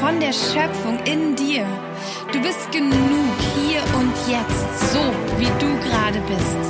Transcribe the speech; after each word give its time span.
von 0.00 0.18
der 0.18 0.32
Schöpfung 0.32 0.98
in 1.04 1.36
dir. 1.36 1.66
Du 2.32 2.40
bist 2.40 2.72
genug 2.72 3.36
hier 3.54 3.82
und 3.98 4.14
jetzt, 4.26 4.92
so 4.92 5.00
wie 5.38 5.50
du 5.60 5.68
gerade 5.86 6.20
bist. 6.26 6.62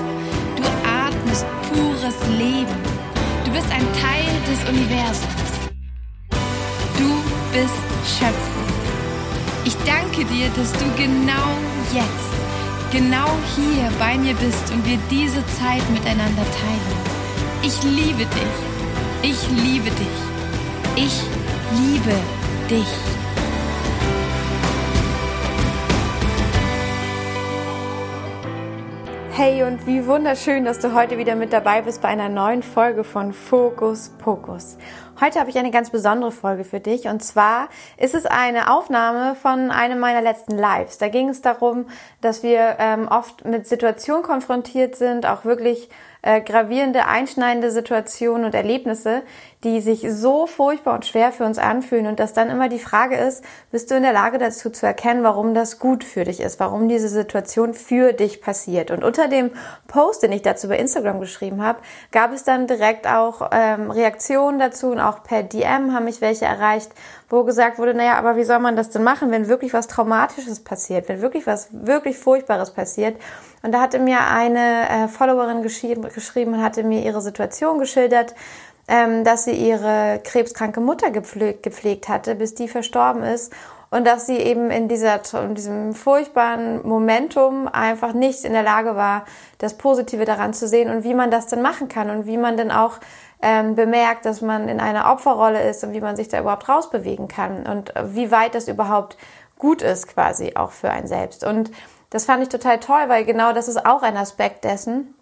Du 0.56 0.64
atmest 0.84 1.46
pures 1.68 2.18
Leben. 2.36 2.78
Du 3.44 3.52
bist 3.52 3.70
ein 3.70 3.86
Teil 4.02 4.26
des 4.48 4.60
Universums. 4.68 5.52
Du 6.98 7.10
bist 7.52 8.18
Schöpfung. 8.18 8.70
Ich 9.64 9.76
danke 9.84 10.24
dir, 10.24 10.48
dass 10.56 10.72
du 10.72 10.84
genau 10.96 11.50
jetzt, 11.92 12.32
genau 12.90 13.30
hier 13.54 13.88
bei 14.00 14.18
mir 14.18 14.34
bist 14.34 14.72
und 14.72 14.84
wir 14.84 14.98
diese 15.08 15.42
Zeit 15.58 15.88
miteinander 15.90 16.44
teilen. 16.62 17.00
Ich 17.62 17.80
liebe 17.84 18.26
dich. 18.26 18.56
Ich 19.22 19.48
liebe 19.50 19.90
dich. 19.90 20.18
Ich 20.96 21.22
liebe 21.78 22.14
dich. 22.68 23.19
Hey 29.42 29.62
und 29.62 29.86
wie 29.86 30.06
wunderschön, 30.06 30.66
dass 30.66 30.80
du 30.80 30.92
heute 30.92 31.16
wieder 31.16 31.34
mit 31.34 31.50
dabei 31.50 31.80
bist 31.80 32.02
bei 32.02 32.08
einer 32.08 32.28
neuen 32.28 32.62
Folge 32.62 33.04
von 33.04 33.32
Fokus 33.32 34.10
Pokus. 34.18 34.76
Heute 35.18 35.40
habe 35.40 35.48
ich 35.48 35.56
eine 35.56 35.70
ganz 35.70 35.88
besondere 35.88 36.30
Folge 36.30 36.62
für 36.62 36.78
dich 36.78 37.06
und 37.08 37.22
zwar 37.22 37.70
ist 37.96 38.14
es 38.14 38.26
eine 38.26 38.70
Aufnahme 38.70 39.34
von 39.34 39.70
einem 39.70 39.98
meiner 39.98 40.20
letzten 40.20 40.58
Lives. 40.58 40.98
Da 40.98 41.08
ging 41.08 41.30
es 41.30 41.40
darum, 41.40 41.86
dass 42.20 42.42
wir 42.42 42.76
ähm, 42.78 43.08
oft 43.08 43.46
mit 43.46 43.66
Situationen 43.66 44.22
konfrontiert 44.22 44.94
sind, 44.96 45.24
auch 45.24 45.46
wirklich 45.46 45.88
äh, 46.20 46.42
gravierende, 46.42 47.06
einschneidende 47.06 47.70
Situationen 47.70 48.44
und 48.44 48.54
Erlebnisse, 48.54 49.22
die 49.62 49.82
sich 49.82 50.06
so 50.10 50.46
furchtbar 50.46 50.94
und 50.94 51.04
schwer 51.04 51.32
für 51.32 51.44
uns 51.44 51.58
anfühlen 51.58 52.06
und 52.06 52.18
dass 52.18 52.32
dann 52.32 52.48
immer 52.48 52.70
die 52.70 52.78
Frage 52.78 53.16
ist, 53.16 53.44
bist 53.70 53.90
du 53.90 53.94
in 53.94 54.02
der 54.02 54.14
Lage 54.14 54.38
dazu 54.38 54.70
zu 54.70 54.86
erkennen, 54.86 55.22
warum 55.22 55.52
das 55.52 55.78
gut 55.78 56.02
für 56.02 56.24
dich 56.24 56.40
ist, 56.40 56.58
warum 56.60 56.88
diese 56.88 57.08
Situation 57.08 57.74
für 57.74 58.14
dich 58.14 58.40
passiert. 58.40 58.90
Und 58.90 59.04
unter 59.04 59.28
dem 59.28 59.50
Post, 59.86 60.22
den 60.22 60.32
ich 60.32 60.40
dazu 60.40 60.68
bei 60.68 60.78
Instagram 60.78 61.20
geschrieben 61.20 61.62
habe, 61.62 61.80
gab 62.10 62.32
es 62.32 62.42
dann 62.42 62.66
direkt 62.66 63.06
auch 63.06 63.50
ähm, 63.52 63.90
Reaktionen 63.90 64.58
dazu 64.58 64.92
und 64.92 65.00
auch 65.00 65.22
per 65.22 65.42
DM 65.42 65.92
haben 65.92 66.04
mich 66.04 66.22
welche 66.22 66.46
erreicht, 66.46 66.92
wo 67.28 67.44
gesagt 67.44 67.78
wurde, 67.78 67.92
naja, 67.92 68.14
aber 68.14 68.36
wie 68.36 68.44
soll 68.44 68.60
man 68.60 68.76
das 68.76 68.88
denn 68.88 69.04
machen, 69.04 69.30
wenn 69.30 69.46
wirklich 69.46 69.74
was 69.74 69.88
Traumatisches 69.88 70.60
passiert, 70.60 71.08
wenn 71.08 71.20
wirklich 71.20 71.46
was 71.46 71.68
wirklich 71.70 72.16
Furchtbares 72.18 72.72
passiert. 72.72 73.20
Und 73.62 73.72
da 73.72 73.80
hatte 73.80 73.98
mir 73.98 74.20
eine 74.26 74.88
äh, 74.88 75.08
Followerin 75.08 75.62
geschrieben, 75.62 76.02
geschrieben 76.14 76.54
und 76.54 76.62
hatte 76.62 76.82
mir 76.82 77.02
ihre 77.02 77.20
Situation 77.20 77.78
geschildert, 77.78 78.34
ähm, 78.90 79.22
dass 79.22 79.44
sie 79.44 79.52
ihre 79.52 80.20
krebskranke 80.22 80.80
Mutter 80.80 81.10
gepflegt, 81.10 81.62
gepflegt 81.62 82.08
hatte, 82.08 82.34
bis 82.34 82.54
die 82.54 82.66
verstorben 82.66 83.22
ist 83.22 83.52
und 83.90 84.04
dass 84.04 84.26
sie 84.26 84.36
eben 84.36 84.70
in, 84.70 84.88
dieser, 84.88 85.20
in 85.44 85.54
diesem 85.54 85.94
furchtbaren 85.94 86.86
Momentum 86.86 87.68
einfach 87.68 88.12
nicht 88.12 88.44
in 88.44 88.52
der 88.52 88.64
Lage 88.64 88.96
war, 88.96 89.24
das 89.58 89.74
Positive 89.74 90.24
daran 90.24 90.52
zu 90.54 90.66
sehen 90.66 90.90
und 90.90 91.04
wie 91.04 91.14
man 91.14 91.30
das 91.30 91.46
denn 91.46 91.62
machen 91.62 91.88
kann 91.88 92.10
und 92.10 92.26
wie 92.26 92.36
man 92.36 92.56
denn 92.56 92.72
auch 92.72 92.98
ähm, 93.42 93.76
bemerkt, 93.76 94.24
dass 94.24 94.42
man 94.42 94.68
in 94.68 94.80
einer 94.80 95.10
Opferrolle 95.10 95.62
ist 95.62 95.84
und 95.84 95.92
wie 95.92 96.00
man 96.00 96.16
sich 96.16 96.28
da 96.28 96.40
überhaupt 96.40 96.68
rausbewegen 96.68 97.28
kann 97.28 97.66
und 97.66 97.94
wie 98.12 98.32
weit 98.32 98.56
das 98.56 98.66
überhaupt 98.66 99.16
gut 99.56 99.82
ist 99.82 100.08
quasi 100.08 100.52
auch 100.56 100.72
für 100.72 100.90
einen 100.90 101.06
selbst. 101.06 101.44
Und 101.44 101.70
das 102.10 102.24
fand 102.24 102.42
ich 102.42 102.48
total 102.48 102.80
toll, 102.80 103.04
weil 103.06 103.24
genau 103.24 103.52
das 103.52 103.68
ist 103.68 103.86
auch 103.86 104.02
ein 104.02 104.16
Aspekt 104.16 104.64
dessen, 104.64 105.14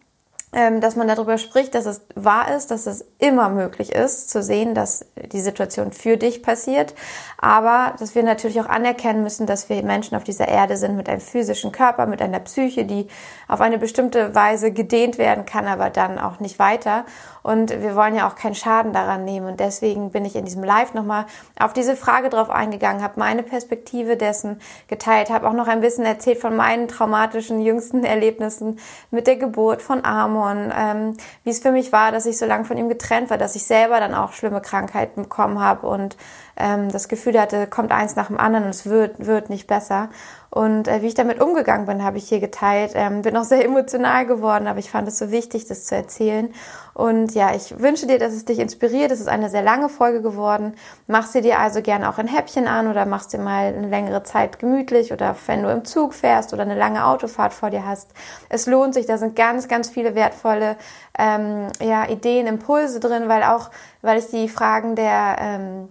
dass 0.51 0.97
man 0.97 1.07
darüber 1.09 1.37
spricht, 1.37 1.75
dass 1.75 1.85
es 1.85 2.01
wahr 2.15 2.57
ist, 2.57 2.71
dass 2.71 2.87
es 2.87 3.05
immer 3.19 3.51
möglich 3.51 3.93
ist, 3.93 4.31
zu 4.31 4.43
sehen, 4.43 4.75
dass 4.75 5.05
die 5.33 5.43
Situation 5.43 5.93
für 5.93 6.17
dich 6.17 6.43
passiert, 6.43 6.95
aber 7.37 7.95
dass 7.99 8.15
wir 8.15 8.23
natürlich 8.23 8.59
auch 8.61 8.69
anerkennen 8.69 9.23
müssen, 9.23 9.47
dass 9.47 9.69
wir 9.69 9.83
Menschen 9.83 10.17
auf 10.17 10.25
dieser 10.25 10.49
Erde 10.49 10.79
sind 10.79 10.97
mit 10.97 11.09
einem 11.09 11.21
physischen 11.21 11.71
Körper, 11.71 12.07
mit 12.07 12.23
einer 12.23 12.41
Psyche, 12.41 12.87
die 12.87 13.09
auf 13.47 13.61
eine 13.61 13.77
bestimmte 13.77 14.35
Weise 14.35 14.73
gedehnt 14.73 15.19
werden 15.19 15.45
kann, 15.45 15.67
aber 15.67 15.91
dann 15.91 16.19
auch 16.19 16.41
nicht 16.41 16.59
weiter. 16.59 17.05
Und 17.49 17.71
wir 17.71 17.97
wollen 17.97 18.15
ja 18.15 18.29
auch 18.29 18.35
keinen 18.35 18.55
Schaden 18.55 18.93
daran 18.93 19.25
nehmen. 19.25 19.47
Und 19.47 19.59
deswegen 19.59 20.11
bin 20.11 20.27
ich 20.27 20.37
in 20.37 20.45
diesem 20.45 20.63
Live 20.63 20.93
nochmal 20.93 21.25
auf 21.59 21.73
diese 21.73 21.97
Frage 21.97 22.29
drauf 22.29 22.51
eingegangen, 22.51 23.03
habe 23.03 23.15
meine 23.17 23.43
Perspektive 23.43 24.19
dessen 24.19 24.61
geteilt, 24.87 25.31
habe 25.31 25.49
auch 25.49 25.55
noch 25.55 25.67
ein 25.67 25.81
bisschen 25.81 26.05
erzählt 26.05 26.43
von 26.43 26.55
meinen 26.55 26.89
traumatischen 26.89 27.63
jüngsten 27.63 28.05
Erlebnissen 28.05 28.79
mit 29.11 29.27
der 29.27 29.37
Geburt 29.37 29.81
von 29.81 30.05
Amon, 30.05 30.71
ähm, 30.77 31.17
wie 31.43 31.49
es 31.49 31.61
für 31.61 31.73
mich 31.73 31.91
war, 31.91 32.13
dass 32.13 32.27
ich 32.27 32.37
so 32.37 32.45
lange 32.45 32.67
von 32.67 32.77
ihm 32.77 32.91
getrennt 32.91 33.31
war, 33.31 33.39
dass 33.39 33.57
ich 33.57 33.65
selber 33.65 33.99
dann 33.99 34.15
auch 34.15 34.33
schlimme 34.33 34.61
Krankheiten 34.61 35.23
bekommen 35.23 35.59
habe 35.59 35.87
und 35.87 36.19
ähm, 36.59 36.93
das 36.93 37.09
Gefühl 37.09 37.41
hatte, 37.41 37.67
kommt 37.67 37.93
eins 37.93 38.15
nach 38.15 38.27
dem 38.27 38.39
anderen 38.39 38.65
und 38.65 38.71
es 38.71 38.85
wird, 38.85 39.25
wird 39.25 39.49
nicht 39.49 39.67
besser. 39.67 40.11
Und 40.51 40.89
äh, 40.89 41.03
wie 41.03 41.09
ich 41.09 41.15
damit 41.15 41.41
umgegangen 41.41 41.87
bin, 41.87 42.03
habe 42.03 42.17
ich 42.19 42.29
hier 42.29 42.41
geteilt. 42.41 42.93
Ähm, 42.95 43.23
bin 43.23 43.37
auch 43.37 43.45
sehr 43.45 43.65
emotional 43.65 44.25
geworden, 44.27 44.67
aber 44.67 44.79
ich 44.79 44.91
fand 44.91 45.07
es 45.07 45.19
so 45.19 45.31
wichtig, 45.31 45.67
das 45.67 45.85
zu 45.85 45.95
erzählen. 45.95 46.53
Und 46.95 47.35
ja, 47.35 47.55
ich 47.55 47.79
wünsche 47.79 48.07
dir, 48.07 48.19
dass 48.19 48.33
es 48.33 48.45
dich 48.45 48.59
inspiriert. 48.59 49.13
Es 49.13 49.21
ist 49.21 49.29
eine 49.29 49.51
sehr 49.51 49.63
lange 49.63 49.89
Folge 49.89 50.23
geworden. 50.23 50.75
Mach 51.07 51.27
sie 51.27 51.43
dir 51.43 51.59
also 51.59 51.83
gerne 51.83 52.09
auch 52.09 52.19
in 52.19 52.27
Häppchen 52.27 52.67
an 52.67 52.89
oder 52.89 53.05
machst 53.05 53.33
dir 53.33 53.39
mal 53.39 53.67
eine 53.67 53.89
längere 53.89 54.23
Zeit 54.23 54.59
gemütlich 54.59 55.13
oder 55.13 55.37
wenn 55.47 55.63
du 55.63 55.71
im 55.71 55.85
Zug 55.85 56.15
fährst 56.15 56.53
oder 56.53 56.63
eine 56.63 56.77
lange 56.77 57.07
Autofahrt 57.07 57.53
vor 57.53 57.71
dir 57.71 57.87
hast. 57.87 58.11
Es 58.49 58.67
lohnt 58.67 58.95
sich. 58.95 59.07
Da 59.07 59.19
sind 59.19 59.37
ganz, 59.37 59.69
ganz 59.69 59.91
viele 59.91 60.15
wertvolle 60.15 60.77
ähm, 61.19 61.69
ja, 61.81 62.09
Ideen, 62.09 62.47
Impulse 62.47 63.01
drin, 63.01 63.29
weil 63.29 63.43
auch, 63.43 63.71
weil 64.03 64.19
ich 64.19 64.27
die 64.29 64.49
Fragen 64.49 64.97
der 64.97 65.37
ähm, 65.41 65.89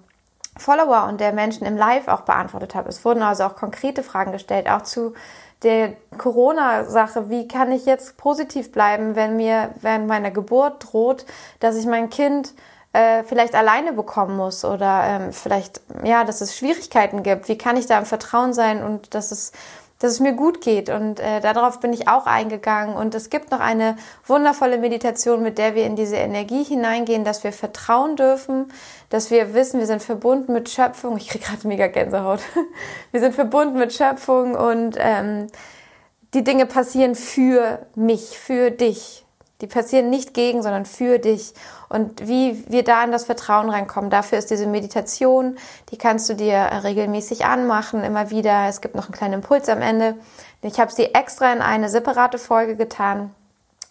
Follower 0.57 1.07
und 1.07 1.22
der 1.22 1.34
Menschen 1.34 1.66
im 1.66 1.78
Live 1.78 2.07
auch 2.07 2.22
beantwortet 2.22 2.75
habe. 2.75 2.90
Es 2.90 3.03
wurden 3.06 3.22
also 3.22 3.44
auch 3.44 3.56
konkrete 3.56 4.03
Fragen 4.03 4.31
gestellt, 4.31 4.69
auch 4.69 4.84
zu 4.84 5.13
der 5.63 5.94
Corona-Sache. 6.18 7.29
Wie 7.29 7.47
kann 7.47 7.72
ich 7.72 7.85
jetzt 7.85 8.18
positiv 8.18 8.72
bleiben, 8.72 9.16
wenn 9.16 9.35
mir 9.35 9.72
während 9.81 10.07
meiner 10.07 10.31
Geburt 10.31 10.91
droht, 10.91 11.25
dass 11.59 11.75
ich 11.75 11.85
mein 11.85 12.09
Kind 12.09 12.53
äh, 12.94 13.23
vielleicht 13.23 13.56
alleine 13.56 13.94
bekommen 13.94 14.38
muss 14.38 14.63
oder 14.63 15.03
ähm, 15.06 15.34
vielleicht, 15.34 15.81
ja, 16.03 16.23
dass 16.23 16.41
es 16.41 16.56
Schwierigkeiten 16.56 17.23
gibt? 17.23 17.47
Wie 17.47 17.57
kann 17.57 17.78
ich 17.78 17.88
da 17.88 17.97
im 17.97 18.06
Vertrauen 18.06 18.53
sein 18.53 18.84
und 18.84 19.13
dass 19.16 19.31
es 19.31 19.51
dass 20.00 20.12
es 20.12 20.19
mir 20.19 20.34
gut 20.34 20.62
geht. 20.62 20.90
Und 20.90 21.19
äh, 21.19 21.41
darauf 21.41 21.80
bin 21.80 21.94
ich 21.94 22.08
auch 22.08 22.25
eingegangen. 22.25 22.96
Und 22.96 23.16
es 23.16 23.30
gibt 23.30 23.52
noch 23.52 23.59
eine 23.59 23.96
wundervolle 24.25 24.78
Meditation, 24.78 25.41
mit 25.41 25.58
der 25.58 25.75
wir 25.75 25.85
in 25.85 25.96
diese 25.96 26.18
Energie 26.18 26.63
hineingehen, 26.63 27.24
dass 27.24 27.44
wir 27.44 27.52
vertrauen 27.52 28.16
dürfen, 28.16 28.72
dass 29.09 29.31
wir 29.31 29.53
wissen, 29.53 29.80
wir 29.80 29.88
sind 29.88 30.03
verbunden 30.03 30.53
mit 30.53 30.69
Schöpfung. 30.69 31.18
Ich 31.18 31.30
kriege 31.30 31.46
gerade 31.46 31.68
mega 31.68 31.88
Gänsehaut. 31.88 32.41
Wir 33.12 33.22
sind 33.22 33.34
verbunden 33.34 33.80
mit 33.80 33.94
Schöpfung 33.94 34.56
und 34.56 34.96
ähm, 35.00 35.47
die 36.34 36.44
Dinge 36.44 36.66
passieren 36.66 37.16
für 37.16 37.85
mich, 37.96 38.38
für 38.38 38.69
dich. 38.69 39.25
Die 39.62 39.68
passieren 39.68 40.09
nicht 40.09 40.34
gegen, 40.34 40.62
sondern 40.62 40.85
für 40.85 41.19
dich. 41.19 41.53
Und 41.89 42.27
wie 42.27 42.63
wir 42.67 42.83
da 42.83 43.03
in 43.03 43.11
das 43.11 43.25
Vertrauen 43.25 43.69
reinkommen, 43.69 44.09
dafür 44.09 44.37
ist 44.37 44.51
diese 44.51 44.67
Meditation, 44.67 45.57
die 45.91 45.97
kannst 45.97 46.29
du 46.29 46.33
dir 46.33 46.69
regelmäßig 46.83 47.45
anmachen, 47.45 48.03
immer 48.03 48.29
wieder. 48.29 48.67
Es 48.67 48.81
gibt 48.81 48.95
noch 48.95 49.05
einen 49.05 49.13
kleinen 49.13 49.33
Impuls 49.35 49.69
am 49.69 49.81
Ende. 49.81 50.15
Ich 50.61 50.79
habe 50.79 50.91
sie 50.91 51.13
extra 51.13 51.51
in 51.53 51.61
eine 51.61 51.89
separate 51.89 52.37
Folge 52.37 52.75
getan. 52.75 53.33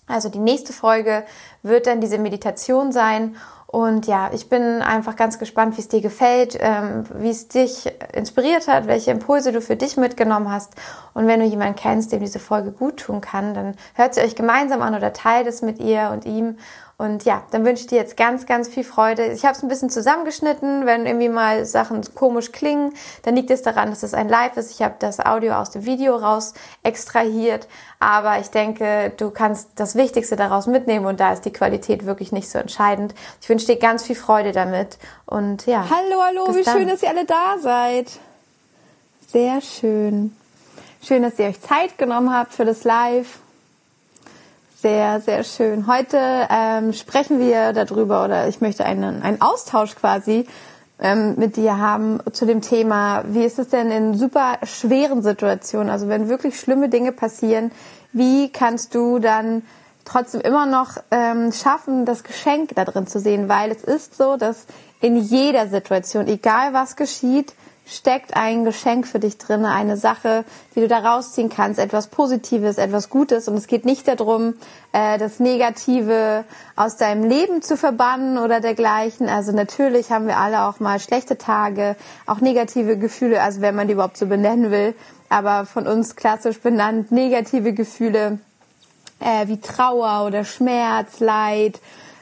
Also 0.06 0.28
die 0.28 0.38
nächste 0.38 0.72
Folge 0.72 1.24
wird 1.62 1.86
dann 1.86 2.00
diese 2.00 2.18
Meditation 2.18 2.92
sein 2.92 3.36
und 3.66 4.06
ja, 4.06 4.30
ich 4.32 4.48
bin 4.48 4.80
einfach 4.80 5.16
ganz 5.16 5.38
gespannt, 5.38 5.76
wie 5.76 5.80
es 5.80 5.88
dir 5.88 6.00
gefällt, 6.00 6.56
ähm, 6.60 7.04
wie 7.14 7.30
es 7.30 7.48
dich 7.48 7.92
inspiriert 8.12 8.68
hat, 8.68 8.86
welche 8.86 9.10
Impulse 9.10 9.50
du 9.50 9.60
für 9.60 9.74
dich 9.74 9.96
mitgenommen 9.96 10.50
hast. 10.50 10.74
Und 11.14 11.26
wenn 11.26 11.40
du 11.40 11.46
jemanden 11.46 11.74
kennst, 11.74 12.12
dem 12.12 12.20
diese 12.20 12.38
Folge 12.38 12.70
gut 12.70 12.98
tun 12.98 13.20
kann, 13.20 13.54
dann 13.54 13.74
hört 13.94 14.14
sie 14.14 14.20
euch 14.20 14.36
gemeinsam 14.36 14.82
an 14.82 14.94
oder 14.94 15.12
teilt 15.12 15.48
es 15.48 15.62
mit 15.62 15.80
ihr 15.80 16.10
und 16.12 16.24
ihm. 16.24 16.58
Und 16.98 17.25
ja, 17.25 17.43
dann 17.50 17.66
wünsche 17.66 17.82
ich 17.82 17.88
dir 17.88 17.98
jetzt 17.98 18.16
ganz, 18.16 18.46
ganz 18.46 18.69
viel 18.69 18.82
Freude. 18.82 19.26
Ich 19.26 19.44
habe 19.44 19.54
es 19.54 19.62
ein 19.62 19.69
bisschen 19.69 19.90
zusammengeschnitten. 19.90 20.87
Wenn 20.87 21.04
irgendwie 21.04 21.28
mal 21.28 21.66
Sachen 21.66 22.02
komisch 22.14 22.52
klingen, 22.52 22.94
dann 23.22 23.37
liegt 23.37 23.50
es 23.50 23.60
daran, 23.60 23.90
dass 23.90 24.02
es 24.02 24.14
ein 24.14 24.31
Live 24.31 24.56
ist. 24.56 24.70
Ich 24.70 24.81
habe 24.81 24.94
das 24.98 25.20
Audio 25.20 25.54
aus 25.54 25.70
dem 25.70 25.84
Video 25.84 26.16
raus 26.16 26.54
extrahiert. 26.82 27.69
Aber 28.00 28.38
ich 28.40 28.48
denke, 28.48 29.12
du 29.19 29.31
kannst 29.31 29.69
das 29.76 29.94
Wichtigste 29.94 30.37
daraus 30.37 30.66
mitnehmen 30.66 31.04
und 31.04 31.20
da 31.20 31.34
ist 31.34 31.44
die 31.44 31.52
Qualität 31.52 32.06
wirklich 32.06 32.32
nicht 32.32 32.48
so 32.48 32.58
entscheidend. 32.58 33.14
Ich 33.42 33.49
wünsche 33.50 33.66
dir 33.66 33.76
ganz 33.76 34.02
viel 34.02 34.16
Freude 34.16 34.52
damit. 34.52 34.96
Und 35.26 35.66
ja. 35.66 35.84
Hallo, 35.90 36.22
hallo, 36.22 36.56
wie 36.56 36.62
dann. 36.62 36.78
schön, 36.78 36.88
dass 36.88 37.02
ihr 37.02 37.10
alle 37.10 37.26
da 37.26 37.58
seid. 37.60 38.10
Sehr 39.26 39.60
schön. 39.60 40.34
Schön, 41.02 41.22
dass 41.22 41.38
ihr 41.38 41.46
euch 41.46 41.60
Zeit 41.60 41.99
genommen 41.99 42.32
habt 42.32 42.54
für 42.54 42.64
das 42.64 42.84
Live. 42.84 43.40
Sehr, 44.82 45.23
sehr 45.23 45.43
schön. 45.43 45.87
Heute 45.87 46.19
ähm, 46.50 46.93
sprechen 46.93 47.38
wir 47.38 47.73
darüber 47.73 48.26
oder 48.26 48.46
ich 48.46 48.61
möchte 48.61 48.84
einen, 48.84 49.23
einen 49.23 49.40
Austausch 49.40 49.94
quasi 49.94 50.46
ähm, 51.00 51.34
mit 51.38 51.56
dir 51.56 51.78
haben 51.78 52.20
zu 52.32 52.44
dem 52.44 52.61
Thema, 52.61 53.25
wie 53.26 53.44
ist 53.44 53.58
es 53.58 53.70
denn 53.70 53.90
in 53.90 54.19
super 54.19 54.58
schweren 54.64 55.23
Situationen, 55.23 55.88
also 55.88 56.08
wenn 56.08 56.28
wirklich 56.28 56.61
schlimme 56.61 56.90
Dinge 56.90 57.12
passieren, 57.12 57.73
wie 58.12 58.50
kannst 58.52 58.94
du 58.94 59.19
dann 59.19 59.62
trotzdem 60.05 60.43
immer 60.43 60.67
noch 60.67 60.99
ähm, 61.11 61.52
schaffen, 61.52 62.05
das 62.05 62.23
Geschenk 62.23 62.75
da 62.75 62.84
drin 62.84 63.06
zu 63.06 63.19
sehen, 63.19 63.49
weil 63.49 63.70
es 63.70 63.82
ist 63.82 64.14
so, 64.19 64.37
dass 64.37 64.67
in 65.00 65.17
jeder 65.17 65.69
Situation, 65.69 66.28
egal 66.28 66.75
was 66.75 66.96
geschieht, 66.96 67.55
steckt 67.87 68.37
ein 68.37 68.65
Geschenk 68.65 69.06
für 69.06 69.21
dich 69.21 69.38
drin, 69.38 69.65
eine 69.65 69.97
Sache, 69.97 70.44
die 70.75 70.81
du 70.81 70.88
da 70.88 70.99
rausziehen 70.99 71.49
kannst, 71.49 71.79
etwas 71.79 72.09
Positives, 72.09 72.79
etwas 72.79 73.11
Gutes. 73.11 73.47
Und 73.47 73.55
es 73.55 73.69
geht 73.69 73.85
nicht 73.85 74.09
darum, 74.09 74.55
äh, 74.93 75.19
das 75.19 75.38
Negative 75.38 76.44
aus 76.75 76.97
deinem 76.97 77.29
Leben 77.29 77.62
zu 77.62 77.77
verbannen 77.77 78.38
oder 78.38 78.61
dergleichen. 78.61 79.29
Also 79.29 79.53
natürlich 79.53 80.11
haben 80.11 80.27
wir 80.27 80.37
alle 80.37 80.65
auch 80.65 80.81
mal 80.81 80.99
schlechte 80.99 81.38
Tage, 81.38 81.94
auch 82.27 82.41
negative 82.41 82.99
Gefühle, 82.99 83.41
also 83.41 83.61
wenn 83.61 83.77
man 83.77 83.87
die 83.87 83.93
überhaupt 83.94 84.17
so 84.17 84.27
benennen 84.27 84.73
will. 84.73 84.94
Aber 85.29 85.65
von 85.65 85.87
uns 85.87 86.17
klassisch 86.17 86.61
benannt 86.61 87.12
negative 87.12 87.73
Gefühle 87.73 88.41
äh, 89.21 89.47
wie 89.47 89.61
Trauer 89.61 90.27
oder 90.27 90.44
Schmerz, 90.44 91.21
Leid, 91.21 91.81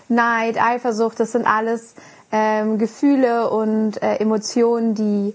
Neid, 0.08 0.60
Eifersucht. 0.62 1.18
Das 1.20 1.32
sind 1.32 1.46
alles 1.46 1.94
ähm, 2.32 2.78
Gefühle 2.78 3.48
und 3.48 4.02
äh, 4.02 4.16
Emotionen, 4.16 4.94
die 4.94 5.34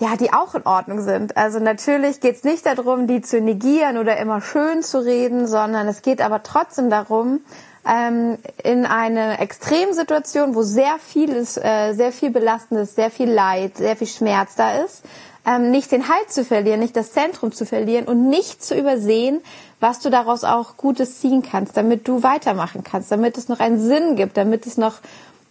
ja, 0.00 0.16
die 0.16 0.32
auch 0.32 0.54
in 0.54 0.64
Ordnung 0.64 1.02
sind. 1.02 1.36
Also 1.36 1.60
natürlich 1.60 2.20
geht 2.20 2.36
es 2.36 2.44
nicht 2.44 2.64
darum, 2.64 3.06
die 3.06 3.20
zu 3.20 3.40
negieren 3.40 3.98
oder 3.98 4.16
immer 4.16 4.40
schön 4.40 4.82
zu 4.82 4.98
reden, 5.04 5.46
sondern 5.46 5.86
es 5.88 6.00
geht 6.00 6.22
aber 6.22 6.42
trotzdem 6.42 6.88
darum, 6.88 7.40
ähm, 7.86 8.38
in 8.64 8.86
eine 8.86 9.38
Extremsituation, 9.40 10.54
wo 10.54 10.62
sehr 10.62 10.96
viel 10.98 11.28
ist, 11.28 11.58
äh, 11.58 11.92
sehr 11.92 12.12
viel 12.12 12.30
Belastendes, 12.30 12.94
sehr 12.94 13.10
viel 13.10 13.30
Leid, 13.30 13.76
sehr 13.76 13.94
viel 13.94 14.06
Schmerz 14.06 14.54
da 14.54 14.78
ist, 14.78 15.04
ähm, 15.46 15.70
nicht 15.70 15.92
den 15.92 16.08
Halt 16.08 16.32
zu 16.32 16.46
verlieren, 16.46 16.80
nicht 16.80 16.96
das 16.96 17.12
Zentrum 17.12 17.52
zu 17.52 17.66
verlieren 17.66 18.06
und 18.06 18.28
nicht 18.28 18.64
zu 18.64 18.74
übersehen, 18.74 19.40
was 19.80 20.00
du 20.00 20.08
daraus 20.08 20.44
auch 20.44 20.78
Gutes 20.78 21.20
ziehen 21.20 21.42
kannst, 21.42 21.76
damit 21.76 22.08
du 22.08 22.22
weitermachen 22.22 22.84
kannst, 22.84 23.12
damit 23.12 23.36
es 23.36 23.48
noch 23.48 23.60
einen 23.60 23.80
Sinn 23.80 24.16
gibt, 24.16 24.38
damit 24.38 24.66
es 24.66 24.78
noch 24.78 24.96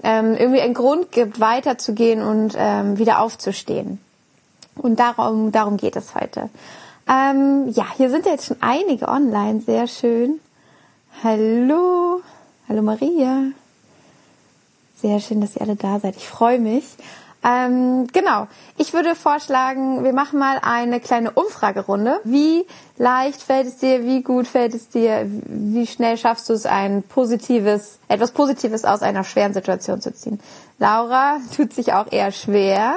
ähm, 0.04 0.36
irgendwie 0.36 0.62
einen 0.62 0.74
Grund 0.74 1.12
gibt, 1.12 1.40
weiterzugehen 1.40 2.24
und 2.24 2.56
ähm, 2.58 2.98
wieder 2.98 3.20
aufzustehen. 3.20 4.00
Und 4.82 5.00
darum, 5.00 5.52
darum 5.52 5.78
geht 5.78 5.96
es 5.96 6.16
heute. 6.16 6.50
Ähm, 7.08 7.70
ja, 7.70 7.86
hier 7.98 8.10
sind 8.10 8.26
ja 8.26 8.34
jetzt 8.34 8.46
schon 8.46 8.58
einige 8.62 9.08
online, 9.08 9.62
sehr 9.62 9.88
schön. 9.88 10.40
Hallo, 11.24 12.22
hallo 12.68 12.82
Maria. 12.82 13.46
Sehr 15.02 15.20
schön, 15.20 15.42
dass 15.42 15.56
ihr 15.56 15.62
alle 15.62 15.76
da 15.76 16.00
seid. 16.00 16.16
Ich 16.18 16.28
freue 16.28 16.60
mich. 16.60 16.86
Ähm, 17.44 18.08
genau. 18.08 18.48
Ich 18.78 18.94
würde 18.94 19.16
vorschlagen, 19.16 20.04
wir 20.04 20.14
machen 20.14 20.40
mal 20.40 20.60
eine 20.62 21.00
kleine 21.00 21.32
Umfragerunde. 21.32 22.20
Wie 22.26 22.66
leicht 22.98 23.42
fällt 23.42 23.68
es 23.68 23.78
dir? 23.78 24.04
Wie 24.04 24.24
gut 24.24 24.48
fällt 24.48 24.74
es 24.74 24.90
dir? 24.90 25.26
Wie 25.26 25.88
schnell 25.88 26.18
schaffst 26.18 26.50
du 26.50 26.54
es, 26.54 26.66
ein 26.66 27.02
positives, 27.04 28.00
etwas 28.10 28.32
Positives 28.32 28.84
aus 28.84 29.02
einer 29.02 29.24
schweren 29.24 29.54
Situation 29.54 30.02
zu 30.02 30.14
ziehen? 30.14 30.40
Laura 30.80 31.38
tut 31.56 31.74
sich 31.74 31.94
auch 31.94 32.12
eher 32.12 32.32
schwer. 32.32 32.96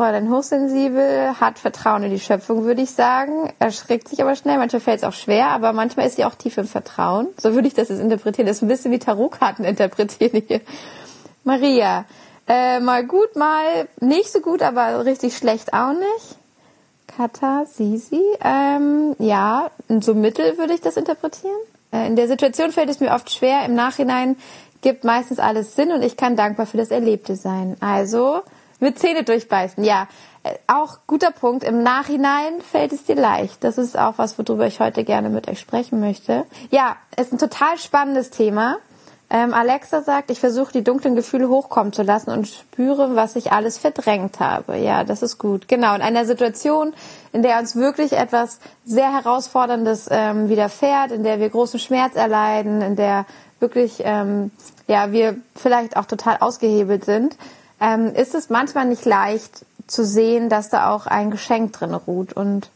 Fräulein 0.00 0.30
Hochsensibel 0.30 1.38
hat 1.38 1.58
Vertrauen 1.58 2.04
in 2.04 2.10
die 2.10 2.20
Schöpfung, 2.20 2.64
würde 2.64 2.80
ich 2.80 2.90
sagen. 2.92 3.52
Erschreckt 3.58 4.08
sich 4.08 4.22
aber 4.22 4.34
schnell. 4.34 4.56
Manchmal 4.56 4.80
fällt 4.80 5.00
es 5.00 5.04
auch 5.04 5.12
schwer, 5.12 5.48
aber 5.48 5.74
manchmal 5.74 6.06
ist 6.06 6.16
sie 6.16 6.24
auch 6.24 6.34
tief 6.34 6.56
im 6.56 6.66
Vertrauen. 6.66 7.26
So 7.36 7.52
würde 7.52 7.68
ich 7.68 7.74
das 7.74 7.90
jetzt 7.90 8.00
interpretieren. 8.00 8.46
Das 8.46 8.56
ist 8.56 8.62
ein 8.62 8.68
bisschen 8.68 8.92
wie 8.92 8.98
Tarotkarten 8.98 9.62
interpretieren 9.62 10.42
hier. 10.48 10.62
Maria, 11.44 12.06
äh, 12.48 12.80
mal 12.80 13.04
gut, 13.04 13.36
mal 13.36 13.88
nicht 14.00 14.32
so 14.32 14.40
gut, 14.40 14.62
aber 14.62 15.04
richtig 15.04 15.36
schlecht 15.36 15.74
auch 15.74 15.92
nicht. 15.92 16.38
Kata, 17.06 17.66
Sisi, 17.66 18.22
ähm, 18.42 19.14
ja, 19.18 19.70
so 20.00 20.14
mittel 20.14 20.56
würde 20.56 20.72
ich 20.72 20.80
das 20.80 20.96
interpretieren. 20.96 21.60
Äh, 21.92 22.06
in 22.06 22.16
der 22.16 22.26
Situation 22.26 22.72
fällt 22.72 22.88
es 22.88 23.00
mir 23.00 23.10
oft 23.10 23.30
schwer. 23.30 23.66
Im 23.66 23.74
Nachhinein 23.74 24.36
gibt 24.80 25.04
meistens 25.04 25.38
alles 25.38 25.76
Sinn 25.76 25.92
und 25.92 26.00
ich 26.00 26.16
kann 26.16 26.36
dankbar 26.36 26.64
für 26.64 26.78
das 26.78 26.90
Erlebte 26.90 27.36
sein. 27.36 27.76
Also, 27.80 28.40
mit 28.80 28.98
Zähne 28.98 29.24
durchbeißen, 29.24 29.84
ja. 29.84 30.08
Äh, 30.42 30.54
auch 30.66 30.98
guter 31.06 31.30
Punkt. 31.30 31.64
Im 31.64 31.82
Nachhinein 31.82 32.60
fällt 32.62 32.92
es 32.92 33.04
dir 33.04 33.16
leicht. 33.16 33.62
Das 33.62 33.78
ist 33.78 33.98
auch 33.98 34.14
was, 34.16 34.38
worüber 34.38 34.66
ich 34.66 34.80
heute 34.80 35.04
gerne 35.04 35.28
mit 35.28 35.48
euch 35.48 35.60
sprechen 35.60 36.00
möchte. 36.00 36.46
Ja, 36.70 36.96
ist 37.16 37.32
ein 37.32 37.38
total 37.38 37.78
spannendes 37.78 38.30
Thema. 38.30 38.78
Ähm, 39.32 39.54
Alexa 39.54 40.02
sagt, 40.02 40.32
ich 40.32 40.40
versuche 40.40 40.72
die 40.72 40.82
dunklen 40.82 41.14
Gefühle 41.14 41.48
hochkommen 41.48 41.92
zu 41.92 42.02
lassen 42.02 42.30
und 42.30 42.48
spüre, 42.48 43.14
was 43.14 43.36
ich 43.36 43.52
alles 43.52 43.78
verdrängt 43.78 44.40
habe. 44.40 44.76
Ja, 44.76 45.04
das 45.04 45.22
ist 45.22 45.38
gut. 45.38 45.68
Genau, 45.68 45.94
in 45.94 46.02
einer 46.02 46.24
Situation, 46.24 46.92
in 47.32 47.42
der 47.42 47.60
uns 47.60 47.76
wirklich 47.76 48.14
etwas 48.14 48.58
sehr 48.84 49.12
Herausforderndes 49.12 50.08
ähm, 50.10 50.48
widerfährt, 50.48 51.12
in 51.12 51.22
der 51.22 51.38
wir 51.38 51.48
großen 51.48 51.78
Schmerz 51.78 52.16
erleiden, 52.16 52.82
in 52.82 52.96
der 52.96 53.24
wirklich, 53.60 54.02
ähm, 54.04 54.50
ja, 54.88 55.12
wir 55.12 55.36
vielleicht 55.54 55.96
auch 55.96 56.06
total 56.06 56.38
ausgehebelt 56.40 57.04
sind, 57.04 57.36
ähm, 57.80 58.14
ist 58.14 58.34
es 58.34 58.50
manchmal 58.50 58.86
nicht 58.86 59.04
leicht 59.04 59.64
zu 59.86 60.04
sehen, 60.04 60.48
dass 60.48 60.68
da 60.68 60.90
auch 60.90 61.06
ein 61.06 61.30
Geschenk 61.30 61.72
drin 61.72 61.94
ruht. 61.94 62.32
Und 62.32 62.70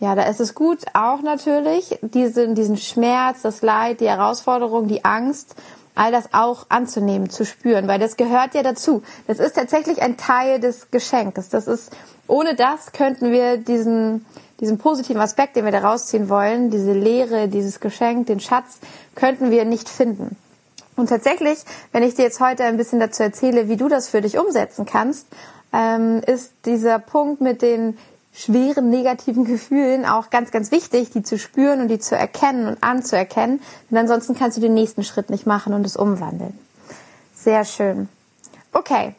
ja, 0.00 0.14
da 0.14 0.22
ist 0.24 0.40
es 0.40 0.54
gut, 0.54 0.80
auch 0.94 1.22
natürlich 1.22 1.98
diesen, 2.02 2.54
diesen 2.54 2.76
Schmerz, 2.76 3.42
das 3.42 3.62
Leid, 3.62 4.00
die 4.00 4.08
Herausforderung, 4.08 4.88
die 4.88 5.04
Angst, 5.04 5.54
all 5.94 6.12
das 6.12 6.34
auch 6.34 6.66
anzunehmen, 6.68 7.30
zu 7.30 7.46
spüren, 7.46 7.88
weil 7.88 7.98
das 7.98 8.16
gehört 8.16 8.54
ja 8.54 8.62
dazu. 8.62 9.02
Das 9.26 9.38
ist 9.38 9.54
tatsächlich 9.54 10.02
ein 10.02 10.18
Teil 10.18 10.60
des 10.60 10.90
Geschenkes. 10.90 11.48
Das 11.48 11.66
ist, 11.66 11.96
ohne 12.26 12.54
das 12.54 12.92
könnten 12.92 13.32
wir 13.32 13.56
diesen, 13.56 14.26
diesen 14.60 14.76
positiven 14.76 15.22
Aspekt, 15.22 15.56
den 15.56 15.64
wir 15.64 15.72
da 15.72 15.80
rausziehen 15.80 16.28
wollen, 16.28 16.70
diese 16.70 16.92
Lehre, 16.92 17.48
dieses 17.48 17.80
Geschenk, 17.80 18.26
den 18.26 18.40
Schatz, 18.40 18.78
könnten 19.14 19.50
wir 19.50 19.64
nicht 19.64 19.88
finden. 19.88 20.36
Und 20.96 21.08
tatsächlich, 21.08 21.58
wenn 21.92 22.02
ich 22.02 22.14
dir 22.14 22.22
jetzt 22.24 22.40
heute 22.40 22.64
ein 22.64 22.78
bisschen 22.78 23.00
dazu 23.00 23.22
erzähle, 23.22 23.68
wie 23.68 23.76
du 23.76 23.88
das 23.88 24.08
für 24.08 24.22
dich 24.22 24.38
umsetzen 24.38 24.86
kannst, 24.86 25.26
ähm, 25.72 26.22
ist 26.26 26.52
dieser 26.64 26.98
Punkt 26.98 27.40
mit 27.40 27.62
den 27.62 27.98
schweren 28.32 28.90
negativen 28.90 29.44
Gefühlen 29.44 30.04
auch 30.04 30.30
ganz, 30.30 30.50
ganz 30.50 30.70
wichtig, 30.70 31.10
die 31.10 31.22
zu 31.22 31.38
spüren 31.38 31.80
und 31.80 31.88
die 31.88 31.98
zu 31.98 32.16
erkennen 32.16 32.66
und 32.66 32.82
anzuerkennen. 32.82 33.62
Denn 33.90 33.98
ansonsten 33.98 34.34
kannst 34.36 34.56
du 34.56 34.60
den 34.60 34.74
nächsten 34.74 35.04
Schritt 35.04 35.30
nicht 35.30 35.46
machen 35.46 35.72
und 35.72 35.86
es 35.86 35.96
umwandeln. 35.96 36.58
Sehr 37.34 37.64
schön. 37.64 38.08
Okay, 38.72 39.14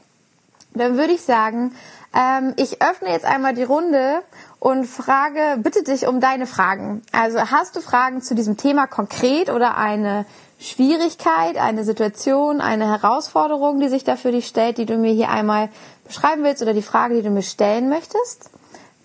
dann 0.74 0.98
würde 0.98 1.14
ich 1.14 1.22
sagen, 1.22 1.74
ähm, 2.14 2.54
ich 2.58 2.82
öffne 2.82 3.10
jetzt 3.10 3.26
einmal 3.26 3.54
die 3.54 3.64
Runde 3.64 4.22
und 4.60 4.86
frage, 4.86 5.58
bitte 5.58 5.84
dich 5.84 6.08
um 6.08 6.20
deine 6.20 6.46
Fragen. 6.46 7.02
Also 7.12 7.40
hast 7.40 7.76
du 7.76 7.82
Fragen 7.82 8.22
zu 8.22 8.36
diesem 8.36 8.58
Thema 8.58 8.86
konkret 8.86 9.50
oder 9.50 9.78
eine 9.78 10.26
Schwierigkeit, 10.59 11.57
eine 11.57 11.83
Situation, 11.83 12.61
eine 12.61 12.87
Herausforderung, 12.87 13.80
die 13.80 13.90
sich 13.90 14.04
da 14.04 14.16
für 14.16 14.31
dich 14.31 14.47
stellt, 14.47 14.78
die 14.78 14.85
du 14.85 14.97
mir 14.97 15.11
hier 15.11 15.30
einmal 15.30 15.69
beschreiben 16.06 16.44
willst 16.44 16.61
oder 16.61 16.73
die 16.73 16.81
Frage, 16.81 17.16
die 17.16 17.21
du 17.21 17.30
mir 17.30 17.44
stellen 17.44 17.90
möchtest, 17.90 18.49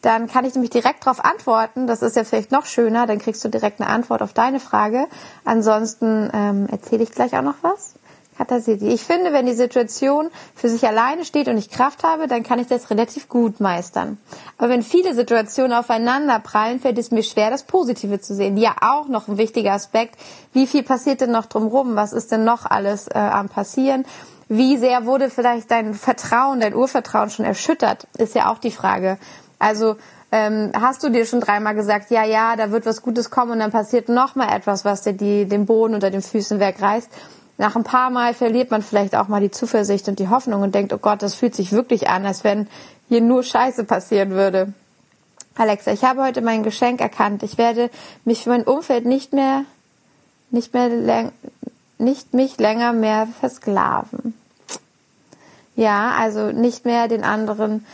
dann 0.00 0.28
kann 0.28 0.44
ich 0.44 0.54
nämlich 0.54 0.70
direkt 0.70 1.06
darauf 1.06 1.24
antworten. 1.24 1.86
Das 1.86 2.02
ist 2.02 2.16
ja 2.16 2.24
vielleicht 2.24 2.52
noch 2.52 2.66
schöner, 2.66 3.06
dann 3.06 3.18
kriegst 3.18 3.44
du 3.44 3.48
direkt 3.48 3.80
eine 3.80 3.90
Antwort 3.90 4.22
auf 4.22 4.32
deine 4.32 4.60
Frage. 4.60 5.06
Ansonsten 5.44 6.30
ähm, 6.32 6.66
erzähle 6.70 7.04
ich 7.04 7.12
gleich 7.12 7.36
auch 7.36 7.42
noch 7.42 7.56
was. 7.62 7.94
Katasiti. 8.36 8.88
Ich 8.88 9.02
finde, 9.02 9.32
wenn 9.32 9.46
die 9.46 9.54
Situation 9.54 10.30
für 10.54 10.68
sich 10.68 10.86
alleine 10.86 11.24
steht 11.24 11.48
und 11.48 11.58
ich 11.58 11.70
Kraft 11.70 12.02
habe, 12.02 12.26
dann 12.28 12.42
kann 12.42 12.58
ich 12.58 12.66
das 12.66 12.90
relativ 12.90 13.28
gut 13.28 13.60
meistern. 13.60 14.18
Aber 14.58 14.70
wenn 14.70 14.82
viele 14.82 15.14
Situationen 15.14 15.72
aufeinander 15.76 16.38
prallen, 16.38 16.80
fällt 16.80 16.98
es 16.98 17.10
mir 17.10 17.22
schwer, 17.22 17.50
das 17.50 17.64
Positive 17.64 18.20
zu 18.20 18.34
sehen. 18.34 18.56
Ja, 18.56 18.76
auch 18.80 19.08
noch 19.08 19.28
ein 19.28 19.38
wichtiger 19.38 19.72
Aspekt. 19.72 20.16
Wie 20.52 20.66
viel 20.66 20.82
passiert 20.82 21.20
denn 21.20 21.30
noch 21.30 21.46
drumherum? 21.46 21.94
Was 21.94 22.12
ist 22.12 22.32
denn 22.32 22.44
noch 22.44 22.64
alles 22.64 23.08
äh, 23.08 23.18
am 23.18 23.48
passieren? 23.48 24.04
Wie 24.48 24.76
sehr 24.76 25.06
wurde 25.06 25.30
vielleicht 25.30 25.70
dein 25.70 25.94
Vertrauen, 25.94 26.60
dein 26.60 26.74
Urvertrauen 26.74 27.30
schon 27.30 27.44
erschüttert? 27.44 28.06
Ist 28.18 28.34
ja 28.34 28.50
auch 28.50 28.58
die 28.58 28.70
Frage. 28.70 29.18
Also 29.58 29.96
ähm, 30.30 30.72
hast 30.74 31.04
du 31.04 31.10
dir 31.10 31.26
schon 31.26 31.40
dreimal 31.40 31.74
gesagt, 31.74 32.10
ja, 32.10 32.24
ja, 32.24 32.56
da 32.56 32.70
wird 32.70 32.86
was 32.86 33.02
Gutes 33.02 33.30
kommen 33.30 33.52
und 33.52 33.58
dann 33.60 33.70
passiert 33.70 34.08
noch 34.08 34.34
mal 34.34 34.54
etwas, 34.54 34.84
was 34.84 35.02
dir 35.02 35.12
die, 35.12 35.44
den 35.44 35.66
Boden 35.66 35.94
unter 35.94 36.10
den 36.10 36.22
Füßen 36.22 36.58
wegreißt 36.58 37.10
nach 37.62 37.76
ein 37.76 37.84
paar 37.84 38.10
Mal 38.10 38.34
verliert 38.34 38.72
man 38.72 38.82
vielleicht 38.82 39.14
auch 39.14 39.28
mal 39.28 39.40
die 39.40 39.52
Zuversicht 39.52 40.08
und 40.08 40.18
die 40.18 40.28
Hoffnung 40.28 40.62
und 40.62 40.74
denkt, 40.74 40.92
oh 40.92 40.98
Gott, 40.98 41.22
das 41.22 41.36
fühlt 41.36 41.54
sich 41.54 41.70
wirklich 41.70 42.08
an, 42.08 42.26
als 42.26 42.42
wenn 42.42 42.66
hier 43.08 43.20
nur 43.20 43.44
Scheiße 43.44 43.84
passieren 43.84 44.30
würde. 44.30 44.72
Alexa, 45.54 45.92
ich 45.92 46.02
habe 46.02 46.24
heute 46.24 46.40
mein 46.40 46.64
Geschenk 46.64 47.00
erkannt. 47.00 47.44
Ich 47.44 47.58
werde 47.58 47.88
mich 48.24 48.42
für 48.42 48.50
mein 48.50 48.64
Umfeld 48.64 49.04
nicht 49.04 49.32
mehr, 49.32 49.64
nicht 50.50 50.74
mehr, 50.74 51.30
nicht 51.98 52.34
mich 52.34 52.58
länger 52.58 52.92
mehr 52.94 53.28
versklaven. 53.38 54.34
Ja, 55.76 56.16
also 56.18 56.50
nicht 56.50 56.84
mehr 56.84 57.06
den 57.06 57.22
anderen 57.22 57.86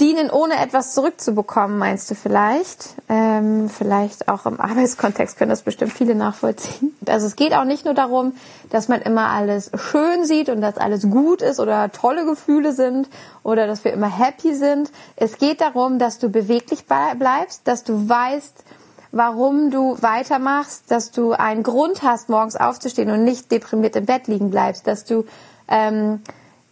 dienen, 0.00 0.30
ohne 0.30 0.60
etwas 0.60 0.92
zurückzubekommen, 0.92 1.78
meinst 1.78 2.10
du 2.10 2.14
vielleicht? 2.14 2.94
Ähm, 3.08 3.68
vielleicht 3.70 4.28
auch 4.28 4.46
im 4.46 4.60
Arbeitskontext 4.60 5.38
können 5.38 5.50
das 5.50 5.62
bestimmt 5.62 5.92
viele 5.92 6.14
nachvollziehen. 6.14 6.94
Also 7.06 7.26
es 7.26 7.36
geht 7.36 7.54
auch 7.54 7.64
nicht 7.64 7.84
nur 7.84 7.94
darum, 7.94 8.34
dass 8.70 8.88
man 8.88 9.00
immer 9.02 9.30
alles 9.30 9.70
schön 9.76 10.24
sieht 10.24 10.48
und 10.48 10.60
dass 10.60 10.76
alles 10.76 11.08
gut 11.08 11.40
ist 11.42 11.60
oder 11.60 11.90
tolle 11.92 12.26
Gefühle 12.26 12.72
sind 12.72 13.08
oder 13.42 13.66
dass 13.66 13.84
wir 13.84 13.92
immer 13.92 14.10
happy 14.10 14.54
sind. 14.54 14.90
Es 15.16 15.38
geht 15.38 15.60
darum, 15.60 15.98
dass 15.98 16.18
du 16.18 16.28
beweglich 16.28 16.84
bleibst, 16.86 17.62
dass 17.64 17.84
du 17.84 18.08
weißt, 18.08 18.64
warum 19.12 19.70
du 19.70 19.96
weitermachst, 20.00 20.90
dass 20.90 21.10
du 21.10 21.32
einen 21.32 21.62
Grund 21.62 22.02
hast, 22.02 22.28
morgens 22.28 22.56
aufzustehen 22.56 23.10
und 23.10 23.24
nicht 23.24 23.50
deprimiert 23.50 23.96
im 23.96 24.04
Bett 24.04 24.26
liegen 24.26 24.50
bleibst, 24.50 24.86
dass 24.86 25.04
du 25.04 25.24
ähm, 25.68 26.20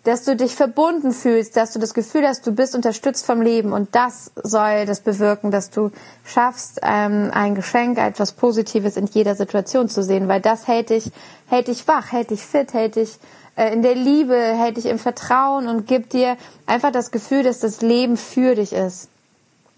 dass 0.04 0.22
du 0.22 0.36
dich 0.36 0.54
verbunden 0.54 1.12
fühlst, 1.12 1.56
dass 1.56 1.72
du 1.72 1.78
das 1.78 1.94
Gefühl 1.94 2.26
hast, 2.26 2.46
du 2.46 2.52
bist 2.52 2.74
unterstützt 2.74 3.24
vom 3.24 3.40
Leben 3.40 3.72
und 3.72 3.94
das 3.94 4.30
soll 4.42 4.84
das 4.86 5.00
bewirken, 5.00 5.50
dass 5.50 5.70
du 5.70 5.90
schaffst, 6.24 6.80
ähm, 6.82 7.30
ein 7.32 7.54
Geschenk, 7.54 7.98
etwas 7.98 8.32
Positives 8.32 8.96
in 8.96 9.06
jeder 9.06 9.34
Situation 9.34 9.88
zu 9.88 10.02
sehen, 10.02 10.28
weil 10.28 10.42
das 10.42 10.68
hält 10.68 10.90
dich, 10.90 11.10
hält 11.48 11.68
dich 11.68 11.88
wach, 11.88 12.12
hält 12.12 12.30
dich 12.30 12.42
fit, 12.42 12.74
hält 12.74 12.96
dich 12.96 13.18
äh, 13.56 13.72
in 13.72 13.82
der 13.82 13.94
Liebe, 13.94 14.36
hält 14.36 14.76
dich 14.76 14.86
im 14.86 14.98
Vertrauen 14.98 15.68
und 15.68 15.86
gibt 15.86 16.12
dir 16.12 16.36
einfach 16.66 16.92
das 16.92 17.10
Gefühl, 17.10 17.42
dass 17.42 17.60
das 17.60 17.80
Leben 17.80 18.18
für 18.18 18.54
dich 18.54 18.74
ist. 18.74 19.08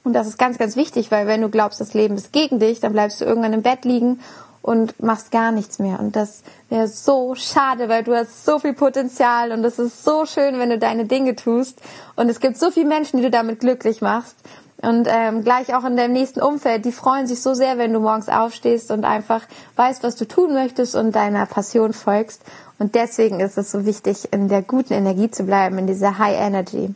Und 0.02 0.12
das 0.12 0.26
ist 0.26 0.38
ganz, 0.38 0.58
ganz 0.58 0.76
wichtig, 0.76 1.10
weil 1.10 1.26
wenn 1.26 1.40
du 1.40 1.48
glaubst, 1.48 1.80
das 1.80 1.94
Leben 1.94 2.16
ist 2.16 2.32
gegen 2.32 2.60
dich, 2.60 2.80
dann 2.80 2.92
bleibst 2.92 3.20
du 3.20 3.24
irgendwann 3.24 3.52
im 3.52 3.62
Bett 3.62 3.84
liegen 3.84 4.20
und 4.66 5.00
machst 5.00 5.30
gar 5.30 5.52
nichts 5.52 5.78
mehr. 5.78 6.00
Und 6.00 6.16
das 6.16 6.42
wäre 6.68 6.88
so 6.88 7.36
schade, 7.36 7.88
weil 7.88 8.02
du 8.02 8.16
hast 8.16 8.44
so 8.44 8.58
viel 8.58 8.72
Potenzial 8.72 9.52
und 9.52 9.64
es 9.64 9.78
ist 9.78 10.04
so 10.04 10.26
schön, 10.26 10.58
wenn 10.58 10.70
du 10.70 10.78
deine 10.78 11.04
Dinge 11.04 11.36
tust. 11.36 11.80
Und 12.16 12.28
es 12.28 12.40
gibt 12.40 12.58
so 12.58 12.72
viele 12.72 12.88
Menschen, 12.88 13.18
die 13.18 13.22
du 13.22 13.30
damit 13.30 13.60
glücklich 13.60 14.00
machst. 14.00 14.36
Und 14.82 15.06
ähm, 15.08 15.44
gleich 15.44 15.72
auch 15.74 15.84
in 15.84 15.96
deinem 15.96 16.12
nächsten 16.12 16.42
Umfeld, 16.42 16.84
die 16.84 16.90
freuen 16.90 17.28
sich 17.28 17.40
so 17.40 17.54
sehr, 17.54 17.78
wenn 17.78 17.92
du 17.92 18.00
morgens 18.00 18.28
aufstehst 18.28 18.90
und 18.90 19.04
einfach 19.04 19.42
weißt, 19.76 20.02
was 20.02 20.16
du 20.16 20.26
tun 20.26 20.52
möchtest 20.52 20.96
und 20.96 21.14
deiner 21.14 21.46
Passion 21.46 21.92
folgst. 21.92 22.42
Und 22.80 22.96
deswegen 22.96 23.38
ist 23.38 23.56
es 23.56 23.70
so 23.70 23.86
wichtig, 23.86 24.32
in 24.32 24.48
der 24.48 24.62
guten 24.62 24.94
Energie 24.94 25.30
zu 25.30 25.44
bleiben, 25.44 25.78
in 25.78 25.86
dieser 25.86 26.18
High 26.18 26.40
Energy. 26.40 26.92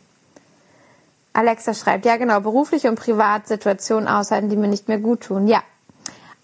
Alexa 1.33 1.73
schreibt, 1.73 2.05
ja 2.05 2.17
genau, 2.17 2.41
berufliche 2.41 2.89
und 2.89 2.99
Privatsituationen 2.99 4.09
aushalten, 4.09 4.51
die 4.51 4.57
mir 4.57 4.67
nicht 4.67 4.89
mehr 4.89 4.99
gut 4.99 5.21
tun. 5.21 5.47
Ja, 5.47 5.63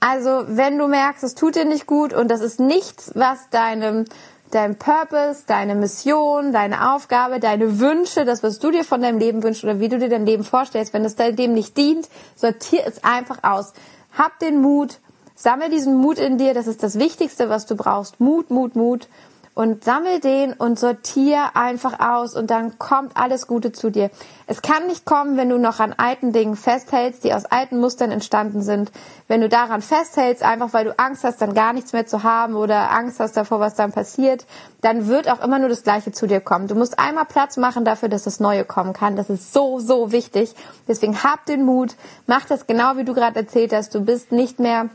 also, 0.09 0.45
wenn 0.47 0.79
du 0.79 0.87
merkst, 0.87 1.25
es 1.25 1.35
tut 1.35 1.57
dir 1.57 1.65
nicht 1.65 1.87
gut 1.87 2.13
und 2.13 2.31
das 2.31 2.41
ist 2.41 2.61
nichts, 2.61 3.11
was 3.17 3.51
deinem 3.51 4.05
dein 4.53 4.77
Purpose, 4.77 5.43
deine 5.49 5.75
Mission, 5.75 6.53
deine 6.53 6.95
Aufgabe, 6.95 7.41
deine 7.41 7.81
Wünsche, 7.81 8.25
das, 8.25 8.45
was 8.45 8.61
du 8.61 8.71
dir 8.71 8.85
von 8.85 9.03
deinem 9.03 9.19
Leben 9.19 9.43
wünschst 9.43 9.65
oder 9.65 9.81
wie 9.81 9.89
du 9.89 9.99
dir 9.99 10.09
dein 10.09 10.25
Leben 10.25 10.45
vorstellst, 10.45 10.95
wenn 10.95 11.05
es 11.05 11.17
dem 11.17 11.55
nicht 11.55 11.77
dient, 11.77 12.09
sortier 12.37 12.85
es 12.87 13.03
einfach 13.03 13.43
aus. 13.43 13.73
Hab 14.17 14.39
den 14.39 14.61
Mut, 14.61 15.01
sammel 15.35 15.71
diesen 15.71 15.97
Mut 15.97 16.21
in 16.21 16.39
dir, 16.39 16.55
das 16.55 16.69
ist 16.69 16.85
das 16.85 17.01
Wichtigste, 17.01 17.49
was 17.49 17.67
du 17.67 17.75
brauchst. 17.75 18.21
Mut, 18.21 18.51
Mut, 18.51 18.77
Mut 18.77 19.09
und 19.57 19.85
sammel 19.85 20.21
den 20.21 20.53
und 20.53 20.79
sortier 20.79 21.53
einfach 21.55 21.99
aus 21.99 22.37
und 22.37 22.51
dann 22.51 22.79
kommt 22.79 23.17
alles 23.17 23.47
Gute 23.47 23.73
zu 23.73 23.91
dir. 23.91 24.11
Es 24.47 24.61
kann 24.61 24.87
nicht 24.87 25.07
kommen, 25.07 25.39
wenn 25.39 25.49
du 25.49 25.57
noch 25.57 25.81
an 25.81 25.95
alten 25.97 26.35
Dingen 26.35 26.57
festhältst, 26.57 27.25
die 27.25 27.33
aus 27.33 27.47
alten 27.47 27.79
Mustern 27.81 28.11
entstanden 28.11 28.61
sind. 28.61 28.93
Wenn 29.29 29.41
du 29.41 29.49
daran 29.49 29.81
festhältst, 29.81 30.43
einfach 30.43 30.75
weil 30.75 30.85
du 30.85 30.99
Angst 30.99 31.25
hast, 31.25 31.41
dann 31.41 31.55
gar 31.55 31.73
nichts 31.73 31.95
mehr 31.95 32.07
zu 32.07 32.23
haben 32.23 32.55
oder 32.55 32.91
Angst 32.91 33.19
hast 33.19 33.35
davor, 33.35 33.59
was 33.59 33.75
dann 33.75 33.93
passiert, 33.93 34.45
dann 34.83 35.07
wird 35.07 35.27
auch 35.31 35.43
immer 35.43 35.59
nur 35.59 35.71
das 35.71 35.85
Gleiche 35.85 36.13
zu 36.13 36.27
dir 36.27 36.43
kommen. 36.43 36.69
Du 36.69 36.75
musst 36.75 36.99
einmal 36.99 37.25
Platz 37.25 37.57
machen 37.57 37.87
dafür, 37.87 38.11
dass 38.11 38.25
das 38.25 38.41
Neue 38.41 38.67
kommen 38.67 38.93
kann. 38.93 39.17
Das 39.17 39.31
ist 39.31 39.55
so, 39.55 39.81
so 39.81 40.13
wichtig. 40.13 40.55
Deswegen 40.87 41.25
hab 41.25 41.47
den 41.47 41.65
Mut, 41.65 41.95
mach 42.27 42.45
das 42.45 42.67
genau 42.67 42.99
wie 42.99 43.05
du 43.05 43.15
gerade 43.15 43.37
erzählt 43.37 43.73
hast. 43.73 43.95
Du 43.95 44.05
bist 44.05 44.33
nicht 44.33 44.61
mehr 44.61 44.91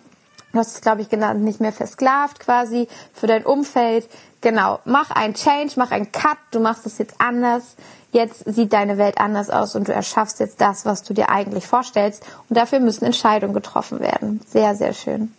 du 0.53 0.59
hast 0.59 0.75
es, 0.75 0.81
glaube 0.81 1.01
ich, 1.01 1.09
genannt, 1.09 1.43
nicht 1.43 1.61
mehr 1.61 1.71
versklavt 1.71 2.39
quasi 2.39 2.87
für 3.13 3.27
dein 3.27 3.45
Umfeld. 3.45 4.07
Genau, 4.41 4.79
mach 4.85 5.11
ein 5.11 5.35
Change, 5.35 5.73
mach 5.75 5.91
ein 5.91 6.11
Cut, 6.11 6.37
du 6.49 6.59
machst 6.59 6.85
es 6.87 6.97
jetzt 6.97 7.15
anders. 7.19 7.75
Jetzt 8.11 8.43
sieht 8.45 8.73
deine 8.73 8.97
Welt 8.97 9.19
anders 9.19 9.49
aus 9.49 9.75
und 9.75 9.87
du 9.87 9.93
erschaffst 9.93 10.39
jetzt 10.39 10.59
das, 10.59 10.83
was 10.83 11.03
du 11.03 11.13
dir 11.13 11.29
eigentlich 11.29 11.65
vorstellst. 11.65 12.23
Und 12.49 12.57
dafür 12.57 12.79
müssen 12.79 13.05
Entscheidungen 13.05 13.53
getroffen 13.53 13.99
werden. 13.99 14.41
Sehr, 14.47 14.75
sehr 14.75 14.93
schön. 14.93 15.33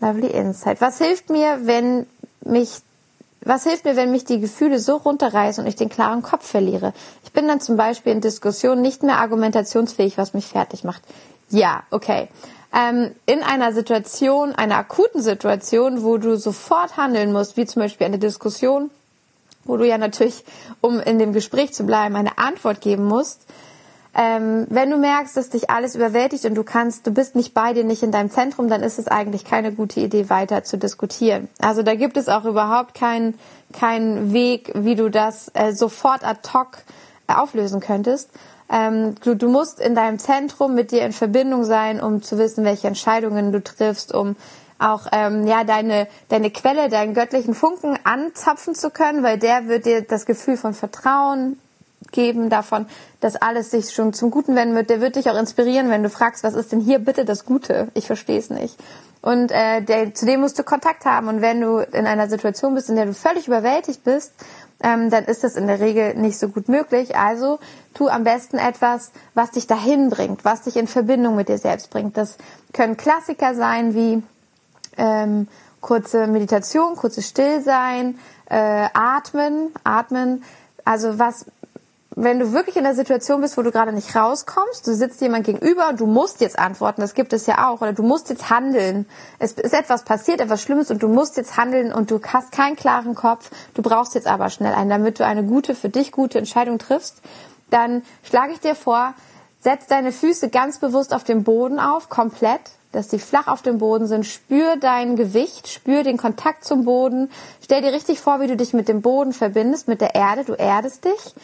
Lovely 0.00 0.28
Insight. 0.28 0.80
Was 0.80 0.98
hilft 0.98 1.28
mir, 1.28 1.66
wenn 1.66 2.06
mich, 2.40 2.80
was 3.42 3.64
hilft 3.64 3.84
mir, 3.84 3.96
wenn 3.96 4.10
mich 4.10 4.24
die 4.24 4.40
Gefühle 4.40 4.78
so 4.78 4.96
runterreißen 4.96 5.62
und 5.62 5.68
ich 5.68 5.76
den 5.76 5.90
klaren 5.90 6.22
Kopf 6.22 6.46
verliere? 6.48 6.94
Ich 7.22 7.32
bin 7.32 7.46
dann 7.46 7.60
zum 7.60 7.76
Beispiel 7.76 8.12
in 8.12 8.22
Diskussionen 8.22 8.80
nicht 8.80 9.02
mehr 9.02 9.18
argumentationsfähig, 9.18 10.16
was 10.16 10.32
mich 10.32 10.46
fertig 10.46 10.84
macht. 10.84 11.02
Ja, 11.50 11.82
okay 11.90 12.28
ähm, 12.72 13.12
in 13.26 13.42
einer 13.42 13.72
Situation, 13.72 14.54
einer 14.54 14.76
akuten 14.76 15.22
Situation, 15.22 16.02
wo 16.02 16.18
du 16.18 16.36
sofort 16.36 16.96
handeln 16.96 17.32
musst, 17.32 17.56
wie 17.56 17.66
zum 17.66 17.82
Beispiel 17.82 18.06
eine 18.06 18.18
Diskussion, 18.18 18.90
wo 19.64 19.76
du 19.76 19.86
ja 19.86 19.98
natürlich, 19.98 20.44
um 20.80 21.00
in 21.00 21.18
dem 21.18 21.32
Gespräch 21.32 21.72
zu 21.72 21.84
bleiben, 21.84 22.16
eine 22.16 22.38
Antwort 22.38 22.80
geben 22.80 23.04
musst, 23.04 23.40
ähm, 24.12 24.66
wenn 24.70 24.90
du 24.90 24.96
merkst, 24.96 25.36
dass 25.36 25.50
dich 25.50 25.70
alles 25.70 25.94
überwältigt 25.94 26.44
und 26.44 26.56
du 26.56 26.64
kannst, 26.64 27.06
du 27.06 27.12
bist 27.12 27.36
nicht 27.36 27.54
bei 27.54 27.72
dir, 27.72 27.84
nicht 27.84 28.02
in 28.02 28.10
deinem 28.10 28.30
Zentrum, 28.30 28.68
dann 28.68 28.82
ist 28.82 28.98
es 28.98 29.06
eigentlich 29.06 29.44
keine 29.44 29.72
gute 29.72 30.00
Idee, 30.00 30.28
weiter 30.28 30.64
zu 30.64 30.78
diskutieren. 30.78 31.48
Also 31.60 31.82
da 31.84 31.94
gibt 31.94 32.16
es 32.16 32.28
auch 32.28 32.44
überhaupt 32.44 32.94
keinen 32.94 33.38
keinen 33.72 34.32
Weg, 34.32 34.72
wie 34.74 34.96
du 34.96 35.10
das 35.10 35.50
äh, 35.54 35.72
sofort 35.72 36.24
ad 36.24 36.40
hoc 36.52 36.78
äh, 37.28 37.34
auflösen 37.34 37.78
könntest, 37.78 38.30
ähm, 38.70 39.14
du, 39.24 39.34
du 39.34 39.48
musst 39.48 39.80
in 39.80 39.94
deinem 39.94 40.18
Zentrum 40.18 40.74
mit 40.74 40.92
dir 40.92 41.02
in 41.02 41.12
Verbindung 41.12 41.64
sein, 41.64 42.00
um 42.00 42.22
zu 42.22 42.38
wissen, 42.38 42.64
welche 42.64 42.88
Entscheidungen 42.88 43.52
du 43.52 43.62
triffst, 43.62 44.14
um 44.14 44.36
auch 44.78 45.06
ähm, 45.12 45.46
ja 45.46 45.64
deine 45.64 46.06
deine 46.28 46.50
Quelle, 46.50 46.88
deinen 46.88 47.14
göttlichen 47.14 47.54
Funken 47.54 47.98
anzapfen 48.04 48.74
zu 48.74 48.90
können, 48.90 49.22
weil 49.22 49.38
der 49.38 49.68
wird 49.68 49.86
dir 49.86 50.02
das 50.02 50.24
Gefühl 50.24 50.56
von 50.56 50.72
Vertrauen 50.72 51.58
geben 52.12 52.48
davon, 52.48 52.86
dass 53.20 53.36
alles 53.36 53.70
sich 53.70 53.90
schon 53.90 54.12
zum 54.12 54.30
Guten 54.30 54.56
wenden 54.56 54.74
wird. 54.74 54.90
Der 54.90 55.00
wird 55.00 55.16
dich 55.16 55.28
auch 55.30 55.38
inspirieren, 55.38 55.90
wenn 55.90 56.02
du 56.02 56.10
fragst, 56.10 56.42
was 56.44 56.54
ist 56.54 56.72
denn 56.72 56.80
hier 56.80 56.98
bitte 56.98 57.24
das 57.24 57.44
Gute? 57.44 57.88
Ich 57.94 58.06
verstehe 58.06 58.38
es 58.38 58.50
nicht. 58.50 58.76
Und 59.22 59.52
äh, 59.52 59.82
der, 59.82 60.14
zu 60.14 60.24
dem 60.24 60.40
musst 60.40 60.58
du 60.58 60.62
Kontakt 60.62 61.04
haben. 61.04 61.28
Und 61.28 61.42
wenn 61.42 61.60
du 61.60 61.78
in 61.78 62.06
einer 62.06 62.28
Situation 62.28 62.74
bist, 62.74 62.88
in 62.88 62.96
der 62.96 63.06
du 63.06 63.12
völlig 63.12 63.48
überwältigt 63.48 64.02
bist 64.02 64.32
ähm, 64.82 65.10
dann 65.10 65.24
ist 65.24 65.44
das 65.44 65.56
in 65.56 65.66
der 65.66 65.80
Regel 65.80 66.14
nicht 66.14 66.38
so 66.38 66.48
gut 66.48 66.68
möglich. 66.68 67.16
Also 67.16 67.58
tu 67.94 68.08
am 68.08 68.24
besten 68.24 68.58
etwas, 68.58 69.12
was 69.34 69.50
dich 69.52 69.66
dahin 69.66 70.10
bringt, 70.10 70.44
was 70.44 70.62
dich 70.62 70.76
in 70.76 70.86
Verbindung 70.86 71.36
mit 71.36 71.48
dir 71.48 71.58
selbst 71.58 71.90
bringt. 71.90 72.16
Das 72.16 72.36
können 72.72 72.96
Klassiker 72.96 73.54
sein 73.54 73.94
wie 73.94 74.22
ähm, 74.96 75.48
kurze 75.80 76.26
Meditation, 76.26 76.96
kurzes 76.96 77.28
Stillsein, 77.28 78.18
äh, 78.46 78.88
Atmen, 78.94 79.72
Atmen. 79.84 80.44
Also 80.84 81.18
was 81.18 81.46
wenn 82.16 82.40
du 82.40 82.52
wirklich 82.52 82.76
in 82.76 82.82
der 82.82 82.94
Situation 82.94 83.40
bist, 83.40 83.56
wo 83.56 83.62
du 83.62 83.70
gerade 83.70 83.92
nicht 83.92 84.16
rauskommst, 84.16 84.84
du 84.86 84.94
sitzt 84.94 85.20
jemand 85.20 85.46
gegenüber 85.46 85.88
und 85.88 86.00
du 86.00 86.06
musst 86.06 86.40
jetzt 86.40 86.58
antworten, 86.58 87.00
das 87.00 87.14
gibt 87.14 87.32
es 87.32 87.46
ja 87.46 87.68
auch, 87.68 87.80
oder 87.80 87.92
du 87.92 88.02
musst 88.02 88.30
jetzt 88.30 88.50
handeln. 88.50 89.06
Es 89.38 89.52
ist 89.52 89.72
etwas 89.72 90.02
passiert, 90.02 90.40
etwas 90.40 90.60
Schlimmes 90.60 90.90
und 90.90 91.02
du 91.02 91.08
musst 91.08 91.36
jetzt 91.36 91.56
handeln 91.56 91.92
und 91.92 92.10
du 92.10 92.20
hast 92.20 92.50
keinen 92.50 92.74
klaren 92.74 93.14
Kopf, 93.14 93.50
du 93.74 93.82
brauchst 93.82 94.16
jetzt 94.16 94.26
aber 94.26 94.50
schnell 94.50 94.74
einen, 94.74 94.90
damit 94.90 95.20
du 95.20 95.24
eine 95.24 95.44
gute, 95.44 95.76
für 95.76 95.88
dich 95.88 96.10
gute 96.10 96.38
Entscheidung 96.38 96.78
triffst, 96.78 97.22
dann 97.70 98.02
schlage 98.24 98.52
ich 98.52 98.60
dir 98.60 98.74
vor, 98.74 99.14
setz 99.60 99.86
deine 99.86 100.10
Füße 100.10 100.48
ganz 100.48 100.78
bewusst 100.78 101.14
auf 101.14 101.22
den 101.22 101.44
Boden 101.44 101.78
auf, 101.78 102.08
komplett, 102.08 102.60
dass 102.90 103.06
die 103.06 103.20
flach 103.20 103.46
auf 103.46 103.62
dem 103.62 103.78
Boden 103.78 104.08
sind. 104.08 104.26
Spür 104.26 104.76
dein 104.76 105.14
Gewicht, 105.14 105.68
spür 105.68 106.02
den 106.02 106.16
Kontakt 106.16 106.64
zum 106.64 106.84
Boden. 106.84 107.30
Stell 107.62 107.82
dir 107.82 107.92
richtig 107.92 108.18
vor, 108.18 108.40
wie 108.40 108.48
du 108.48 108.56
dich 108.56 108.72
mit 108.72 108.88
dem 108.88 109.00
Boden 109.00 109.32
verbindest, 109.32 109.86
mit 109.86 110.00
der 110.00 110.16
Erde. 110.16 110.44
Du 110.44 110.54
erdest 110.54 111.04
dich. 111.04 111.34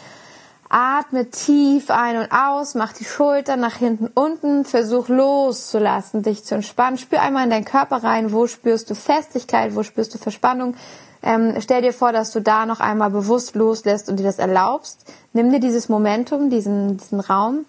Atme 0.76 1.30
tief 1.30 1.90
ein 1.90 2.18
und 2.18 2.30
aus, 2.30 2.74
mach 2.74 2.92
die 2.92 3.06
Schultern 3.06 3.60
nach 3.60 3.76
hinten 3.76 4.08
unten, 4.08 4.66
versuch 4.66 5.08
loszulassen, 5.08 6.22
dich 6.22 6.44
zu 6.44 6.54
entspannen. 6.54 6.98
Spür 6.98 7.22
einmal 7.22 7.44
in 7.44 7.50
deinen 7.50 7.64
Körper 7.64 8.04
rein, 8.04 8.30
wo 8.30 8.46
spürst 8.46 8.90
du 8.90 8.94
Festigkeit, 8.94 9.74
wo 9.74 9.82
spürst 9.82 10.12
du 10.12 10.18
Verspannung. 10.18 10.76
Ähm, 11.22 11.54
stell 11.60 11.80
dir 11.80 11.94
vor, 11.94 12.12
dass 12.12 12.30
du 12.30 12.40
da 12.40 12.66
noch 12.66 12.80
einmal 12.80 13.08
bewusst 13.08 13.54
loslässt 13.54 14.10
und 14.10 14.18
dir 14.18 14.24
das 14.24 14.38
erlaubst. 14.38 15.10
Nimm 15.32 15.50
dir 15.50 15.60
dieses 15.60 15.88
Momentum, 15.88 16.50
diesen, 16.50 16.98
diesen 16.98 17.20
Raum 17.20 17.64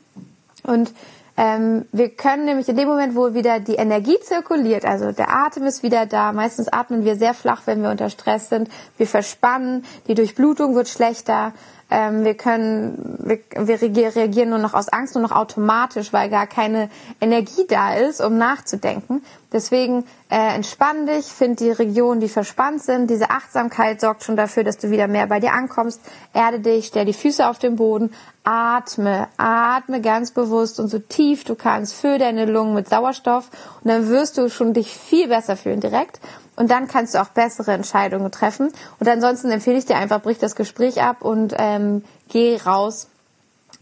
und 0.64 0.92
ähm, 1.40 1.86
wir 1.92 2.10
können 2.10 2.46
nämlich 2.46 2.68
in 2.68 2.76
dem 2.76 2.88
Moment, 2.88 3.16
wo 3.16 3.36
wieder 3.36 3.60
die 3.60 3.76
Energie 3.76 4.18
zirkuliert, 4.22 4.84
also 4.86 5.12
der 5.12 5.32
Atem 5.32 5.64
ist 5.68 5.84
wieder 5.84 6.08
da, 6.08 6.34
meistens 6.34 6.68
atmen 6.68 7.06
wir 7.06 7.16
sehr 7.16 7.36
flach, 7.36 7.62
wenn 7.66 7.84
wir 7.84 7.92
unter 7.92 8.10
Stress 8.10 8.50
sind, 8.50 8.70
wir 8.98 9.06
verspannen, 9.06 9.86
die 10.08 10.16
Durchblutung 10.16 10.74
wird 10.74 10.90
schlechter, 10.90 11.54
ähm, 11.90 12.26
wir 12.26 12.36
können, 12.36 13.18
wir, 13.20 13.40
wir 13.56 14.16
reagieren 14.16 14.50
nur 14.50 14.60
noch 14.60 14.74
aus 14.74 14.90
Angst, 14.90 15.16
nur 15.16 15.24
noch 15.24 15.32
automatisch, 15.32 16.12
weil 16.12 16.30
gar 16.30 16.48
keine 16.48 16.90
Energie 17.22 17.66
da 17.68 17.94
ist, 17.94 18.20
um 18.20 18.38
nachzudenken. 18.38 19.22
Deswegen 19.54 20.04
äh, 20.30 20.56
entspann 20.56 21.06
dich, 21.06 21.26
find 21.26 21.62
die 21.62 21.72
Regionen, 21.72 22.20
die 22.20 22.28
verspannt 22.28 22.84
sind. 22.84 23.10
Diese 23.10 23.30
Achtsamkeit 23.30 24.02
sorgt 24.02 24.24
schon 24.24 24.36
dafür, 24.36 24.66
dass 24.66 24.78
du 24.78 24.90
wieder 24.92 25.08
mehr 25.08 25.28
bei 25.28 25.40
dir 25.40 25.54
ankommst. 25.54 26.02
Erde 26.34 26.60
dich, 26.60 26.88
stell 26.88 27.06
die 27.06 27.14
Füße 27.14 27.48
auf 27.48 27.58
den 27.58 27.78
Boden, 27.78 28.12
atme, 28.44 29.30
atme 29.38 30.02
ganz 30.02 30.32
bewusst 30.32 30.82
und 30.82 30.90
so 30.90 31.00
tief 31.00 31.46
du 31.46 31.56
kannst, 31.56 31.94
füll 31.94 32.20
deine 32.20 32.46
Lungen 32.46 32.74
mit 32.74 32.90
Sauerstoff 32.90 33.50
und 33.84 33.90
dann 33.90 34.10
wirst 34.10 34.38
du 34.38 34.50
schon 34.50 34.74
dich 34.74 34.94
viel 34.94 35.30
besser 35.30 35.56
fühlen 35.56 35.80
direkt. 35.80 36.20
Und 36.58 36.72
dann 36.72 36.88
kannst 36.88 37.14
du 37.14 37.22
auch 37.22 37.30
bessere 37.30 37.72
Entscheidungen 37.72 38.32
treffen. 38.32 38.74
Und 39.00 39.08
ansonsten 39.08 39.52
empfehle 39.52 39.78
ich 39.78 39.86
dir 39.86 39.96
einfach, 39.96 40.22
brich 40.22 40.40
das 40.40 40.56
Gespräch 40.56 41.02
ab 41.02 41.22
und 41.22 41.54
ähm, 41.58 42.04
geh 42.30 42.58
raus. 42.58 43.08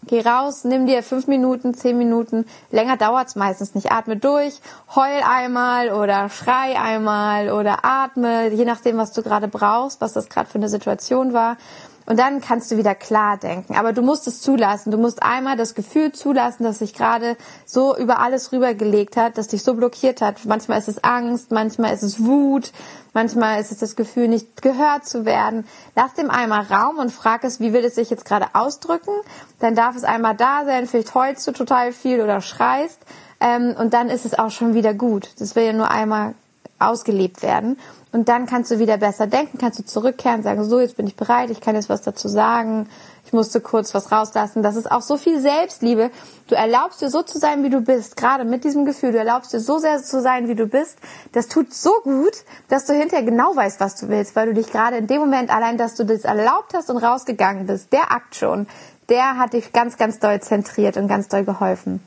Geh 0.07 0.21
raus, 0.21 0.63
nimm 0.65 0.85
dir 0.85 1.01
fünf 1.01 1.25
Minuten, 1.25 1.73
zehn 1.73 1.97
Minuten. 1.97 2.45
Länger 2.69 2.95
dauert's 2.95 3.35
meistens 3.35 3.73
nicht. 3.73 3.91
Atme 3.91 4.17
durch, 4.17 4.59
heul 4.95 5.21
einmal 5.27 5.91
oder 5.91 6.29
schrei 6.29 6.79
einmal 6.79 7.51
oder 7.51 7.79
atme, 7.83 8.49
je 8.49 8.65
nachdem, 8.65 8.97
was 8.97 9.13
du 9.13 9.23
gerade 9.23 9.47
brauchst, 9.47 10.01
was 10.01 10.13
das 10.13 10.29
gerade 10.29 10.47
für 10.47 10.59
eine 10.59 10.69
Situation 10.69 11.33
war. 11.33 11.57
Und 12.05 12.19
dann 12.19 12.39
kannst 12.39 12.69
du 12.69 12.77
wieder 12.77 12.93
klar 12.93 13.37
denken. 13.37 13.75
Aber 13.75 13.91
du 13.91 14.01
musst 14.01 14.27
es 14.27 14.41
zulassen. 14.41 14.91
Du 14.91 14.97
musst 14.97 15.23
einmal 15.23 15.57
das 15.57 15.73
Gefühl 15.73 16.11
zulassen, 16.11 16.63
dass 16.63 16.79
sich 16.79 16.93
gerade 16.93 17.35
so 17.65 17.97
über 17.97 18.19
alles 18.19 18.51
rübergelegt 18.51 19.17
hat, 19.17 19.37
dass 19.37 19.47
dich 19.47 19.63
so 19.63 19.73
blockiert 19.73 20.21
hat. 20.21 20.45
Manchmal 20.45 20.77
ist 20.77 20.87
es 20.87 21.03
Angst, 21.03 21.51
manchmal 21.51 21.93
ist 21.93 22.03
es 22.03 22.23
Wut, 22.23 22.71
manchmal 23.13 23.59
ist 23.59 23.71
es 23.71 23.79
das 23.79 23.95
Gefühl, 23.95 24.27
nicht 24.27 24.61
gehört 24.61 25.05
zu 25.05 25.25
werden. 25.25 25.65
Lass 25.95 26.13
dem 26.13 26.29
einmal 26.29 26.65
Raum 26.65 26.99
und 26.99 27.11
frag 27.11 27.43
es, 27.43 27.59
wie 27.59 27.73
will 27.73 27.83
es 27.83 27.95
sich 27.95 28.11
jetzt 28.11 28.25
gerade 28.25 28.47
ausdrücken. 28.53 29.13
Dann 29.59 29.73
darf 29.73 29.95
es 29.95 30.03
einmal 30.03 30.35
da 30.35 30.63
sein. 30.65 30.85
Vielleicht 30.85 31.15
heulst 31.15 31.47
du 31.47 31.53
total 31.53 31.91
viel 31.91 32.21
oder 32.21 32.41
schreist. 32.41 32.99
Ähm, 33.39 33.75
und 33.77 33.93
dann 33.93 34.09
ist 34.09 34.25
es 34.25 34.37
auch 34.37 34.51
schon 34.51 34.75
wieder 34.75 34.93
gut. 34.93 35.29
Das 35.39 35.55
will 35.55 35.63
ja 35.63 35.73
nur 35.73 35.89
einmal 35.89 36.35
ausgelebt 36.77 37.41
werden. 37.41 37.77
Und 38.15 38.29
dann 38.29 38.45
kannst 38.45 38.71
du 38.71 38.79
wieder 38.79 38.95
besser 38.95 39.27
denken, 39.27 39.57
kannst 39.57 39.77
du 39.77 39.83
zurückkehren, 39.83 40.41
sagen, 40.41 40.63
so, 40.63 40.79
jetzt 40.79 40.95
bin 40.95 41.05
ich 41.05 41.17
bereit, 41.17 41.49
ich 41.49 41.59
kann 41.59 41.75
jetzt 41.75 41.89
was 41.89 42.01
dazu 42.01 42.29
sagen, 42.29 42.87
ich 43.25 43.33
musste 43.33 43.59
kurz 43.59 43.93
was 43.93 44.09
rauslassen. 44.09 44.63
Das 44.63 44.77
ist 44.77 44.89
auch 44.89 45.01
so 45.01 45.17
viel 45.17 45.41
Selbstliebe. 45.41 46.11
Du 46.47 46.55
erlaubst 46.55 47.01
dir 47.01 47.09
so 47.09 47.23
zu 47.23 47.39
sein, 47.39 47.65
wie 47.65 47.69
du 47.69 47.81
bist, 47.81 48.15
gerade 48.15 48.45
mit 48.45 48.63
diesem 48.63 48.85
Gefühl. 48.85 49.11
Du 49.11 49.17
erlaubst 49.17 49.51
dir 49.51 49.59
so 49.59 49.79
sehr 49.79 50.01
zu 50.01 50.21
sein, 50.21 50.47
wie 50.47 50.55
du 50.55 50.65
bist. 50.65 50.97
Das 51.33 51.49
tut 51.49 51.73
so 51.73 51.91
gut, 52.05 52.31
dass 52.69 52.85
du 52.85 52.93
hinterher 52.93 53.25
genau 53.25 53.53
weißt, 53.53 53.81
was 53.81 53.97
du 53.97 54.07
willst, 54.07 54.33
weil 54.37 54.47
du 54.47 54.53
dich 54.53 54.71
gerade 54.71 54.95
in 54.95 55.07
dem 55.07 55.19
Moment 55.19 55.49
allein, 55.53 55.77
dass 55.77 55.95
du 55.95 56.05
das 56.05 56.21
erlaubt 56.21 56.73
hast 56.73 56.89
und 56.89 56.95
rausgegangen 56.95 57.67
bist, 57.67 57.91
der 57.91 58.13
Akt 58.13 58.35
schon, 58.35 58.65
der 59.09 59.37
hat 59.37 59.51
dich 59.51 59.73
ganz, 59.73 59.97
ganz 59.97 60.19
doll 60.19 60.39
zentriert 60.39 60.95
und 60.95 61.09
ganz 61.09 61.27
doll 61.27 61.43
geholfen. 61.43 62.01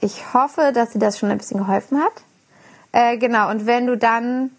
Ich 0.00 0.32
hoffe, 0.32 0.72
dass 0.72 0.92
dir 0.92 1.00
das 1.00 1.18
schon 1.18 1.30
ein 1.30 1.36
bisschen 1.36 1.58
geholfen 1.58 2.02
hat. 2.02 2.14
Äh, 2.98 3.16
genau, 3.16 3.48
und 3.48 3.64
wenn 3.64 3.86
du 3.86 3.96
dann, 3.96 4.50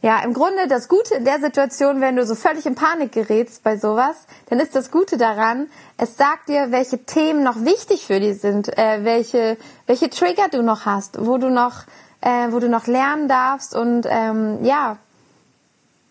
ja, 0.00 0.22
im 0.22 0.32
Grunde 0.32 0.68
das 0.68 0.86
Gute 0.86 1.16
in 1.16 1.24
der 1.24 1.40
Situation, 1.40 2.00
wenn 2.00 2.14
du 2.14 2.24
so 2.24 2.36
völlig 2.36 2.66
in 2.66 2.76
Panik 2.76 3.10
gerätst 3.10 3.64
bei 3.64 3.76
sowas, 3.76 4.28
dann 4.48 4.60
ist 4.60 4.76
das 4.76 4.92
Gute 4.92 5.16
daran, 5.16 5.68
es 5.96 6.16
sagt 6.16 6.48
dir, 6.48 6.70
welche 6.70 7.04
Themen 7.04 7.42
noch 7.42 7.64
wichtig 7.64 8.06
für 8.06 8.20
dich 8.20 8.40
sind, 8.40 8.68
äh, 8.78 9.02
welche, 9.02 9.56
welche 9.86 10.08
Trigger 10.08 10.46
du 10.48 10.62
noch 10.62 10.86
hast, 10.86 11.26
wo 11.26 11.36
du 11.36 11.50
noch, 11.50 11.82
äh, 12.20 12.46
wo 12.50 12.60
du 12.60 12.68
noch 12.68 12.86
lernen 12.86 13.26
darfst 13.26 13.74
und 13.74 14.06
ähm, 14.08 14.62
ja, 14.62 14.98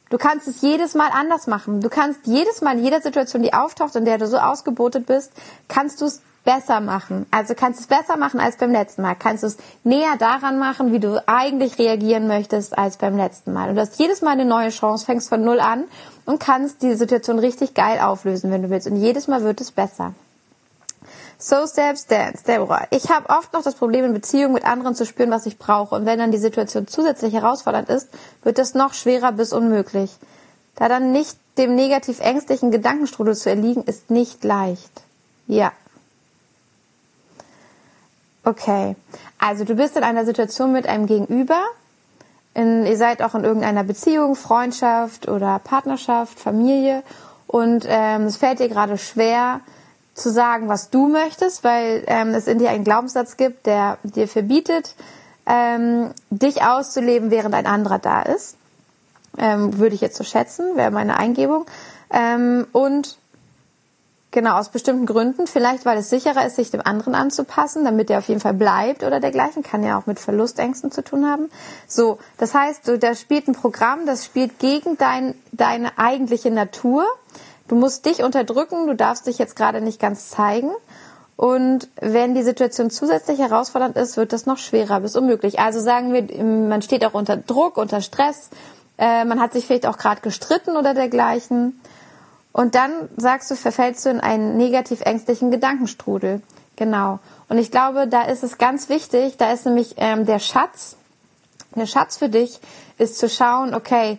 Du 0.09 0.17
kannst 0.17 0.47
es 0.47 0.61
jedes 0.61 0.95
Mal 0.95 1.11
anders 1.13 1.45
machen. 1.45 1.81
Du 1.81 1.89
kannst 1.89 2.25
jedes 2.25 2.61
Mal 2.61 2.79
in 2.79 2.83
jeder 2.83 2.99
Situation, 2.99 3.43
die 3.43 3.53
auftaucht, 3.53 3.95
in 3.95 4.05
der 4.05 4.17
du 4.17 4.25
so 4.25 4.39
ausgebotet 4.39 5.05
bist, 5.05 5.31
kannst 5.67 6.01
du 6.01 6.05
es 6.05 6.23
besser 6.50 6.82
machen. 6.82 7.27
Also 7.29 7.53
kannst 7.53 7.79
du 7.79 7.84
es 7.84 7.88
besser 7.88 8.18
machen 8.18 8.39
als 8.39 8.58
beim 8.58 8.72
letzten 8.72 9.03
Mal. 9.03 9.13
Kannst 9.13 9.44
du 9.44 9.48
es 9.48 9.58
näher 9.84 10.15
daran 10.18 10.58
machen, 10.58 10.91
wie 10.91 11.00
du 11.00 11.22
eigentlich 11.27 11.77
reagieren 11.77 12.27
möchtest 12.27 12.75
als 12.75 12.98
beim 12.98 13.15
letzten 13.18 13.53
Mal. 13.53 13.70
Und 13.70 13.75
du 13.75 13.82
hast 13.82 14.00
jedes 14.00 14.24
Mal 14.24 14.32
eine 14.32 14.46
neue 14.46 14.70
Chance, 14.70 15.06
fängst 15.06 15.29
von 15.29 15.44
null 15.44 15.60
an 15.60 15.84
und 16.25 16.39
kannst 16.39 16.82
die 16.82 16.96
Situation 16.96 17.38
richtig 17.38 17.75
geil 17.75 18.00
auflösen, 18.00 18.50
wenn 18.50 18.63
du 18.63 18.72
willst. 18.72 18.88
Und 18.88 18.96
jedes 18.96 19.27
Mal 19.27 19.44
wird 19.44 19.62
es 19.62 19.70
besser. 19.70 20.15
So 21.38 21.68
Steps 21.68 22.08
Dance, 22.08 22.44
Deborah. 22.44 22.88
Ich 22.89 23.12
habe 23.12 23.29
oft 23.29 23.53
noch 23.53 23.62
das 23.62 23.75
Problem, 23.75 24.06
in 24.06 24.13
Beziehungen 24.13 24.56
mit 24.56 24.65
anderen 24.65 24.96
zu 24.96 25.06
spüren, 25.06 25.29
was 25.29 25.46
ich 25.46 25.60
brauche. 25.60 25.94
Und 25.94 26.08
wenn 26.08 26.18
dann 26.18 26.32
die 26.32 26.39
Situation 26.39 26.88
zusätzlich 26.88 27.32
herausfordernd 27.32 27.89
ist, 27.89 28.10
wird 28.41 28.58
es 28.58 28.74
noch 28.74 28.96
schwerer 28.96 29.34
bis 29.34 29.53
unmöglich. 29.53 30.10
Da 30.75 30.89
dann 30.89 31.12
nicht 31.12 31.38
dem 31.60 31.75
negativ 31.75 32.20
ängstlichen 32.22 32.72
Gedankenstrudel 32.72 33.36
zu 33.36 33.51
erliegen, 33.51 33.84
ist 33.84 34.10
nicht 34.10 34.44
leicht. 34.44 35.03
Ja, 35.46 35.72
Okay, 38.50 38.96
also 39.38 39.63
du 39.63 39.75
bist 39.75 39.96
in 39.96 40.01
einer 40.01 40.25
Situation 40.25 40.72
mit 40.72 40.88
einem 40.88 41.06
Gegenüber. 41.06 41.62
In, 42.56 42.84
ihr 42.84 42.98
seid 42.98 43.22
auch 43.22 43.36
in 43.36 43.44
irgendeiner 43.44 43.84
Beziehung, 43.84 44.36
Freundschaft 44.36 45.27
oder 45.27 45.59
Partnerschaft, 45.59 46.40
Familie 46.40 47.03
und 47.46 47.85
ähm, 47.88 48.24
es 48.24 48.38
fällt 48.38 48.59
dir 48.59 48.68
gerade 48.68 48.98
schwer 48.98 49.59
zu 50.16 50.31
sagen, 50.31 50.68
was 50.68 50.90
du 50.90 51.07
möchtest, 51.09 51.64
weil 51.64 52.03
ähm, 52.07 52.29
es 52.29 52.48
in 52.48 52.57
dir 52.57 52.72
einen 52.72 52.83
Glaubenssatz 52.83 53.38
gibt, 53.38 53.68
der 53.68 54.00
dir 54.01 54.27
verbietet, 54.27 54.96
ähm, 55.46 56.09
dich 56.31 56.64
auszuleben, 56.64 57.29
während 57.29 57.53
ein 57.53 57.68
anderer 57.68 58.00
da 58.00 58.24
ist. 58.24 58.57
Ähm, 59.38 59.77
würde 59.77 59.94
ich 59.94 60.01
jetzt 60.01 60.18
so 60.18 60.24
schätzen, 60.24 60.75
wäre 60.75 60.90
meine 60.90 61.18
Eingebung. 61.18 61.68
Ähm, 62.09 62.66
und 62.72 63.20
Genau, 64.31 64.57
aus 64.59 64.70
bestimmten 64.70 65.07
Gründen. 65.07 65.48
Vielleicht, 65.48 65.85
weil 65.85 65.98
es 65.98 66.09
sicherer 66.11 66.46
ist, 66.46 66.55
sich 66.55 66.70
dem 66.70 66.81
anderen 66.85 67.15
anzupassen, 67.15 67.83
damit 67.83 68.09
der 68.09 68.20
auf 68.20 68.27
jeden 68.27 68.42
Fall 68.42 68.53
bleibt 68.53 69.03
oder 69.03 69.20
dergleichen. 69.20 69.63
Kann 69.63 69.83
ja 69.83 69.98
auch 69.98 70.05
mit 70.05 70.20
Verlustängsten 70.20 70.92
zu 70.92 71.03
tun 71.03 71.27
haben. 71.27 71.50
So, 71.87 72.20
das 72.37 72.53
heißt, 72.53 72.87
du, 72.87 73.00
da 73.00 73.15
spielt 73.15 73.48
ein 73.48 73.55
Programm, 73.55 74.05
das 74.05 74.25
spielt 74.25 74.59
gegen 74.59 74.98
dein, 74.98 75.33
deine 75.51 75.98
eigentliche 75.98 76.51
Natur. 76.51 77.05
Du 77.68 77.75
musst 77.75 78.05
dich 78.05 78.24
unterdrücken, 78.24 78.85
du 78.85 78.96
darfst 78.96 79.25
dich 79.25 79.39
jetzt 79.39 79.55
gerade 79.55 79.81
nicht 79.81 80.00
ganz 80.00 80.29
zeigen. 80.29 80.70
Und 81.35 81.87
wenn 82.00 82.35
die 82.35 82.44
Situation 82.44 82.92
zusätzlich 82.92 83.39
herausfordernd 83.39 83.96
ist, 83.96 84.18
wird 84.18 84.33
das 84.33 84.46
noch 84.46 84.57
schwerer 84.57 85.00
bis 85.00 85.15
unmöglich. 85.15 85.57
Also 85.59 85.79
sagen 85.79 86.13
wir, 86.13 86.44
man 86.44 86.81
steht 86.81 87.05
auch 87.05 87.13
unter 87.13 87.37
Druck, 87.37 87.77
unter 87.77 88.01
Stress, 88.01 88.50
äh, 89.00 89.24
man 89.24 89.39
hat 89.39 89.53
sich 89.53 89.65
vielleicht 89.65 89.87
auch 89.87 89.98
gerade 89.98 90.22
gestritten 90.22 90.75
oder 90.75 90.94
dergleichen. 90.94 91.79
Und 92.51 92.75
dann 92.75 93.09
sagst 93.18 93.51
du, 93.51 93.55
verfällst 93.55 94.05
du 94.05 94.09
in 94.09 94.20
einen 94.20 94.57
negativ 94.57 95.01
ängstlichen 95.01 95.51
Gedankenstrudel. 95.51 96.42
Genau. 96.75 97.20
Und 97.48 97.57
ich 97.57 97.72
glaube, 97.72 98.07
da 98.07 98.24
ist 98.24 98.44
es 98.44 98.57
ganz 98.57 98.90
wichtig, 98.90 99.38
da 99.38 99.51
ist 99.51 99.66
nämlich 99.66 99.96
ähm, 99.98 100.25
der 100.25 100.40
Schatz. 100.40 100.96
Der 101.75 101.85
Schatz 101.85 102.18
für 102.18 102.29
dich 102.29 102.59
ist 102.98 103.20
zu 103.20 103.29
schauen, 103.29 103.75
okay, 103.75 104.18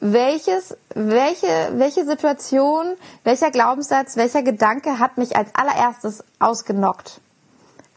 welches, 0.00 0.76
welche, 0.94 1.72
welche 1.72 2.04
Situation, 2.04 2.94
welcher 3.24 3.50
Glaubenssatz, 3.50 4.16
welcher 4.16 4.42
Gedanke 4.42 4.98
hat 4.98 5.18
mich 5.18 5.36
als 5.36 5.54
allererstes 5.54 6.24
ausgenockt? 6.38 7.20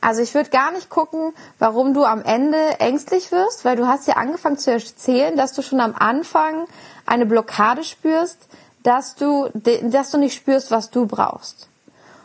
Also 0.01 0.23
ich 0.23 0.33
würde 0.33 0.49
gar 0.49 0.71
nicht 0.71 0.89
gucken, 0.89 1.33
warum 1.59 1.93
du 1.93 2.03
am 2.03 2.23
Ende 2.23 2.57
ängstlich 2.79 3.31
wirst, 3.31 3.65
weil 3.65 3.75
du 3.75 3.87
hast 3.87 4.07
ja 4.07 4.15
angefangen 4.15 4.57
zu 4.57 4.71
erzählen, 4.71 5.37
dass 5.37 5.53
du 5.53 5.61
schon 5.61 5.79
am 5.79 5.93
Anfang 5.93 6.65
eine 7.05 7.27
Blockade 7.27 7.83
spürst, 7.83 8.39
dass 8.83 9.15
du, 9.15 9.49
dass 9.83 10.11
du 10.11 10.17
nicht 10.17 10.35
spürst, 10.35 10.71
was 10.71 10.89
du 10.89 11.05
brauchst. 11.05 11.67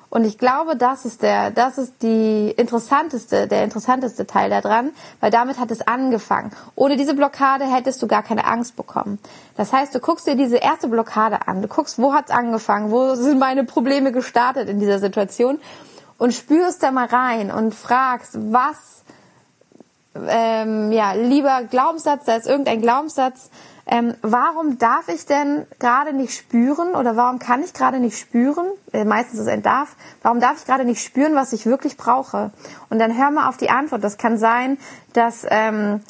Und 0.09 0.25
ich 0.25 0.38
glaube, 0.38 0.77
das 0.77 1.05
ist 1.05 1.23
der, 1.23 1.51
das 1.51 1.79
ist 1.79 2.03
die 2.03 2.51
interessanteste, 2.57 3.49
der 3.49 3.64
interessanteste 3.64 4.27
Teil 4.27 4.51
daran, 4.51 4.92
weil 5.21 5.31
damit 5.31 5.59
hat 5.59 5.71
es 5.71 5.87
angefangen. 5.87 6.53
Ohne 6.77 6.97
diese 6.97 7.14
Blockade 7.14 7.64
hättest 7.64 8.01
du 8.03 8.07
gar 8.07 8.23
keine 8.23 8.47
Angst 8.47 8.77
bekommen. 8.77 9.19
Das 9.57 9.73
heißt, 9.73 9.95
du 9.95 10.01
guckst 10.01 10.27
dir 10.27 10.37
diese 10.37 10.59
erste 10.59 10.88
Blockade 10.88 11.47
an, 11.49 11.61
du 11.61 11.69
guckst, 11.69 11.99
wo 11.99 12.14
hat's 12.14 12.31
angefangen, 12.31 12.90
wo 12.92 13.14
sind 13.14 13.38
meine 13.38 13.64
Probleme 13.64 14.12
gestartet 14.12 14.69
in 14.69 14.79
dieser 14.79 15.01
Situation 15.01 15.59
und 16.19 16.33
spürst 16.33 16.83
da 16.83 16.92
mal 16.92 17.07
rein 17.07 17.51
und 17.51 17.75
fragst, 17.75 18.38
was, 18.53 19.03
ähm, 20.29 20.92
ja, 20.92 21.12
lieber 21.12 21.64
Glaubenssatz, 21.64 22.25
da 22.25 22.37
ist 22.37 22.47
irgendein 22.47 22.81
Glaubenssatz, 22.81 23.51
ähm, 23.88 24.14
warum 24.22 24.79
darf 24.79 25.09
ich 25.09 25.27
denn 25.27 25.64
gerade 25.79 26.12
nicht 26.12 26.35
spüren 26.35 26.94
oder 26.96 27.16
warum 27.16 27.38
kann 27.38 27.62
ich 27.62 27.72
gerade 27.72 28.01
nicht 28.01 28.18
spüren? 28.18 28.66
Äh, 28.92 29.05
meistens 29.05 29.35
ist 29.35 29.46
es 29.46 29.53
ein 29.53 29.62
darf. 29.62 29.94
Warum 30.22 30.40
darf 30.40 30.59
ich 30.59 30.66
gerade 30.66 30.85
nicht 30.85 31.05
spüren, 31.05 31.37
was 31.37 31.53
ich 31.53 31.66
wirklich 31.66 31.96
brauche? 31.96 32.51
Und 32.90 32.99
dann 32.99 33.16
hör 33.16 33.31
mal 33.31 33.49
auf 33.49 33.57
die 33.57 33.70
Antwort. 33.70 34.03
Das 34.03 34.18
kann 34.18 34.38
sein, 34.38 34.79
dass 35.12 35.46
ähm, 35.49 36.01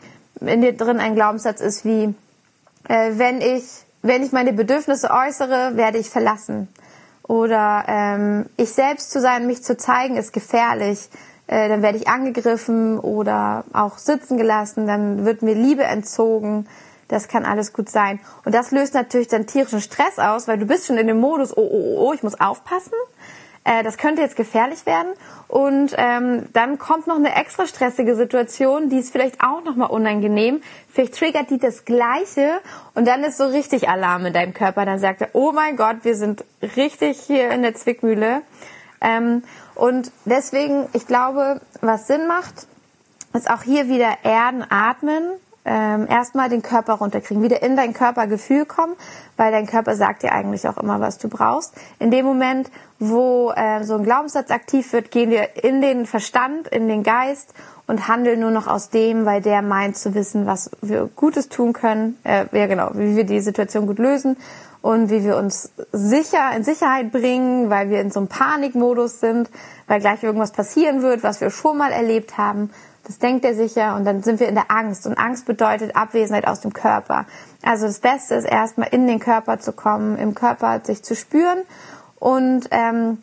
in 0.40 0.62
dir 0.62 0.74
drin 0.74 1.00
ein 1.00 1.14
Glaubenssatz 1.14 1.60
ist 1.60 1.84
wie, 1.84 2.14
äh, 2.88 3.12
wenn 3.12 3.42
ich 3.42 3.86
wenn 4.06 4.22
ich 4.22 4.32
meine 4.32 4.52
Bedürfnisse 4.52 5.10
äußere, 5.10 5.76
werde 5.76 5.98
ich 5.98 6.10
verlassen. 6.10 6.68
Oder 7.24 7.84
ähm, 7.88 8.46
ich 8.56 8.72
selbst 8.72 9.10
zu 9.10 9.20
sein, 9.20 9.46
mich 9.46 9.64
zu 9.64 9.76
zeigen, 9.76 10.16
ist 10.16 10.32
gefährlich. 10.32 11.10
Äh, 11.48 11.68
dann 11.68 11.82
werde 11.82 11.98
ich 11.98 12.08
angegriffen 12.08 13.00
oder 13.00 13.64
auch 13.72 13.98
sitzen 13.98 14.36
gelassen. 14.36 14.86
Dann 14.86 15.24
wird 15.24 15.42
mir 15.42 15.54
Liebe 15.54 15.82
entzogen. 15.82 16.68
Das 17.08 17.28
kann 17.28 17.44
alles 17.44 17.72
gut 17.72 17.88
sein. 17.88 18.20
Und 18.44 18.54
das 18.54 18.70
löst 18.70 18.94
natürlich 18.94 19.28
dann 19.28 19.46
tierischen 19.46 19.80
Stress 19.80 20.18
aus, 20.18 20.48
weil 20.48 20.58
du 20.58 20.66
bist 20.66 20.86
schon 20.86 20.98
in 20.98 21.06
dem 21.06 21.20
Modus, 21.20 21.56
oh, 21.56 21.60
oh, 21.60 21.68
oh, 21.70 22.08
oh 22.08 22.12
ich 22.12 22.22
muss 22.22 22.40
aufpassen. 22.40 22.94
Äh, 23.66 23.82
das 23.82 23.96
könnte 23.98 24.22
jetzt 24.22 24.36
gefährlich 24.36 24.86
werden. 24.86 25.12
Und 25.48 25.94
ähm, 25.96 26.46
dann 26.52 26.78
kommt 26.78 27.06
noch 27.06 27.16
eine 27.16 27.34
extra 27.34 27.66
stressige 27.66 28.14
Situation, 28.14 28.88
die 28.90 28.98
ist 28.98 29.12
vielleicht 29.12 29.40
auch 29.40 29.62
nochmal 29.64 29.90
unangenehm. 29.90 30.62
Vielleicht 30.88 31.16
triggert 31.16 31.50
die 31.50 31.58
das 31.58 31.84
Gleiche 31.84 32.60
und 32.94 33.06
dann 33.06 33.22
ist 33.24 33.38
so 33.38 33.46
richtig 33.46 33.88
Alarm 33.88 34.26
in 34.26 34.32
deinem 34.32 34.54
Körper. 34.54 34.84
Dann 34.84 34.98
sagt 34.98 35.20
er, 35.20 35.28
oh 35.32 35.52
mein 35.52 35.76
Gott, 35.76 35.98
wir 36.02 36.16
sind 36.16 36.44
richtig 36.76 37.20
hier 37.20 37.50
in 37.50 37.62
der 37.62 37.74
Zwickmühle. 37.74 38.42
Ähm, 39.00 39.42
und 39.74 40.10
deswegen, 40.24 40.88
ich 40.92 41.06
glaube, 41.06 41.60
was 41.80 42.06
Sinn 42.06 42.26
macht, 42.26 42.66
ist 43.34 43.50
auch 43.50 43.62
hier 43.62 43.88
wieder 43.88 44.18
erden, 44.22 44.64
atmen 44.68 45.32
ähm, 45.66 46.06
erstmal 46.08 46.48
den 46.48 46.62
Körper 46.62 46.94
runterkriegen, 46.94 47.42
wieder 47.42 47.62
in 47.62 47.76
dein 47.76 47.92
Körpergefühl 47.92 48.64
kommen, 48.64 48.94
weil 49.36 49.50
dein 49.50 49.66
Körper 49.66 49.96
sagt 49.96 50.22
dir 50.22 50.32
eigentlich 50.32 50.66
auch 50.68 50.78
immer, 50.78 51.00
was 51.00 51.18
du 51.18 51.28
brauchst. 51.28 51.74
In 51.98 52.10
dem 52.10 52.24
Moment, 52.24 52.70
wo 53.00 53.52
äh, 53.54 53.82
so 53.82 53.96
ein 53.96 54.04
Glaubenssatz 54.04 54.50
aktiv 54.50 54.92
wird, 54.92 55.10
gehen 55.10 55.30
wir 55.30 55.64
in 55.64 55.80
den 55.80 56.06
Verstand, 56.06 56.68
in 56.68 56.86
den 56.86 57.02
Geist 57.02 57.52
und 57.86 58.08
handeln 58.08 58.40
nur 58.40 58.52
noch 58.52 58.68
aus 58.68 58.90
dem, 58.90 59.26
weil 59.26 59.42
der 59.42 59.60
meint 59.62 59.96
zu 59.96 60.14
wissen, 60.14 60.46
was 60.46 60.70
wir 60.82 61.10
Gutes 61.16 61.48
tun 61.48 61.72
können, 61.72 62.16
äh, 62.22 62.46
ja 62.52 62.66
genau, 62.66 62.90
wie 62.94 63.16
wir 63.16 63.24
die 63.24 63.40
Situation 63.40 63.86
gut 63.86 63.98
lösen 63.98 64.36
und 64.82 65.10
wie 65.10 65.24
wir 65.24 65.36
uns 65.36 65.72
sicher 65.90 66.52
in 66.56 66.62
Sicherheit 66.62 67.10
bringen, 67.10 67.70
weil 67.70 67.90
wir 67.90 68.00
in 68.00 68.12
so 68.12 68.20
einem 68.20 68.28
Panikmodus 68.28 69.18
sind, 69.18 69.50
weil 69.88 69.98
gleich 70.00 70.22
irgendwas 70.22 70.52
passieren 70.52 71.02
wird, 71.02 71.24
was 71.24 71.40
wir 71.40 71.50
schon 71.50 71.76
mal 71.76 71.90
erlebt 71.90 72.38
haben. 72.38 72.70
Das 73.06 73.20
denkt 73.20 73.44
er 73.44 73.54
sicher 73.54 73.94
und 73.94 74.04
dann 74.04 74.24
sind 74.24 74.40
wir 74.40 74.48
in 74.48 74.56
der 74.56 74.68
Angst. 74.68 75.06
Und 75.06 75.16
Angst 75.16 75.46
bedeutet 75.46 75.94
Abwesenheit 75.94 76.48
aus 76.48 76.60
dem 76.60 76.72
Körper. 76.72 77.26
Also 77.62 77.86
das 77.86 78.00
Beste 78.00 78.34
ist 78.34 78.44
erstmal 78.44 78.88
in 78.88 79.06
den 79.06 79.20
Körper 79.20 79.60
zu 79.60 79.72
kommen, 79.72 80.18
im 80.18 80.34
Körper 80.34 80.80
sich 80.82 81.04
zu 81.04 81.14
spüren. 81.14 81.62
Und 82.18 82.66
ähm, 82.72 83.22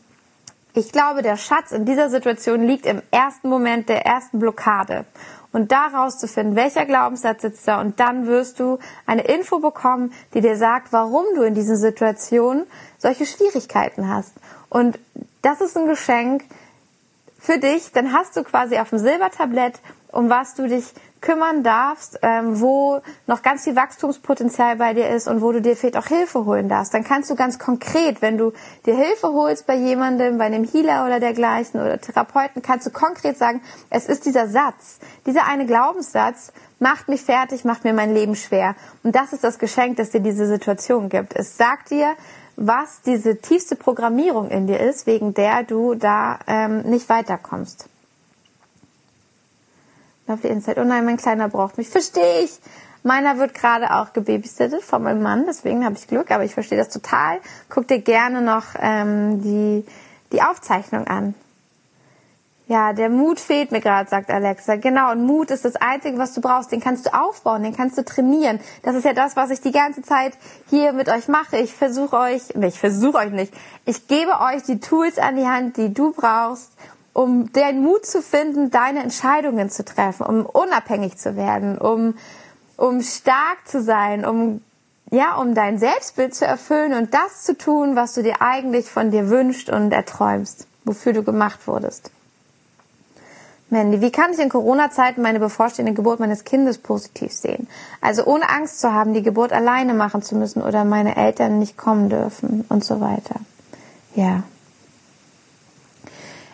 ich 0.74 0.93
glaube, 0.93 1.22
der 1.22 1.36
Schatz 1.36 1.74
in 1.74 1.84
dieser 1.84 2.10
Situation 2.10 2.62
liegt 2.62 2.86
im 2.86 3.02
ersten 3.12 3.50
Moment 3.50 3.89
der 3.89 4.06
ersten 4.06 4.39
Blockade. 4.39 5.04
Und 5.52 5.74
da 5.74 5.88
rauszufinden, 5.88 6.56
welcher 6.56 6.86
Glaubenssatz 6.86 7.41
sitzt 7.41 7.67
da. 7.67 7.82
Und 7.82 8.00
dann 8.00 8.26
wirst 8.26 8.62
du 8.62 8.80
eine 9.06 9.24
Info 9.24 9.60
bekommen, 9.60 10.13
die 10.34 10.39
dir 10.39 10.56
sagt, 10.56 10.93
warum 10.93 11.26
du 11.36 11.43
in 11.43 11.56
diesen 11.56 11.76
Situationen 11.76 12.63
solche 12.98 13.26
Schwierigkeiten 13.26 14.08
hast. 14.08 14.34
Und 14.69 14.98
das 15.41 15.60
ist 15.60 15.78
ein 15.78 15.88
Geschenk, 15.88 16.46
für 17.44 17.60
dich, 17.60 17.92
dann 17.92 18.14
hast 18.14 18.38
du 18.38 18.44
quasi 18.44 18.78
auf 18.78 18.90
dem 18.90 19.00
Silbertablett, 19.00 19.74
um 20.14 20.30
was 20.30 20.56
du 20.56 20.66
dich 20.66 20.86
kümmern 21.20 21.62
darfst, 21.64 22.20
ähm, 22.22 22.62
wo 22.62 23.02
noch 23.28 23.42
ganz 23.42 23.66
viel 23.66 23.76
Wachstumspotenzial 23.76 24.78
bei 24.78 24.94
dir 24.94 25.10
ist 25.10 25.28
und 25.28 25.42
wo 25.42 25.52
du 25.52 25.62
dir 25.62 25.76
vielleicht 25.76 25.98
auch 25.98 26.06
Hilfe 26.06 26.46
holen 26.46 26.70
darfst. 26.70 26.94
Dann 26.94 27.04
kannst 27.04 27.30
du 27.30 27.36
ganz 27.36 27.60
konkret, 27.60 28.22
wenn 28.22 28.38
du 28.38 28.54
dir 28.86 28.96
Hilfe 28.96 29.28
holst 29.28 29.66
bei 29.68 29.76
jemandem, 29.76 30.38
bei 30.38 30.46
einem 30.46 30.64
Healer 30.64 31.06
oder 31.06 31.20
dergleichen 31.20 31.82
oder 31.82 32.00
Therapeuten, 32.00 32.62
kannst 32.62 32.88
du 32.88 32.92
konkret 32.92 33.38
sagen, 33.38 33.62
es 33.90 34.06
ist 34.06 34.26
dieser 34.26 34.48
Satz, 34.48 35.00
dieser 35.26 35.46
eine 35.46 35.66
Glaubenssatz 35.66 36.54
macht 36.80 37.08
mich 37.10 37.24
fertig, 37.24 37.66
macht 37.66 37.84
mir 37.84 37.94
mein 37.94 38.14
Leben 38.14 38.36
schwer. 38.36 38.76
Und 39.04 39.16
das 39.16 39.34
ist 39.34 39.44
das 39.44 39.60
Geschenk, 39.60 39.98
das 39.98 40.12
dir 40.12 40.20
diese 40.22 40.48
Situation 40.48 41.10
gibt. 41.10 41.36
Es 41.36 41.58
sagt 41.58 41.90
dir, 41.92 42.16
was 42.56 43.02
diese 43.02 43.38
tiefste 43.38 43.76
Programmierung 43.76 44.50
in 44.50 44.68
dir 44.68 44.80
ist, 44.80 45.08
wegen 45.08 45.34
der 45.34 45.63
du 45.63 45.96
da 45.96 46.39
ähm, 46.48 46.82
nicht 46.84 47.10
weiterkommst. 47.10 47.88
Lovely 50.28 50.50
Insight. 50.50 50.78
Oh 50.78 50.84
nein, 50.84 51.06
mein 51.06 51.18
Kleiner 51.18 51.50
braucht 51.50 51.78
mich. 51.78 51.89
Verstehe 51.89 52.42
ich. 52.44 52.60
Meiner 53.04 53.38
wird 53.38 53.54
gerade 53.54 53.94
auch 53.94 54.13
gebabysittet 54.13 54.82
von 54.82 55.04
meinem 55.04 55.22
Mann, 55.22 55.44
deswegen 55.46 55.84
habe 55.84 55.96
ich 55.96 56.08
Glück, 56.08 56.32
aber 56.32 56.46
ich 56.46 56.54
verstehe 56.54 56.78
das 56.78 56.88
total. 56.88 57.39
Guck 57.68 57.89
dir 57.89 58.00
gerne 58.00 58.42
noch 58.42 58.63
ähm, 58.80 59.42
die, 59.42 59.86
die 60.32 60.42
Aufzeichnung 60.42 61.06
an. 61.08 61.36
Ja, 62.67 62.93
der 62.93 63.10
Mut 63.10 63.41
fehlt 63.41 63.73
mir 63.73 63.82
gerade, 63.82 64.10
sagt 64.10 64.30
Alexa. 64.30 64.78
Genau, 64.78 65.12
und 65.12 65.26
Mut 65.26 65.52
ist 65.52 65.65
das 65.65 65.76
Einzige, 65.76 66.17
was 66.17 66.34
du 66.34 66.39
brauchst. 66.39 66.71
Den 66.71 66.80
kannst 66.80 67.06
du 67.06 67.13
aufbauen, 67.13 67.62
den 67.62 67.76
kannst 67.76 67.97
du 67.97 68.06
trainieren. 68.06 68.60
Das 68.84 68.95
ist 68.95 69.04
ja 69.04 69.13
das, 69.13 69.36
was 69.36 69.49
ich 69.49 69.60
die 69.60 69.73
ganze 69.73 70.02
Zeit 70.02 70.34
hier 70.69 70.93
mit 70.93 71.10
euch 71.10 71.28
mache. 71.28 71.58
Ich 71.58 71.73
versuche 71.73 72.17
euch, 72.17 72.41
ich 72.62 72.80
versuche 72.80 73.17
euch 73.17 73.32
nicht. 73.32 73.54
Ich 73.86 74.08
gebe 74.08 74.32
euch 74.39 74.63
die 74.63 74.80
Tools 74.80 75.17
an 75.17 75.36
die 75.36 75.45
Hand, 75.45 75.76
die 75.76 75.93
du 75.93 76.13
brauchst, 76.13 76.71
um 77.12 77.52
den 77.52 77.82
Mut 77.82 78.06
zu 78.06 78.21
finden, 78.21 78.71
deine 78.71 79.04
Entscheidungen 79.04 79.69
zu 79.69 79.84
treffen, 79.84 80.26
um 80.26 80.45
unabhängig 80.45 81.17
zu 81.17 81.36
werden, 81.36 81.78
um, 81.78 82.15
um 82.78 83.02
stark 83.02 83.67
zu 83.67 83.84
sein, 83.84 84.26
um 84.26 84.62
ja, 85.12 85.36
um 85.36 85.54
dein 85.54 85.78
Selbstbild 85.78 86.34
zu 86.34 86.45
erfüllen 86.45 86.93
und 86.93 87.13
das 87.13 87.43
zu 87.43 87.56
tun, 87.56 87.95
was 87.95 88.13
du 88.13 88.23
dir 88.23 88.41
eigentlich 88.41 88.89
von 88.89 89.12
dir 89.12 89.30
wünschst 89.30 89.69
und 89.69 89.91
erträumst, 89.91 90.65
wofür 90.86 91.13
du 91.13 91.21
gemacht 91.21 91.67
wurdest. 91.67 92.10
Mandy, 93.74 94.02
wie 94.02 94.12
kann 94.12 94.32
ich 94.32 94.40
in 94.40 94.50
Corona-Zeiten 94.50 95.22
meine 95.22 95.40
bevorstehende 95.40 95.94
Geburt 95.94 96.20
meines 96.20 96.44
Kindes 96.44 96.78
positiv 96.78 97.34
sehen? 97.34 97.68
Also 98.02 98.24
ohne 98.24 98.48
Angst 98.48 98.80
zu 98.80 98.94
haben, 98.94 99.14
die 99.14 99.24
Geburt 99.24 99.52
alleine 99.52 99.96
machen 99.96 100.22
zu 100.22 100.36
müssen 100.36 100.62
oder 100.62 100.86
meine 100.86 101.18
Eltern 101.18 101.58
nicht 101.58 101.76
kommen 101.76 102.08
dürfen 102.08 102.66
und 102.70 102.86
so 102.86 103.02
weiter. 103.02 103.36
Ja. 104.14 104.44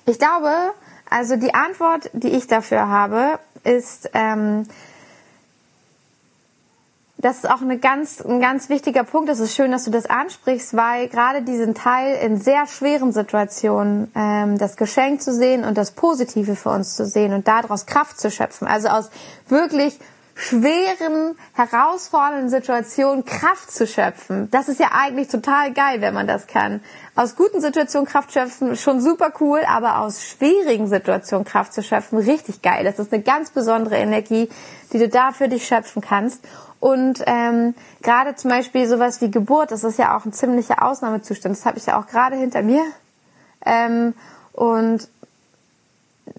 Ich 0.05 0.17
glaube, 0.17 0.51
also 1.09 1.35
die 1.35 1.53
Antwort, 1.53 2.09
die 2.13 2.29
ich 2.29 2.47
dafür 2.47 2.87
habe, 2.87 3.37
ist, 3.65 4.09
ähm, 4.13 4.63
das 7.21 7.39
ist 7.39 7.49
auch 7.49 7.61
eine 7.61 7.77
ganz, 7.77 8.21
ein 8.21 8.39
ganz 8.39 8.69
wichtiger 8.69 9.03
Punkt. 9.03 9.29
Es 9.29 9.41
ist 9.41 9.53
schön, 9.53 9.71
dass 9.71 9.83
du 9.83 9.91
das 9.91 10.05
ansprichst, 10.05 10.75
weil 10.75 11.09
gerade 11.09 11.41
diesen 11.41 11.75
Teil 11.75 12.15
in 12.15 12.37
sehr 12.37 12.65
schweren 12.65 13.11
Situationen 13.11 14.09
ähm, 14.15 14.57
das 14.57 14.77
Geschenk 14.77 15.21
zu 15.21 15.33
sehen 15.33 15.65
und 15.65 15.77
das 15.77 15.91
Positive 15.91 16.55
für 16.55 16.69
uns 16.69 16.95
zu 16.95 17.05
sehen 17.05 17.33
und 17.33 17.45
daraus 17.49 17.85
Kraft 17.85 18.21
zu 18.21 18.31
schöpfen. 18.31 18.67
Also 18.67 18.87
aus 18.87 19.09
wirklich 19.49 19.99
schweren, 20.39 21.37
herausfordernden 21.53 22.49
Situationen 22.49 23.25
Kraft 23.25 23.71
zu 23.71 23.85
schöpfen. 23.85 24.49
Das 24.51 24.69
ist 24.69 24.79
ja 24.79 24.91
eigentlich 24.93 25.27
total 25.27 25.73
geil, 25.73 25.99
wenn 25.99 26.13
man 26.13 26.27
das 26.27 26.47
kann. 26.47 26.79
Aus 27.13 27.35
guten 27.35 27.59
Situationen 27.59 28.07
Kraft 28.07 28.31
schöpfen, 28.31 28.77
schon 28.77 29.01
super 29.01 29.33
cool, 29.41 29.59
aber 29.67 29.99
aus 29.99 30.23
schwierigen 30.23 30.87
Situationen 30.87 31.45
Kraft 31.45 31.73
zu 31.73 31.83
schöpfen, 31.83 32.19
richtig 32.19 32.61
geil. 32.61 32.85
Das 32.85 32.99
ist 32.99 33.11
eine 33.11 33.21
ganz 33.21 33.51
besondere 33.51 33.97
Energie, 33.97 34.49
die 34.93 34.99
du 34.99 35.09
da 35.09 35.33
für 35.33 35.49
dich 35.49 35.67
schöpfen 35.67 36.01
kannst. 36.01 36.41
Und 36.79 37.21
ähm, 37.25 37.75
gerade 38.01 38.35
zum 38.35 38.49
Beispiel 38.49 38.87
sowas 38.87 39.19
wie 39.19 39.29
Geburt, 39.29 39.71
das 39.71 39.83
ist 39.83 39.99
ja 39.99 40.15
auch 40.15 40.23
ein 40.23 40.31
ziemlicher 40.31 40.81
Ausnahmezustand. 40.81 41.57
Das 41.57 41.65
habe 41.65 41.77
ich 41.77 41.85
ja 41.87 41.99
auch 41.99 42.07
gerade 42.07 42.37
hinter 42.37 42.61
mir. 42.61 42.83
Ähm, 43.65 44.13
und 44.53 45.09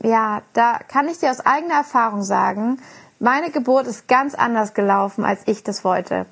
ja, 0.03 0.41
da 0.55 0.79
kann 0.89 1.07
ich 1.09 1.19
dir 1.19 1.31
aus 1.31 1.45
eigener 1.45 1.75
Erfahrung 1.75 2.23
sagen, 2.23 2.79
meine 3.20 3.50
Geburt 3.50 3.87
ist 3.87 4.09
ganz 4.09 4.35
anders 4.35 4.74
gelaufen, 4.74 5.24
als 5.24 5.42
ich 5.46 5.62
das 5.62 5.85
wollte. 5.85 6.26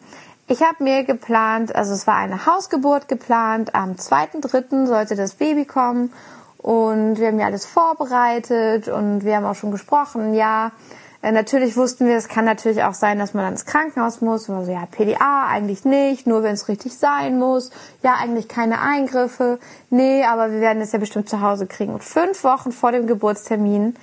Ich 0.49 0.63
habe 0.63 0.83
mir 0.83 1.05
geplant, 1.05 1.77
also 1.77 1.93
es 1.93 2.07
war 2.07 2.17
eine 2.17 2.47
Hausgeburt 2.47 3.07
geplant, 3.07 3.75
am 3.75 3.93
2.3. 3.93 4.87
sollte 4.87 5.15
das 5.15 5.35
Baby 5.35 5.67
kommen 5.67 6.13
und 6.57 7.21
wir 7.21 7.29
haben 7.29 7.39
ja 7.39 7.47
alles 7.47 7.67
vorbereitet 7.67 8.89
und 8.89 9.25
wir 9.25 9.37
haben 9.37 9.45
auch 9.45 9.55
schon 9.55 9.71
gesprochen, 9.71 10.33
ja, 10.33 10.73
äh, 11.21 11.33
natürlich 11.33 11.77
wussten 11.77 12.07
wir, 12.07 12.17
es 12.17 12.29
kann 12.29 12.45
natürlich 12.45 12.85
auch 12.85 12.95
sein, 12.95 13.19
dass 13.19 13.35
man 13.35 13.53
ins 13.53 13.67
Krankenhaus 13.67 14.21
muss. 14.21 14.49
Und 14.49 14.65
so, 14.65 14.71
ja, 14.71 14.87
PDA 14.87 15.49
eigentlich 15.49 15.85
nicht, 15.85 16.27
nur 16.27 16.43
wenn 16.43 16.55
es 16.55 16.69
richtig 16.69 16.97
sein 16.97 17.39
muss. 17.39 17.71
Ja, 18.03 18.15
eigentlich 18.23 18.49
keine 18.49 18.81
Eingriffe. 18.81 19.59
Nee, 19.91 20.25
aber 20.25 20.53
wir 20.53 20.61
werden 20.61 20.81
es 20.81 20.93
ja 20.93 20.99
bestimmt 20.99 21.29
zu 21.29 21.41
Hause 21.41 21.67
kriegen. 21.67 21.93
Und 21.93 22.05
fünf 22.05 22.45
Wochen 22.45 22.71
vor 22.71 22.93
dem 22.93 23.07
Geburtstermin 23.09 23.97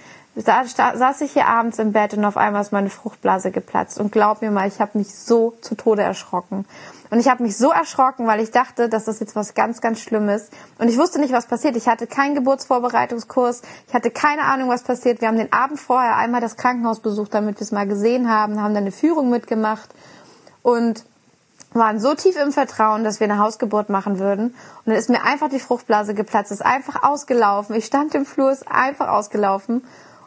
da 0.44 0.66
saß 0.66 1.22
ich 1.22 1.32
hier 1.32 1.48
abends 1.48 1.80
im 1.80 1.94
Bett 1.94 2.14
und 2.14 2.26
auf 2.26 2.36
einmal 2.36 2.62
ist 2.62 2.74
meine 2.74 2.90
Fruchtblase 2.90 3.52
geplatzt. 3.52 4.00
Und 4.00 4.12
glaub 4.12 4.42
mir 4.42 4.52
mal, 4.52 4.68
ich 4.68 4.82
habe 4.82 4.98
mich 4.98 5.16
so 5.16 5.54
zu 5.62 5.76
Tode 5.76 6.02
erschrocken. 6.02 6.66
Und 7.10 7.20
ich 7.20 7.30
habe 7.30 7.44
mich 7.44 7.56
so 7.58 7.72
erschrocken, 7.72 8.28
weil 8.28 8.42
ich 8.42 8.52
dachte, 8.52 8.90
dass 8.90 9.06
das 9.06 9.22
jetzt 9.22 9.36
was 9.38 9.54
ganz, 9.54 9.80
ganz 9.80 10.02
Schlimmes. 10.02 10.50
Und 10.78 10.90
ich 10.90 10.98
wusste 10.98 11.20
nicht, 11.20 11.32
was 11.32 11.46
passiert. 11.46 11.78
Ich 11.78 11.88
hatte 11.88 12.06
keinen 12.08 12.36
Geburtsvorbereitungskurs. 12.36 13.62
Ich 13.88 13.94
hatte 13.94 14.12
keine 14.12 14.42
Ahnung, 14.42 14.68
was 14.68 14.84
passiert. 14.84 15.22
Wir 15.22 15.30
haben 15.30 15.38
den 15.38 15.54
Abend 15.54 15.80
vorher 15.80 16.18
einmal 16.18 16.42
das 16.42 16.58
Krankenhaus 16.58 17.00
besucht, 17.00 17.34
damit 17.34 17.56
wir 17.58 17.62
es 17.62 17.72
mal 17.72 17.88
gesehen 17.88 18.30
haben, 18.30 18.62
haben 18.62 18.74
dann 18.74 18.84
eine 18.84 18.92
Führung 18.92 19.30
mitgemacht 19.30 19.90
und 20.64 21.06
waren 21.74 22.00
so 22.00 22.14
tief 22.16 22.36
im 22.38 22.52
Vertrauen, 22.52 23.04
dass 23.04 23.20
wir 23.20 23.26
eine 23.26 23.40
Hausgeburt 23.40 23.90
machen 23.90 24.20
würden. 24.20 24.48
Und 24.48 24.88
dann 24.88 24.96
ist 24.96 25.10
mir 25.10 25.24
einfach 25.24 25.50
die 25.50 25.60
Fruchtblase 25.60 26.14
geplatzt, 26.14 26.52
ist 26.52 26.66
einfach 26.66 27.04
ausgelaufen. 27.04 27.76
Ich 27.76 27.86
stand 27.86 28.16
im 28.16 28.26
Flur, 28.26 28.52
ist 28.52 28.68
einfach 28.70 29.10
ausgelaufen. 29.10 29.84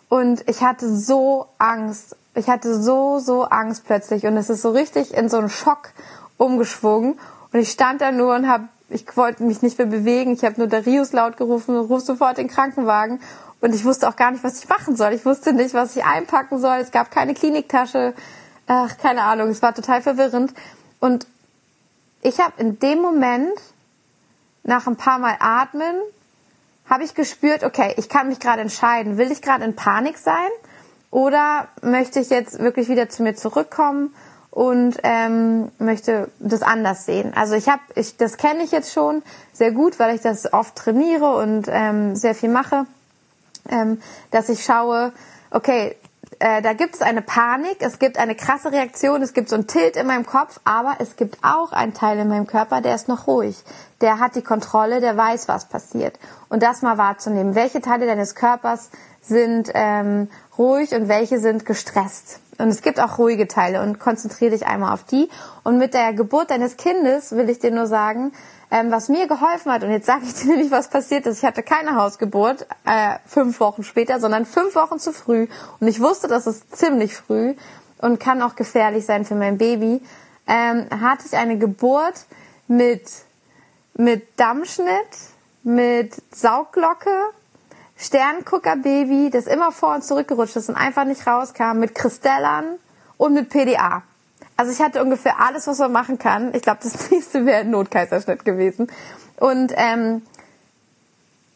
Und 0.09 0.49
ich 0.49 0.63
hatte 0.63 0.95
so 0.95 1.47
Angst. 1.59 2.17
Ich 2.35 2.49
hatte 2.49 2.81
so, 2.81 3.19
so 3.19 3.45
Angst 3.45 3.85
plötzlich. 3.85 4.25
Und 4.27 4.37
es 4.37 4.49
ist 4.49 4.63
so 4.63 4.71
richtig 4.71 5.15
in 5.15 5.29
so 5.29 5.39
einen 5.39 5.51
Schock 5.51 5.91
umgeschwungen. 6.37 7.19
Und 7.53 7.61
ich 7.61 7.71
stand 7.71 8.01
da 8.01 8.13
nur 8.13 8.35
und 8.35 8.49
habe, 8.49 8.69
ich 8.89 9.05
wollte 9.17 9.43
mich 9.43 9.63
nicht 9.63 9.79
mehr 9.79 9.87
bewegen. 9.87 10.33
Ich 10.33 10.45
habe 10.45 10.55
nur 10.59 10.67
Darius 10.67 11.13
laut 11.13 11.37
gerufen, 11.37 11.77
ruf 11.77 12.03
sofort 12.03 12.39
den 12.39 12.49
Krankenwagen. 12.49 13.21
Und 13.61 13.75
ich 13.75 13.85
wusste 13.85 14.09
auch 14.09 14.17
gar 14.17 14.31
nicht, 14.31 14.45
was 14.45 14.63
ich 14.63 14.69
machen 14.69 14.97
soll. 14.97 15.13
Ich 15.13 15.27
wusste 15.27 15.53
nicht, 15.53 15.75
was 15.75 15.97
ich 15.97 16.05
einpacken 16.05 16.59
soll. 16.59 16.77
Es 16.79 16.91
gab 16.91 17.11
keine 17.11 17.35
Kliniktasche. 17.35 18.15
Ach, 18.67 18.97
keine 18.99 19.23
Ahnung. 19.25 19.49
Es 19.49 19.63
war 19.63 19.75
total 19.75 20.01
verwirrend. 20.01 20.55
Und 21.01 21.27
ich 22.23 22.41
habe 22.41 22.53
in 22.59 22.79
dem 22.79 23.01
Moment 23.01 23.59
nach 24.63 24.87
ein 24.87 24.97
paar 24.97 25.19
Mal 25.19 25.37
atmen 25.41 25.97
habe 26.89 27.05
ich 27.05 27.15
gespürt, 27.15 27.65
okay, 27.65 27.95
ich 27.97 28.09
kann 28.09 28.29
mich 28.29 28.41
gerade 28.41 28.63
entscheiden, 28.63 29.19
will 29.19 29.31
ich 29.31 29.43
gerade 29.43 29.65
in 29.65 29.77
Panik 29.77 30.19
sein 30.19 30.51
oder 31.11 31.69
möchte 31.83 32.21
ich 32.21 32.31
jetzt 32.31 32.59
wirklich 32.59 32.89
wieder 32.89 33.09
zu 33.09 33.23
mir 33.23 33.35
zurückkommen 33.35 34.15
und 34.51 34.97
ähm, 35.03 35.71
möchte 35.79 36.31
das 36.39 36.63
anders 36.63 37.07
sehen. 37.07 37.33
Also 37.35 37.55
ich 37.55 37.69
habe, 37.69 37.83
ich, 37.95 38.17
das 38.17 38.37
kenne 38.37 38.63
ich 38.63 38.73
jetzt 38.73 38.93
schon 38.93 39.23
sehr 39.53 39.73
gut, 39.73 39.99
weil 39.99 40.15
ich 40.15 40.23
das 40.23 40.53
oft 40.53 40.75
trainiere 40.77 41.37
und 41.37 41.67
ähm, 41.69 42.17
sehr 42.17 42.35
viel 42.35 42.49
mache, 42.49 42.87
ähm, 43.71 44.01
dass 44.31 44.49
ich 44.49 44.65
schaue, 44.65 45.13
okay, 45.51 45.97
äh, 46.39 46.63
da 46.63 46.73
gibt 46.73 46.95
es 46.95 47.03
eine 47.03 47.23
Panik, 47.23 47.79
es 47.81 47.99
gibt 47.99 48.19
eine 48.19 48.35
krasse 48.35 48.71
Reaktion, 48.71 49.23
es 49.23 49.33
gibt 49.33 49.49
so 49.49 49.57
ein 49.57 49.67
Tilt 49.67 49.97
in 49.97 50.07
meinem 50.07 50.27
Kopf, 50.27 50.61
aber 50.65 50.97
es 50.99 51.17
gibt 51.17 51.39
auch 51.43 51.73
einen 51.73 51.95
Teil 51.95 52.19
in 52.19 52.29
meinem 52.29 52.47
Körper, 52.47 52.81
der 52.81 52.95
ist 52.95 53.09
noch 53.09 53.27
ruhig. 53.27 53.57
Der 54.01 54.21
hat 54.21 54.37
die 54.37 54.43
Kontrolle, 54.43 55.01
der 55.01 55.17
weiß, 55.17 55.49
was 55.49 55.69
passiert. 55.69 56.19
Und 56.49 56.63
das 56.63 56.83
mal 56.83 56.99
wahrzunehmen. 56.99 57.55
Welche 57.55 57.81
Teile 57.81 58.07
deines 58.07 58.35
Körpers 58.35 58.91
sind 59.21 59.71
ähm, 59.75 60.29
ruhig 60.57 60.95
und 60.95 61.09
welche 61.09 61.39
sind 61.41 61.67
gestresst? 61.67 62.41
Und 62.59 62.69
es 62.69 62.83
gibt 62.83 63.01
auch 63.01 63.19
ruhige 63.19 63.47
Teile 63.47 63.83
und 63.83 64.01
konzentriere 64.01 64.51
dich 64.51 64.67
einmal 64.67 64.93
auf 64.93 65.05
die. 65.05 65.29
Und 65.63 65.79
mit 65.79 65.95
der 65.95 66.13
Geburt 66.13 66.51
deines 66.51 66.77
Kindes 66.77 67.33
will 67.33 67.49
ich 67.49 67.61
dir 67.61 67.71
nur 67.71 67.87
sagen, 67.87 68.33
ähm, 68.71 68.91
was 68.91 69.09
mir 69.09 69.27
geholfen 69.27 69.73
hat, 69.73 69.83
und 69.83 69.91
jetzt 69.91 70.07
sage 70.07 70.25
ich 70.25 70.35
dir 70.41 70.49
nämlich, 70.49 70.71
was 70.71 70.89
passiert 70.89 71.27
ist. 71.27 71.39
Ich 71.39 71.45
hatte 71.45 71.63
keine 71.63 71.97
Hausgeburt 71.97 72.67
äh, 72.85 73.17
fünf 73.27 73.61
Wochen 73.61 73.83
später, 73.83 74.21
sondern 74.21 74.47
fünf 74.47 74.75
Wochen 74.75 74.99
zu 74.99 75.13
früh. 75.13 75.49
Und 75.81 75.89
ich 75.89 76.01
wusste, 76.01 76.29
das 76.29 76.47
ist 76.47 76.77
ziemlich 76.77 77.15
früh 77.15 77.55
und 77.99 78.21
kann 78.21 78.43
auch 78.43 78.57
gefährlich 78.57 79.07
sein 79.07 79.25
für 79.25 79.35
mein 79.35 79.59
Baby. 79.59 80.03
Ähm, 80.47 80.87
hatte 81.01 81.25
ich 81.27 81.37
eine 81.37 81.59
Geburt 81.59 82.25
mit, 82.69 83.03
mit 83.95 84.39
Dammschnitt, 84.39 84.89
mit 85.63 86.15
Saugglocke, 86.35 87.11
Sterngucker-Baby, 87.97 89.31
das 89.31 89.47
immer 89.47 89.73
vor 89.73 89.95
und 89.95 90.05
zurückgerutscht 90.05 90.57
ist 90.57 90.69
und 90.69 90.77
einfach 90.77 91.05
nicht 91.05 91.27
rauskam, 91.27 91.79
mit 91.79 91.95
Kristellern 91.95 92.79
und 93.17 93.35
mit 93.35 93.49
PDA. 93.51 94.03
Also 94.59 94.73
ich 94.73 94.81
hatte 94.81 95.01
ungefähr 95.01 95.41
alles, 95.41 95.69
was 95.69 95.79
man 95.79 95.93
machen 95.93 96.19
kann. 96.19 96.53
Ich 96.53 96.63
glaube, 96.63 96.81
das 96.83 97.11
nächste 97.13 97.47
wäre 97.47 97.61
ein 97.61 97.71
Notkaiserschnitt 97.71 98.45
gewesen. 98.45 98.91
Und 99.37 99.73
ähm, 99.77 100.23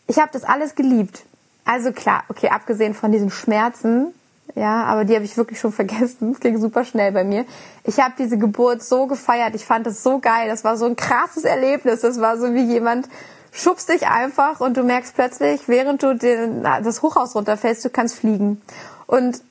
ich 0.06 0.18
habe 0.18 0.30
das 0.32 0.44
alles 0.44 0.76
geliebt. 0.76 1.24
Also 1.64 1.90
klar, 1.90 2.22
okay, 2.28 2.48
abgesehen 2.48 2.94
von 2.94 3.10
diesen 3.10 3.30
Schmerzen, 3.30 4.14
ja, 4.54 4.84
aber 4.84 5.04
die 5.04 5.16
habe 5.16 5.24
ich 5.24 5.36
wirklich 5.36 5.58
schon 5.58 5.72
vergessen. 5.82 6.30
Es 6.30 6.38
ging 6.38 6.58
super 6.58 6.84
schnell 6.84 7.10
bei 7.10 7.24
mir. 7.24 7.44
Ich 7.82 7.98
habe 7.98 8.14
diese 8.16 8.38
Geburt 8.38 8.84
so 8.84 9.08
gefeiert. 9.08 9.56
Ich 9.56 9.64
fand 9.64 9.84
das 9.84 10.04
so 10.04 10.20
geil. 10.20 10.48
Das 10.48 10.62
war 10.62 10.76
so 10.76 10.86
ein 10.86 10.94
krasses 10.94 11.42
Erlebnis. 11.42 12.02
Das 12.02 12.20
war 12.20 12.38
so 12.38 12.54
wie 12.54 12.62
jemand 12.64 13.08
schubst 13.50 13.88
dich 13.88 14.06
einfach 14.06 14.60
und 14.60 14.76
du 14.76 14.84
merkst 14.84 15.14
plötzlich, 15.14 15.68
während 15.68 16.02
du 16.02 16.14
den, 16.14 16.62
das 16.62 17.02
Hochhaus 17.02 17.34
runterfällst, 17.34 17.84
du 17.84 17.90
kannst 17.90 18.14
fliegen. 18.14 18.62
Und 19.06 19.42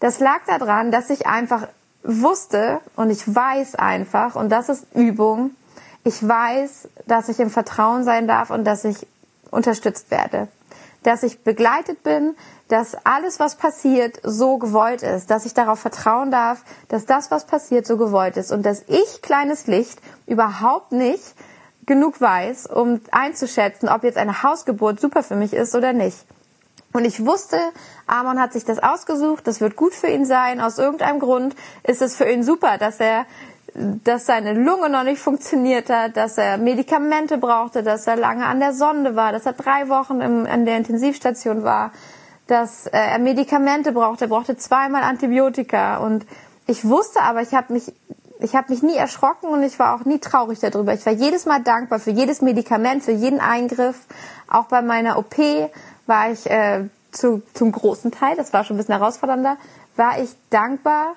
das 0.00 0.18
lag 0.18 0.40
daran, 0.46 0.90
dass 0.90 1.10
ich 1.10 1.26
einfach 1.26 1.68
wusste 2.06 2.80
und 2.94 3.10
ich 3.10 3.34
weiß 3.34 3.74
einfach, 3.74 4.36
und 4.36 4.50
das 4.50 4.68
ist 4.68 4.86
Übung, 4.94 5.50
ich 6.04 6.26
weiß, 6.26 6.88
dass 7.06 7.28
ich 7.28 7.40
im 7.40 7.50
Vertrauen 7.50 8.04
sein 8.04 8.28
darf 8.28 8.50
und 8.50 8.64
dass 8.64 8.84
ich 8.84 9.06
unterstützt 9.50 10.10
werde. 10.10 10.48
Dass 11.02 11.22
ich 11.22 11.42
begleitet 11.42 12.02
bin, 12.02 12.36
dass 12.68 12.96
alles, 13.04 13.38
was 13.38 13.56
passiert, 13.56 14.20
so 14.22 14.58
gewollt 14.58 15.02
ist, 15.02 15.30
dass 15.30 15.46
ich 15.46 15.54
darauf 15.54 15.78
vertrauen 15.78 16.30
darf, 16.30 16.64
dass 16.88 17.06
das, 17.06 17.30
was 17.30 17.46
passiert, 17.46 17.86
so 17.86 17.96
gewollt 17.96 18.36
ist 18.36 18.52
und 18.52 18.64
dass 18.64 18.84
ich, 18.86 19.22
kleines 19.22 19.66
Licht, 19.66 19.98
überhaupt 20.26 20.92
nicht 20.92 21.34
genug 21.86 22.20
weiß, 22.20 22.66
um 22.66 23.00
einzuschätzen, 23.12 23.88
ob 23.88 24.02
jetzt 24.02 24.18
eine 24.18 24.42
Hausgeburt 24.42 25.00
super 25.00 25.22
für 25.22 25.36
mich 25.36 25.52
ist 25.52 25.74
oder 25.74 25.92
nicht. 25.92 26.18
Und 26.96 27.04
ich 27.04 27.26
wusste, 27.26 27.58
Amon 28.06 28.40
hat 28.40 28.54
sich 28.54 28.64
das 28.64 28.82
ausgesucht, 28.82 29.46
das 29.46 29.60
wird 29.60 29.76
gut 29.76 29.92
für 29.92 30.06
ihn 30.06 30.24
sein. 30.24 30.62
Aus 30.62 30.78
irgendeinem 30.78 31.20
Grund 31.20 31.54
ist 31.82 32.00
es 32.00 32.16
für 32.16 32.24
ihn 32.24 32.42
super, 32.42 32.78
dass 32.78 33.00
er, 33.00 33.26
dass 33.74 34.24
seine 34.24 34.54
Lunge 34.54 34.88
noch 34.88 35.02
nicht 35.02 35.20
funktioniert 35.20 35.90
hat, 35.90 36.16
dass 36.16 36.38
er 36.38 36.56
Medikamente 36.56 37.36
brauchte, 37.36 37.82
dass 37.82 38.06
er 38.06 38.16
lange 38.16 38.46
an 38.46 38.60
der 38.60 38.72
Sonde 38.72 39.14
war, 39.14 39.32
dass 39.32 39.44
er 39.44 39.52
drei 39.52 39.90
Wochen 39.90 40.22
im, 40.22 40.46
an 40.46 40.64
der 40.64 40.78
Intensivstation 40.78 41.64
war, 41.64 41.92
dass 42.46 42.86
äh, 42.86 42.92
er 42.92 43.18
Medikamente 43.18 43.92
brauchte, 43.92 44.24
er 44.24 44.28
brauchte 44.28 44.56
zweimal 44.56 45.02
Antibiotika. 45.02 45.98
Und 45.98 46.24
ich 46.66 46.88
wusste 46.88 47.20
aber, 47.20 47.42
ich 47.42 47.52
habe 47.52 47.74
mich 47.74 47.92
ich 48.38 48.54
habe 48.54 48.70
mich 48.70 48.82
nie 48.82 48.96
erschrocken 48.96 49.48
und 49.48 49.62
ich 49.62 49.78
war 49.78 49.94
auch 49.94 50.04
nie 50.04 50.18
traurig 50.18 50.60
darüber. 50.60 50.92
Ich 50.92 51.04
war 51.06 51.12
jedes 51.12 51.46
Mal 51.46 51.62
dankbar 51.62 51.98
für 51.98 52.10
jedes 52.10 52.42
Medikament, 52.42 53.02
für 53.02 53.12
jeden 53.12 53.40
Eingriff. 53.40 53.96
Auch 54.46 54.66
bei 54.66 54.82
meiner 54.82 55.18
OP 55.18 55.36
war 56.06 56.30
ich 56.30 56.48
äh, 56.50 56.88
zu, 57.12 57.42
zum 57.54 57.72
großen 57.72 58.10
Teil, 58.10 58.36
das 58.36 58.52
war 58.52 58.64
schon 58.64 58.76
ein 58.76 58.78
bisschen 58.78 58.96
herausfordernder, 58.96 59.56
war 59.96 60.20
ich 60.20 60.30
dankbar 60.50 61.14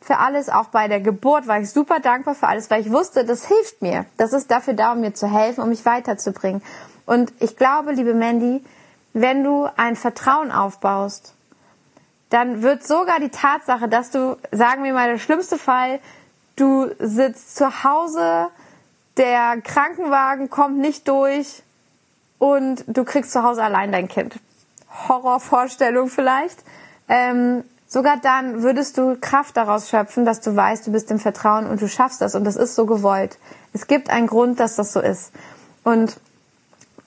für 0.00 0.18
alles. 0.18 0.48
Auch 0.48 0.66
bei 0.66 0.88
der 0.88 1.00
Geburt 1.00 1.46
war 1.46 1.60
ich 1.60 1.70
super 1.70 2.00
dankbar 2.00 2.34
für 2.34 2.48
alles, 2.48 2.70
weil 2.70 2.82
ich 2.82 2.92
wusste, 2.92 3.24
das 3.24 3.46
hilft 3.46 3.82
mir. 3.82 4.04
Das 4.16 4.32
ist 4.32 4.50
dafür 4.50 4.74
da, 4.74 4.92
um 4.92 5.00
mir 5.00 5.14
zu 5.14 5.30
helfen, 5.30 5.62
um 5.62 5.70
mich 5.70 5.84
weiterzubringen. 5.84 6.62
Und 7.06 7.32
ich 7.40 7.56
glaube, 7.56 7.92
liebe 7.92 8.14
Mandy, 8.14 8.64
wenn 9.14 9.42
du 9.42 9.66
ein 9.76 9.96
Vertrauen 9.96 10.52
aufbaust, 10.52 11.34
dann 12.30 12.62
wird 12.62 12.86
sogar 12.86 13.20
die 13.20 13.30
Tatsache, 13.30 13.88
dass 13.88 14.10
du, 14.10 14.36
sagen 14.52 14.84
wir 14.84 14.92
mal, 14.92 15.08
der 15.08 15.18
schlimmste 15.18 15.56
Fall, 15.56 16.00
Du 16.58 16.90
sitzt 16.98 17.54
zu 17.54 17.84
Hause, 17.84 18.48
der 19.16 19.60
Krankenwagen 19.62 20.50
kommt 20.50 20.78
nicht 20.78 21.06
durch 21.06 21.62
und 22.38 22.84
du 22.86 23.04
kriegst 23.04 23.32
zu 23.32 23.42
Hause 23.42 23.62
allein 23.62 23.92
dein 23.92 24.08
Kind. 24.08 24.38
Horrorvorstellung 25.08 26.08
vielleicht. 26.08 26.58
Ähm, 27.08 27.64
sogar 27.86 28.16
dann 28.18 28.62
würdest 28.62 28.98
du 28.98 29.16
Kraft 29.20 29.56
daraus 29.56 29.88
schöpfen, 29.88 30.24
dass 30.24 30.40
du 30.40 30.54
weißt, 30.54 30.86
du 30.86 30.92
bist 30.92 31.10
im 31.10 31.18
Vertrauen 31.18 31.66
und 31.66 31.80
du 31.80 31.88
schaffst 31.88 32.20
das 32.20 32.34
und 32.34 32.44
das 32.44 32.56
ist 32.56 32.74
so 32.74 32.86
gewollt. 32.86 33.38
Es 33.72 33.86
gibt 33.86 34.10
einen 34.10 34.26
Grund, 34.26 34.60
dass 34.60 34.76
das 34.76 34.92
so 34.92 35.00
ist. 35.00 35.32
Und 35.84 36.18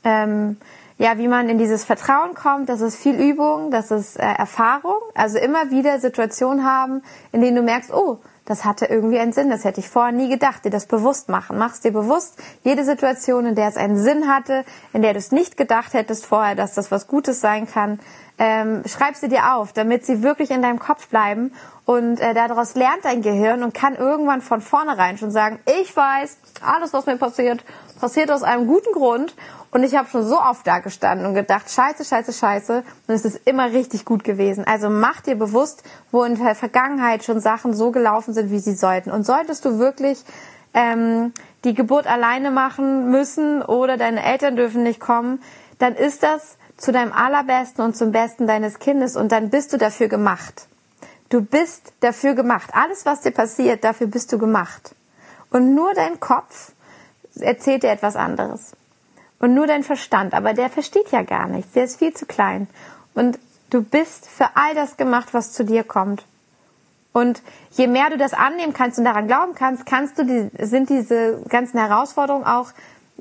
ähm, 0.04 0.58
ja, 0.98 1.18
wie 1.18 1.28
man 1.28 1.50
in 1.50 1.58
dieses 1.58 1.84
Vertrauen 1.84 2.36
kommt, 2.36 2.70
das 2.70 2.82
ist 2.82 2.96
viel 2.96 3.16
Übung, 3.16 3.72
das 3.72 3.90
ist 3.90 4.18
äh, 4.18 4.22
Erfahrung. 4.22 5.00
Also 5.16 5.40
immer 5.40 5.72
wieder 5.72 6.00
Situationen 6.00 6.66
haben, 6.66 7.02
in 7.32 7.42
denen 7.42 7.56
du 7.56 7.64
merkst, 7.64 7.92
oh, 7.92 8.20
das 8.46 8.66
hatte 8.66 8.86
irgendwie 8.86 9.20
einen 9.20 9.34
Sinn, 9.34 9.50
das 9.50 9.64
hätte 9.64 9.80
ich 9.80 9.88
vorher 9.88 10.12
nie 10.12 10.28
gedacht, 10.28 10.66
dir 10.66 10.72
das 10.72 10.88
bewusst 10.88 11.30
machen. 11.30 11.58
Mach 11.58 11.74
es 11.74 11.82
dir 11.82 11.92
bewusst, 11.92 12.38
jede 12.64 12.84
Situation, 12.84 13.46
in 13.46 13.56
der 13.56 13.68
es 13.68 13.78
einen 13.78 13.98
Sinn 13.98 14.28
hatte, 14.28 14.66
in 14.94 15.04
der 15.04 15.14
du 15.14 15.20
es 15.20 15.32
nicht 15.32 15.58
gedacht 15.58 15.94
hättest 15.94 16.26
vorher, 16.26 16.56
dass 16.56 16.74
das 16.74 16.92
was 16.92 17.08
Gutes 17.08 17.40
sein 17.40 17.68
kann, 17.68 18.00
ähm, 18.40 18.82
schreib 18.88 19.16
sie 19.16 19.30
dir 19.30 19.54
auf, 19.56 19.74
damit 19.74 20.06
sie 20.06 20.24
wirklich 20.24 20.50
in 20.50 20.64
deinem 20.64 20.80
Kopf 20.80 21.08
bleiben. 21.10 21.54
Und 21.86 22.20
äh, 22.20 22.34
daraus 22.34 22.74
lernt 22.76 23.06
dein 23.06 23.22
Gehirn 23.22 23.64
und 23.64 23.74
kann 23.74 23.96
irgendwann 23.96 24.42
von 24.42 24.62
vornherein 24.62 25.18
schon 25.18 25.32
sagen, 25.32 25.60
ich 25.82 25.96
weiß, 25.96 26.38
alles, 26.66 26.94
was 26.94 27.06
mir 27.06 27.18
passiert, 27.18 27.64
passiert 28.00 28.32
aus 28.32 28.42
einem 28.42 28.66
guten 28.66 28.92
Grund 28.94 29.36
und 29.72 29.84
ich 29.84 29.96
habe 29.96 30.10
schon 30.10 30.26
so 30.26 30.38
oft 30.38 30.68
da 30.68 30.80
gestanden 30.80 31.26
und 31.26 31.34
gedacht, 31.34 31.72
scheiße, 31.72 32.04
scheiße, 32.04 32.34
scheiße. 32.34 32.84
Und 33.08 33.14
es 33.14 33.24
ist 33.24 33.40
immer 33.46 33.72
richtig 33.72 34.04
gut 34.04 34.26
gewesen. 34.26 34.66
Also 34.68 34.90
mach 34.90 35.22
dir 35.22 35.36
bewusst, 35.36 35.84
wo 36.12 36.24
in 36.24 36.36
der 36.36 36.56
Vergangenheit 36.56 37.24
schon 37.24 37.40
Sachen 37.40 37.74
so 37.74 37.92
gelaufen 37.92 38.34
sind, 38.34 38.52
wie 38.52 38.60
sie 38.60 38.76
sollten. 38.76 39.12
Und 39.12 39.26
solltest 39.26 39.64
du 39.64 39.80
wirklich 39.80 40.26
ähm, 40.74 41.34
die 41.64 41.74
Geburt 41.74 42.06
alleine 42.06 42.52
machen 42.52 43.12
müssen 43.12 43.62
oder 43.62 43.96
deine 43.96 44.24
Eltern 44.24 44.58
dürfen 44.58 44.84
nicht 44.84 45.00
kommen, 45.00 45.42
dann 45.80 45.96
ist 45.96 46.22
das 46.22 46.58
zu 46.76 46.92
deinem 46.92 47.14
allerbesten 47.14 47.86
und 47.86 47.96
zum 47.96 48.12
besten 48.12 48.48
deines 48.48 48.80
Kindes 48.80 49.16
und 49.16 49.32
dann 49.32 49.50
bist 49.52 49.72
du 49.72 49.78
dafür 49.78 50.10
gemacht. 50.10 50.68
Du 51.30 51.42
bist 51.42 51.94
dafür 52.02 52.34
gemacht. 52.34 52.72
Alles, 52.74 53.06
was 53.06 53.22
dir 53.22 53.32
passiert, 53.32 53.86
dafür 53.86 54.08
bist 54.08 54.34
du 54.34 54.38
gemacht. 54.38 54.96
Und 55.50 55.76
nur 55.76 55.94
dein 55.94 56.20
Kopf 56.20 56.74
erzählt 57.40 57.84
dir 57.84 57.92
etwas 57.92 58.18
anderes 58.18 58.74
und 59.42 59.56
nur 59.56 59.68
dein 59.68 59.84
Verstand, 59.84 60.34
aber 60.34 60.54
der 60.54 60.70
versteht 60.70 61.12
ja 61.12 61.24
gar 61.24 61.48
nichts, 61.48 61.74
der 61.74 61.86
ist 61.86 61.98
viel 61.98 62.14
zu 62.14 62.26
klein. 62.26 62.68
Und 63.16 63.40
du 63.72 63.82
bist 63.82 64.30
für 64.30 64.50
all 64.54 64.76
das 64.76 64.98
gemacht, 64.98 65.30
was 65.34 65.52
zu 65.52 65.66
dir 65.66 65.84
kommt. 65.84 66.24
Und 67.12 67.42
je 67.72 67.88
mehr 67.88 68.10
du 68.10 68.18
das 68.18 68.34
annehmen 68.34 68.74
kannst 68.74 69.00
und 69.00 69.06
daran 69.06 69.28
glauben 69.28 69.54
kannst, 69.56 69.86
kannst 69.86 70.18
du 70.18 70.26
die, 70.26 70.50
sind 70.66 70.90
diese 70.90 71.42
ganzen 71.50 71.80
Herausforderungen 71.80 72.46
auch, 72.46 72.72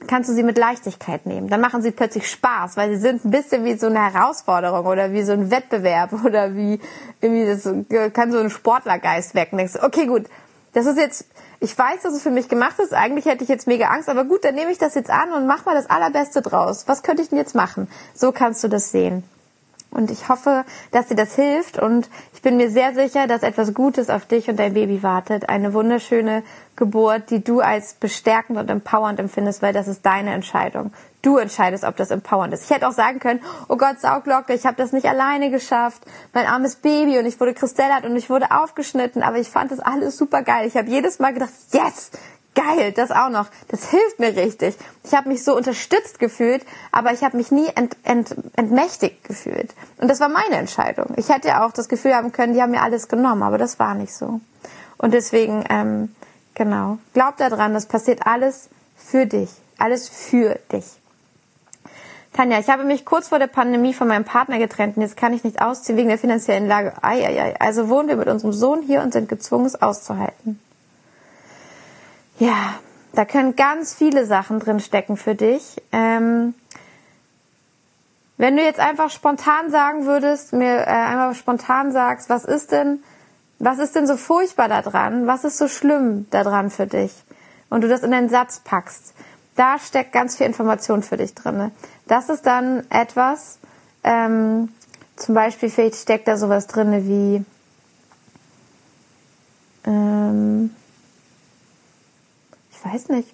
kannst 0.07 0.29
du 0.31 0.35
sie 0.35 0.43
mit 0.43 0.59
Leichtigkeit 0.59 1.27
nehmen. 1.27 1.49
Dann 1.49 1.61
machen 1.61 1.83
sie 1.83 1.91
plötzlich 1.91 2.31
Spaß, 2.31 2.77
weil 2.77 2.95
sie 2.95 3.01
sind 3.01 3.25
ein 3.25 3.31
bisschen 3.31 3.65
wie 3.65 3.75
so 3.75 3.87
eine 3.87 4.13
Herausforderung 4.13 4.87
oder 4.87 5.13
wie 5.13 5.23
so 5.23 5.33
ein 5.33 5.51
Wettbewerb 5.51 6.13
oder 6.25 6.55
wie 6.55 6.81
irgendwie 7.21 7.47
das 7.47 8.13
kann 8.13 8.31
so 8.31 8.39
ein 8.39 8.51
Sportlergeist 8.51 9.35
wecken. 9.35 9.59
Okay, 9.83 10.07
gut, 10.07 10.27
das 10.73 10.87
ist 10.87 10.99
jetzt 10.99 11.27
ich 11.63 11.77
weiß, 11.77 12.03
dass 12.03 12.15
es 12.15 12.23
für 12.23 12.31
mich 12.31 12.49
gemacht 12.49 12.79
ist. 12.79 12.95
Eigentlich 12.95 13.27
hätte 13.27 13.45
ich 13.45 13.51
jetzt 13.51 13.67
mega 13.67 13.89
Angst, 13.89 14.09
aber 14.09 14.25
gut, 14.25 14.45
dann 14.45 14.55
nehme 14.55 14.73
ich 14.73 14.79
das 14.79 14.95
jetzt 14.95 15.11
an 15.11 15.31
und 15.33 15.47
mach 15.47 15.67
mal 15.67 15.75
das 15.75 15.91
Allerbeste 15.91 16.41
draus. 16.41 16.89
Was 16.89 17.03
könnte 17.03 17.23
ich 17.23 17.29
denn 17.29 17.39
jetzt 17.39 17.55
machen? 17.55 17.87
So 18.15 18.33
kannst 18.33 18.65
du 18.65 18.69
das 18.69 18.91
sehen. 18.91 19.23
Und 19.91 20.11
ich 20.11 20.29
hoffe, 20.29 20.65
dass 20.93 21.09
dir 21.09 21.17
das 21.17 21.35
hilft 21.35 21.79
und 21.79 22.09
ich 22.33 22.43
bin 22.43 22.57
mir 22.57 22.71
sehr 22.71 22.95
sicher, 22.95 23.27
dass 23.27 23.43
etwas 23.43 23.75
Gutes 23.75 24.09
auf 24.09 24.25
dich 24.25 24.49
und 24.49 24.57
dein 24.57 24.75
Baby 24.75 25.03
wartet. 25.03 25.49
Eine 25.49 25.75
wunderschöne 25.75 26.45
Geburt, 26.77 27.31
die 27.31 27.43
du 27.43 27.61
als 27.61 27.95
bestärkend 27.95 28.59
und 28.59 28.71
empowernd 28.71 29.19
empfindest, 29.19 29.63
weil 29.63 29.73
das 29.73 29.89
ist 29.89 30.07
deine 30.07 30.33
Entscheidung. 30.33 30.93
Du 31.23 31.37
entscheidest, 31.37 31.85
ob 31.85 31.97
das 31.97 32.11
empowernd 32.11 32.55
ist. 32.55 32.65
Ich 32.65 32.71
hätte 32.71 32.89
auch 32.89 32.93
sagen 32.93 33.19
können, 33.19 33.41
oh 33.69 33.77
Gott, 33.77 34.01
Sauglocke, 34.01 34.55
ich 34.55 34.65
habe 34.65 34.77
das 34.77 34.93
nicht 34.93 35.07
alleine 35.07 35.51
geschafft. 35.51 36.03
Mein 36.33 36.47
armes 36.47 36.77
Baby 36.77 37.19
und 37.19 37.27
ich 37.27 37.39
wurde 37.41 37.53
kristellert 37.53 38.05
und 38.05 38.17
ich 38.17 38.31
wurde 38.31 38.51
aufgeschnitten, 38.53 39.23
aber 39.23 39.39
ich 39.39 39.51
fand 39.51 39.73
das 39.73 39.81
alles 39.81 40.17
super 40.17 40.43
geil. 40.43 40.67
Ich 40.67 40.77
habe 40.77 40.89
jedes 40.89 41.19
Mal 41.19 41.35
gedacht, 41.35 41.53
yes, 41.73 42.11
geil, 42.55 42.93
das 42.93 43.11
auch 43.11 43.31
noch. 43.31 43.47
Das 43.69 43.91
hilft 43.91 44.19
mir 44.19 44.37
richtig. 44.37 44.77
Ich 45.05 45.15
habe 45.15 45.29
mich 45.29 45.45
so 45.45 45.57
unterstützt 45.57 46.19
gefühlt, 46.19 46.65
aber 46.93 47.13
ich 47.13 47.23
habe 47.23 47.37
mich 47.37 47.51
nie 47.51 47.69
ent, 47.75 47.97
ent, 48.05 48.35
entmächtigt 48.57 49.25
gefühlt. 49.25 49.75
Und 49.99 50.09
das 50.09 50.21
war 50.21 50.29
meine 50.29 50.57
Entscheidung. 50.57 51.15
Ich 51.17 51.29
hätte 51.29 51.49
ja 51.49 51.67
auch 51.67 51.73
das 51.73 51.89
Gefühl 51.89 52.15
haben 52.15 52.33
können, 52.33 52.55
die 52.55 52.63
haben 52.63 52.73
mir 52.73 52.83
alles 52.83 53.09
genommen, 53.09 53.43
aber 53.43 53.59
das 53.59 53.79
war 53.79 53.95
nicht 53.95 54.15
so. 54.15 54.41
Und 54.99 55.15
deswegen, 55.15 55.65
ähm, 55.71 56.15
genau, 56.55 56.99
glaub 57.15 57.37
daran, 57.37 57.75
das 57.75 57.87
passiert 57.87 58.27
alles 58.27 58.69
für 58.97 59.27
dich. 59.27 59.51
Alles 59.79 60.09
für 60.09 60.59
dich. 60.73 60.85
Tanja, 62.33 62.61
ich 62.61 62.69
habe 62.69 62.85
mich 62.85 63.05
kurz 63.05 63.29
vor 63.29 63.39
der 63.41 63.49
Pandemie 63.49 63.93
von 63.93 64.07
meinem 64.07 64.25
Partner 64.25 64.59
getrennt 64.59 64.97
und 64.97 65.03
jetzt 65.03 65.17
kann 65.17 65.33
ich 65.33 65.43
nicht 65.43 65.61
ausziehen 65.61 65.99
wegen 65.99 66.09
der 66.09 66.19
finanziellen 66.19 66.69
Lage. 66.69 66.93
Ei, 67.03 67.27
ei, 67.27 67.43
ei. 67.43 67.55
Also 67.59 67.89
wohnen 67.89 68.09
wir 68.09 68.17
mit 68.17 68.29
unserem 68.29 68.53
Sohn 68.53 68.83
hier 68.83 69.03
und 69.03 69.13
sind 69.13 69.29
gezwungen, 69.29 69.67
es 69.67 69.81
auszuhalten. 69.83 70.61
Ja, 72.41 72.81
da 73.13 73.27
können 73.27 73.55
ganz 73.55 73.95
viele 73.95 74.25
Sachen 74.25 74.61
drin 74.61 74.81
stecken 74.81 75.19
für 75.19 75.35
dich. 75.35 75.77
Ähm, 75.93 76.55
wenn 78.39 78.57
du 78.57 78.63
jetzt 78.63 78.81
einfach 78.81 79.11
spontan 79.11 79.71
sagen 79.71 80.07
würdest, 80.07 80.55
mir 80.55 80.79
äh, 80.79 80.85
einmal 80.87 81.35
spontan 81.35 81.93
sagst, 81.93 82.31
was 82.31 82.47
ist 82.47 82.73
denn, 82.73 83.03
was 83.59 83.79
ist 83.79 83.95
denn 83.95 84.07
so 84.07 84.17
furchtbar 84.17 84.69
daran? 84.69 85.27
Was 85.27 85.45
ist 85.45 85.59
so 85.59 85.69
schlimm 85.69 86.29
daran 86.31 86.71
für 86.71 86.87
dich? 86.87 87.13
Und 87.69 87.83
du 87.83 87.89
das 87.89 88.03
in 88.03 88.11
den 88.11 88.31
Satz 88.31 88.61
packst. 88.61 89.13
Da 89.55 89.79
steckt 89.79 90.13
ganz 90.13 90.39
viel 90.39 90.47
Information 90.47 91.03
für 91.03 91.19
dich 91.19 91.35
drin. 91.35 91.71
Das 92.09 92.31
ist 92.31 92.47
dann 92.47 92.91
etwas, 92.91 93.59
ähm, 94.03 94.71
zum 95.17 95.35
Beispiel 95.35 95.69
vielleicht 95.69 95.97
steckt 95.97 96.27
da 96.27 96.39
sowas 96.39 96.67
drin 96.67 97.07
wie 97.07 97.45
ähm, 99.85 100.75
ich 102.81 102.93
weiß 102.93 103.09
nicht. 103.11 103.29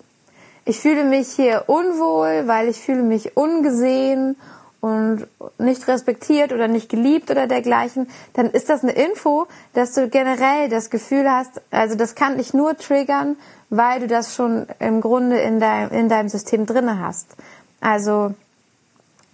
Ich 0.64 0.80
fühle 0.80 1.04
mich 1.04 1.28
hier 1.28 1.64
unwohl, 1.68 2.48
weil 2.48 2.68
ich 2.68 2.80
fühle 2.80 3.02
mich 3.02 3.36
ungesehen 3.36 4.36
und 4.80 5.26
nicht 5.58 5.86
respektiert 5.88 6.52
oder 6.52 6.68
nicht 6.68 6.88
geliebt 6.88 7.30
oder 7.30 7.46
dergleichen, 7.46 8.08
dann 8.34 8.50
ist 8.50 8.68
das 8.68 8.82
eine 8.82 8.92
Info, 8.92 9.46
dass 9.72 9.92
du 9.92 10.08
generell 10.08 10.68
das 10.68 10.90
Gefühl 10.90 11.30
hast, 11.30 11.60
also 11.70 11.94
das 11.94 12.14
kann 12.14 12.36
dich 12.36 12.52
nur 12.52 12.76
triggern, 12.76 13.36
weil 13.70 14.00
du 14.00 14.06
das 14.06 14.34
schon 14.34 14.66
im 14.78 15.00
Grunde 15.00 15.38
in 15.38 15.60
deinem, 15.60 15.90
in 15.90 16.08
deinem 16.08 16.28
System 16.28 16.66
drinne 16.66 17.00
hast. 17.00 17.28
Also 17.80 18.34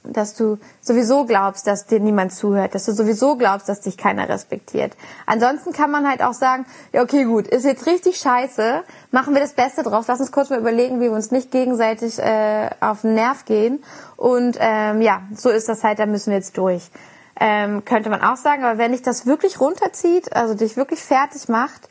dass 0.04 0.34
du 0.34 0.58
sowieso 0.80 1.24
glaubst, 1.24 1.66
dass 1.66 1.86
dir 1.86 2.00
niemand 2.00 2.32
zuhört, 2.32 2.74
dass 2.74 2.86
du 2.86 2.92
sowieso 2.92 3.36
glaubst, 3.36 3.68
dass 3.68 3.80
dich 3.80 3.96
keiner 3.96 4.28
respektiert. 4.28 4.96
Ansonsten 5.26 5.72
kann 5.72 5.90
man 5.90 6.08
halt 6.08 6.22
auch 6.22 6.32
sagen, 6.32 6.66
ja 6.92 7.02
okay 7.02 7.24
gut, 7.24 7.46
ist 7.46 7.64
jetzt 7.64 7.86
richtig 7.86 8.18
scheiße, 8.18 8.82
machen 9.10 9.34
wir 9.34 9.40
das 9.40 9.52
Beste 9.52 9.82
draus, 9.82 10.06
lass 10.08 10.20
uns 10.20 10.32
kurz 10.32 10.50
mal 10.50 10.58
überlegen, 10.58 11.00
wie 11.00 11.04
wir 11.04 11.12
uns 11.12 11.30
nicht 11.30 11.50
gegenseitig 11.50 12.18
äh, 12.18 12.70
auf 12.80 13.02
den 13.02 13.14
Nerv 13.14 13.44
gehen. 13.44 13.82
Und 14.16 14.56
ähm, 14.60 15.00
ja, 15.00 15.22
so 15.34 15.50
ist 15.50 15.68
das 15.68 15.84
halt, 15.84 15.98
da 15.98 16.06
müssen 16.06 16.30
wir 16.30 16.36
jetzt 16.36 16.56
durch. 16.58 16.90
Ähm, 17.40 17.84
könnte 17.84 18.10
man 18.10 18.22
auch 18.22 18.36
sagen, 18.36 18.64
aber 18.64 18.78
wenn 18.78 18.92
dich 18.92 19.02
das 19.02 19.26
wirklich 19.26 19.60
runterzieht, 19.60 20.34
also 20.34 20.54
dich 20.54 20.76
wirklich 20.76 21.00
fertig 21.00 21.48
macht, 21.48 21.88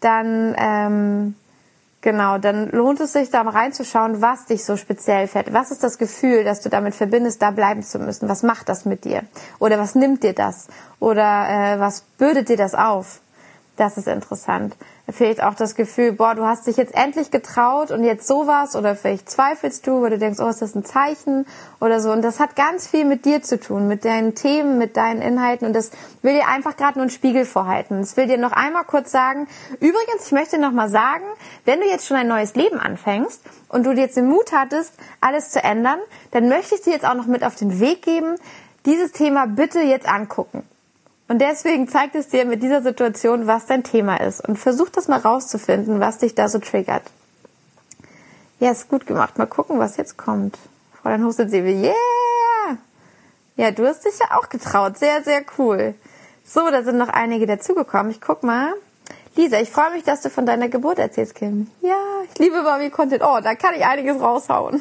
dann 0.00 0.54
ähm, 0.58 1.34
Genau, 2.00 2.38
dann 2.38 2.70
lohnt 2.70 3.00
es 3.00 3.12
sich 3.12 3.30
da 3.30 3.42
mal 3.42 3.50
reinzuschauen, 3.50 4.22
was 4.22 4.46
dich 4.46 4.64
so 4.64 4.76
speziell 4.76 5.26
fährt. 5.26 5.52
Was 5.52 5.72
ist 5.72 5.82
das 5.82 5.98
Gefühl, 5.98 6.44
das 6.44 6.60
du 6.60 6.68
damit 6.68 6.94
verbindest, 6.94 7.42
da 7.42 7.50
bleiben 7.50 7.82
zu 7.82 7.98
müssen? 7.98 8.28
Was 8.28 8.44
macht 8.44 8.68
das 8.68 8.84
mit 8.84 9.04
dir? 9.04 9.22
Oder 9.58 9.80
was 9.80 9.96
nimmt 9.96 10.22
dir 10.22 10.32
das? 10.32 10.68
Oder 11.00 11.48
äh, 11.48 11.80
was 11.80 12.02
bürdet 12.16 12.50
dir 12.50 12.56
das 12.56 12.76
auf? 12.76 13.20
Das 13.78 13.96
ist 13.96 14.08
interessant. 14.08 14.74
Vielleicht 15.08 15.40
auch 15.40 15.54
das 15.54 15.76
Gefühl, 15.76 16.10
boah, 16.10 16.34
du 16.34 16.44
hast 16.44 16.66
dich 16.66 16.76
jetzt 16.76 16.96
endlich 16.96 17.30
getraut 17.30 17.92
und 17.92 18.02
jetzt 18.02 18.26
sowas 18.26 18.74
oder 18.74 18.96
vielleicht 18.96 19.30
zweifelst 19.30 19.86
du, 19.86 20.02
weil 20.02 20.10
du 20.10 20.18
denkst, 20.18 20.40
oh, 20.40 20.48
ist 20.48 20.60
das 20.60 20.74
ein 20.74 20.84
Zeichen 20.84 21.46
oder 21.80 22.00
so. 22.00 22.10
Und 22.10 22.22
das 22.22 22.40
hat 22.40 22.56
ganz 22.56 22.88
viel 22.88 23.04
mit 23.04 23.24
dir 23.24 23.40
zu 23.40 23.60
tun, 23.60 23.86
mit 23.86 24.04
deinen 24.04 24.34
Themen, 24.34 24.78
mit 24.78 24.96
deinen 24.96 25.22
Inhalten 25.22 25.64
und 25.64 25.74
das 25.74 25.92
will 26.22 26.34
dir 26.34 26.48
einfach 26.48 26.76
gerade 26.76 26.94
nur 26.94 27.02
einen 27.02 27.10
Spiegel 27.10 27.44
vorhalten. 27.44 28.00
Das 28.00 28.16
will 28.16 28.26
dir 28.26 28.36
noch 28.36 28.50
einmal 28.50 28.82
kurz 28.82 29.12
sagen. 29.12 29.46
Übrigens, 29.74 30.26
ich 30.26 30.32
möchte 30.32 30.58
noch 30.58 30.72
mal 30.72 30.88
sagen, 30.88 31.24
wenn 31.64 31.78
du 31.78 31.86
jetzt 31.86 32.08
schon 32.08 32.16
ein 32.16 32.26
neues 32.26 32.56
Leben 32.56 32.80
anfängst 32.80 33.40
und 33.68 33.86
du 33.86 33.92
jetzt 33.92 34.16
den 34.16 34.26
Mut 34.26 34.50
hattest, 34.50 34.92
alles 35.20 35.50
zu 35.50 35.62
ändern, 35.62 36.00
dann 36.32 36.48
möchte 36.48 36.74
ich 36.74 36.82
dir 36.82 36.94
jetzt 36.94 37.06
auch 37.06 37.14
noch 37.14 37.26
mit 37.26 37.44
auf 37.44 37.54
den 37.54 37.78
Weg 37.78 38.02
geben, 38.02 38.34
dieses 38.86 39.12
Thema 39.12 39.46
bitte 39.46 39.78
jetzt 39.78 40.08
angucken. 40.08 40.64
Und 41.28 41.40
deswegen 41.40 41.88
zeigt 41.88 42.14
es 42.14 42.28
dir 42.28 42.46
mit 42.46 42.62
dieser 42.62 42.82
Situation, 42.82 43.46
was 43.46 43.66
dein 43.66 43.84
Thema 43.84 44.16
ist. 44.16 44.46
Und 44.46 44.56
versuch 44.56 44.88
das 44.88 45.08
mal 45.08 45.20
rauszufinden, 45.20 46.00
was 46.00 46.18
dich 46.18 46.34
da 46.34 46.48
so 46.48 46.58
triggert. 46.58 47.02
Ja, 48.60 48.70
ist 48.70 48.88
gut 48.88 49.06
gemacht. 49.06 49.38
Mal 49.38 49.46
gucken, 49.46 49.78
was 49.78 49.98
jetzt 49.98 50.16
kommt. 50.16 50.58
Fräulein 51.00 51.24
Hostet 51.24 51.50
sie 51.50 51.58
yeah! 51.60 51.94
Ja, 53.56 53.70
du 53.70 53.86
hast 53.86 54.04
dich 54.04 54.18
ja 54.18 54.38
auch 54.38 54.48
getraut. 54.48 54.98
Sehr, 54.98 55.22
sehr 55.22 55.42
cool. 55.58 55.94
So, 56.44 56.70
da 56.70 56.82
sind 56.82 56.96
noch 56.96 57.08
einige 57.08 57.46
dazugekommen. 57.46 58.10
Ich 58.10 58.20
guck 58.20 58.42
mal. 58.42 58.72
Lisa, 59.36 59.60
ich 59.60 59.70
freue 59.70 59.92
mich, 59.92 60.04
dass 60.04 60.22
du 60.22 60.30
von 60.30 60.46
deiner 60.46 60.68
Geburt 60.68 60.98
erzählst, 60.98 61.34
Kim. 61.34 61.70
Ja, 61.82 61.96
ich 62.28 62.38
liebe 62.38 62.62
Barbie 62.62 62.90
Content. 62.90 63.22
Oh, 63.22 63.38
da 63.40 63.54
kann 63.54 63.74
ich 63.74 63.84
einiges 63.84 64.20
raushauen. 64.20 64.80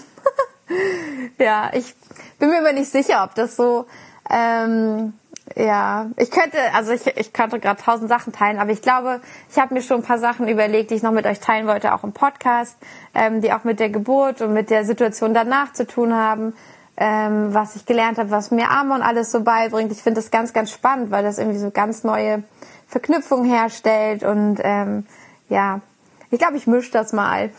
ja, 1.37 1.69
ich 1.73 1.93
bin 2.39 2.49
mir 2.49 2.59
immer 2.59 2.71
nicht 2.71 2.91
sicher, 2.91 3.23
ob 3.23 3.35
das 3.35 3.55
so 3.55 3.85
ähm, 4.29 5.13
ja, 5.55 6.07
ich 6.17 6.29
könnte, 6.29 6.57
also 6.73 6.91
ich, 6.91 7.05
ich 7.07 7.33
könnte 7.33 7.59
gerade 7.59 7.81
tausend 7.81 8.09
Sachen 8.09 8.33
teilen, 8.33 8.59
aber 8.59 8.71
ich 8.71 8.81
glaube, 8.81 9.21
ich 9.49 9.57
habe 9.57 9.73
mir 9.73 9.81
schon 9.81 10.01
ein 10.01 10.03
paar 10.03 10.19
Sachen 10.19 10.47
überlegt, 10.47 10.91
die 10.91 10.95
ich 10.95 11.03
noch 11.03 11.11
mit 11.11 11.25
euch 11.25 11.39
teilen 11.39 11.67
wollte, 11.67 11.93
auch 11.93 12.03
im 12.03 12.11
Podcast, 12.11 12.77
ähm, 13.13 13.41
die 13.41 13.53
auch 13.53 13.63
mit 13.63 13.79
der 13.79 13.89
Geburt 13.89 14.41
und 14.41 14.53
mit 14.53 14.69
der 14.69 14.85
Situation 14.85 15.33
danach 15.33 15.73
zu 15.73 15.87
tun 15.87 16.13
haben, 16.13 16.53
ähm, 16.97 17.53
was 17.53 17.75
ich 17.75 17.85
gelernt 17.85 18.17
habe, 18.17 18.31
was 18.31 18.51
mir 18.51 18.69
Amon 18.71 19.01
alles 19.01 19.31
so 19.31 19.41
beibringt. 19.41 19.91
Ich 19.91 20.01
finde 20.01 20.21
das 20.21 20.31
ganz, 20.31 20.53
ganz 20.53 20.71
spannend, 20.71 21.11
weil 21.11 21.23
das 21.23 21.37
irgendwie 21.37 21.59
so 21.59 21.71
ganz 21.71 22.03
neue 22.03 22.43
Verknüpfungen 22.87 23.49
herstellt 23.49 24.23
und 24.23 24.59
ähm, 24.63 25.05
ja, 25.49 25.81
ich 26.29 26.39
glaube, 26.39 26.57
ich 26.57 26.67
mische 26.67 26.91
das 26.91 27.13
mal. 27.13 27.51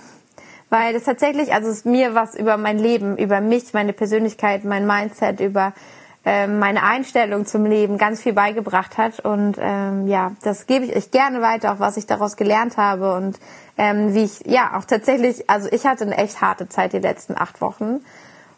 Weil 0.70 0.92
das 0.92 1.05
tatsächlich, 1.05 1.55
also 1.55 1.70
es 1.70 1.87
mir 1.87 2.14
was 2.14 2.35
über 2.35 2.59
mein 2.59 2.79
Leben, 2.79 3.16
über 3.16 3.40
mich, 3.40 3.72
meine 3.72 3.94
Persönlichkeit, 3.94 4.64
mein 4.64 4.87
Mindset, 4.87 5.40
über 5.40 5.72
meine 6.47 6.83
Einstellung 6.83 7.47
zum 7.47 7.64
Leben 7.64 7.97
ganz 7.97 8.23
viel 8.23 8.33
beigebracht 8.33 8.99
hat. 8.99 9.21
Und 9.21 9.57
ähm, 9.59 10.07
ja, 10.07 10.33
das 10.43 10.67
gebe 10.67 10.85
ich 10.85 10.95
euch 10.97 11.11
gerne 11.11 11.41
weiter, 11.41 11.73
auch 11.73 11.81
was 11.81 11.97
ich 11.97 12.07
daraus 12.07 12.37
gelernt 12.37 12.77
habe 12.77 13.14
und 13.14 13.38
ähm, 13.79 14.14
wie 14.14 14.25
ich, 14.25 14.41
ja, 14.45 14.77
auch 14.77 14.85
tatsächlich, 14.85 15.49
also 15.49 15.69
ich 15.71 15.87
hatte 15.87 16.05
eine 16.05 16.19
echt 16.19 16.41
harte 16.41 16.69
Zeit 16.69 16.93
die 16.93 16.99
letzten 16.99 17.37
acht 17.37 17.61
Wochen. 17.61 18.01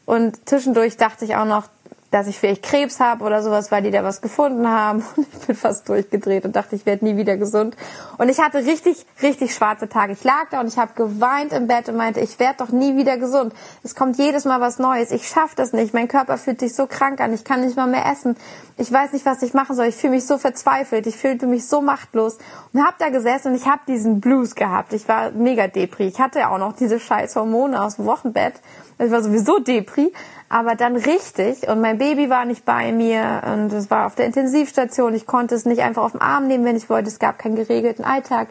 Und 0.06 0.48
zwischendurch 0.48 0.96
dachte 0.96 1.24
ich 1.24 1.36
auch 1.36 1.44
noch, 1.44 1.68
dass 2.10 2.26
ich 2.26 2.38
vielleicht 2.38 2.64
Krebs 2.64 2.98
habe 2.98 3.24
oder 3.24 3.42
sowas, 3.42 3.70
weil 3.70 3.82
die 3.82 3.90
da 3.92 4.02
was 4.02 4.20
gefunden 4.20 4.68
haben. 4.68 5.04
Und 5.16 5.26
ich 5.32 5.46
bin 5.46 5.56
fast 5.56 5.88
durchgedreht 5.88 6.44
und 6.44 6.56
dachte, 6.56 6.74
ich 6.74 6.86
werde 6.86 7.04
nie 7.04 7.16
wieder 7.16 7.36
gesund. 7.36 7.76
Und 8.18 8.28
ich 8.28 8.40
hatte 8.40 8.58
richtig, 8.58 9.06
richtig 9.22 9.54
schwarze 9.54 9.88
Tage. 9.88 10.12
Ich 10.12 10.24
lag 10.24 10.48
da 10.50 10.60
und 10.60 10.66
ich 10.66 10.78
habe 10.78 10.92
geweint 10.94 11.52
im 11.52 11.66
Bett 11.66 11.88
und 11.88 11.96
meinte, 11.96 12.20
ich 12.20 12.38
werde 12.38 12.58
doch 12.58 12.70
nie 12.70 12.96
wieder 12.96 13.16
gesund. 13.16 13.52
Es 13.82 13.94
kommt 13.94 14.18
jedes 14.18 14.44
Mal 14.44 14.60
was 14.60 14.78
Neues. 14.78 15.10
Ich 15.10 15.28
schaffe 15.28 15.54
das 15.56 15.72
nicht. 15.72 15.94
Mein 15.94 16.08
Körper 16.08 16.36
fühlt 16.38 16.60
sich 16.60 16.74
so 16.74 16.86
krank 16.86 17.20
an. 17.20 17.32
Ich 17.32 17.44
kann 17.44 17.60
nicht 17.60 17.76
mal 17.76 17.86
mehr 17.86 18.06
essen. 18.06 18.36
Ich 18.76 18.90
weiß 18.90 19.12
nicht, 19.12 19.26
was 19.26 19.42
ich 19.42 19.54
machen 19.54 19.76
soll. 19.76 19.86
Ich 19.86 19.96
fühle 19.96 20.14
mich 20.14 20.26
so 20.26 20.38
verzweifelt. 20.38 21.06
Ich 21.06 21.16
fühlte 21.16 21.46
mich 21.46 21.66
so 21.68 21.80
machtlos. 21.80 22.38
Und 22.72 22.84
habe 22.84 22.96
da 22.98 23.10
gesessen 23.10 23.48
und 23.48 23.54
ich 23.54 23.66
habe 23.66 23.82
diesen 23.86 24.20
Blues 24.20 24.54
gehabt. 24.54 24.92
Ich 24.92 25.06
war 25.08 25.30
mega 25.30 25.68
depri. 25.68 26.08
Ich 26.08 26.18
hatte 26.18 26.40
ja 26.40 26.50
auch 26.50 26.58
noch 26.58 26.72
diese 26.72 26.98
scheiß 26.98 27.36
Hormone 27.36 27.80
aus 27.80 27.96
dem 27.96 28.06
Wochenbett. 28.06 28.54
Ich 28.98 29.10
war 29.10 29.22
sowieso 29.22 29.58
depri 29.58 30.12
aber 30.50 30.74
dann 30.74 30.96
richtig 30.96 31.68
und 31.68 31.80
mein 31.80 31.96
Baby 31.96 32.28
war 32.28 32.44
nicht 32.44 32.64
bei 32.64 32.90
mir 32.90 33.42
und 33.54 33.72
es 33.72 33.88
war 33.88 34.06
auf 34.06 34.16
der 34.16 34.26
Intensivstation. 34.26 35.14
Ich 35.14 35.24
konnte 35.24 35.54
es 35.54 35.64
nicht 35.64 35.80
einfach 35.80 36.02
auf 36.02 36.10
den 36.10 36.20
Arm 36.20 36.48
nehmen, 36.48 36.64
wenn 36.64 36.76
ich 36.76 36.90
wollte. 36.90 37.08
Es 37.08 37.20
gab 37.20 37.38
keinen 37.38 37.54
geregelten 37.54 38.04
Alltag. 38.04 38.48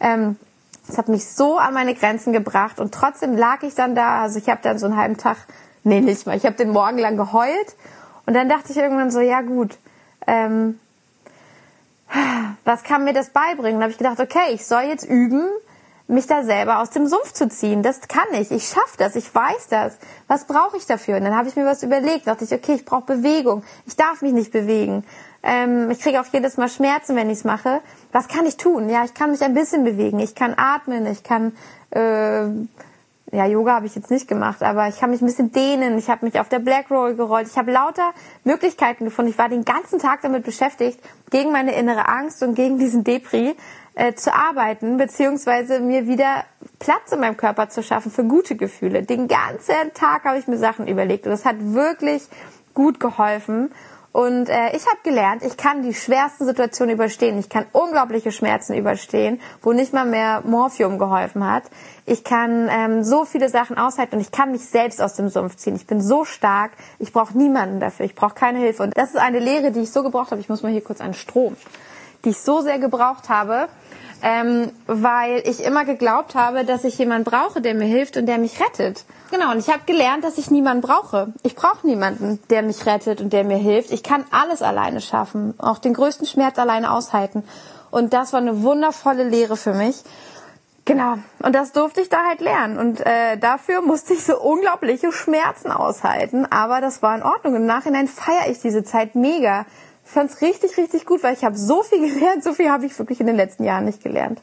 Ähm, 0.00 0.36
es 0.88 0.98
hat 0.98 1.08
mich 1.08 1.28
so 1.28 1.56
an 1.56 1.72
meine 1.72 1.94
Grenzen 1.94 2.32
gebracht 2.32 2.80
und 2.80 2.92
trotzdem 2.92 3.36
lag 3.36 3.62
ich 3.62 3.76
dann 3.76 3.94
da. 3.94 4.22
Also 4.22 4.40
ich 4.40 4.48
habe 4.48 4.60
dann 4.62 4.80
so 4.80 4.86
einen 4.86 4.96
halben 4.96 5.18
Tag, 5.18 5.36
nee 5.84 6.00
nicht 6.00 6.26
mal, 6.26 6.36
ich 6.36 6.44
habe 6.44 6.56
den 6.56 6.70
Morgen 6.70 6.98
lang 6.98 7.16
geheult 7.16 7.76
und 8.26 8.34
dann 8.34 8.48
dachte 8.48 8.72
ich 8.72 8.76
irgendwann 8.76 9.12
so, 9.12 9.20
ja 9.20 9.42
gut, 9.42 9.78
ähm, 10.26 10.80
was 12.64 12.82
kann 12.82 13.04
mir 13.04 13.12
das 13.12 13.30
beibringen? 13.30 13.76
Und 13.76 13.82
habe 13.82 13.92
ich 13.92 13.98
gedacht, 13.98 14.18
okay, 14.18 14.52
ich 14.52 14.66
soll 14.66 14.82
jetzt 14.82 15.04
üben, 15.04 15.44
mich 16.08 16.26
da 16.26 16.44
selber 16.44 16.80
aus 16.80 16.90
dem 16.90 17.06
Sumpf 17.06 17.32
zu 17.32 17.48
ziehen. 17.48 17.82
Das 17.82 18.00
kann 18.08 18.26
ich. 18.32 18.50
Ich 18.50 18.68
schaffe 18.68 18.96
das. 18.98 19.16
Ich 19.16 19.34
weiß 19.34 19.68
das. 19.70 19.98
Was 20.28 20.46
brauche 20.46 20.76
ich 20.76 20.86
dafür? 20.86 21.16
Und 21.16 21.24
dann 21.24 21.36
habe 21.36 21.48
ich 21.48 21.56
mir 21.56 21.66
was 21.66 21.82
überlegt. 21.82 22.26
dachte 22.26 22.44
ich, 22.44 22.52
okay, 22.52 22.74
ich 22.74 22.84
brauche 22.84 23.16
Bewegung. 23.16 23.64
Ich 23.86 23.96
darf 23.96 24.22
mich 24.22 24.32
nicht 24.32 24.52
bewegen. 24.52 25.04
Ähm, 25.42 25.90
ich 25.90 26.00
kriege 26.00 26.20
auch 26.20 26.26
jedes 26.32 26.56
Mal 26.56 26.68
Schmerzen, 26.68 27.16
wenn 27.16 27.28
ich 27.28 27.38
es 27.38 27.44
mache. 27.44 27.80
Was 28.12 28.28
kann 28.28 28.46
ich 28.46 28.56
tun? 28.56 28.88
Ja, 28.88 29.04
ich 29.04 29.14
kann 29.14 29.32
mich 29.32 29.42
ein 29.42 29.54
bisschen 29.54 29.84
bewegen. 29.84 30.20
Ich 30.20 30.34
kann 30.34 30.54
atmen. 30.56 31.06
Ich 31.06 31.22
kann 31.24 31.52
äh, 31.90 32.46
ja, 33.32 33.44
Yoga 33.44 33.74
habe 33.74 33.86
ich 33.86 33.94
jetzt 33.96 34.10
nicht 34.10 34.28
gemacht, 34.28 34.62
aber 34.62 34.86
ich 34.88 35.00
kann 35.00 35.10
mich 35.10 35.20
ein 35.20 35.26
bisschen 35.26 35.50
dehnen. 35.50 35.98
Ich 35.98 36.08
habe 36.08 36.24
mich 36.24 36.38
auf 36.38 36.48
der 36.48 36.60
Black 36.60 36.90
Roll 36.90 37.16
gerollt. 37.16 37.48
Ich 37.48 37.58
habe 37.58 37.72
lauter 37.72 38.12
Möglichkeiten 38.44 39.04
gefunden. 39.04 39.30
Ich 39.30 39.38
war 39.38 39.48
den 39.48 39.64
ganzen 39.64 39.98
Tag 39.98 40.20
damit 40.22 40.44
beschäftigt, 40.44 41.00
gegen 41.30 41.50
meine 41.50 41.74
innere 41.74 42.06
Angst 42.08 42.42
und 42.44 42.54
gegen 42.54 42.78
diesen 42.78 43.02
Depri 43.02 43.56
äh, 43.96 44.14
zu 44.14 44.32
arbeiten, 44.32 44.98
beziehungsweise 44.98 45.80
mir 45.80 46.06
wieder 46.06 46.44
Platz 46.78 47.12
in 47.12 47.20
meinem 47.20 47.36
Körper 47.36 47.68
zu 47.68 47.82
schaffen 47.82 48.12
für 48.12 48.24
gute 48.24 48.54
Gefühle. 48.54 49.02
Den 49.02 49.26
ganzen 49.26 49.92
Tag 49.94 50.24
habe 50.24 50.38
ich 50.38 50.46
mir 50.46 50.58
Sachen 50.58 50.86
überlegt 50.86 51.26
und 51.26 51.32
das 51.32 51.44
hat 51.44 51.56
wirklich 51.58 52.22
gut 52.74 53.00
geholfen. 53.00 53.70
Und 54.12 54.48
äh, 54.48 54.74
ich 54.74 54.86
habe 54.86 54.98
gelernt, 55.02 55.42
ich 55.42 55.58
kann 55.58 55.82
die 55.82 55.92
schwersten 55.92 56.46
Situationen 56.46 56.94
überstehen. 56.94 57.38
Ich 57.38 57.50
kann 57.50 57.66
unglaubliche 57.72 58.32
Schmerzen 58.32 58.74
überstehen, 58.74 59.40
wo 59.60 59.72
nicht 59.74 59.92
mal 59.92 60.06
mehr 60.06 60.42
Morphium 60.46 60.98
geholfen 60.98 61.46
hat. 61.46 61.64
Ich 62.06 62.24
kann 62.24 62.70
ähm, 62.70 63.04
so 63.04 63.26
viele 63.26 63.50
Sachen 63.50 63.76
aushalten 63.76 64.14
und 64.14 64.20
ich 64.22 64.30
kann 64.30 64.52
mich 64.52 64.64
selbst 64.66 65.02
aus 65.02 65.14
dem 65.14 65.28
Sumpf 65.28 65.56
ziehen. 65.56 65.76
Ich 65.76 65.86
bin 65.86 66.00
so 66.00 66.24
stark, 66.24 66.72
ich 66.98 67.12
brauche 67.12 67.36
niemanden 67.36 67.78
dafür, 67.78 68.06
ich 68.06 68.14
brauche 68.14 68.34
keine 68.34 68.58
Hilfe. 68.58 68.84
Und 68.84 68.96
das 68.96 69.10
ist 69.10 69.16
eine 69.16 69.38
Lehre, 69.38 69.70
die 69.70 69.80
ich 69.80 69.90
so 69.90 70.02
gebraucht 70.02 70.30
habe. 70.30 70.40
Ich 70.40 70.48
muss 70.48 70.62
mal 70.62 70.72
hier 70.72 70.84
kurz 70.84 71.02
einen 71.02 71.12
Strom, 71.12 71.54
die 72.26 72.30
ich 72.30 72.40
so 72.40 72.60
sehr 72.60 72.78
gebraucht 72.78 73.30
habe, 73.30 73.68
ähm, 74.22 74.72
weil 74.86 75.42
ich 75.46 75.62
immer 75.62 75.84
geglaubt 75.84 76.34
habe, 76.34 76.64
dass 76.64 76.84
ich 76.84 76.98
jemanden 76.98 77.24
brauche, 77.24 77.60
der 77.60 77.74
mir 77.74 77.86
hilft 77.86 78.16
und 78.16 78.26
der 78.26 78.38
mich 78.38 78.60
rettet. 78.60 79.04
Genau, 79.30 79.52
und 79.52 79.58
ich 79.58 79.68
habe 79.68 79.80
gelernt, 79.86 80.24
dass 80.24 80.38
ich 80.38 80.50
niemanden 80.50 80.82
brauche. 80.82 81.32
Ich 81.42 81.54
brauche 81.54 81.86
niemanden, 81.86 82.40
der 82.50 82.62
mich 82.62 82.84
rettet 82.86 83.20
und 83.20 83.32
der 83.32 83.44
mir 83.44 83.56
hilft. 83.56 83.92
Ich 83.92 84.02
kann 84.02 84.24
alles 84.30 84.62
alleine 84.62 85.00
schaffen, 85.00 85.54
auch 85.58 85.78
den 85.78 85.94
größten 85.94 86.26
Schmerz 86.26 86.58
alleine 86.58 86.92
aushalten. 86.92 87.44
Und 87.90 88.12
das 88.12 88.32
war 88.32 88.40
eine 88.40 88.62
wundervolle 88.62 89.24
Lehre 89.24 89.56
für 89.56 89.72
mich. 89.72 90.02
Genau, 90.84 91.14
und 91.42 91.52
das 91.54 91.72
durfte 91.72 92.00
ich 92.00 92.08
da 92.08 92.18
halt 92.28 92.40
lernen. 92.40 92.78
Und 92.78 93.04
äh, 93.04 93.36
dafür 93.38 93.82
musste 93.82 94.14
ich 94.14 94.24
so 94.24 94.40
unglaubliche 94.40 95.10
Schmerzen 95.10 95.72
aushalten. 95.72 96.46
Aber 96.46 96.80
das 96.80 97.02
war 97.02 97.16
in 97.16 97.24
Ordnung. 97.24 97.56
Im 97.56 97.66
Nachhinein 97.66 98.06
feiere 98.06 98.48
ich 98.48 98.60
diese 98.60 98.84
Zeit 98.84 99.16
mega. 99.16 99.66
Ich 100.06 100.12
fand's 100.12 100.40
richtig, 100.40 100.78
richtig 100.78 101.04
gut, 101.04 101.22
weil 101.22 101.34
ich 101.34 101.44
habe 101.44 101.58
so 101.58 101.82
viel 101.82 101.98
gelernt. 102.14 102.42
So 102.42 102.52
viel 102.52 102.70
habe 102.70 102.86
ich 102.86 102.98
wirklich 102.98 103.20
in 103.20 103.26
den 103.26 103.36
letzten 103.36 103.64
Jahren 103.64 103.84
nicht 103.84 104.02
gelernt. 104.02 104.40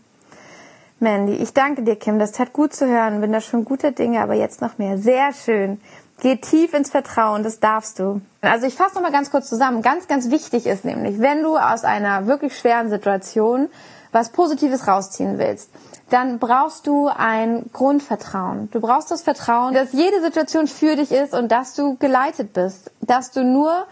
Mandy, 1.00 1.34
ich 1.34 1.54
danke 1.54 1.84
dir, 1.84 1.96
Kim. 1.96 2.20
Das 2.20 2.32
tat 2.32 2.54
gut 2.54 2.74
zu 2.74 2.88
hören. 2.88 3.22
Bin 3.22 3.32
da 3.32 3.42
schon 3.42 3.66
guter 3.66 3.92
Dinge, 3.92 4.22
aber 4.22 4.36
jetzt 4.36 4.62
noch 4.62 4.78
mehr. 4.78 4.98
Sehr 4.98 5.34
schön. 5.34 5.82
Geh 6.22 6.38
tief 6.38 6.74
ins 6.74 6.92
Vertrauen, 6.92 7.44
das 7.44 7.60
darfst 7.60 8.00
du. 8.00 8.22
Also 8.42 8.68
ich 8.68 8.76
fasse 8.76 8.96
noch 8.96 9.02
mal 9.02 9.12
ganz 9.12 9.32
kurz 9.32 9.50
zusammen. 9.50 9.82
Ganz, 9.82 10.08
ganz 10.08 10.30
wichtig 10.30 10.68
ist 10.68 10.86
nämlich, 10.86 11.20
wenn 11.20 11.42
du 11.42 11.58
aus 11.58 11.84
einer 11.84 12.28
wirklich 12.28 12.58
schweren 12.58 12.90
Situation 12.90 13.70
was 14.14 14.30
Positives 14.30 14.88
rausziehen 14.88 15.40
willst, 15.40 15.72
dann 16.10 16.38
brauchst 16.38 16.86
du 16.86 17.08
ein 17.08 17.66
Grundvertrauen. 17.74 18.70
Du 18.72 18.80
brauchst 18.80 19.10
das 19.10 19.24
Vertrauen, 19.24 19.74
dass 19.74 19.92
jede 19.92 20.22
Situation 20.22 20.68
für 20.68 20.96
dich 20.96 21.12
ist 21.12 21.34
und 21.34 21.52
dass 21.52 21.74
du 21.74 21.98
geleitet 21.98 22.54
bist, 22.54 22.92
dass 23.02 23.32
du 23.32 23.44
nur 23.44 23.88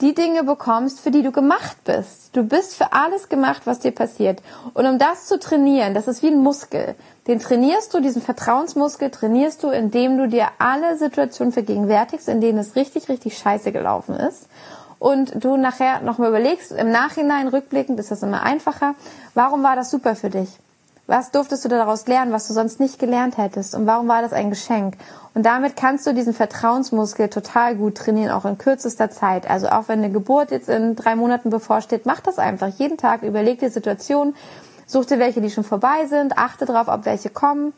die 0.00 0.14
Dinge 0.14 0.44
bekommst, 0.44 1.00
für 1.00 1.10
die 1.10 1.22
du 1.22 1.30
gemacht 1.30 1.76
bist. 1.84 2.34
Du 2.34 2.42
bist 2.42 2.74
für 2.74 2.92
alles 2.92 3.28
gemacht, 3.28 3.62
was 3.66 3.80
dir 3.80 3.90
passiert. 3.92 4.42
Und 4.72 4.86
um 4.86 4.98
das 4.98 5.26
zu 5.26 5.38
trainieren, 5.38 5.94
das 5.94 6.08
ist 6.08 6.22
wie 6.22 6.28
ein 6.28 6.42
Muskel. 6.42 6.94
Den 7.26 7.38
trainierst 7.38 7.92
du, 7.92 8.00
diesen 8.00 8.22
Vertrauensmuskel 8.22 9.10
trainierst 9.10 9.62
du, 9.62 9.68
indem 9.68 10.16
du 10.16 10.28
dir 10.28 10.48
alle 10.58 10.96
Situationen 10.96 11.52
vergegenwärtigst, 11.52 12.28
in 12.28 12.40
denen 12.40 12.58
es 12.58 12.76
richtig, 12.76 13.08
richtig 13.08 13.36
scheiße 13.36 13.72
gelaufen 13.72 14.14
ist. 14.14 14.48
Und 14.98 15.44
du 15.44 15.56
nachher 15.56 16.00
nochmal 16.02 16.28
überlegst, 16.28 16.72
im 16.72 16.90
Nachhinein 16.90 17.48
rückblickend 17.48 17.98
ist 17.98 18.10
das 18.10 18.22
immer 18.22 18.42
einfacher, 18.42 18.94
warum 19.34 19.62
war 19.62 19.76
das 19.76 19.90
super 19.90 20.14
für 20.14 20.30
dich? 20.30 20.48
Was 21.10 21.32
durftest 21.32 21.64
du 21.64 21.68
daraus 21.68 22.06
lernen, 22.06 22.30
was 22.30 22.46
du 22.46 22.54
sonst 22.54 22.78
nicht 22.78 23.00
gelernt 23.00 23.36
hättest? 23.36 23.74
Und 23.74 23.84
warum 23.84 24.06
war 24.06 24.22
das 24.22 24.32
ein 24.32 24.48
Geschenk? 24.48 24.94
Und 25.34 25.44
damit 25.44 25.74
kannst 25.74 26.06
du 26.06 26.14
diesen 26.14 26.32
Vertrauensmuskel 26.32 27.28
total 27.28 27.74
gut 27.74 27.96
trainieren, 27.96 28.30
auch 28.30 28.44
in 28.44 28.58
kürzester 28.58 29.10
Zeit. 29.10 29.50
Also 29.50 29.70
auch 29.70 29.88
wenn 29.88 29.98
eine 29.98 30.12
Geburt 30.12 30.52
jetzt 30.52 30.68
in 30.68 30.94
drei 30.94 31.16
Monaten 31.16 31.50
bevorsteht, 31.50 32.06
mach 32.06 32.20
das 32.20 32.38
einfach. 32.38 32.68
Jeden 32.68 32.96
Tag 32.96 33.24
überleg 33.24 33.58
dir 33.58 33.70
Situationen, 33.70 34.36
such 34.86 35.06
dir 35.06 35.18
welche, 35.18 35.40
die 35.40 35.50
schon 35.50 35.64
vorbei 35.64 36.06
sind, 36.06 36.38
achte 36.38 36.64
darauf, 36.64 36.86
ob 36.86 37.04
welche 37.06 37.28
kommen 37.28 37.72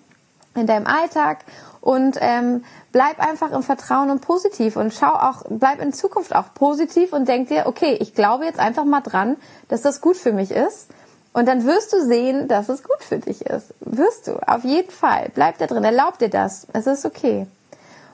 in 0.54 0.66
deinem 0.66 0.86
Alltag 0.86 1.38
und 1.80 2.18
ähm, 2.20 2.64
bleib 2.92 3.18
einfach 3.18 3.50
im 3.52 3.62
Vertrauen 3.62 4.10
und 4.10 4.20
positiv 4.20 4.76
und 4.76 4.92
schau 4.92 5.08
auch, 5.08 5.44
bleib 5.48 5.80
in 5.80 5.94
Zukunft 5.94 6.34
auch 6.34 6.52
positiv 6.52 7.14
und 7.14 7.26
denk 7.28 7.48
dir, 7.48 7.64
okay, 7.64 7.96
ich 7.98 8.14
glaube 8.14 8.44
jetzt 8.44 8.58
einfach 8.58 8.84
mal 8.84 9.00
dran, 9.00 9.36
dass 9.68 9.80
das 9.80 10.02
gut 10.02 10.18
für 10.18 10.34
mich 10.34 10.50
ist 10.50 10.90
und 11.32 11.46
dann 11.46 11.64
wirst 11.64 11.92
du 11.92 12.04
sehen, 12.04 12.48
dass 12.48 12.68
es 12.68 12.82
gut 12.82 13.02
für 13.02 13.18
dich 13.18 13.46
ist. 13.46 13.74
Wirst 13.80 14.26
du, 14.26 14.36
auf 14.46 14.64
jeden 14.64 14.90
Fall. 14.90 15.30
Bleib 15.34 15.58
da 15.58 15.66
drin, 15.66 15.84
erlaub 15.84 16.18
dir 16.18 16.28
das. 16.28 16.66
Es 16.72 16.86
ist 16.86 17.06
okay. 17.06 17.46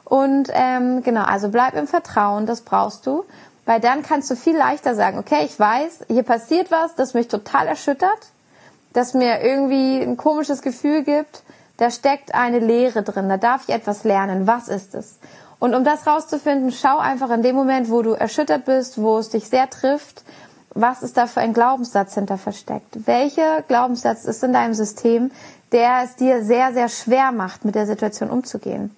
Und 0.04 0.48
ähm, 0.52 1.02
genau, 1.02 1.24
also 1.24 1.48
bleib 1.48 1.74
im 1.74 1.86
Vertrauen, 1.86 2.46
das 2.46 2.62
brauchst 2.62 3.06
du, 3.06 3.24
weil 3.66 3.80
dann 3.80 4.02
kannst 4.02 4.30
du 4.30 4.36
viel 4.36 4.56
leichter 4.56 4.94
sagen, 4.94 5.18
okay, 5.18 5.44
ich 5.44 5.58
weiß, 5.58 6.06
hier 6.08 6.22
passiert 6.22 6.70
was, 6.70 6.94
das 6.94 7.12
mich 7.12 7.28
total 7.28 7.66
erschüttert, 7.66 8.18
das 8.94 9.12
mir 9.12 9.42
irgendwie 9.42 10.00
ein 10.00 10.16
komisches 10.16 10.62
Gefühl 10.62 11.02
gibt, 11.02 11.42
da 11.76 11.90
steckt 11.90 12.34
eine 12.34 12.58
Lehre 12.58 13.02
drin, 13.02 13.28
da 13.28 13.36
darf 13.36 13.68
ich 13.68 13.74
etwas 13.74 14.04
lernen. 14.04 14.46
Was 14.46 14.68
ist 14.68 14.94
es? 14.94 15.18
Und 15.58 15.74
um 15.74 15.84
das 15.84 16.06
rauszufinden, 16.06 16.72
schau 16.72 16.98
einfach 16.98 17.30
in 17.30 17.42
dem 17.42 17.56
Moment, 17.56 17.90
wo 17.90 18.02
du 18.02 18.12
erschüttert 18.12 18.64
bist, 18.64 18.96
wo 18.96 19.18
es 19.18 19.28
dich 19.28 19.48
sehr 19.48 19.68
trifft, 19.68 20.22
was 20.80 21.02
ist 21.02 21.16
da 21.16 21.26
für 21.26 21.40
ein 21.40 21.52
Glaubenssatz 21.52 22.14
hinter 22.14 22.38
versteckt? 22.38 23.06
Welcher 23.06 23.62
Glaubenssatz 23.62 24.24
ist 24.24 24.44
in 24.44 24.52
deinem 24.52 24.74
System, 24.74 25.30
der 25.72 26.02
es 26.04 26.16
dir 26.16 26.44
sehr, 26.44 26.72
sehr 26.72 26.88
schwer 26.88 27.32
macht, 27.32 27.64
mit 27.64 27.74
der 27.74 27.86
Situation 27.86 28.30
umzugehen? 28.30 28.94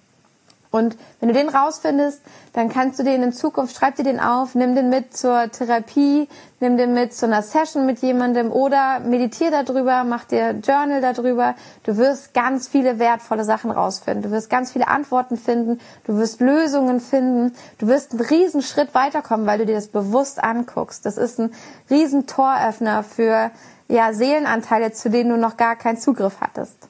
Und 0.72 0.96
wenn 1.18 1.28
du 1.28 1.34
den 1.34 1.48
rausfindest, 1.48 2.22
dann 2.52 2.68
kannst 2.68 3.00
du 3.00 3.02
den 3.02 3.24
in 3.24 3.32
Zukunft, 3.32 3.76
schreib 3.76 3.96
dir 3.96 4.04
den 4.04 4.20
auf, 4.20 4.54
nimm 4.54 4.76
den 4.76 4.88
mit 4.88 5.16
zur 5.16 5.50
Therapie, 5.50 6.28
nimm 6.60 6.76
den 6.76 6.94
mit 6.94 7.12
zu 7.12 7.26
einer 7.26 7.42
Session 7.42 7.86
mit 7.86 7.98
jemandem 7.98 8.52
oder 8.52 9.00
meditier 9.00 9.50
darüber, 9.50 10.04
mach 10.04 10.24
dir 10.24 10.52
Journal 10.62 11.00
darüber. 11.00 11.56
Du 11.82 11.96
wirst 11.96 12.34
ganz 12.34 12.68
viele 12.68 13.00
wertvolle 13.00 13.44
Sachen 13.44 13.72
rausfinden. 13.72 14.22
Du 14.22 14.30
wirst 14.30 14.48
ganz 14.48 14.70
viele 14.72 14.86
Antworten 14.86 15.36
finden. 15.36 15.80
Du 16.04 16.16
wirst 16.18 16.40
Lösungen 16.40 17.00
finden. 17.00 17.52
Du 17.78 17.88
wirst 17.88 18.12
einen 18.12 18.20
riesen 18.20 18.62
Schritt 18.62 18.94
weiterkommen, 18.94 19.46
weil 19.46 19.58
du 19.58 19.66
dir 19.66 19.74
das 19.74 19.88
bewusst 19.88 20.42
anguckst. 20.42 21.04
Das 21.04 21.16
ist 21.16 21.40
ein 21.40 21.52
riesen 21.90 22.28
Toröffner 22.28 23.02
für, 23.02 23.50
ja, 23.88 24.12
Seelenanteile, 24.12 24.92
zu 24.92 25.10
denen 25.10 25.30
du 25.30 25.36
noch 25.36 25.56
gar 25.56 25.74
keinen 25.74 25.98
Zugriff 25.98 26.40
hattest. 26.40 26.89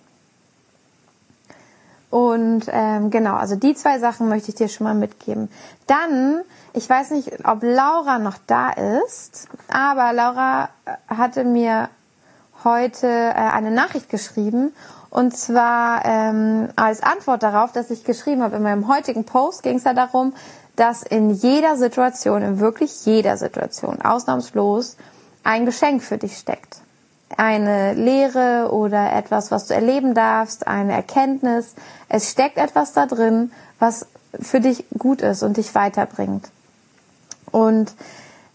Und 2.10 2.62
ähm, 2.72 3.10
genau, 3.10 3.34
also 3.34 3.54
die 3.54 3.74
zwei 3.74 4.00
Sachen 4.00 4.28
möchte 4.28 4.50
ich 4.50 4.56
dir 4.56 4.68
schon 4.68 4.84
mal 4.84 4.94
mitgeben. 4.94 5.48
Dann, 5.86 6.40
ich 6.72 6.90
weiß 6.90 7.12
nicht, 7.12 7.46
ob 7.46 7.62
Laura 7.62 8.18
noch 8.18 8.36
da 8.48 8.70
ist, 8.70 9.48
aber 9.68 10.12
Laura 10.12 10.70
äh, 10.84 11.14
hatte 11.14 11.44
mir 11.44 11.88
heute 12.64 13.06
äh, 13.06 13.32
eine 13.32 13.70
Nachricht 13.70 14.08
geschrieben 14.08 14.72
und 15.08 15.36
zwar 15.36 16.04
ähm, 16.04 16.68
als 16.74 17.02
Antwort 17.02 17.44
darauf, 17.44 17.72
dass 17.72 17.90
ich 17.90 18.04
geschrieben 18.04 18.42
habe 18.42 18.56
in 18.56 18.62
meinem 18.62 18.88
heutigen 18.88 19.24
Post, 19.24 19.62
ging 19.62 19.76
es 19.76 19.84
ja 19.84 19.94
darum, 19.94 20.34
dass 20.74 21.02
in 21.02 21.30
jeder 21.30 21.76
Situation, 21.76 22.42
in 22.42 22.58
wirklich 22.58 23.06
jeder 23.06 23.36
Situation, 23.36 24.02
ausnahmslos, 24.02 24.96
ein 25.44 25.64
Geschenk 25.64 26.02
für 26.02 26.18
dich 26.18 26.36
steckt 26.36 26.79
eine 27.36 27.94
Lehre 27.94 28.70
oder 28.72 29.12
etwas, 29.12 29.50
was 29.50 29.66
du 29.66 29.74
erleben 29.74 30.14
darfst, 30.14 30.66
eine 30.66 30.92
Erkenntnis. 30.92 31.74
Es 32.08 32.30
steckt 32.30 32.58
etwas 32.58 32.92
da 32.92 33.06
drin, 33.06 33.52
was 33.78 34.06
für 34.38 34.60
dich 34.60 34.84
gut 34.98 35.22
ist 35.22 35.42
und 35.42 35.56
dich 35.56 35.74
weiterbringt. 35.74 36.48
Und 37.50 37.94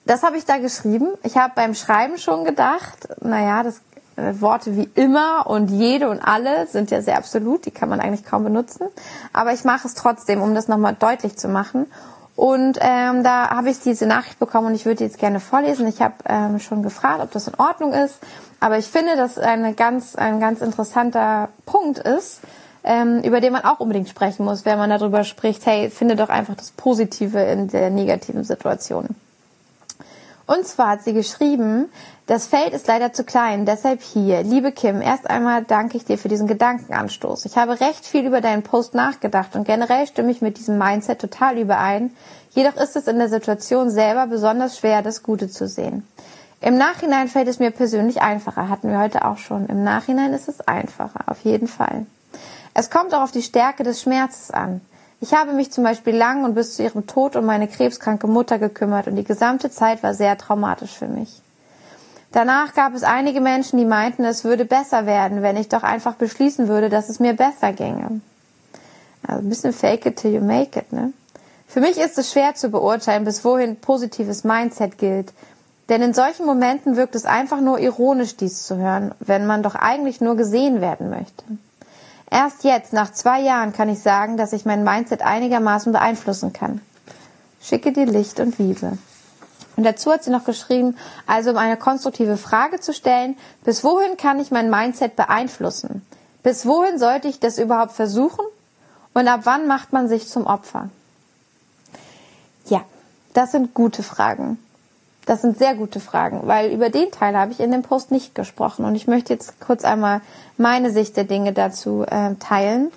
das 0.06 0.24
habe 0.24 0.38
ich 0.38 0.46
da 0.46 0.58
geschrieben. 0.58 1.10
Ich 1.24 1.38
habe 1.38 1.54
beim 1.56 1.74
Schreiben 1.74 2.18
schon 2.18 2.46
gedacht, 2.46 3.10
naja, 3.22 3.64
das 3.64 3.82
äh, 4.16 4.40
Worte 4.40 4.76
wie 4.76 4.90
immer 4.96 5.48
und 5.48 5.70
jede 5.70 6.10
und 6.10 6.22
alle 6.22 6.68
sind 6.68 6.92
ja 6.92 7.02
sehr 7.02 7.18
absolut, 7.18 7.66
die 7.66 7.72
kann 7.72 7.90
man 7.90 8.00
eigentlich 8.00 8.24
kaum 8.24 8.44
benutzen. 8.44 8.88
Aber 9.34 9.52
ich 9.54 9.64
mache 9.64 9.88
es 9.88 9.94
trotzdem, 9.94 10.42
um 10.42 10.56
das 10.56 10.68
nochmal 10.68 10.96
deutlich 10.98 11.38
zu 11.38 11.48
machen. 11.48 11.88
Und 12.36 12.78
ähm, 12.82 13.24
da 13.24 13.50
habe 13.50 13.70
ich 13.70 13.80
diese 13.80 14.06
Nachricht 14.06 14.40
bekommen 14.40 14.68
und 14.68 14.76
ich 14.76 14.86
würde 14.86 15.04
jetzt 15.04 15.18
gerne 15.18 15.40
vorlesen. 15.40 15.88
Ich 15.88 16.02
habe 16.02 16.16
ähm, 16.26 16.60
schon 16.60 16.84
gefragt, 16.84 17.22
ob 17.22 17.32
das 17.32 17.48
in 17.48 17.56
Ordnung 17.56 17.94
ist. 17.94 18.20
Aber 18.60 18.78
ich 18.78 18.88
finde, 18.88 19.16
dass 19.16 19.38
eine 19.38 19.74
ganz, 19.74 20.16
ein 20.16 20.40
ganz 20.40 20.62
interessanter 20.62 21.50
Punkt 21.66 22.00
ist, 22.00 22.42
ähm, 22.84 23.22
über 23.22 23.42
den 23.42 23.54
man 23.54 23.64
auch 23.64 23.80
unbedingt 23.80 24.10
sprechen 24.10 24.46
muss, 24.46 24.64
wenn 24.64 24.78
man 24.78 24.90
darüber 24.90 25.24
spricht, 25.24 25.66
hey, 25.66 25.90
finde 25.90 26.16
doch 26.16 26.30
einfach 26.30 26.56
das 26.56 26.72
Positive 26.72 27.40
in 27.40 27.68
der 27.68 27.90
negativen 27.90 28.44
Situation. 28.44 29.10
Und 30.48 30.68
zwar 30.68 30.90
hat 30.90 31.04
sie 31.04 31.14
geschrieben, 31.14 31.90
das 32.28 32.46
Feld 32.46 32.74
ist 32.74 32.88
leider 32.88 33.14
zu 33.14 33.24
klein, 33.24 33.66
deshalb 33.66 34.02
hier. 34.02 34.44
Liebe 34.44 34.72
Kim, 34.72 35.02
erst 35.02 35.28
einmal 35.28 35.64
danke 35.64 35.98
ich 35.98 36.06
dir 36.06 36.20
für 36.20 36.28
diesen 36.28 36.46
Gedankenanstoß. 36.46 37.46
Ich 37.46 37.58
habe 37.58 37.80
recht 37.80 38.06
viel 38.06 38.28
über 38.28 38.42
deinen 38.42 38.62
Post 38.62 38.94
nachgedacht 38.94 39.56
und 39.56 39.66
generell 39.66 40.06
stimme 40.06 40.32
ich 40.32 40.42
mit 40.42 40.60
diesem 40.60 40.78
Mindset 40.78 41.20
total 41.20 41.58
überein. 41.58 42.12
Jedoch 42.52 42.76
ist 42.76 42.96
es 42.96 43.08
in 43.08 43.18
der 43.18 43.30
Situation 43.30 43.90
selber 43.90 44.28
besonders 44.28 44.78
schwer, 44.78 45.02
das 45.02 45.24
Gute 45.24 45.50
zu 45.50 45.68
sehen. 45.68 46.08
Im 46.62 46.78
Nachhinein 46.78 47.28
fällt 47.28 47.48
es 47.48 47.60
mir 47.60 47.72
persönlich 47.72 48.22
einfacher, 48.22 48.70
hatten 48.70 48.90
wir 48.90 49.00
heute 49.00 49.26
auch 49.26 49.38
schon. 49.38 49.68
Im 49.68 49.84
Nachhinein 49.84 50.34
ist 50.34 50.48
es 50.48 50.62
einfacher, 50.62 51.26
auf 51.28 51.42
jeden 51.44 51.68
Fall. 51.68 52.06
Es 52.74 52.90
kommt 52.90 53.14
auch 53.14 53.22
auf 53.22 53.32
die 53.32 53.42
Stärke 53.42 53.84
des 53.84 54.02
Schmerzes 54.02 54.52
an. 54.52 54.82
Ich 55.22 55.34
habe 55.34 55.54
mich 55.54 55.72
zum 55.72 55.84
Beispiel 55.84 56.16
lang 56.16 56.44
und 56.44 56.56
bis 56.56 56.76
zu 56.76 56.84
ihrem 56.84 57.08
Tod 57.08 57.36
um 57.36 57.46
meine 57.46 57.68
krebskranke 57.68 58.28
Mutter 58.28 58.60
gekümmert 58.60 59.08
und 59.08 59.16
die 59.16 59.24
gesamte 59.24 59.72
Zeit 59.72 60.04
war 60.04 60.14
sehr 60.14 60.38
traumatisch 60.38 60.92
für 60.92 61.08
mich. 61.08 61.42
Danach 62.32 62.74
gab 62.74 62.94
es 62.94 63.04
einige 63.04 63.40
Menschen, 63.40 63.80
die 63.80 63.86
meinten, 63.86 64.26
es 64.26 64.44
würde 64.44 64.66
besser 64.66 65.06
werden, 65.06 65.42
wenn 65.42 65.56
ich 65.56 65.70
doch 65.70 65.84
einfach 65.84 66.16
beschließen 66.16 66.68
würde, 66.68 66.90
dass 66.90 67.08
es 67.08 67.22
mir 67.22 67.34
besser 67.34 67.72
ginge. 67.72 68.20
Also 69.26 69.42
ein 69.42 69.50
bisschen 69.50 69.72
fake 69.72 70.06
it 70.06 70.18
till 70.18 70.34
you 70.34 70.42
make 70.42 70.78
it, 70.78 70.92
ne? 70.92 71.14
Für 71.68 71.80
mich 71.80 71.98
ist 71.98 72.18
es 72.18 72.32
schwer 72.32 72.54
zu 72.54 72.70
beurteilen, 72.70 73.24
bis 73.26 73.44
wohin 73.44 73.78
positives 73.78 74.44
Mindset 74.44 74.98
gilt. 74.98 75.34
Denn 75.90 76.02
in 76.02 76.14
solchen 76.14 76.46
Momenten 76.46 76.96
wirkt 76.96 77.16
es 77.16 77.26
einfach 77.26 77.62
nur 77.62 77.80
ironisch, 77.80 78.36
dies 78.38 78.64
zu 78.64 78.78
hören, 78.78 79.14
wenn 79.20 79.46
man 79.46 79.62
doch 79.62 79.76
eigentlich 79.76 80.20
nur 80.20 80.36
gesehen 80.36 80.82
werden 80.82 81.10
möchte. 81.10 81.44
Erst 82.32 82.64
jetzt, 82.64 82.92
nach 82.92 83.12
zwei 83.12 83.42
Jahren, 83.42 83.72
kann 83.72 83.88
ich 83.88 84.00
sagen, 84.00 84.36
dass 84.36 84.52
ich 84.52 84.66
mein 84.66 84.84
Mindset 84.84 85.22
einigermaßen 85.22 85.92
beeinflussen 85.92 86.54
kann. 86.54 86.82
Schicke 87.62 87.92
dir 87.92 88.08
Licht 88.08 88.40
und 88.40 88.58
Liebe. 88.58 88.98
Und 89.76 89.84
dazu 89.84 90.12
hat 90.12 90.24
sie 90.24 90.32
noch 90.32 90.46
geschrieben, 90.46 90.98
also 91.28 91.52
um 91.52 91.58
eine 91.58 91.78
konstruktive 91.78 92.38
Frage 92.38 92.80
zu 92.80 92.94
stellen, 92.94 93.38
bis 93.64 93.84
wohin 93.84 94.18
kann 94.18 94.40
ich 94.40 94.52
mein 94.52 94.70
Mindset 94.70 95.16
beeinflussen? 95.16 96.06
Bis 96.44 96.66
wohin 96.66 96.98
sollte 96.98 97.28
ich 97.28 97.40
das 97.40 97.58
überhaupt 97.58 97.92
versuchen? 97.92 98.46
Und 99.14 99.28
ab 99.28 99.42
wann 99.44 99.68
macht 99.68 99.94
man 99.94 100.08
sich 100.08 100.28
zum 100.28 100.46
Opfer? 100.46 100.90
Ja, 102.68 102.84
das 103.34 103.52
sind 103.52 103.74
gute 103.74 104.04
Fragen. 104.04 104.58
Das 105.26 105.42
sind 105.42 105.58
sehr 105.58 105.76
gute 105.76 106.00
Fragen, 106.00 106.42
weil 106.46 106.72
über 106.72 106.90
den 106.90 107.10
Teil 107.12 107.36
habe 107.36 107.52
ich 107.52 107.60
in 107.60 107.72
dem 107.72 107.82
Post 107.82 108.12
nicht 108.12 108.36
gesprochen. 108.36 108.86
Und 108.86 108.96
ich 108.96 109.08
möchte 109.08 109.34
jetzt 109.34 109.60
kurz 109.60 109.84
einmal 109.84 110.22
meine 110.58 110.92
Sicht 110.92 111.18
der 111.18 111.24
Dinge 111.24 111.52
dazu 111.52 112.04
äh, 112.04 112.36
teilen. 112.36 112.92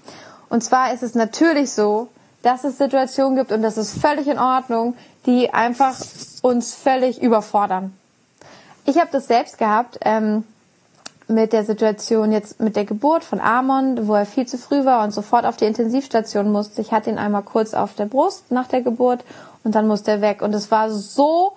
Und 0.50 0.62
zwar 0.62 0.92
ist 0.92 1.02
es 1.02 1.14
natürlich 1.14 1.72
so, 1.72 2.08
dass 2.42 2.64
es 2.64 2.78
Situationen 2.78 3.36
gibt 3.36 3.52
und 3.52 3.62
das 3.62 3.76
ist 3.76 3.98
völlig 3.98 4.28
in 4.28 4.38
Ordnung, 4.38 4.94
die 5.26 5.52
einfach 5.52 5.94
uns 6.42 6.74
völlig 6.74 7.20
überfordern. 7.20 7.92
Ich 8.84 8.98
habe 8.98 9.08
das 9.10 9.26
selbst 9.26 9.58
gehabt 9.58 9.98
ähm, 10.02 10.44
mit 11.26 11.52
der 11.52 11.64
Situation 11.64 12.32
jetzt 12.32 12.60
mit 12.60 12.76
der 12.76 12.86
Geburt 12.86 13.24
von 13.24 13.40
Amon, 13.40 14.08
wo 14.08 14.14
er 14.14 14.24
viel 14.24 14.46
zu 14.46 14.56
früh 14.56 14.84
war 14.84 15.04
und 15.04 15.10
sofort 15.10 15.44
auf 15.44 15.56
die 15.56 15.66
Intensivstation 15.66 16.50
musste. 16.50 16.80
Ich 16.80 16.92
hatte 16.92 17.10
ihn 17.10 17.18
einmal 17.18 17.42
kurz 17.42 17.74
auf 17.74 17.94
der 17.94 18.06
Brust 18.06 18.50
nach 18.50 18.66
der 18.66 18.80
Geburt 18.80 19.24
und 19.64 19.74
dann 19.74 19.86
musste 19.86 20.12
er 20.12 20.20
weg. 20.22 20.40
Und 20.40 20.54
es 20.54 20.70
war 20.70 20.90
so, 20.90 21.52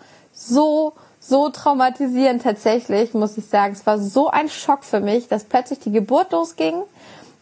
so, 0.48 0.94
so 1.20 1.50
traumatisierend 1.50 2.44
tatsächlich, 2.44 3.14
muss 3.14 3.38
ich 3.38 3.46
sagen. 3.46 3.74
Es 3.74 3.86
war 3.86 4.00
so 4.00 4.30
ein 4.30 4.50
Schock 4.50 4.84
für 4.84 5.00
mich, 5.00 5.28
dass 5.28 5.44
plötzlich 5.44 5.80
die 5.80 5.92
Geburt 5.92 6.32
losging, 6.32 6.82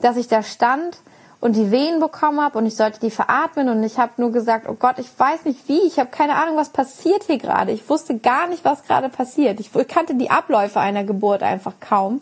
dass 0.02 0.18
ich 0.18 0.28
da 0.28 0.44
stand 0.44 0.98
und 1.40 1.56
die 1.56 1.72
Wehen 1.72 2.00
bekommen 2.00 2.42
habe 2.42 2.58
und 2.58 2.66
ich 2.66 2.76
sollte 2.76 3.00
die 3.00 3.12
veratmen 3.12 3.70
und 3.70 3.82
ich 3.84 3.98
habe 3.98 4.12
nur 4.18 4.32
gesagt, 4.32 4.68
oh 4.68 4.74
Gott, 4.74 5.00
ich 5.00 5.08
weiß 5.18 5.46
nicht 5.46 5.68
wie, 5.70 5.80
ich 5.88 5.98
habe 5.98 6.10
keine 6.10 6.36
Ahnung, 6.36 6.58
was 6.58 6.70
passiert 6.70 7.24
hier 7.24 7.38
gerade. 7.38 7.72
Ich 7.72 7.90
wusste 7.90 8.18
gar 8.18 8.48
nicht, 8.48 8.66
was 8.66 8.84
gerade 8.84 9.08
passiert. 9.08 9.60
Ich 9.60 9.72
kannte 9.88 10.16
die 10.16 10.30
Abläufe 10.30 10.80
einer 10.80 11.06
Geburt 11.06 11.42
einfach 11.42 11.74
kaum 11.80 12.22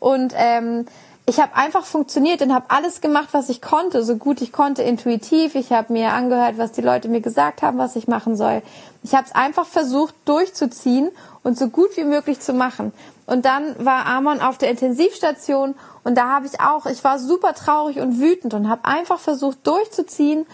und 0.00 0.32
ähm, 0.36 0.86
ich 1.28 1.38
habe 1.40 1.54
einfach 1.54 1.84
funktioniert 1.84 2.40
und 2.40 2.54
habe 2.54 2.70
alles 2.70 3.02
gemacht, 3.02 3.28
was 3.32 3.50
ich 3.50 3.60
konnte, 3.60 4.02
so 4.02 4.16
gut 4.16 4.40
ich 4.40 4.50
konnte, 4.50 4.82
intuitiv. 4.82 5.54
Ich 5.56 5.72
habe 5.72 5.92
mir 5.92 6.14
angehört, 6.14 6.56
was 6.56 6.72
die 6.72 6.80
Leute 6.80 7.08
mir 7.08 7.20
gesagt 7.20 7.60
haben, 7.60 7.76
was 7.76 7.96
ich 7.96 8.08
machen 8.08 8.34
soll. 8.34 8.62
Ich 9.02 9.14
habe 9.14 9.26
es 9.26 9.34
einfach 9.34 9.66
versucht 9.66 10.14
durchzuziehen 10.24 11.10
und 11.42 11.58
so 11.58 11.68
gut 11.68 11.98
wie 11.98 12.04
möglich 12.04 12.40
zu 12.40 12.54
machen. 12.54 12.94
Und 13.26 13.44
dann 13.44 13.76
war 13.84 14.06
Amon 14.06 14.40
auf 14.40 14.56
der 14.56 14.70
Intensivstation 14.70 15.74
und 16.02 16.16
da 16.16 16.28
habe 16.28 16.46
ich 16.46 16.62
auch, 16.62 16.86
ich 16.86 17.04
war 17.04 17.18
super 17.18 17.52
traurig 17.52 18.00
und 18.00 18.18
wütend 18.18 18.54
und 18.54 18.70
habe 18.70 18.86
einfach 18.86 19.18
versucht 19.18 19.66
durchzuziehen, 19.66 20.46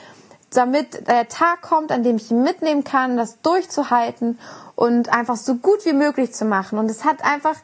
damit 0.50 1.06
der 1.06 1.28
Tag 1.28 1.62
kommt, 1.62 1.92
an 1.92 2.02
dem 2.02 2.16
ich 2.16 2.32
ihn 2.32 2.42
mitnehmen 2.42 2.82
kann, 2.82 3.16
das 3.16 3.40
durchzuhalten 3.42 4.40
und 4.74 5.08
einfach 5.08 5.36
so 5.36 5.54
gut 5.54 5.84
wie 5.84 5.92
möglich 5.92 6.32
zu 6.32 6.44
machen. 6.44 6.80
Und 6.80 6.90
es 6.90 7.04
hat 7.04 7.24
einfach, 7.24 7.54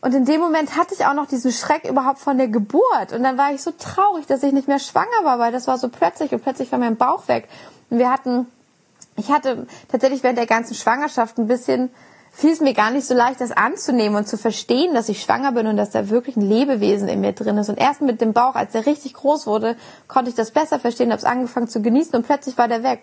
und 0.00 0.14
in 0.14 0.24
dem 0.24 0.40
Moment 0.40 0.76
hatte 0.76 0.94
ich 0.94 1.04
auch 1.06 1.14
noch 1.14 1.26
diesen 1.26 1.50
Schreck 1.50 1.84
überhaupt 1.84 2.20
von 2.20 2.38
der 2.38 2.48
Geburt. 2.48 3.12
Und 3.12 3.24
dann 3.24 3.36
war 3.36 3.52
ich 3.52 3.62
so 3.62 3.72
traurig, 3.72 4.26
dass 4.26 4.44
ich 4.44 4.52
nicht 4.52 4.68
mehr 4.68 4.78
schwanger 4.78 5.24
war, 5.24 5.38
weil 5.40 5.50
das 5.50 5.66
war 5.66 5.76
so 5.76 5.88
plötzlich 5.88 6.32
und 6.32 6.42
plötzlich 6.42 6.70
war 6.70 6.78
mein 6.78 6.96
Bauch 6.96 7.26
weg. 7.26 7.48
Und 7.90 7.98
wir 7.98 8.12
hatten, 8.12 8.46
ich 9.16 9.30
hatte 9.30 9.66
tatsächlich 9.88 10.22
während 10.22 10.38
der 10.38 10.46
ganzen 10.46 10.74
Schwangerschaft 10.74 11.38
ein 11.38 11.48
bisschen 11.48 11.90
fiel 12.30 12.52
es 12.52 12.60
mir 12.60 12.74
gar 12.74 12.92
nicht 12.92 13.04
so 13.04 13.14
leicht, 13.14 13.40
das 13.40 13.50
anzunehmen 13.50 14.16
und 14.16 14.28
zu 14.28 14.38
verstehen, 14.38 14.94
dass 14.94 15.08
ich 15.08 15.22
schwanger 15.22 15.50
bin 15.50 15.66
und 15.66 15.76
dass 15.76 15.90
da 15.90 16.08
wirklich 16.08 16.36
ein 16.36 16.48
Lebewesen 16.48 17.08
in 17.08 17.20
mir 17.20 17.32
drin 17.32 17.58
ist. 17.58 17.68
Und 17.68 17.78
erst 17.78 18.00
mit 18.00 18.20
dem 18.20 18.32
Bauch, 18.32 18.54
als 18.54 18.76
er 18.76 18.86
richtig 18.86 19.14
groß 19.14 19.48
wurde, 19.48 19.74
konnte 20.06 20.30
ich 20.30 20.36
das 20.36 20.52
besser 20.52 20.78
verstehen, 20.78 21.10
habe 21.10 21.18
es 21.18 21.24
angefangen 21.24 21.66
zu 21.66 21.82
genießen 21.82 22.14
und 22.14 22.24
plötzlich 22.24 22.56
war 22.56 22.68
der 22.68 22.84
weg. 22.84 23.00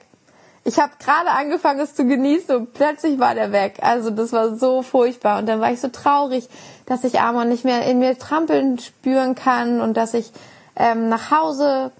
Ich 0.64 0.80
habe 0.80 0.94
gerade 0.98 1.30
angefangen, 1.30 1.82
es 1.82 1.94
zu 1.94 2.06
genießen 2.06 2.56
und 2.56 2.74
plötzlich 2.74 3.20
war 3.20 3.36
der 3.36 3.52
weg. 3.52 3.80
Also 3.82 4.10
das 4.10 4.32
war 4.32 4.56
so 4.56 4.82
furchtbar. 4.82 5.38
Und 5.38 5.48
dann 5.48 5.60
war 5.60 5.72
ich 5.72 5.80
so 5.80 5.90
traurig, 5.90 6.50
dass 6.86 7.04
ich 7.04 7.20
Amon 7.20 7.50
nicht 7.50 7.66
mehr 7.66 7.86
in 7.86 8.00
mir 8.00 8.18
trampeln 8.18 8.80
spüren 8.80 9.36
kann 9.36 9.82
und 9.82 9.96
dass 9.98 10.14
ich 10.14 10.32
ähm, 10.76 11.10
nach 11.10 11.32
Hause 11.32 11.92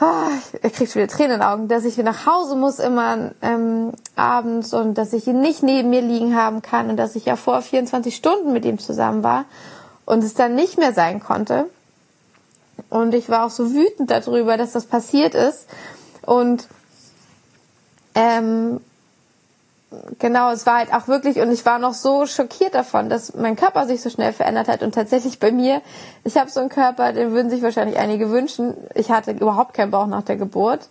oh, 0.00 0.58
er 0.62 0.70
kriegt 0.70 0.94
wieder 0.94 1.08
Tränen 1.08 1.32
in 1.32 1.40
den 1.40 1.46
Augen, 1.46 1.68
dass 1.68 1.84
ich 1.84 1.96
nach 1.98 2.26
Hause 2.26 2.56
muss 2.56 2.78
immer 2.78 3.32
ähm, 3.42 3.92
abends 4.16 4.72
und 4.72 4.94
dass 4.94 5.12
ich 5.12 5.26
ihn 5.26 5.40
nicht 5.40 5.62
neben 5.62 5.90
mir 5.90 6.02
liegen 6.02 6.34
haben 6.34 6.62
kann 6.62 6.90
und 6.90 6.96
dass 6.96 7.16
ich 7.16 7.26
ja 7.26 7.36
vor 7.36 7.62
24 7.62 8.14
Stunden 8.14 8.52
mit 8.52 8.64
ihm 8.64 8.78
zusammen 8.78 9.22
war 9.22 9.44
und 10.06 10.24
es 10.24 10.34
dann 10.34 10.54
nicht 10.54 10.78
mehr 10.78 10.92
sein 10.92 11.20
konnte. 11.20 11.66
Und 12.88 13.14
ich 13.14 13.28
war 13.28 13.44
auch 13.44 13.50
so 13.50 13.72
wütend 13.72 14.10
darüber, 14.10 14.56
dass 14.56 14.72
das 14.72 14.86
passiert 14.86 15.34
ist. 15.34 15.66
Und 16.24 16.66
ähm, 18.14 18.80
genau, 20.18 20.50
es 20.50 20.66
war 20.66 20.78
halt 20.78 20.92
auch 20.92 21.08
wirklich, 21.08 21.40
und 21.40 21.50
ich 21.50 21.66
war 21.66 21.78
noch 21.78 21.94
so 21.94 22.26
schockiert 22.26 22.74
davon, 22.74 23.08
dass 23.08 23.34
mein 23.34 23.56
Körper 23.56 23.86
sich 23.86 24.00
so 24.00 24.10
schnell 24.10 24.32
verändert 24.32 24.68
hat. 24.68 24.82
Und 24.82 24.94
tatsächlich 24.94 25.38
bei 25.38 25.50
mir, 25.50 25.82
ich 26.24 26.36
habe 26.36 26.50
so 26.50 26.60
einen 26.60 26.68
Körper, 26.68 27.12
den 27.12 27.32
würden 27.32 27.50
sich 27.50 27.62
wahrscheinlich 27.62 27.98
einige 27.98 28.30
wünschen. 28.30 28.76
Ich 28.94 29.10
hatte 29.10 29.32
überhaupt 29.32 29.74
keinen 29.74 29.90
Bauch 29.90 30.06
nach 30.06 30.22
der 30.22 30.36
Geburt. 30.36 30.88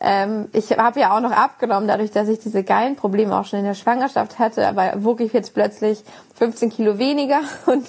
Ähm, 0.00 0.48
ich 0.52 0.76
habe 0.76 1.00
ja 1.00 1.16
auch 1.16 1.20
noch 1.20 1.30
abgenommen, 1.30 1.86
dadurch, 1.86 2.10
dass 2.10 2.28
ich 2.28 2.40
diese 2.40 2.64
geilen 2.64 2.96
Probleme 2.96 3.36
auch 3.36 3.44
schon 3.44 3.60
in 3.60 3.64
der 3.64 3.74
Schwangerschaft 3.74 4.38
hatte. 4.38 4.66
Aber 4.66 4.92
wog 5.04 5.20
ich 5.20 5.32
jetzt 5.32 5.54
plötzlich 5.54 6.02
15 6.34 6.70
Kilo 6.70 6.98
weniger 6.98 7.40
und 7.66 7.86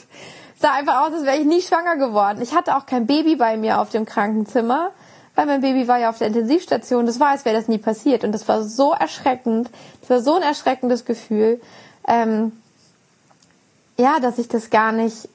sah 0.56 0.74
einfach 0.74 1.08
aus, 1.08 1.14
als 1.14 1.24
wäre 1.24 1.38
ich 1.38 1.46
nie 1.46 1.62
schwanger 1.62 1.98
geworden. 1.98 2.40
Ich 2.42 2.56
hatte 2.56 2.78
auch 2.78 2.86
kein 2.86 3.08
Baby 3.08 3.36
bei 3.36 3.58
mir 3.58 3.82
auf 3.82 3.90
dem 3.90 4.06
Krankenzimmer 4.06 4.92
weil 5.36 5.46
mein 5.46 5.62
Baby 5.62 5.88
war 5.88 5.98
ja 5.98 6.10
auf 6.10 6.20
der 6.20 6.28
Intensivstation. 6.28 7.06
Das 7.06 7.20
war, 7.20 7.30
als 7.30 7.46
wäre 7.46 7.56
das 7.56 7.68
nie 7.68 7.80
passiert. 7.80 8.24
Und 8.24 8.32
das 8.32 8.48
war 8.48 8.64
so 8.64 8.94
erschreckend. 8.94 9.70
Das 10.02 10.10
war 10.10 10.22
so 10.22 10.36
ein 10.36 10.44
erschreckendes 10.44 11.06
Gefühl. 11.06 11.60
Ähm, 12.08 12.52
ja, 13.98 14.20
dass 14.20 14.38
ich 14.38 14.48
das 14.48 14.70
gar 14.70 14.92
nicht, 14.92 15.30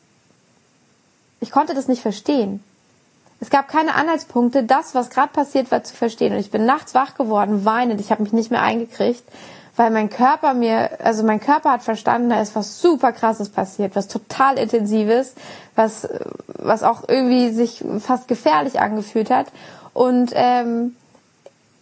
ich 1.40 1.51
konnte 1.51 1.74
das 1.74 1.88
nicht 1.88 2.03
verstehen. 2.03 2.62
Es 3.40 3.51
gab 3.51 3.68
keine 3.68 3.94
Anhaltspunkte, 3.94 4.64
das, 4.64 4.94
was 4.94 5.11
gerade 5.11 5.32
passiert 5.32 5.70
war, 5.70 5.84
zu 5.84 5.94
verstehen. 5.94 6.32
Und 6.32 6.40
ich 6.40 6.51
bin 6.51 6.66
nachts 6.66 6.94
wach 6.94 7.14
geworden, 7.14 7.64
weinend. 7.64 8.01
Ich 8.01 8.11
habe 8.11 8.22
mich 8.22 8.32
nicht 8.32 8.51
mehr 8.51 8.62
eingekriegt, 8.62 9.22
weil 9.76 9.90
mein 9.90 10.11
Körper 10.11 10.55
mir, 10.55 10.99
also 11.05 11.22
mein 11.22 11.38
Körper 11.38 11.70
hat 11.70 11.82
verstanden, 11.82 12.30
da 12.30 12.40
ist 12.40 12.57
was 12.57 12.80
super 12.80 13.12
krasses 13.12 13.49
passiert, 13.49 13.94
was 13.94 14.09
total 14.09 14.59
intensives, 14.59 15.34
was, 15.76 16.09
was 16.49 16.82
auch 16.82 17.09
irgendwie 17.09 17.51
sich 17.51 17.84
fast 18.01 18.26
gefährlich 18.26 18.80
angefühlt 18.80 19.30
hat. 19.30 19.46
Und 19.99 20.30
ähm, 20.34 20.94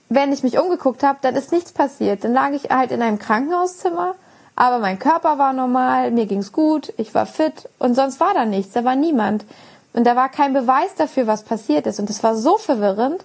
wenn 0.08 0.32
ich 0.32 0.42
mich 0.42 0.58
umgeguckt 0.58 1.02
habe, 1.02 1.18
dann 1.20 1.36
ist 1.36 1.52
nichts 1.52 1.72
passiert. 1.72 2.24
Dann 2.24 2.32
lag 2.32 2.52
ich 2.52 2.70
halt 2.70 2.90
in 2.90 3.02
einem 3.02 3.18
Krankenhauszimmer, 3.18 4.14
aber 4.54 4.78
mein 4.78 4.98
Körper 4.98 5.36
war 5.36 5.52
normal, 5.52 6.12
mir 6.12 6.24
ging's 6.24 6.50
gut, 6.50 6.94
ich 6.96 7.14
war 7.14 7.26
fit 7.26 7.68
und 7.78 7.94
sonst 7.94 8.18
war 8.18 8.32
da 8.32 8.46
nichts, 8.46 8.72
da 8.72 8.84
war 8.84 8.96
niemand. 8.96 9.44
Und 9.92 10.04
da 10.04 10.16
war 10.16 10.30
kein 10.30 10.54
Beweis 10.54 10.94
dafür, 10.96 11.26
was 11.26 11.42
passiert 11.42 11.86
ist. 11.86 12.00
Und 12.00 12.08
das 12.08 12.22
war 12.22 12.36
so 12.36 12.56
verwirrend, 12.56 13.22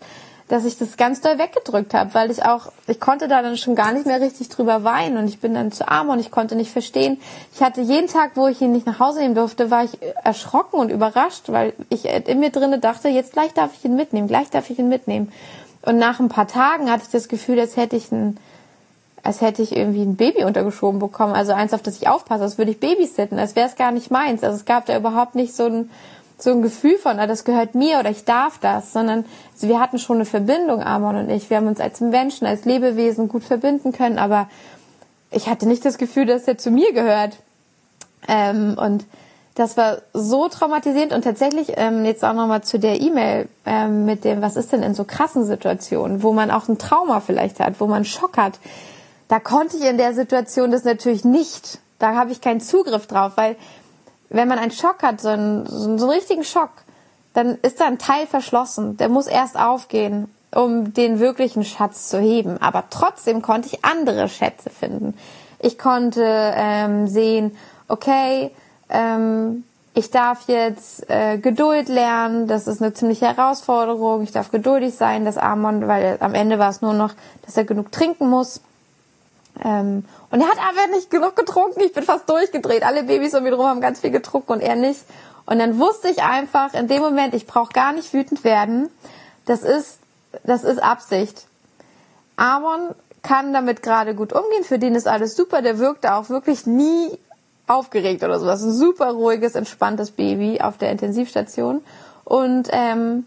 dass 0.51 0.65
ich 0.65 0.77
das 0.77 0.97
ganz 0.97 1.21
doll 1.21 1.39
weggedrückt 1.39 1.93
habe, 1.93 2.13
weil 2.13 2.29
ich 2.29 2.43
auch, 2.43 2.73
ich 2.85 2.99
konnte 2.99 3.29
da 3.29 3.41
dann 3.41 3.55
schon 3.55 3.73
gar 3.73 3.93
nicht 3.93 4.05
mehr 4.05 4.19
richtig 4.19 4.49
drüber 4.49 4.83
weinen 4.83 5.15
und 5.15 5.29
ich 5.29 5.39
bin 5.39 5.53
dann 5.53 5.71
zu 5.71 5.87
arm 5.87 6.09
und 6.09 6.19
ich 6.19 6.29
konnte 6.29 6.57
nicht 6.57 6.71
verstehen. 6.71 7.21
Ich 7.55 7.63
hatte 7.63 7.79
jeden 7.79 8.07
Tag, 8.07 8.31
wo 8.35 8.47
ich 8.47 8.59
ihn 8.59 8.73
nicht 8.73 8.85
nach 8.85 8.99
Hause 8.99 9.21
nehmen 9.21 9.33
durfte, 9.33 9.71
war 9.71 9.85
ich 9.85 9.97
erschrocken 10.25 10.77
und 10.77 10.89
überrascht, 10.89 11.43
weil 11.47 11.71
ich 11.87 12.03
in 12.03 12.41
mir 12.41 12.49
drinne 12.49 12.79
dachte, 12.79 13.07
jetzt 13.07 13.31
gleich 13.31 13.53
darf 13.53 13.71
ich 13.77 13.85
ihn 13.85 13.95
mitnehmen, 13.95 14.27
gleich 14.27 14.49
darf 14.49 14.69
ich 14.69 14.77
ihn 14.77 14.89
mitnehmen. 14.89 15.31
Und 15.83 15.97
nach 15.97 16.19
ein 16.19 16.27
paar 16.27 16.49
Tagen 16.49 16.91
hatte 16.91 17.03
ich 17.05 17.11
das 17.11 17.29
Gefühl, 17.29 17.57
als 17.57 17.77
hätte 17.77 17.95
ich 17.95 18.11
ein, 18.11 18.35
als 19.23 19.39
hätte 19.39 19.61
ich 19.61 19.73
irgendwie 19.73 20.01
ein 20.01 20.17
Baby 20.17 20.43
untergeschoben 20.43 20.99
bekommen, 20.99 21.33
also 21.33 21.53
eins, 21.53 21.73
auf 21.73 21.81
das 21.81 21.95
ich 21.95 22.09
aufpasse, 22.09 22.43
als 22.43 22.57
würde 22.57 22.71
ich 22.71 22.79
babysitten, 22.81 23.39
als 23.39 23.55
wäre 23.55 23.69
es 23.69 23.75
gar 23.77 23.93
nicht 23.93 24.11
meins. 24.11 24.43
Also 24.43 24.57
es 24.57 24.65
gab 24.65 24.85
da 24.85 24.97
überhaupt 24.97 25.35
nicht 25.35 25.55
so 25.55 25.67
ein, 25.67 25.89
so 26.41 26.51
ein 26.51 26.61
Gefühl 26.61 26.97
von, 26.97 27.19
ah, 27.19 27.27
das 27.27 27.43
gehört 27.43 27.75
mir 27.75 27.99
oder 27.99 28.09
ich 28.09 28.25
darf 28.25 28.57
das, 28.59 28.93
sondern 28.93 29.25
also 29.53 29.67
wir 29.67 29.79
hatten 29.79 29.99
schon 29.99 30.17
eine 30.17 30.25
Verbindung, 30.25 30.81
Amon 30.81 31.15
und 31.15 31.29
ich. 31.29 31.49
Wir 31.49 31.57
haben 31.57 31.67
uns 31.67 31.79
als 31.79 32.01
Menschen, 32.01 32.47
als 32.47 32.65
Lebewesen 32.65 33.27
gut 33.27 33.43
verbinden 33.43 33.91
können, 33.91 34.17
aber 34.17 34.49
ich 35.29 35.47
hatte 35.47 35.67
nicht 35.67 35.85
das 35.85 35.97
Gefühl, 35.97 36.25
dass 36.25 36.47
er 36.47 36.57
zu 36.57 36.71
mir 36.71 36.93
gehört. 36.93 37.37
Ähm, 38.27 38.77
und 38.77 39.05
das 39.55 39.77
war 39.77 39.97
so 40.13 40.47
traumatisierend 40.47 41.13
und 41.13 41.23
tatsächlich 41.23 41.73
ähm, 41.75 42.05
jetzt 42.05 42.23
auch 42.23 42.33
nochmal 42.33 42.63
zu 42.63 42.79
der 42.79 43.01
E-Mail 43.01 43.47
ähm, 43.65 44.05
mit 44.05 44.23
dem, 44.23 44.41
was 44.41 44.55
ist 44.55 44.71
denn 44.71 44.83
in 44.83 44.95
so 44.95 45.03
krassen 45.03 45.45
Situationen, 45.45 46.23
wo 46.23 46.33
man 46.33 46.51
auch 46.51 46.67
ein 46.67 46.77
Trauma 46.77 47.19
vielleicht 47.19 47.59
hat, 47.59 47.79
wo 47.79 47.87
man 47.87 48.05
Schock 48.05 48.37
hat. 48.37 48.59
Da 49.27 49.39
konnte 49.39 49.77
ich 49.77 49.83
in 49.83 49.97
der 49.97 50.13
Situation 50.13 50.71
das 50.71 50.83
natürlich 50.83 51.23
nicht 51.23 51.79
Da 52.01 52.15
habe 52.15 52.31
ich 52.31 52.41
keinen 52.41 52.61
Zugriff 52.61 53.05
drauf, 53.05 53.33
weil 53.35 53.55
wenn 54.31 54.47
man 54.47 54.59
einen 54.59 54.71
Schock 54.71 55.03
hat, 55.03 55.21
so 55.21 55.29
einen, 55.29 55.65
so 55.65 55.89
einen 55.89 56.09
richtigen 56.09 56.43
Schock, 56.43 56.71
dann 57.33 57.57
ist 57.61 57.79
da 57.79 57.85
ein 57.85 57.99
Teil 57.99 58.27
verschlossen. 58.27 58.97
Der 58.97 59.09
muss 59.09 59.27
erst 59.27 59.57
aufgehen, 59.57 60.29
um 60.53 60.93
den 60.93 61.19
wirklichen 61.19 61.63
Schatz 61.63 62.09
zu 62.09 62.19
heben. 62.19 62.61
Aber 62.61 62.85
trotzdem 62.89 63.41
konnte 63.41 63.67
ich 63.67 63.85
andere 63.85 64.27
Schätze 64.27 64.69
finden. 64.69 65.17
Ich 65.59 65.77
konnte 65.77 66.23
ähm, 66.25 67.07
sehen, 67.07 67.55
okay, 67.87 68.51
ähm, 68.89 69.63
ich 69.93 70.09
darf 70.09 70.47
jetzt 70.47 71.09
äh, 71.09 71.37
Geduld 71.37 71.89
lernen, 71.89 72.47
das 72.47 72.67
ist 72.67 72.81
eine 72.81 72.93
ziemliche 72.93 73.27
Herausforderung, 73.27 74.23
ich 74.23 74.31
darf 74.31 74.49
geduldig 74.49 74.95
sein, 74.95 75.25
das 75.25 75.37
Amon, 75.37 75.87
weil 75.87 76.17
am 76.21 76.33
Ende 76.33 76.59
war 76.59 76.69
es 76.69 76.81
nur 76.81 76.93
noch, 76.93 77.13
dass 77.45 77.57
er 77.57 77.65
genug 77.65 77.91
trinken 77.91 78.29
muss. 78.29 78.61
Ähm, 79.63 80.05
und 80.29 80.41
er 80.41 80.47
hat 80.47 80.57
aber 80.57 80.95
nicht 80.95 81.09
genug 81.09 81.35
getrunken, 81.35 81.81
ich 81.81 81.93
bin 81.93 82.03
fast 82.03 82.29
durchgedreht. 82.29 82.83
Alle 82.83 83.03
Babys 83.03 83.33
um 83.35 83.43
mich 83.43 83.51
herum 83.51 83.67
haben 83.67 83.81
ganz 83.81 83.99
viel 83.99 84.11
getrunken 84.11 84.53
und 84.53 84.61
er 84.61 84.75
nicht. 84.75 85.01
Und 85.45 85.59
dann 85.59 85.79
wusste 85.79 86.09
ich 86.09 86.23
einfach 86.23 86.73
in 86.73 86.87
dem 86.87 87.01
Moment, 87.01 87.33
ich 87.33 87.47
brauche 87.47 87.73
gar 87.73 87.93
nicht 87.93 88.13
wütend 88.13 88.43
werden. 88.43 88.89
Das 89.45 89.63
ist, 89.63 89.99
das 90.43 90.63
ist 90.63 90.81
Absicht. 90.81 91.45
Amon 92.37 92.95
kann 93.21 93.53
damit 93.53 93.83
gerade 93.83 94.15
gut 94.15 94.33
umgehen, 94.33 94.63
für 94.63 94.79
den 94.79 94.95
ist 94.95 95.07
alles 95.07 95.35
super, 95.35 95.61
der 95.61 95.77
wirkte 95.77 96.15
auch 96.15 96.29
wirklich 96.29 96.65
nie 96.65 97.17
aufgeregt 97.67 98.23
oder 98.23 98.39
sowas. 98.39 98.63
Ein 98.63 98.73
super 98.73 99.11
ruhiges, 99.11 99.55
entspanntes 99.55 100.11
Baby 100.11 100.59
auf 100.61 100.77
der 100.77 100.91
Intensivstation. 100.91 101.81
Und 102.23 102.69
ähm, 102.71 103.25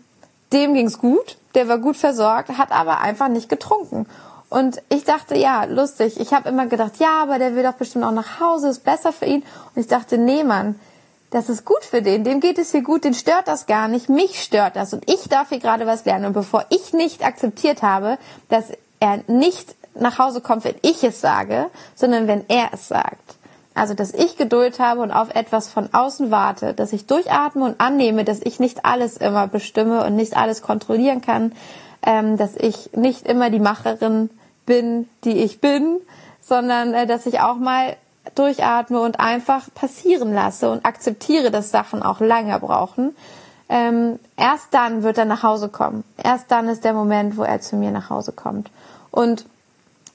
dem 0.52 0.74
ging's 0.74 0.98
gut, 0.98 1.36
der 1.54 1.68
war 1.68 1.78
gut 1.78 1.96
versorgt, 1.96 2.50
hat 2.58 2.72
aber 2.72 3.00
einfach 3.00 3.28
nicht 3.28 3.48
getrunken. 3.48 4.06
Und 4.54 4.80
ich 4.88 5.02
dachte, 5.02 5.36
ja, 5.36 5.64
lustig. 5.64 6.20
Ich 6.20 6.32
habe 6.32 6.48
immer 6.48 6.66
gedacht, 6.66 7.00
ja, 7.00 7.20
aber 7.20 7.40
der 7.40 7.56
will 7.56 7.64
doch 7.64 7.72
bestimmt 7.72 8.04
auch 8.04 8.12
nach 8.12 8.38
Hause, 8.38 8.68
ist 8.68 8.84
besser 8.84 9.12
für 9.12 9.24
ihn. 9.24 9.42
Und 9.74 9.80
ich 9.80 9.88
dachte, 9.88 10.16
nee, 10.16 10.44
Mann, 10.44 10.78
das 11.30 11.48
ist 11.48 11.64
gut 11.64 11.82
für 11.82 12.02
den. 12.02 12.22
Dem 12.22 12.38
geht 12.38 12.58
es 12.58 12.70
hier 12.70 12.82
gut, 12.82 13.02
den 13.02 13.14
stört 13.14 13.48
das 13.48 13.66
gar 13.66 13.88
nicht. 13.88 14.08
Mich 14.08 14.40
stört 14.40 14.76
das. 14.76 14.92
Und 14.92 15.10
ich 15.10 15.28
darf 15.28 15.48
hier 15.48 15.58
gerade 15.58 15.86
was 15.86 16.04
lernen. 16.04 16.26
Und 16.26 16.34
bevor 16.34 16.66
ich 16.68 16.92
nicht 16.92 17.26
akzeptiert 17.26 17.82
habe, 17.82 18.16
dass 18.48 18.66
er 19.00 19.24
nicht 19.26 19.74
nach 19.96 20.20
Hause 20.20 20.40
kommt, 20.40 20.62
wenn 20.62 20.76
ich 20.82 21.02
es 21.02 21.20
sage, 21.20 21.68
sondern 21.96 22.28
wenn 22.28 22.44
er 22.46 22.68
es 22.72 22.86
sagt, 22.86 23.34
also, 23.74 23.94
dass 23.94 24.14
ich 24.14 24.36
Geduld 24.36 24.78
habe 24.78 25.00
und 25.00 25.10
auf 25.10 25.34
etwas 25.34 25.66
von 25.66 25.92
außen 25.92 26.30
warte, 26.30 26.74
dass 26.74 26.92
ich 26.92 27.06
durchatme 27.06 27.64
und 27.64 27.80
annehme, 27.80 28.22
dass 28.22 28.40
ich 28.40 28.60
nicht 28.60 28.84
alles 28.84 29.16
immer 29.16 29.48
bestimme 29.48 30.04
und 30.04 30.14
nicht 30.14 30.36
alles 30.36 30.62
kontrollieren 30.62 31.22
kann, 31.22 31.50
ähm, 32.06 32.36
dass 32.36 32.54
ich 32.54 32.92
nicht 32.92 33.26
immer 33.26 33.50
die 33.50 33.58
Macherin 33.58 34.30
bin, 34.66 35.08
die 35.24 35.38
ich 35.42 35.60
bin, 35.60 36.00
sondern 36.40 36.94
äh, 36.94 37.06
dass 37.06 37.26
ich 37.26 37.40
auch 37.40 37.56
mal 37.56 37.96
durchatme 38.34 39.00
und 39.00 39.20
einfach 39.20 39.72
passieren 39.74 40.32
lasse 40.32 40.70
und 40.70 40.84
akzeptiere, 40.84 41.50
dass 41.50 41.70
Sachen 41.70 42.02
auch 42.02 42.20
länger 42.20 42.58
brauchen. 42.58 43.14
Ähm, 43.68 44.18
erst 44.36 44.72
dann 44.72 45.02
wird 45.02 45.18
er 45.18 45.24
nach 45.24 45.42
Hause 45.42 45.68
kommen. 45.68 46.04
Erst 46.22 46.50
dann 46.50 46.68
ist 46.68 46.84
der 46.84 46.92
Moment, 46.92 47.36
wo 47.36 47.42
er 47.42 47.60
zu 47.60 47.76
mir 47.76 47.90
nach 47.90 48.10
Hause 48.10 48.32
kommt. 48.32 48.70
Und 49.10 49.46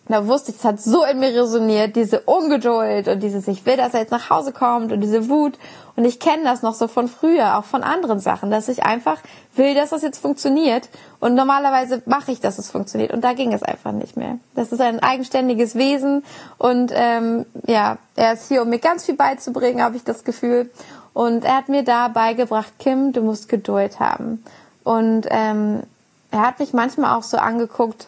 da 0.10 0.26
wusste 0.26 0.52
ich, 0.52 0.58
es 0.58 0.66
hat 0.66 0.82
so 0.82 1.04
in 1.04 1.20
mir 1.20 1.34
resoniert, 1.34 1.96
diese 1.96 2.22
Ungeduld 2.22 3.08
und 3.08 3.22
dieses, 3.22 3.48
ich 3.48 3.66
will, 3.66 3.78
dass 3.78 3.94
er 3.94 4.02
jetzt 4.02 4.12
nach 4.12 4.30
Hause 4.30 4.52
kommt 4.52 4.92
und 4.92 5.02
diese 5.02 5.30
Wut. 5.30 5.58
Und 5.96 6.06
ich 6.06 6.20
kenne 6.20 6.44
das 6.44 6.62
noch 6.62 6.74
so 6.74 6.88
von 6.88 7.08
früher, 7.08 7.58
auch 7.58 7.66
von 7.66 7.84
anderen 7.84 8.20
Sachen, 8.20 8.50
dass 8.50 8.70
ich 8.70 8.84
einfach 8.84 9.20
will, 9.56 9.76
dass 9.76 9.90
das 9.90 10.02
jetzt 10.02 10.20
funktioniert. 10.20 10.90
Und 11.20 11.36
normalerweise 11.36 12.02
mache 12.06 12.32
ich, 12.32 12.40
dass 12.40 12.58
es 12.58 12.72
funktioniert. 12.72 13.12
Und 13.12 13.24
da 13.24 13.34
ging 13.34 13.54
es 13.54 13.62
einfach 13.62 13.92
nicht 13.92 14.18
mehr. 14.18 14.40
Das 14.56 14.72
ist 14.72 14.82
ein 14.82 15.00
eigenständiges 15.02 15.76
Wesen. 15.76 16.24
Und 16.58 16.92
ähm, 16.96 17.46
ja, 17.68 17.98
er 18.16 18.34
ist 18.34 18.48
hier, 18.48 18.62
um 18.62 18.70
mir 18.70 18.80
ganz 18.80 19.06
viel 19.06 19.16
beizubringen, 19.16 19.84
habe 19.84 19.98
ich 19.98 20.04
das 20.04 20.24
Gefühl. 20.24 20.72
Und 21.14 21.44
er 21.44 21.58
hat 21.58 21.70
mir 21.70 21.84
da 21.84 22.08
beigebracht, 22.08 22.74
Kim, 22.80 23.12
du 23.12 23.22
musst 23.22 23.50
Geduld 23.50 24.00
haben. 24.00 24.44
Und 24.84 25.28
ähm, 25.30 25.84
er 26.32 26.48
hat 26.48 26.60
mich 26.60 26.74
manchmal 26.74 27.18
auch 27.18 27.24
so 27.24 27.38
angeguckt, 27.38 28.08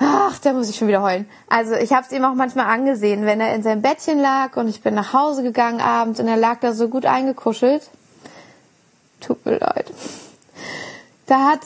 Ach, 0.00 0.38
da 0.38 0.52
muss 0.52 0.68
ich 0.68 0.76
schon 0.76 0.86
wieder 0.86 1.02
heulen. 1.02 1.28
Also 1.48 1.74
ich 1.74 1.92
habe 1.92 2.06
es 2.06 2.12
ihm 2.12 2.24
auch 2.24 2.34
manchmal 2.34 2.66
angesehen, 2.66 3.26
wenn 3.26 3.40
er 3.40 3.54
in 3.54 3.64
seinem 3.64 3.82
Bettchen 3.82 4.20
lag 4.20 4.56
und 4.56 4.68
ich 4.68 4.80
bin 4.80 4.94
nach 4.94 5.12
Hause 5.12 5.42
gegangen 5.42 5.80
abends 5.80 6.20
und 6.20 6.28
er 6.28 6.36
lag 6.36 6.60
da 6.60 6.72
so 6.72 6.88
gut 6.88 7.04
eingekuschelt. 7.04 7.88
Tut 9.20 9.44
mir 9.44 9.58
leid. 9.58 9.86
Da 11.26 11.48
hat, 11.48 11.60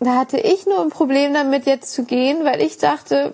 da 0.00 0.16
hatte 0.16 0.38
ich 0.38 0.66
nur 0.66 0.80
ein 0.80 0.90
Problem 0.90 1.32
damit, 1.32 1.66
jetzt 1.66 1.92
zu 1.92 2.04
gehen, 2.04 2.44
weil 2.44 2.60
ich 2.60 2.78
dachte, 2.78 3.32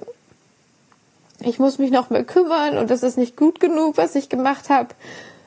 ich 1.40 1.58
muss 1.58 1.78
mich 1.78 1.90
noch 1.90 2.10
mehr 2.10 2.24
kümmern 2.24 2.76
und 2.76 2.90
das 2.90 3.02
ist 3.02 3.16
nicht 3.16 3.36
gut 3.36 3.60
genug, 3.60 3.96
was 3.96 4.14
ich 4.14 4.28
gemacht 4.28 4.68
habe. 4.68 4.88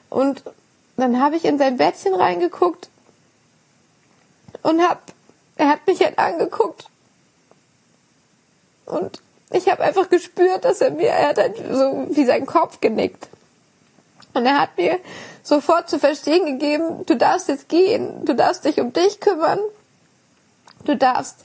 Und 0.09 0.43
dann 0.97 1.21
habe 1.21 1.35
ich 1.35 1.45
in 1.45 1.59
sein 1.59 1.77
Bettchen 1.77 2.15
reingeguckt 2.15 2.89
und 4.63 4.81
hab, 4.81 5.03
er 5.55 5.69
hat 5.69 5.85
mich 5.85 6.03
halt 6.03 6.17
angeguckt 6.17 6.87
und 8.85 9.21
ich 9.51 9.69
habe 9.69 9.83
einfach 9.83 10.09
gespürt, 10.09 10.65
dass 10.65 10.81
er 10.81 10.91
mir, 10.91 11.09
er 11.09 11.29
hat 11.29 11.37
halt 11.37 11.57
so 11.71 12.07
wie 12.09 12.25
sein 12.25 12.45
Kopf 12.45 12.81
genickt. 12.81 13.27
Und 14.33 14.47
er 14.47 14.59
hat 14.59 14.77
mir 14.77 14.99
sofort 15.43 15.89
zu 15.89 15.99
verstehen 15.99 16.45
gegeben, 16.45 17.05
du 17.05 17.15
darfst 17.15 17.49
jetzt 17.49 17.69
gehen, 17.69 18.25
du 18.25 18.33
darfst 18.33 18.65
dich 18.65 18.79
um 18.79 18.91
dich 18.91 19.19
kümmern, 19.19 19.59
du 20.85 20.97
darfst 20.97 21.37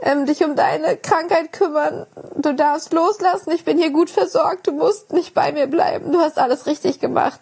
ähm, 0.00 0.26
dich 0.26 0.42
um 0.44 0.56
deine 0.56 0.96
Krankheit 0.96 1.52
kümmern, 1.52 2.06
du 2.34 2.52
darfst 2.52 2.92
loslassen, 2.92 3.52
ich 3.52 3.64
bin 3.64 3.78
hier 3.78 3.90
gut 3.90 4.10
versorgt, 4.10 4.66
du 4.66 4.72
musst 4.72 5.12
nicht 5.12 5.34
bei 5.34 5.52
mir 5.52 5.68
bleiben, 5.68 6.10
du 6.10 6.18
hast 6.18 6.38
alles 6.38 6.66
richtig 6.66 6.98
gemacht. 6.98 7.40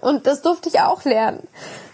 Und 0.00 0.26
das 0.26 0.42
durfte 0.42 0.68
ich 0.68 0.80
auch 0.80 1.04
lernen 1.04 1.46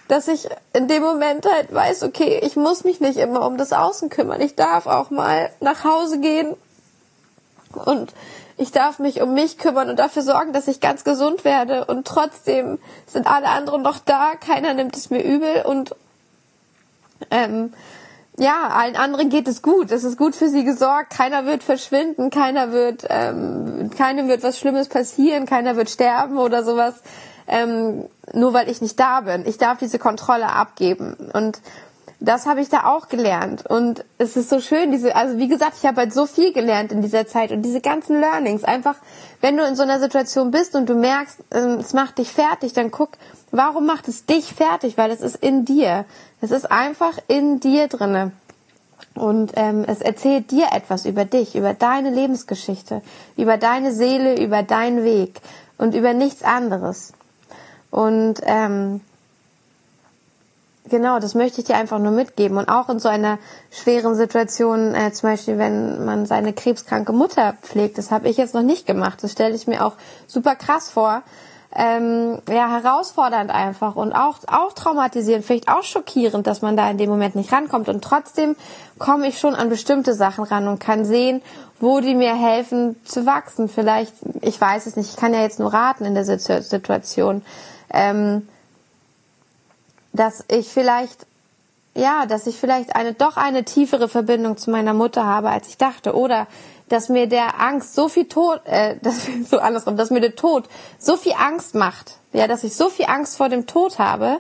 dass 0.09 0.29
ich 0.29 0.49
in 0.73 0.89
dem 0.89 1.03
Moment 1.03 1.47
halt 1.47 1.73
weiß, 1.73 2.03
okay, 2.03 2.41
ich 2.43 2.57
muss 2.57 2.85
mich 2.85 3.01
nicht 3.01 3.19
immer 3.19 3.47
um 3.47 3.57
das 3.57 3.73
Außen 3.73 4.09
kümmern. 4.11 4.41
Ich 4.41 4.55
darf 4.57 4.87
auch 4.87 5.11
mal 5.11 5.51
nach 5.61 5.85
Hause 5.85 6.21
gehen 6.21 6.55
und 7.85 8.13
ich 8.57 8.73
darf 8.73 8.99
mich 8.99 9.23
um 9.23 9.35
mich 9.35 9.59
kümmern 9.59 9.89
und 9.89 9.99
dafür 9.99 10.23
sorgen, 10.23 10.53
dass 10.53 10.69
ich 10.69 10.81
ganz 10.81 11.05
gesund 11.05 11.45
werde. 11.45 11.85
Und 11.87 12.07
trotzdem 12.07 12.79
sind 13.07 13.27
alle 13.27 13.49
anderen 13.49 13.83
noch 13.83 13.99
da, 13.99 14.35
keiner 14.35 14.75
nimmt 14.75 14.97
es 14.97 15.11
mir 15.11 15.23
übel 15.23 15.63
und 15.65 15.95
ähm, 17.31 17.73
ja, 18.39 18.69
allen 18.69 18.97
anderen 18.97 19.29
geht 19.29 19.47
es 19.47 19.63
gut. 19.63 19.91
Es 19.91 20.05
ist 20.05 20.17
gut 20.17 20.35
für 20.35 20.49
sie 20.49 20.65
gesorgt. 20.65 21.11
Keiner 21.11 21.45
wird 21.45 21.63
verschwinden, 21.63 22.31
keiner 22.31 22.73
wird, 22.73 23.05
ähm, 23.09 23.91
keinem 23.97 24.29
wird 24.29 24.43
was 24.43 24.59
Schlimmes 24.59 24.89
passieren, 24.89 25.47
keiner 25.47 25.77
wird 25.77 25.91
sterben 25.91 26.39
oder 26.39 26.65
sowas 26.65 26.95
ähm, 27.47 28.07
nur 28.33 28.53
weil 28.55 28.69
ich 28.69 28.81
nicht 28.81 28.99
da 28.99 29.21
bin. 29.23 29.47
Ich 29.47 29.59
darf 29.59 29.79
diese 29.79 29.99
Kontrolle 29.99 30.49
abgeben. 30.49 31.17
Und 31.33 31.61
das 32.25 32.47
habe 32.47 32.61
ich 32.61 32.69
da 32.69 32.85
auch 32.85 33.09
gelernt. 33.09 33.67
Und 33.67 34.05
es 34.19 34.37
ist 34.37 34.49
so 34.49 34.61
schön, 34.61 34.93
diese, 34.93 35.17
also 35.17 35.39
wie 35.39 35.49
gesagt, 35.49 35.75
ich 35.79 35.87
habe 35.87 35.97
halt 36.03 36.15
so 36.15 36.27
viel 36.27 36.53
gelernt 36.53 36.93
in 36.93 37.03
dieser 37.03 37.27
Zeit 37.27 37.51
und 37.51 37.63
diese 37.63 37.81
ganzen 37.81 38.21
Learnings. 38.21 38.63
Einfach, 38.63 38.95
wenn 39.41 39.57
du 39.57 39.65
in 39.65 39.75
so 39.75 39.83
einer 39.83 39.99
Situation 39.99 40.53
bist 40.53 40.77
und 40.77 40.89
du 40.89 40.95
merkst, 40.95 41.41
ähm, 41.53 41.79
es 41.81 41.93
macht 41.93 42.19
dich 42.19 42.31
fertig, 42.31 42.75
dann 42.75 42.93
guck, 42.93 43.11
warum 43.51 43.87
macht 43.87 44.07
es 44.07 44.25
dich 44.25 44.53
fertig? 44.55 44.97
Weil 44.97 45.11
es 45.11 45.21
ist 45.21 45.37
in 45.37 45.65
dir. 45.65 46.05
Es 46.41 46.53
ist 46.53 46.71
einfach 46.71 47.19
in 47.27 47.59
dir 47.59 47.89
drinne. 47.89 48.31
Und 49.15 49.53
ähm, 49.57 49.85
es 49.87 50.01
erzählt 50.01 50.51
dir 50.53 50.69
etwas 50.73 51.05
über 51.05 51.25
dich, 51.25 51.57
über 51.57 51.75
deine 51.75 52.11
Lebensgeschichte, 52.11 53.03
über 53.37 53.59
deine 53.59 53.93
Seele, 53.93 54.41
über 54.41 54.63
deinen 54.63 55.03
Weg 55.03 55.41
und 55.77 55.95
über 55.95 56.15
nichts 56.15 56.43
anderes. 56.43 57.13
Und 57.93 58.41
ähm, 58.45 59.03
genau, 60.89 61.21
das 61.21 61.35
möchte 61.35 61.61
ich 61.61 61.67
dir 61.67 61.77
einfach 61.77 61.99
nur 61.99 62.11
mitgeben. 62.11 62.57
Und 62.57 62.71
auch 62.71 62.89
in 62.89 62.99
so 62.99 63.09
einer 63.09 63.39
schweren 63.71 64.15
Situation, 64.15 64.95
äh, 64.95 65.13
zum 65.13 65.29
Beispiel, 65.29 65.59
wenn 65.59 66.05
man 66.05 66.25
seine 66.25 66.55
krebskranke 66.55 67.13
Mutter 67.13 67.55
pflegt, 67.61 67.99
das 67.99 68.11
habe 68.11 68.31
ich 68.31 68.39
jetzt 68.39 68.55
noch 68.55 68.63
nicht 68.63 68.87
gemacht. 68.87 69.19
Das 69.23 69.33
stelle 69.33 69.55
ich 69.55 69.67
mir 69.67 69.85
auch 69.85 69.93
super 70.27 70.57
krass 70.57 70.89
vor. 70.89 71.23
Ähm, 71.75 72.39
ja, 72.49 72.69
herausfordernd 72.69 73.51
einfach 73.51 73.97
und 73.97 74.13
auch, 74.13 74.39
auch 74.47 74.75
traumatisierend, 74.75 75.43
vielleicht 75.43 75.69
auch 75.69 75.83
schockierend, 75.83 76.47
dass 76.47 76.61
man 76.61 76.77
da 76.77 76.91
in 76.91 76.99
dem 76.99 77.09
Moment 77.09 77.35
nicht 77.35 77.53
rankommt. 77.53 77.91
Und 77.91 78.03
trotzdem 78.03 78.57
komme 78.99 79.27
ich 79.27 79.39
schon 79.39 79.55
an 79.55 79.69
bestimmte 79.69 80.15
Sachen 80.15 80.45
ran 80.45 80.67
und 80.67 80.81
kann 80.81 81.05
sehen, 81.05 81.43
wo 81.79 82.01
die 82.01 82.15
mir 82.15 82.35
helfen 82.35 82.97
zu 83.05 83.27
wachsen. 83.27 83.69
Vielleicht, 83.69 84.15
ich 84.41 84.59
weiß 84.59 84.87
es 84.87 84.97
nicht, 84.97 85.11
ich 85.11 85.17
kann 85.17 85.35
ja 85.35 85.41
jetzt 85.41 85.61
nur 85.61 85.73
raten 85.73 86.07
in 86.07 86.15
der 86.15 86.25
Situation 86.25 87.43
ähm, 87.93 88.49
dass 90.13 90.45
ich 90.49 90.69
vielleicht 90.69 91.27
ja, 91.95 92.27
dass 92.27 92.47
ich 92.47 92.59
vielleicht 92.59 92.97
eine 92.97 93.13
doch 93.13 93.37
eine 93.37 93.65
tiefere 93.65 94.09
Verbindung 94.09 94.57
zu 94.57 94.71
meiner 94.71 94.95
Mutter 94.95 95.27
habe, 95.27 95.51
als 95.51 95.69
ich 95.69 95.77
dachte, 95.77 96.15
oder 96.15 96.47
dass 96.89 97.09
mir 97.09 97.27
der 97.27 97.61
Angst 97.61 97.95
so 97.95 98.09
viel 98.09 98.27
Tod, 98.27 98.61
äh, 98.65 98.97
dass 99.03 99.27
so 99.49 99.59
andersrum, 99.59 99.97
dass 99.97 100.11
mir 100.11 100.21
der 100.21 100.37
Tod 100.37 100.69
so 100.99 101.17
viel 101.17 101.35
Angst 101.39 101.75
macht, 101.75 102.17
ja, 102.33 102.47
dass 102.47 102.65
ich 102.65 102.75
so 102.75 102.89
viel 102.89 103.07
Angst 103.07 103.37
vor 103.37 103.49
dem 103.49 103.67
Tod 103.67 103.99
habe, 103.99 104.39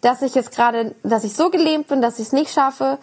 dass 0.00 0.22
ich 0.22 0.34
jetzt 0.34 0.52
gerade, 0.52 0.94
dass 1.02 1.24
ich 1.24 1.34
so 1.34 1.50
gelähmt 1.50 1.88
bin, 1.88 2.00
dass 2.00 2.18
ich 2.18 2.26
es 2.26 2.32
nicht 2.32 2.52
schaffe, 2.52 2.98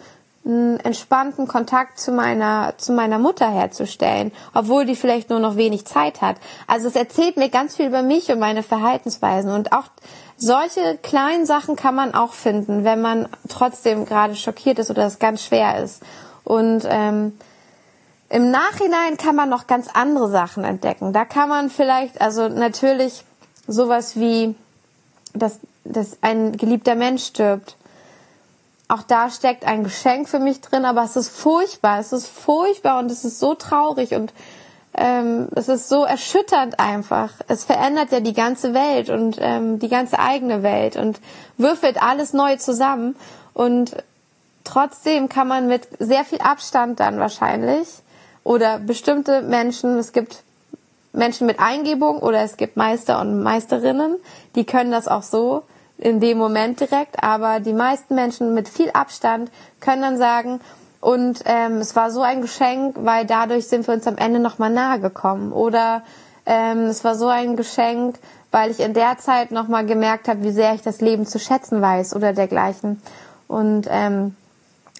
einen 0.48 0.80
entspannten 0.80 1.46
Kontakt 1.46 2.00
zu 2.00 2.10
meiner, 2.10 2.74
zu 2.78 2.92
meiner 2.92 3.18
Mutter 3.18 3.48
herzustellen, 3.48 4.32
obwohl 4.54 4.86
die 4.86 4.96
vielleicht 4.96 5.30
nur 5.30 5.40
noch 5.40 5.56
wenig 5.56 5.84
Zeit 5.84 6.22
hat. 6.22 6.36
Also 6.66 6.88
es 6.88 6.96
erzählt 6.96 7.36
mir 7.36 7.50
ganz 7.50 7.76
viel 7.76 7.86
über 7.86 8.02
mich 8.02 8.30
und 8.30 8.38
meine 8.38 8.62
Verhaltensweisen 8.62 9.52
und 9.52 9.72
auch 9.72 9.84
solche 10.38 10.98
kleinen 11.02 11.46
Sachen 11.46 11.76
kann 11.76 11.94
man 11.94 12.14
auch 12.14 12.32
finden, 12.32 12.84
wenn 12.84 13.00
man 13.00 13.28
trotzdem 13.48 14.04
gerade 14.06 14.36
schockiert 14.36 14.78
ist 14.78 14.90
oder 14.90 15.06
es 15.06 15.18
ganz 15.18 15.44
schwer 15.44 15.82
ist. 15.82 16.02
Und 16.44 16.86
ähm, 16.88 17.38
im 18.30 18.50
Nachhinein 18.50 19.16
kann 19.16 19.36
man 19.36 19.48
noch 19.48 19.66
ganz 19.66 19.88
andere 19.92 20.28
Sachen 20.28 20.64
entdecken. 20.64 21.12
Da 21.12 21.24
kann 21.24 21.48
man 21.48 21.70
vielleicht, 21.70 22.20
also 22.20 22.48
natürlich 22.48 23.24
sowas 23.66 24.16
wie, 24.16 24.54
dass, 25.34 25.58
dass 25.84 26.18
ein 26.22 26.56
geliebter 26.56 26.94
Mensch 26.94 27.24
stirbt. 27.24 27.77
Auch 28.88 29.02
da 29.02 29.28
steckt 29.30 29.66
ein 29.66 29.84
Geschenk 29.84 30.28
für 30.28 30.38
mich 30.38 30.62
drin, 30.62 30.86
aber 30.86 31.02
es 31.02 31.14
ist 31.14 31.28
furchtbar. 31.28 32.00
Es 32.00 32.12
ist 32.12 32.26
furchtbar 32.26 32.98
und 32.98 33.10
es 33.10 33.24
ist 33.24 33.38
so 33.38 33.54
traurig 33.54 34.14
und 34.14 34.32
ähm, 34.94 35.48
es 35.54 35.68
ist 35.68 35.90
so 35.90 36.04
erschütternd 36.04 36.80
einfach. 36.80 37.30
Es 37.46 37.64
verändert 37.64 38.10
ja 38.10 38.20
die 38.20 38.32
ganze 38.32 38.72
Welt 38.72 39.10
und 39.10 39.36
ähm, 39.40 39.78
die 39.78 39.88
ganze 39.88 40.18
eigene 40.18 40.62
Welt 40.62 40.96
und 40.96 41.20
würfelt 41.58 42.02
alles 42.02 42.32
neu 42.32 42.56
zusammen. 42.56 43.14
Und 43.52 43.94
trotzdem 44.64 45.28
kann 45.28 45.48
man 45.48 45.68
mit 45.68 45.86
sehr 45.98 46.24
viel 46.24 46.40
Abstand 46.40 46.98
dann 46.98 47.18
wahrscheinlich 47.18 47.88
oder 48.42 48.78
bestimmte 48.78 49.42
Menschen, 49.42 49.98
es 49.98 50.12
gibt 50.12 50.42
Menschen 51.12 51.46
mit 51.46 51.60
Eingebung 51.60 52.18
oder 52.20 52.40
es 52.40 52.56
gibt 52.56 52.76
Meister 52.76 53.20
und 53.20 53.42
Meisterinnen, 53.42 54.16
die 54.54 54.64
können 54.64 54.90
das 54.90 55.08
auch 55.08 55.22
so 55.22 55.62
in 55.98 56.20
dem 56.20 56.38
Moment 56.38 56.80
direkt, 56.80 57.22
aber 57.22 57.60
die 57.60 57.72
meisten 57.72 58.14
Menschen 58.14 58.54
mit 58.54 58.68
viel 58.68 58.90
Abstand 58.90 59.50
können 59.80 60.02
dann 60.02 60.16
sagen, 60.16 60.60
und 61.00 61.42
ähm, 61.44 61.76
es 61.76 61.94
war 61.94 62.10
so 62.10 62.22
ein 62.22 62.42
Geschenk, 62.42 62.96
weil 63.00 63.24
dadurch 63.24 63.68
sind 63.68 63.86
wir 63.86 63.94
uns 63.94 64.06
am 64.06 64.16
Ende 64.16 64.40
nochmal 64.40 64.70
nahe 64.70 64.98
gekommen. 64.98 65.52
Oder 65.52 66.02
ähm, 66.44 66.86
es 66.86 67.04
war 67.04 67.14
so 67.14 67.28
ein 67.28 67.56
Geschenk, 67.56 68.18
weil 68.50 68.70
ich 68.70 68.80
in 68.80 68.94
der 68.94 69.18
Zeit 69.18 69.52
nochmal 69.52 69.86
gemerkt 69.86 70.26
habe, 70.26 70.42
wie 70.42 70.50
sehr 70.50 70.74
ich 70.74 70.82
das 70.82 71.00
Leben 71.00 71.24
zu 71.24 71.38
schätzen 71.38 71.80
weiß 71.80 72.16
oder 72.16 72.32
dergleichen. 72.32 73.00
Und 73.46 73.86
ähm, 73.88 74.34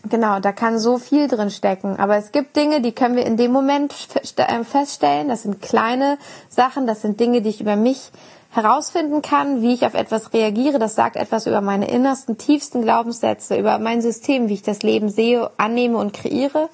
Genau, 0.09 0.39
da 0.39 0.53
kann 0.53 0.79
so 0.79 0.97
viel 0.97 1.27
drin 1.27 1.51
stecken. 1.51 1.99
Aber 1.99 2.17
es 2.17 2.31
gibt 2.31 2.55
Dinge, 2.55 2.81
die 2.81 2.93
können 2.93 3.17
wir 3.17 3.27
in 3.27 3.37
dem 3.37 3.51
Moment 3.51 3.93
äh, 4.37 4.65
feststellen. 4.65 5.29
Das 5.29 5.43
sind 5.43 5.61
kleine 5.61 6.19
Sachen, 6.49 6.87
das 6.87 7.03
sind 7.03 7.19
Dinge, 7.19 7.43
die 7.43 7.49
ich 7.49 7.61
über 7.61 7.75
mich 7.75 8.13
herausfinden 8.51 9.23
kann, 9.23 9.63
wie 9.63 9.75
ich 9.75 9.85
auf 9.85 9.95
etwas 9.95 10.33
reagiere. 10.33 10.79
Das 10.79 10.95
sagt 10.95 11.17
etwas 11.17 11.47
über 11.47 11.61
meine 11.61 11.89
innersten, 11.89 12.39
tiefsten 12.39 12.83
Glaubenssätze, 12.83 13.57
über 13.57 13.79
mein 13.79 14.01
System, 14.01 14.49
wie 14.49 14.55
ich 14.55 14.63
das 14.63 14.83
Leben 14.83 15.09
sehe, 15.11 15.51
annehme 15.59 15.99
und 15.99 16.13
kreiere. 16.13 16.69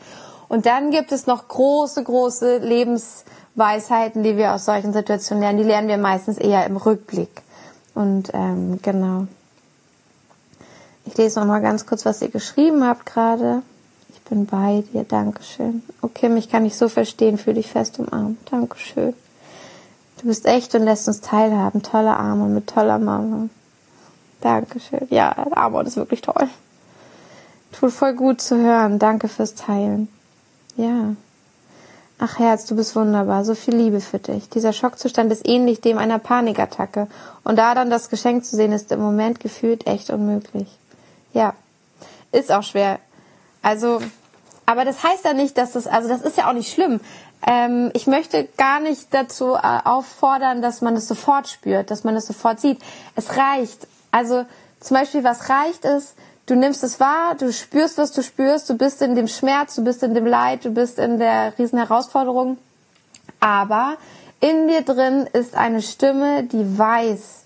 Und 0.49 0.67
dann 0.67 0.91
gibt 0.91 1.11
es 1.13 1.27
noch 1.27 1.49
große, 1.49 2.05
große 2.05 2.59
Lebensweisheiten, 2.59 4.23
die 4.23 4.37
wir 4.37 4.55
aus 4.55 4.65
solchen 4.65 4.93
Situationen 4.93 5.43
lernen. 5.43 5.59
Die 5.59 5.65
lernen 5.65 5.89
wir 5.89 5.99
meistens 5.99 6.39
eher 6.39 6.65
im 6.67 6.77
Rückblick. 6.77 7.43
Und 7.95 8.31
ähm, 8.35 8.79
genau. 8.83 9.27
Ich 11.07 11.17
lese 11.17 11.41
noch 11.41 11.47
mal 11.47 11.61
ganz 11.61 11.87
kurz, 11.87 12.05
was 12.05 12.23
ihr 12.23 12.29
geschrieben 12.29 12.85
habt 12.85 13.07
gerade. 13.07 13.63
Ich 14.11 14.21
bin 14.23 14.47
bei 14.47 14.85
dir. 14.93 15.05
Dankeschön. 15.05 15.83
Okay, 16.01 16.29
mich 16.29 16.49
kann 16.49 16.65
ich 16.65 16.77
so 16.77 16.89
verstehen. 16.89 17.37
Fühle 17.37 17.57
dich 17.57 17.71
fest 17.71 17.99
umarmt. 17.99 18.39
Dankeschön. 18.51 19.15
Du 20.21 20.27
bist 20.27 20.47
echt 20.47 20.75
und 20.75 20.83
lässt 20.83 21.09
uns 21.09 21.21
teilhaben. 21.21 21.83
Toller 21.83 22.19
Arme 22.19 22.47
mit 22.47 22.69
toller 22.69 22.99
Mama. 22.99 23.49
Dankeschön. 24.41 25.07
Ja, 25.11 25.35
Amor 25.53 25.85
ist 25.85 25.97
wirklich 25.97 26.21
toll. 26.21 26.49
Tut 27.73 27.93
voll 27.93 28.15
gut 28.15 28.41
zu 28.41 28.57
hören. 28.57 28.99
Danke 28.99 29.29
fürs 29.29 29.55
Teilen. 29.55 30.09
Ja. 30.77 31.17
Ach 32.19 32.39
Herz, 32.39 32.67
du 32.67 32.77
bist 32.77 32.95
wunderbar. 32.95 33.45
So 33.45 33.55
viel 33.55 33.75
Liebe 33.75 34.01
für 34.01 34.19
dich. 34.19 34.49
Dieser 34.49 34.73
Schockzustand 34.73 35.33
ist 35.33 35.49
ähnlich 35.49 35.81
dem 35.81 35.99
einer 35.99 36.19
Panikattacke. 36.19 37.09
Und 37.43 37.57
da 37.57 37.75
dann 37.75 37.91
das 37.91 38.11
Geschenk 38.11 38.45
zu 38.45 38.55
sehen, 38.55 38.73
ist 38.73 38.93
im 38.93 39.01
Moment 39.01 39.41
gefühlt 39.41 39.87
echt 39.87 40.11
unmöglich. 40.11 40.69
Ja, 41.33 41.55
ist 42.31 42.53
auch 42.53 42.63
schwer. 42.63 43.01
Also, 43.63 44.01
aber 44.67 44.85
das 44.85 45.03
heißt 45.03 45.25
ja 45.25 45.33
nicht, 45.33 45.59
dass 45.59 45.73
das, 45.73 45.87
also 45.87 46.09
das 46.09 46.23
ist 46.23 46.37
ja 46.37 46.49
auch 46.49 46.53
nicht 46.53 46.73
schlimm. 46.73 47.01
Ähm, 47.47 47.91
ich 47.95 48.07
möchte 48.07 48.49
gar 48.57 48.81
nicht 48.81 49.13
dazu 49.13 49.55
äh, 49.55 49.81
auffordern, 49.85 50.63
dass 50.63 50.81
man 50.81 50.97
es 50.97 51.07
sofort 51.07 51.49
spürt, 51.49 51.91
dass 51.91 52.05
man 52.05 52.17
es 52.17 52.27
sofort 52.27 52.61
sieht. 52.61 52.81
Es 53.17 53.37
reicht. 53.37 53.87
Also 54.11 54.47
zum 54.81 54.97
Beispiel, 54.97 55.25
was 55.25 55.49
reicht 55.51 55.85
ist, 55.85 56.15
du 56.47 56.55
nimmst 56.55 56.83
es 56.85 57.01
wahr, 57.01 57.35
du 57.35 57.53
spürst, 57.53 57.99
was 57.99 58.13
du 58.13 58.23
spürst, 58.23 58.71
du 58.71 58.75
bist 58.77 59.03
in 59.03 59.15
dem 59.15 59.29
Schmerz, 59.29 59.75
du 59.75 59.85
bist 59.85 60.03
in 60.03 60.15
dem 60.15 60.27
Leid, 60.27 60.65
du 60.65 60.71
bist 60.71 60.99
in 60.99 61.19
der 61.19 61.53
riesen 61.59 61.79
Herausforderung. 61.79 62.59
Aber 63.41 63.97
in 64.41 64.69
dir 64.69 64.83
drin 64.83 65.29
ist 65.33 65.55
eine 65.55 65.83
Stimme, 65.83 66.45
die 66.45 66.79
weiß, 66.79 67.45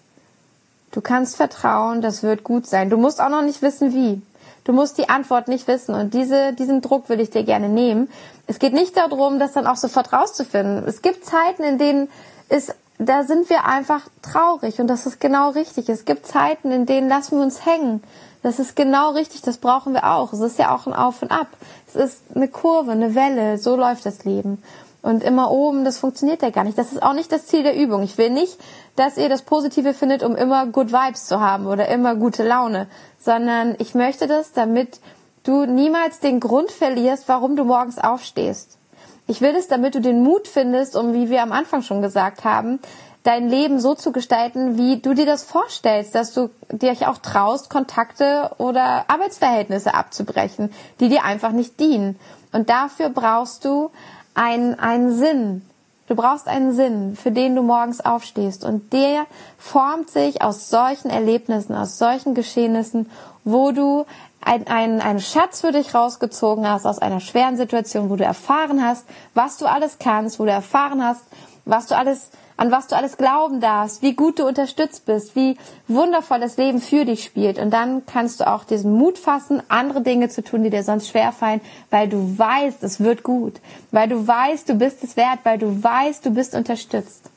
Du 0.91 1.01
kannst 1.03 1.37
vertrauen, 1.37 2.01
das 2.01 2.23
wird 2.23 2.45
gut 2.45 2.67
sein. 2.67 2.89
Du 2.91 2.97
musst 2.97 3.21
auch 3.21 3.29
noch 3.29 3.43
nicht 3.43 3.63
wissen, 3.63 3.93
wie. 3.95 4.23
Du 4.69 4.75
musst 4.75 4.99
die 4.99 5.09
Antwort 5.09 5.49
nicht 5.49 5.67
wissen. 5.67 5.95
Und 5.95 6.13
diese, 6.13 6.53
diesen 6.53 6.83
Druck 6.83 7.09
will 7.09 7.21
ich 7.21 7.31
dir 7.31 7.43
gerne 7.43 7.71
nehmen. 7.71 8.11
Es 8.47 8.59
geht 8.59 8.75
nicht 8.75 8.99
darum, 8.99 9.39
das 9.39 9.53
dann 9.55 9.67
auch 9.67 9.77
sofort 9.77 10.13
rauszufinden. 10.13 10.85
Es 10.87 11.01
gibt 11.01 11.25
Zeiten, 11.25 11.63
in 11.63 11.79
denen 11.79 12.11
ist, 12.51 12.75
da 12.99 13.23
sind 13.23 13.49
wir 13.49 13.65
einfach 13.65 14.03
traurig. 14.21 14.79
Und 14.79 14.89
das 14.89 15.07
ist 15.07 15.21
genau 15.21 15.53
richtig. 15.53 15.89
Es 15.89 16.05
gibt 16.05 16.27
Zeiten, 16.27 16.71
in 16.71 16.85
denen 16.85 17.09
lassen 17.09 17.39
wir 17.39 17.45
uns 17.45 17.65
hängen. 17.65 18.03
Das 18.43 18.59
ist 18.59 18.77
genau 18.77 19.13
richtig. 19.13 19.41
Das 19.41 19.57
brauchen 19.57 19.95
wir 19.95 20.05
auch. 20.05 20.35
Es 20.35 20.41
ist 20.41 20.59
ja 20.59 20.77
auch 20.77 20.87
ein 20.87 20.93
Auf 20.93 21.23
und 21.23 21.31
Ab. 21.31 21.47
Es 21.87 21.97
ist 21.97 22.23
eine 22.35 22.49
Kurve, 22.49 22.91
eine 22.91 23.15
Welle. 23.15 23.57
So 23.57 23.75
läuft 23.75 24.05
das 24.05 24.27
Leben. 24.27 24.63
Und 25.01 25.23
immer 25.23 25.51
oben, 25.51 25.87
das 25.87 25.97
funktioniert 25.97 26.43
ja 26.43 26.51
gar 26.51 26.65
nicht. 26.65 26.77
Das 26.77 26.93
ist 26.93 27.03
auch 27.03 27.15
nicht 27.15 27.33
das 27.33 27.47
Ziel 27.47 27.63
der 27.63 27.75
Übung. 27.75 28.03
Ich 28.03 28.19
will 28.19 28.29
nicht, 28.29 28.59
dass 28.99 29.17
ihr 29.17 29.29
das 29.29 29.43
Positive 29.43 29.95
findet, 29.95 30.23
um 30.23 30.35
immer 30.35 30.67
Good 30.67 30.93
Vibes 30.93 31.27
zu 31.27 31.41
haben 31.41 31.67
oder 31.67 31.89
immer 31.89 32.17
gute 32.17 32.43
Laune, 32.43 32.89
sondern 33.19 33.77
ich 33.79 33.95
möchte 33.95 34.27
das, 34.27 34.53
damit 34.53 35.01
du 35.45 35.67
niemals 35.67 36.21
den 36.21 36.41
Grund 36.41 36.71
verlierst, 36.71 37.29
warum 37.29 37.57
du 37.57 37.65
morgens 37.65 37.99
aufstehst. 37.99 38.79
Ich 39.27 39.41
will 39.41 39.55
es, 39.55 39.69
damit 39.69 39.95
du 39.95 40.01
den 40.01 40.23
Mut 40.23 40.49
findest, 40.49 40.97
um, 40.97 41.13
wie 41.13 41.31
wir 41.31 41.43
am 41.43 41.53
Anfang 41.53 41.83
schon 41.83 42.03
gesagt 42.03 42.45
haben, 42.45 42.81
dein 43.23 43.49
Leben 43.49 43.79
so 43.79 43.95
zu 43.95 44.11
gestalten, 44.11 44.79
wie 44.79 45.01
du 45.01 45.15
dir 45.15 45.27
das 45.27 45.45
vorstellst, 45.45 46.15
dass 46.15 46.33
du 46.33 46.51
dir 46.73 46.97
auch 47.09 47.19
traust, 47.19 47.69
Kontakte 47.69 48.51
oder 48.59 49.05
Arbeitsverhältnisse 49.09 49.95
abzubrechen, 49.95 50.73
die 50.99 51.09
dir 51.09 51.25
einfach 51.25 51.53
nicht 51.53 51.79
dienen. 51.79 52.19
Und 52.53 52.71
dafür 52.71 53.11
brauchst 53.11 53.65
du 53.65 53.91
einen, 54.35 54.79
einen 54.79 55.13
Sinn. 55.15 55.63
Du 56.09 56.15
brauchst 56.15 56.49
einen 56.49 56.73
Sinn, 56.73 57.17
für 57.17 57.31
den 57.31 57.55
du 57.55 57.63
morgens 57.63 58.01
aufstehst. 58.01 58.65
Und 58.65 58.93
der 58.93 59.27
formt 59.59 60.11
sich 60.11 60.41
aus 60.43 60.71
solchen 60.71 61.11
Erlebnissen, 61.11 61.75
aus 61.75 61.99
solchen 61.99 62.35
Geschehnissen, 62.35 63.11
wo 63.45 63.73
du 63.73 64.07
einen, 64.41 64.67
einen, 64.69 65.01
einen 65.01 65.21
Schatz 65.21 65.61
für 65.61 65.73
dich 65.73 65.95
rausgezogen 65.95 66.69
hast 66.69 66.87
aus 66.87 66.99
einer 66.99 67.21
schweren 67.21 67.57
Situation, 67.57 68.09
wo 68.09 68.17
du 68.17 68.25
erfahren 68.25 68.83
hast, 68.83 69.05
was 69.35 69.59
du 69.59 69.67
alles 69.67 69.99
kannst, 69.99 70.39
wo 70.39 70.45
du 70.45 70.51
erfahren 70.51 71.05
hast, 71.05 71.23
was 71.67 71.87
du 71.87 71.97
alles 71.97 72.31
an 72.59 72.73
was 72.73 72.89
du 72.89 72.97
alles 72.97 73.17
glauben 73.17 73.61
darfst, 73.61 74.03
wie 74.03 74.15
gut 74.15 74.41
du 74.41 74.47
unterstützt 74.47 75.07
bist, 75.07 75.35
wie 75.37 75.57
wundervoll 75.87 76.41
das 76.41 76.57
Leben 76.57 76.81
für 76.81 77.05
dich 77.05 77.25
spielt. 77.25 77.59
Und 77.59 77.71
dann 77.71 78.05
kannst 78.05 78.41
du 78.41 78.49
auch 78.49 78.65
diesen 78.65 78.93
Mut 78.93 79.17
fassen, 79.17 79.63
andere 79.69 80.03
Dinge 80.03 80.29
zu 80.29 80.43
tun, 80.43 80.65
die 80.65 80.71
dir 80.71 80.83
sonst 80.83 81.09
schwerfallen, 81.09 81.61
weil 81.91 82.09
du 82.09 82.37
weißt, 82.37 82.83
es 82.83 83.01
wird 83.01 83.23
gut, 83.23 83.61
weil 83.93 84.09
du 84.09 84.27
weißt, 84.27 84.69
du 84.69 84.75
bist 84.75 85.05
es 85.05 85.17
wert, 85.17 85.39
weil 85.45 85.59
du 85.59 85.83
weißt, 85.83 86.27
du 86.27 86.31
bist 86.31 86.55
unterstützt. 86.55 87.31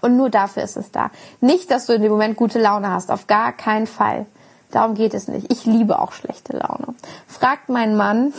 Und 0.00 0.16
nur 0.16 0.30
dafür 0.30 0.62
ist 0.62 0.78
es 0.78 0.90
da. 0.90 1.10
Nicht, 1.40 1.70
dass 1.70 1.86
du 1.86 1.92
in 1.92 2.02
dem 2.02 2.10
Moment 2.10 2.36
gute 2.36 2.58
Laune 2.58 2.90
hast, 2.90 3.10
auf 3.10 3.26
gar 3.26 3.52
keinen 3.52 3.86
Fall. 3.86 4.26
Darum 4.70 4.94
geht 4.94 5.12
es 5.12 5.28
nicht. 5.28 5.52
Ich 5.52 5.66
liebe 5.66 5.98
auch 5.98 6.12
schlechte 6.12 6.56
Laune. 6.56 6.94
Fragt 7.26 7.68
meinen 7.68 7.96
Mann, 7.96 8.32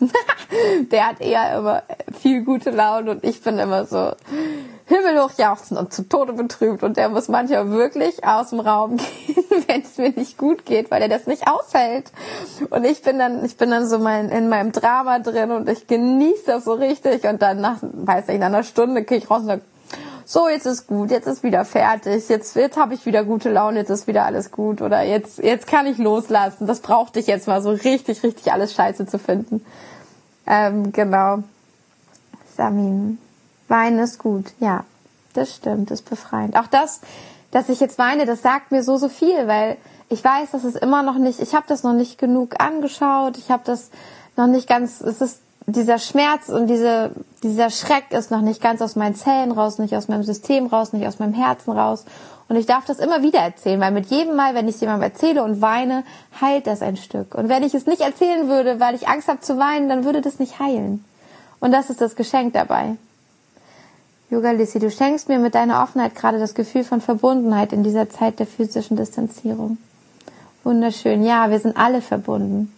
der 0.90 1.08
hat 1.08 1.20
eher 1.20 1.58
immer 1.58 1.82
viel 2.20 2.42
gute 2.44 2.70
Laune 2.70 3.12
und 3.12 3.24
ich 3.24 3.42
bin 3.42 3.58
immer 3.58 3.84
so 3.84 4.12
himmelhoch 4.86 5.32
jauchzen 5.38 5.76
und 5.76 5.92
zu 5.92 6.08
Tode 6.08 6.32
betrübt 6.32 6.82
und 6.82 6.96
der 6.96 7.08
muss 7.08 7.28
manchmal 7.28 7.70
wirklich 7.70 8.24
aus 8.24 8.50
dem 8.50 8.60
Raum 8.60 8.96
gehen, 9.26 9.64
wenn 9.66 9.82
es 9.82 9.98
mir 9.98 10.10
nicht 10.10 10.36
gut 10.36 10.64
geht, 10.64 10.90
weil 10.90 11.02
er 11.02 11.08
das 11.08 11.26
nicht 11.26 11.46
aushält. 11.46 12.10
Und 12.70 12.84
ich 12.84 13.02
bin 13.02 13.18
dann, 13.18 13.44
ich 13.44 13.56
bin 13.56 13.70
dann 13.70 13.86
so 13.86 13.98
mein, 13.98 14.30
in 14.30 14.48
meinem 14.48 14.72
Drama 14.72 15.20
drin 15.20 15.52
und 15.52 15.68
ich 15.68 15.86
genieße 15.86 16.44
das 16.46 16.64
so 16.64 16.72
richtig 16.72 17.24
und 17.24 17.40
dann 17.40 17.60
nach, 17.60 17.78
weiß 17.82 18.28
ich, 18.28 18.38
nach 18.38 18.46
einer 18.46 18.64
Stunde 18.64 19.04
gehe 19.04 19.18
ich 19.18 19.30
raus 19.30 19.42
und 19.42 19.46
sage, 19.46 19.62
so, 20.24 20.48
jetzt 20.48 20.66
ist 20.66 20.86
gut, 20.86 21.10
jetzt 21.10 21.26
ist 21.26 21.42
wieder 21.42 21.64
fertig, 21.64 22.28
jetzt, 22.28 22.56
jetzt 22.56 22.76
habe 22.76 22.94
ich 22.94 23.06
wieder 23.06 23.24
gute 23.24 23.50
Laune, 23.50 23.80
jetzt 23.80 23.90
ist 23.90 24.06
wieder 24.06 24.24
alles 24.24 24.50
gut 24.50 24.82
oder 24.82 25.02
jetzt, 25.02 25.38
jetzt 25.38 25.66
kann 25.66 25.86
ich 25.86 25.98
loslassen. 25.98 26.66
Das 26.66 26.80
brauchte 26.80 27.20
ich 27.20 27.26
jetzt 27.26 27.46
mal 27.46 27.62
so 27.62 27.70
richtig, 27.70 28.22
richtig 28.22 28.52
alles 28.52 28.74
scheiße 28.74 29.06
zu 29.06 29.18
finden. 29.18 29.64
Ähm, 30.46 30.92
genau. 30.92 31.38
Samin. 32.56 33.18
Weinen 33.68 33.98
ist 33.98 34.18
gut, 34.18 34.46
ja. 34.58 34.84
Das 35.32 35.54
stimmt, 35.54 35.90
ist 35.92 36.10
befreiend. 36.10 36.56
Auch 36.56 36.66
das 36.66 37.00
dass 37.50 37.68
ich 37.68 37.80
jetzt 37.80 37.98
weine, 37.98 38.26
das 38.26 38.42
sagt 38.42 38.70
mir 38.70 38.82
so, 38.82 38.96
so 38.96 39.08
viel, 39.08 39.46
weil 39.46 39.76
ich 40.08 40.22
weiß, 40.22 40.52
dass 40.52 40.64
es 40.64 40.76
immer 40.76 41.02
noch 41.02 41.18
nicht, 41.18 41.40
ich 41.40 41.54
habe 41.54 41.66
das 41.68 41.82
noch 41.82 41.92
nicht 41.92 42.18
genug 42.18 42.60
angeschaut, 42.60 43.38
ich 43.38 43.50
habe 43.50 43.62
das 43.64 43.90
noch 44.36 44.46
nicht 44.46 44.68
ganz, 44.68 45.00
es 45.00 45.20
ist 45.20 45.40
dieser 45.66 45.98
Schmerz 45.98 46.48
und 46.48 46.66
diese, 46.66 47.12
dieser 47.42 47.70
Schreck 47.70 48.10
ist 48.10 48.30
noch 48.30 48.42
nicht 48.42 48.60
ganz 48.60 48.82
aus 48.82 48.96
meinen 48.96 49.14
Zellen 49.14 49.52
raus, 49.52 49.78
nicht 49.78 49.96
aus 49.96 50.08
meinem 50.08 50.22
System 50.22 50.66
raus, 50.66 50.92
nicht 50.92 51.06
aus 51.06 51.18
meinem 51.18 51.32
Herzen 51.32 51.72
raus. 51.72 52.04
Und 52.48 52.56
ich 52.56 52.66
darf 52.66 52.84
das 52.84 52.98
immer 52.98 53.22
wieder 53.22 53.38
erzählen, 53.38 53.80
weil 53.80 53.92
mit 53.92 54.06
jedem 54.06 54.36
Mal, 54.36 54.54
wenn 54.54 54.68
ich 54.68 54.74
es 54.74 54.80
jemandem 54.80 55.10
erzähle 55.10 55.42
und 55.42 55.62
weine, 55.62 56.04
heilt 56.40 56.66
das 56.66 56.82
ein 56.82 56.96
Stück. 56.96 57.34
Und 57.34 57.48
wenn 57.48 57.62
ich 57.62 57.74
es 57.74 57.86
nicht 57.86 58.02
erzählen 58.02 58.48
würde, 58.48 58.80
weil 58.80 58.94
ich 58.94 59.08
Angst 59.08 59.28
habe 59.28 59.40
zu 59.40 59.56
weinen, 59.56 59.88
dann 59.88 60.04
würde 60.04 60.20
das 60.20 60.38
nicht 60.38 60.58
heilen. 60.58 61.04
Und 61.60 61.72
das 61.72 61.90
ist 61.90 62.00
das 62.00 62.16
Geschenk 62.16 62.52
dabei. 62.52 62.96
Yoga 64.30 64.50
Lissi, 64.50 64.78
du 64.78 64.90
schenkst 64.90 65.28
mir 65.28 65.38
mit 65.38 65.54
deiner 65.54 65.82
Offenheit 65.82 66.14
gerade 66.14 66.38
das 66.38 66.54
Gefühl 66.54 66.84
von 66.84 67.00
Verbundenheit 67.00 67.72
in 67.72 67.82
dieser 67.82 68.10
Zeit 68.10 68.38
der 68.38 68.46
physischen 68.46 68.96
Distanzierung. 68.96 69.78
Wunderschön. 70.62 71.24
Ja, 71.24 71.50
wir 71.50 71.58
sind 71.58 71.76
alle 71.76 72.02
verbunden. 72.02 72.72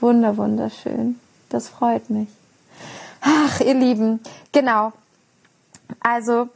Wunder, 0.00 0.36
wunderschön. 0.36 1.18
Das 1.48 1.68
freut 1.68 2.10
mich. 2.10 2.28
Ach, 3.20 3.60
ihr 3.60 3.74
Lieben, 3.74 4.20
genau. 4.52 4.92
Also 6.00 6.48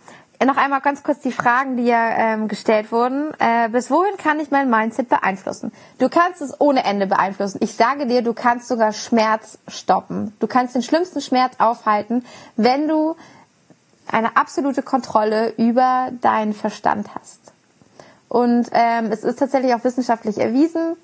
noch 0.45 0.57
einmal 0.57 0.81
ganz 0.81 1.03
kurz 1.03 1.21
die 1.21 1.33
Fragen, 1.33 1.77
die 1.77 1.85
ja 1.85 2.11
ähm, 2.17 2.49
gestellt 2.49 2.93
wurden. 2.93 3.33
Äh, 3.39 3.69
bis 3.71 3.91
wohin 3.91 4.17
kann 4.17 4.41
ich 4.41 4.51
mein 4.51 4.69
Mindset 4.69 5.09
beeinflussen? 5.09 5.73
Du 5.99 6.09
kannst 6.09 6.43
es 6.43 6.61
ohne 6.61 6.85
Ende 6.85 7.07
beeinflussen. 7.07 7.59
Ich 7.63 7.75
sage 7.75 8.07
dir, 8.07 8.23
du 8.23 8.35
kannst 8.35 8.69
sogar 8.69 8.93
Schmerz 8.93 9.59
stoppen. 9.69 10.35
Du 10.41 10.47
kannst 10.47 10.75
den 10.75 10.83
schlimmsten 10.83 11.21
Schmerz 11.21 11.55
aufhalten, 11.59 12.25
wenn 12.57 12.89
du 12.89 13.17
eine 14.11 14.37
absolute 14.37 14.83
Kontrolle 14.83 15.55
über 15.57 16.11
deinen 16.21 16.53
Verstand 16.53 17.09
hast. 17.15 17.41
Und 18.29 18.69
ähm, 18.73 19.13
es 19.13 19.25
ist 19.25 19.39
tatsächlich 19.39 19.75
auch 19.75 19.85
wissenschaftlich 19.85 20.39
erwiesen, 20.39 20.97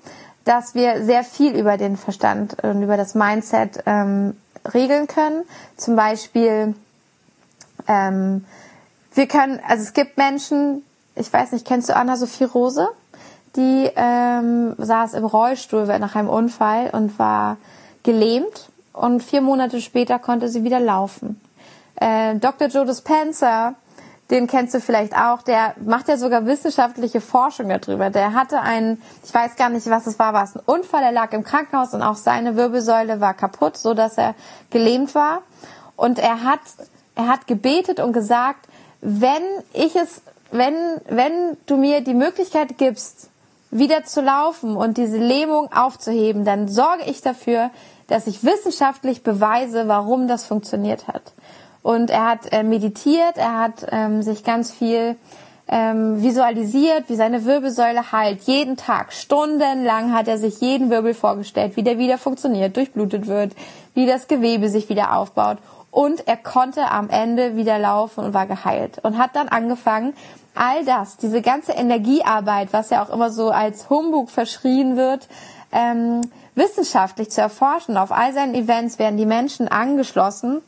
dass 0.43 0.75
wir 0.75 1.03
sehr 1.03 1.23
viel 1.23 1.55
über 1.55 1.77
den 1.77 1.97
Verstand 1.97 2.63
und 2.63 2.83
über 2.83 2.97
das 2.97 3.15
Mindset 3.15 3.83
ähm, 3.85 4.35
regeln 4.73 5.07
können. 5.07 5.43
Zum 5.77 5.95
Beispiel 5.95 6.75
ähm, 7.87 8.45
wir 9.13 9.27
können, 9.27 9.59
also 9.67 9.83
es 9.83 9.93
gibt 9.93 10.17
Menschen, 10.17 10.83
ich 11.15 11.31
weiß 11.31 11.51
nicht, 11.51 11.65
kennst 11.65 11.89
du 11.89 11.95
Anna-Sophie 11.95 12.45
Rose? 12.45 12.87
Die 13.57 13.89
ähm, 13.95 14.75
saß 14.77 15.13
im 15.13 15.25
Rollstuhl 15.25 15.85
nach 15.99 16.15
einem 16.15 16.29
Unfall 16.29 16.89
und 16.91 17.19
war 17.19 17.57
gelähmt 18.03 18.69
und 18.93 19.21
vier 19.21 19.41
Monate 19.41 19.81
später 19.81 20.19
konnte 20.19 20.47
sie 20.47 20.63
wieder 20.63 20.79
laufen. 20.79 21.41
Äh, 21.95 22.35
Dr. 22.35 22.69
Joe 22.69 22.85
Dispenza, 22.85 23.75
den 24.31 24.47
kennst 24.47 24.73
du 24.73 24.79
vielleicht 24.79 25.15
auch, 25.15 25.41
der 25.41 25.75
macht 25.83 26.07
ja 26.07 26.15
sogar 26.15 26.45
wissenschaftliche 26.45 27.19
Forschung 27.19 27.67
darüber. 27.67 28.09
Der 28.09 28.33
hatte 28.33 28.61
einen, 28.61 29.01
ich 29.25 29.33
weiß 29.33 29.57
gar 29.57 29.69
nicht, 29.69 29.89
was 29.89 30.07
es 30.07 30.17
war, 30.17 30.33
war 30.33 30.45
es 30.45 30.55
ein 30.55 30.61
Unfall, 30.65 31.03
er 31.03 31.11
lag 31.11 31.33
im 31.33 31.43
Krankenhaus 31.43 31.93
und 31.93 32.01
auch 32.01 32.15
seine 32.15 32.55
Wirbelsäule 32.55 33.19
war 33.19 33.33
kaputt, 33.33 33.75
so 33.75 33.93
dass 33.93 34.17
er 34.17 34.33
gelähmt 34.69 35.13
war. 35.15 35.41
Und 35.97 36.17
er 36.17 36.45
hat, 36.45 36.61
er 37.15 37.27
hat 37.27 37.45
gebetet 37.45 37.99
und 37.99 38.13
gesagt, 38.13 38.67
wenn 39.01 39.43
ich 39.73 39.95
es, 39.97 40.21
wenn, 40.51 40.75
wenn 41.09 41.57
du 41.65 41.75
mir 41.75 42.01
die 42.01 42.13
Möglichkeit 42.13 42.77
gibst, 42.77 43.29
wieder 43.69 44.03
zu 44.05 44.21
laufen 44.21 44.77
und 44.77 44.97
diese 44.97 45.17
Lähmung 45.17 45.71
aufzuheben, 45.73 46.45
dann 46.45 46.69
sorge 46.69 47.03
ich 47.05 47.21
dafür, 47.21 47.69
dass 48.07 48.27
ich 48.27 48.43
wissenschaftlich 48.43 49.23
beweise, 49.23 49.87
warum 49.87 50.27
das 50.27 50.45
funktioniert 50.45 51.07
hat. 51.07 51.33
Und 51.83 52.09
er 52.09 52.29
hat 52.29 52.51
äh, 52.51 52.63
meditiert, 52.63 53.37
er 53.37 53.57
hat 53.57 53.87
ähm, 53.91 54.21
sich 54.21 54.43
ganz 54.43 54.71
viel 54.71 55.15
ähm, 55.67 56.21
visualisiert, 56.21 57.05
wie 57.07 57.15
seine 57.15 57.45
Wirbelsäule 57.45 58.11
heilt. 58.11 58.41
Jeden 58.43 58.77
Tag, 58.77 59.13
stundenlang 59.13 60.13
hat 60.13 60.27
er 60.27 60.37
sich 60.37 60.59
jeden 60.61 60.89
Wirbel 60.89 61.13
vorgestellt, 61.13 61.75
wie 61.75 61.83
der 61.83 61.97
wieder 61.97 62.17
funktioniert, 62.17 62.75
durchblutet 62.77 63.27
wird, 63.27 63.53
wie 63.93 64.05
das 64.05 64.27
Gewebe 64.27 64.69
sich 64.69 64.89
wieder 64.89 65.15
aufbaut 65.15 65.57
und 65.91 66.27
er 66.27 66.37
konnte 66.37 66.89
am 66.89 67.09
Ende 67.09 67.57
wieder 67.57 67.77
laufen 67.77 68.23
und 68.23 68.33
war 68.33 68.47
geheilt 68.47 68.99
und 69.03 69.17
hat 69.17 69.35
dann 69.35 69.49
angefangen, 69.49 70.13
all 70.55 70.83
das, 70.85 71.17
diese 71.17 71.41
ganze 71.41 71.73
Energiearbeit, 71.73 72.73
was 72.73 72.89
ja 72.89 73.03
auch 73.03 73.09
immer 73.09 73.29
so 73.29 73.51
als 73.51 73.89
Humbug 73.89 74.29
verschrien 74.29 74.97
wird, 74.97 75.27
ähm, 75.71 76.21
wissenschaftlich 76.55 77.29
zu 77.29 77.41
erforschen. 77.41 77.97
Auf 77.97 78.11
all 78.11 78.33
seinen 78.33 78.55
Events 78.55 78.99
werden 78.99 79.17
die 79.17 79.25
Menschen 79.25 79.67
angeschlossen 79.67 80.61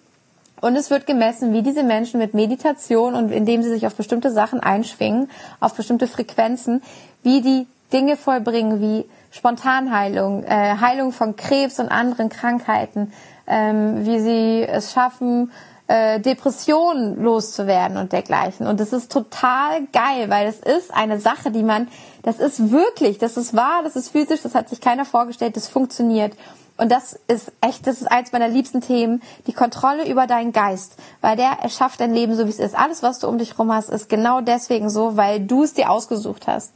und 0.63 0.77
es 0.77 0.89
wird 0.89 1.05
gemessen, 1.05 1.51
wie 1.53 1.61
diese 1.61 1.83
Menschen 1.83 2.19
mit 2.19 2.33
Meditation 2.33 3.15
und 3.15 3.31
indem 3.31 3.63
sie 3.63 3.69
sich 3.69 3.85
auf 3.85 3.95
bestimmte 3.95 4.31
Sachen 4.31 4.61
einschwingen, 4.61 5.29
auf 5.59 5.73
bestimmte 5.73 6.07
Frequenzen, 6.07 6.81
wie 7.21 7.41
die 7.41 7.67
Dinge 7.91 8.15
vollbringen, 8.15 8.79
wie 8.79 9.05
Spontanheilung, 9.31 10.45
äh, 10.45 10.77
Heilung 10.79 11.11
von 11.11 11.35
Krebs 11.35 11.79
und 11.79 11.89
anderen 11.89 12.29
Krankheiten, 12.29 13.11
ähm, 13.45 14.05
wie 14.05 14.19
sie 14.19 14.63
es 14.63 14.93
schaffen, 14.93 15.51
äh, 15.87 16.21
Depressionen 16.21 17.21
loszuwerden 17.21 17.97
und 17.97 18.13
dergleichen. 18.13 18.65
Und 18.65 18.79
das 18.79 18.93
ist 18.93 19.11
total 19.11 19.85
geil, 19.91 20.29
weil 20.29 20.47
es 20.47 20.59
ist 20.59 20.93
eine 20.93 21.19
Sache, 21.19 21.51
die 21.51 21.63
man, 21.63 21.89
das 22.21 22.39
ist 22.39 22.71
wirklich, 22.71 23.17
das 23.17 23.35
ist 23.35 23.53
wahr, 23.53 23.81
das 23.83 23.97
ist 23.97 24.09
physisch, 24.09 24.41
das 24.41 24.55
hat 24.55 24.69
sich 24.69 24.79
keiner 24.79 25.03
vorgestellt, 25.03 25.57
das 25.57 25.67
funktioniert. 25.67 26.33
Und 26.75 26.91
das 26.91 27.19
ist 27.27 27.51
echt, 27.61 27.85
das 27.85 28.01
ist 28.01 28.11
eins 28.11 28.31
meiner 28.31 28.47
liebsten 28.47 28.81
Themen, 28.81 29.21
die 29.45 29.53
Kontrolle 29.53 30.09
über 30.09 30.25
deinen 30.25 30.53
Geist, 30.53 30.95
weil 31.21 31.35
der 31.35 31.51
erschafft 31.61 31.99
dein 31.99 32.13
Leben 32.13 32.35
so, 32.35 32.45
wie 32.45 32.49
es 32.49 32.59
ist. 32.59 32.77
Alles, 32.77 33.03
was 33.03 33.19
du 33.19 33.27
um 33.27 33.37
dich 33.37 33.59
rum 33.59 33.71
hast, 33.71 33.89
ist 33.89 34.09
genau 34.09 34.41
deswegen 34.41 34.89
so, 34.89 35.15
weil 35.15 35.39
du 35.39 35.63
es 35.63 35.73
dir 35.73 35.91
ausgesucht 35.91 36.47
hast. 36.47 36.73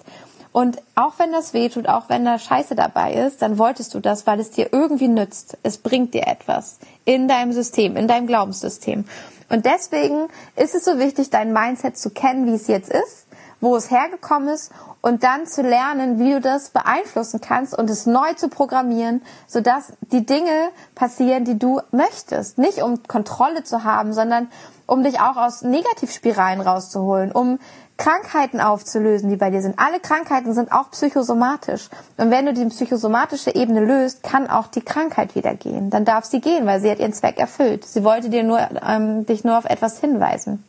Und 0.52 0.82
auch 0.96 1.14
wenn 1.18 1.32
das 1.32 1.54
weh 1.54 1.70
tut, 1.70 1.88
auch 1.88 2.10
wenn 2.10 2.26
da 2.26 2.40
Scheiße 2.40 2.74
dabei 2.74 3.14
ist, 3.14 3.42
dann 3.42 3.60
wolltest 3.60 3.94
du 3.94 4.00
das, 4.00 4.26
weil 4.26 4.40
es 4.40 4.50
dir 4.50 4.70
irgendwie 4.72 5.08
nützt. 5.08 5.58
Es 5.62 5.78
bringt 5.78 6.14
dir 6.14 6.26
etwas 6.26 6.80
in 7.06 7.28
deinem 7.28 7.52
System, 7.52 7.96
in 7.96 8.08
deinem 8.08 8.28
Glaubenssystem. 8.28 9.06
Und 9.50 9.66
deswegen 9.66 10.30
ist 10.56 10.74
es 10.74 10.84
so 10.84 10.98
wichtig, 11.00 11.30
dein 11.30 11.54
Mindset 11.54 11.98
zu 11.98 12.10
kennen, 12.10 12.48
wie 12.48 12.56
es 12.56 12.68
jetzt 12.68 12.90
ist, 12.90 13.27
wo 13.60 13.76
es 13.76 13.90
hergekommen 13.92 14.50
ist 14.50 14.72
und 15.02 15.24
dann 15.24 15.46
zu 15.48 15.62
lernen, 15.62 16.20
wie 16.20 16.34
du 16.34 16.42
das 16.42 16.70
beeinflussen 16.70 17.42
kannst 17.42 17.78
und 17.78 17.90
es 17.90 18.06
neu 18.06 18.34
zu 18.34 18.50
programmieren, 18.50 19.22
sodass 19.48 19.94
die 20.12 20.26
Dinge 20.26 20.70
passieren, 20.96 21.46
die 21.46 21.58
du 21.58 21.82
möchtest. 21.92 22.58
Nicht 22.58 22.82
um 22.82 23.02
Kontrolle 23.04 23.64
zu 23.64 23.84
haben, 23.84 24.14
sondern 24.14 24.50
um 24.86 25.04
dich 25.04 25.20
auch 25.20 25.38
aus 25.38 25.64
Negativspiralen 25.64 26.62
rauszuholen, 26.62 27.32
um 27.32 27.60
Krankheiten 27.98 28.62
aufzulösen, 28.62 29.30
die 29.30 29.36
bei 29.36 29.50
dir 29.50 29.62
sind. 29.62 29.80
Alle 29.80 30.00
Krankheiten 30.00 30.54
sind 30.54 30.72
auch 30.72 30.92
psychosomatisch. 30.92 31.90
Und 32.18 32.30
wenn 32.30 32.46
du 32.46 32.54
die 32.54 32.66
psychosomatische 32.66 33.56
Ebene 33.56 33.84
löst, 33.84 34.22
kann 34.24 34.48
auch 34.50 34.68
die 34.68 34.82
Krankheit 34.82 35.36
wieder 35.36 35.56
gehen. 35.56 35.90
Dann 35.90 36.06
darf 36.06 36.26
sie 36.26 36.40
gehen, 36.40 36.66
weil 36.68 36.80
sie 36.80 36.92
hat 36.92 37.00
ihren 37.00 37.14
Zweck 37.14 37.40
erfüllt. 37.40 37.86
Sie 37.86 38.04
wollte 38.04 38.30
dir 38.30 38.44
nur, 38.44 38.60
ähm, 38.88 39.26
dich 39.26 39.44
nur 39.44 39.58
auf 39.58 39.66
etwas 39.66 40.00
hinweisen. 40.00 40.64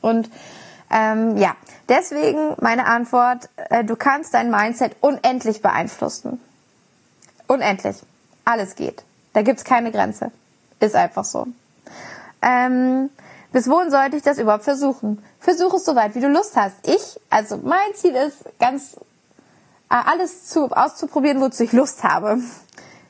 Und 0.00 0.28
ähm, 0.90 1.36
ja, 1.36 1.54
deswegen 1.88 2.54
meine 2.60 2.86
Antwort, 2.86 3.48
äh, 3.70 3.84
du 3.84 3.96
kannst 3.96 4.34
dein 4.34 4.50
Mindset 4.50 4.96
unendlich 5.00 5.62
beeinflussen. 5.62 6.40
Unendlich. 7.46 7.96
Alles 8.44 8.74
geht. 8.74 9.04
Da 9.32 9.42
gibt's 9.42 9.64
keine 9.64 9.92
Grenze. 9.92 10.30
Ist 10.80 10.94
einfach 10.94 11.24
so. 11.24 11.46
Ähm, 12.42 13.10
bis 13.52 13.68
wohin 13.68 13.90
sollte 13.90 14.16
ich 14.16 14.22
das 14.22 14.38
überhaupt 14.38 14.64
versuchen? 14.64 15.22
Versuch 15.40 15.74
es 15.74 15.84
so 15.84 15.96
weit, 15.96 16.14
wie 16.14 16.20
du 16.20 16.28
Lust 16.28 16.56
hast. 16.56 16.76
Ich, 16.86 17.20
also 17.30 17.56
mein 17.58 17.94
Ziel 17.94 18.14
ist, 18.14 18.44
ganz 18.58 18.96
äh, 19.90 19.94
alles 20.04 20.46
zu, 20.46 20.70
auszuprobieren, 20.70 21.40
wozu 21.40 21.62
ich 21.62 21.72
Lust 21.72 22.04
habe. 22.04 22.38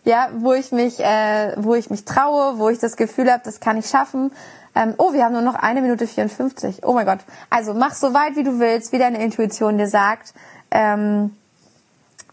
Ja, 0.05 0.29
wo 0.37 0.53
ich 0.53 0.71
mich, 0.71 1.01
äh, 1.01 1.55
wo 1.57 1.75
ich 1.75 1.91
mich 1.91 2.05
traue, 2.05 2.59
wo 2.59 2.69
ich 2.69 2.79
das 2.79 2.97
Gefühl 2.97 3.31
habe, 3.31 3.43
das 3.45 3.59
kann 3.59 3.77
ich 3.77 3.87
schaffen. 3.87 4.31
Ähm, 4.77 4.95
oh, 4.99 5.15
wir 5.15 5.25
haben 5.25 5.33
nur 5.33 5.43
noch 5.43 5.55
eine 5.55 5.81
Minute 5.81 6.07
54. 6.07 6.85
Oh 6.85 6.93
mein 6.93 7.07
Gott. 7.07 7.21
Also 7.49 7.73
mach 7.73 7.95
so 7.95 8.13
weit, 8.13 8.37
wie 8.37 8.45
du 8.45 8.61
willst, 8.61 8.93
wie 8.93 8.99
deine 8.99 9.23
Intuition 9.25 9.79
dir 9.79 9.89
sagt. 9.89 10.35
Ähm, 10.71 11.35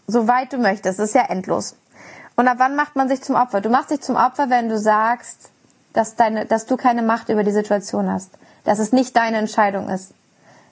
so 0.06 0.28
weit 0.28 0.52
du 0.52 0.58
möchtest. 0.58 0.98
Das 0.98 1.08
ist 1.08 1.14
ja 1.14 1.24
endlos. 1.28 1.74
Und 2.36 2.46
ab 2.46 2.56
wann 2.58 2.76
macht 2.76 2.96
man 2.96 3.08
sich 3.08 3.22
zum 3.22 3.34
Opfer? 3.34 3.62
Du 3.62 3.70
machst 3.70 3.90
dich 3.90 4.02
zum 4.02 4.16
Opfer, 4.16 4.50
wenn 4.50 4.68
du 4.68 4.78
sagst, 4.78 5.50
dass, 5.94 6.16
deine, 6.16 6.44
dass 6.44 6.66
du 6.66 6.76
keine 6.76 7.02
Macht 7.02 7.30
über 7.30 7.44
die 7.44 7.50
Situation 7.50 8.12
hast, 8.12 8.30
dass 8.64 8.78
es 8.78 8.92
nicht 8.92 9.16
deine 9.16 9.38
Entscheidung 9.38 9.88
ist, 9.88 10.12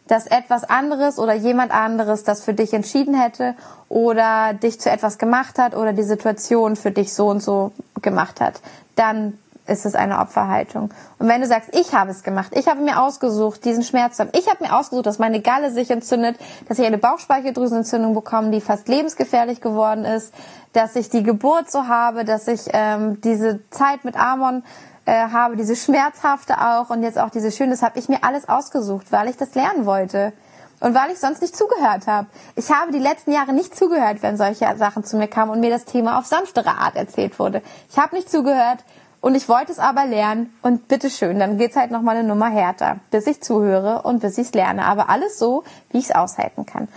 dass 0.08 0.26
etwas 0.26 0.64
anderes 0.64 1.18
oder 1.18 1.32
jemand 1.32 1.72
anderes 1.72 2.22
das 2.22 2.44
für 2.44 2.52
dich 2.52 2.74
entschieden 2.74 3.18
hätte 3.18 3.54
oder 3.88 4.52
dich 4.52 4.78
zu 4.78 4.90
etwas 4.90 5.16
gemacht 5.16 5.58
hat 5.58 5.74
oder 5.74 5.94
die 5.94 6.02
Situation 6.02 6.76
für 6.76 6.90
dich 6.90 7.14
so 7.14 7.28
und 7.28 7.40
so 7.40 7.72
gemacht 8.02 8.40
hat, 8.42 8.60
dann 8.96 9.38
ist 9.66 9.86
es 9.86 9.94
eine 9.94 10.18
Opferhaltung. 10.18 10.92
Und 11.18 11.28
wenn 11.28 11.40
du 11.40 11.46
sagst, 11.46 11.70
ich 11.72 11.94
habe 11.94 12.10
es 12.10 12.22
gemacht, 12.22 12.52
ich 12.54 12.66
habe 12.66 12.80
mir 12.80 13.00
ausgesucht, 13.00 13.64
diesen 13.64 13.84
Schmerz 13.84 14.16
zu 14.16 14.24
haben, 14.24 14.32
ich 14.36 14.48
habe 14.48 14.64
mir 14.64 14.76
ausgesucht, 14.76 15.06
dass 15.06 15.18
meine 15.18 15.40
Galle 15.40 15.70
sich 15.70 15.90
entzündet, 15.90 16.36
dass 16.68 16.78
ich 16.78 16.86
eine 16.86 16.98
Bauchspeicheldrüsenentzündung 16.98 18.14
bekomme, 18.14 18.50
die 18.50 18.60
fast 18.60 18.88
lebensgefährlich 18.88 19.60
geworden 19.60 20.04
ist, 20.04 20.34
dass 20.72 20.96
ich 20.96 21.10
die 21.10 21.22
Geburt 21.22 21.70
so 21.70 21.86
habe, 21.86 22.24
dass 22.24 22.48
ich 22.48 22.62
ähm, 22.72 23.20
diese 23.20 23.60
Zeit 23.70 24.04
mit 24.04 24.16
Amon 24.18 24.64
äh, 25.04 25.12
habe, 25.12 25.56
diese 25.56 25.76
schmerzhafte 25.76 26.60
auch 26.60 26.90
und 26.90 27.02
jetzt 27.02 27.18
auch 27.18 27.30
diese 27.30 27.52
schöne, 27.52 27.70
das 27.70 27.82
habe 27.82 27.98
ich 27.98 28.08
mir 28.08 28.18
alles 28.22 28.48
ausgesucht, 28.48 29.12
weil 29.12 29.28
ich 29.28 29.36
das 29.36 29.54
lernen 29.54 29.86
wollte. 29.86 30.32
und 30.80 30.94
weil 30.94 31.12
ich 31.12 31.20
sonst 31.20 31.40
nicht 31.40 31.56
zugehört 31.56 32.08
habe. 32.08 32.26
Ich 32.56 32.70
habe 32.72 32.90
die 32.90 32.98
letzten 32.98 33.30
Jahre 33.30 33.52
nicht 33.52 33.76
zugehört, 33.76 34.20
wenn 34.22 34.36
solche 34.36 34.66
Sachen 34.76 35.04
zu 35.04 35.16
mir 35.16 35.28
kamen 35.28 35.52
und 35.52 35.60
mir 35.60 35.70
das 35.70 35.84
Thema 35.84 36.18
auf 36.18 36.26
sanftere 36.26 36.70
Art 36.70 36.96
erzählt 36.96 37.38
wurde. 37.38 37.62
Ich 37.88 37.98
habe 37.98 38.16
nicht 38.16 38.28
zugehört 38.28 38.84
und 39.22 39.36
ich 39.36 39.48
wollte 39.48 39.70
es 39.70 39.78
aber 39.78 40.04
lernen 40.04 40.52
und 40.62 40.88
bitteschön, 40.88 41.38
dann 41.38 41.56
geht's 41.56 41.76
halt 41.76 41.92
nochmal 41.92 42.16
eine 42.16 42.26
Nummer 42.26 42.50
härter, 42.50 42.98
bis 43.12 43.28
ich 43.28 43.40
zuhöre 43.40 44.02
und 44.02 44.20
bis 44.20 44.36
ich's 44.36 44.52
lerne. 44.52 44.84
Aber 44.84 45.08
alles 45.08 45.38
so, 45.38 45.62
wie 45.90 45.98
ich's 45.98 46.10
aushalten 46.10 46.66
kann. 46.66 46.88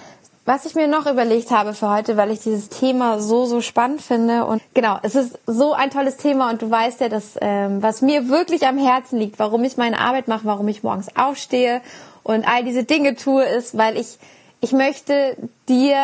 Was 0.43 0.65
ich 0.65 0.73
mir 0.73 0.88
noch 0.88 1.05
überlegt 1.05 1.51
habe 1.51 1.76
für 1.76 1.88
heute, 1.89 2.17
weil 2.17 2.32
ich 2.32 2.39
dieses 2.39 2.69
Thema 2.69 3.19
so, 3.19 3.45
so 3.45 3.61
spannend 3.61 4.01
finde. 4.01 4.45
Und 4.45 4.63
genau, 4.73 4.97
es 5.03 5.13
ist 5.13 5.38
so 5.45 5.73
ein 5.73 5.91
tolles 5.91 6.17
Thema 6.17 6.49
und 6.49 6.63
du 6.63 6.69
weißt 6.69 6.99
ja, 7.01 7.09
dass 7.09 7.38
ähm, 7.41 7.84
was 7.84 8.01
mir 8.01 8.28
wirklich 8.28 8.65
am 8.65 8.80
Herzen 8.80 9.19
liegt, 9.19 9.38
warum 9.38 9.63
ich 9.63 9.78
meine 9.78 9.99
Arbeit 9.99 10.28
mache, 10.28 10.45
warum 10.45 10.67
ich 10.67 10.82
morgens 10.82 11.15
aufstehe 11.15 11.82
und 12.23 12.47
all 12.47 12.63
diese 12.63 12.86
Dinge 12.86 13.15
tue, 13.15 13.43
ist, 13.43 13.78
weil 13.78 13.97
ich, 13.97 14.17
ich 14.61 14.71
möchte 14.71 15.38
dir 15.69 15.97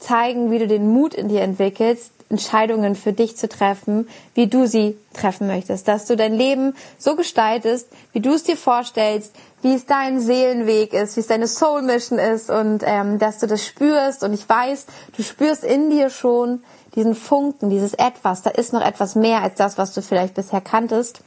zeigen, 0.00 0.50
wie 0.50 0.58
du 0.58 0.66
den 0.66 0.92
Mut 0.92 1.14
in 1.14 1.28
dir 1.28 1.42
entwickelst, 1.42 2.10
Entscheidungen 2.28 2.96
für 2.96 3.12
dich 3.12 3.36
zu 3.36 3.48
treffen, 3.48 4.08
wie 4.34 4.48
du 4.48 4.66
sie 4.66 4.96
treffen 5.14 5.46
möchtest. 5.46 5.86
Dass 5.86 6.06
du 6.06 6.16
dein 6.16 6.34
Leben 6.34 6.74
so 6.98 7.14
gestaltest, 7.14 7.88
wie 8.12 8.20
du 8.20 8.34
es 8.34 8.42
dir 8.42 8.56
vorstellst, 8.56 9.32
wie 9.62 9.74
es 9.74 9.86
dein 9.86 10.20
Seelenweg 10.20 10.92
ist, 10.92 11.16
wie 11.16 11.20
es 11.20 11.28
deine 11.28 11.46
Soul 11.46 11.82
Mission 11.82 12.18
ist 12.18 12.50
und 12.50 12.82
ähm, 12.84 13.18
dass 13.18 13.38
du 13.38 13.46
das 13.46 13.64
spürst. 13.64 14.24
Und 14.24 14.32
ich 14.32 14.48
weiß, 14.48 14.86
du 15.16 15.22
spürst 15.22 15.64
in 15.64 15.90
dir 15.90 16.10
schon 16.10 16.62
diesen 16.96 17.14
Funken, 17.14 17.70
dieses 17.70 17.94
Etwas. 17.94 18.42
Da 18.42 18.50
ist 18.50 18.72
noch 18.72 18.84
etwas 18.84 19.14
mehr 19.14 19.42
als 19.42 19.54
das, 19.54 19.78
was 19.78 19.94
du 19.94 20.02
vielleicht 20.02 20.34
bisher 20.34 20.60
kanntest. 20.60 21.20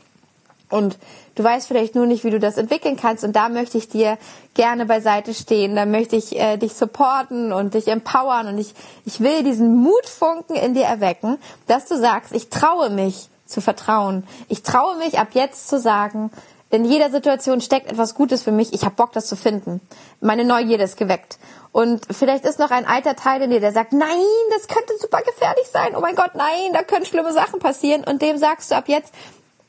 Und 0.70 0.98
du 1.36 1.44
weißt 1.44 1.68
vielleicht 1.68 1.96
nur 1.96 2.06
nicht, 2.06 2.24
wie 2.24 2.30
du 2.30 2.40
das 2.40 2.58
entwickeln 2.58 2.96
kannst. 2.96 3.24
Und 3.24 3.36
da 3.36 3.50
möchte 3.50 3.78
ich 3.78 3.90
dir 3.90 4.18
gerne 4.54 4.86
beiseite 4.86 5.34
stehen. 5.34 5.76
Da 5.76 5.86
möchte 5.86 6.16
ich 6.16 6.40
äh, 6.40 6.58
dich 6.58 6.74
supporten 6.74 7.52
und 7.52 7.74
dich 7.74 7.88
empowern. 7.88 8.48
Und 8.48 8.58
ich, 8.60 8.74
ich 9.06 9.20
will 9.20 9.44
diesen 9.44 9.76
Mutfunken 9.76 10.56
in 10.56 10.76
dir 10.76 10.86
erwecken, 10.86 11.38
dass 11.68 11.86
du 11.86 11.98
sagst, 11.98 12.34
ich 12.34 12.50
traue 12.50 12.90
mich 12.90 13.30
zu 13.46 13.62
vertrauen. 13.62 14.28
Ich 14.48 14.62
traue 14.62 14.98
mich 14.98 15.18
ab 15.18 15.30
jetzt 15.34 15.68
zu 15.68 15.80
sagen, 15.80 16.30
in 16.72 16.86
jeder 16.86 17.10
Situation 17.10 17.62
steckt 17.62 17.92
etwas 17.92 18.14
Gutes 18.14 18.44
für 18.44 18.52
mich. 18.52 18.74
Ich 18.74 18.86
habe 18.86 18.94
Bock, 18.94 19.12
das 19.12 19.26
zu 19.26 19.36
finden. 19.36 19.82
Meine 20.22 20.46
Neugierde 20.46 20.84
ist 20.84 20.98
geweckt. 20.98 21.40
Und 21.72 22.02
vielleicht 22.12 22.46
ist 22.46 22.60
noch 22.60 22.70
ein 22.70 22.86
alter 22.86 23.16
Teil 23.16 23.42
in 23.42 23.50
dir, 23.50 23.60
der 23.60 23.72
sagt, 23.72 23.94
nein, 23.94 24.10
das 24.52 24.68
könnte 24.68 24.94
super 25.00 25.22
gefährlich 25.22 25.68
sein. 25.72 25.96
Oh 25.96 26.00
mein 26.00 26.16
Gott, 26.16 26.36
nein, 26.36 26.74
da 26.74 26.84
können 26.84 27.06
schlimme 27.06 27.34
Sachen 27.34 27.60
passieren. 27.60 28.04
Und 28.04 28.22
dem 28.22 28.38
sagst 28.38 28.70
du 28.70 28.76
ab 28.76 28.88
jetzt, 28.88 29.14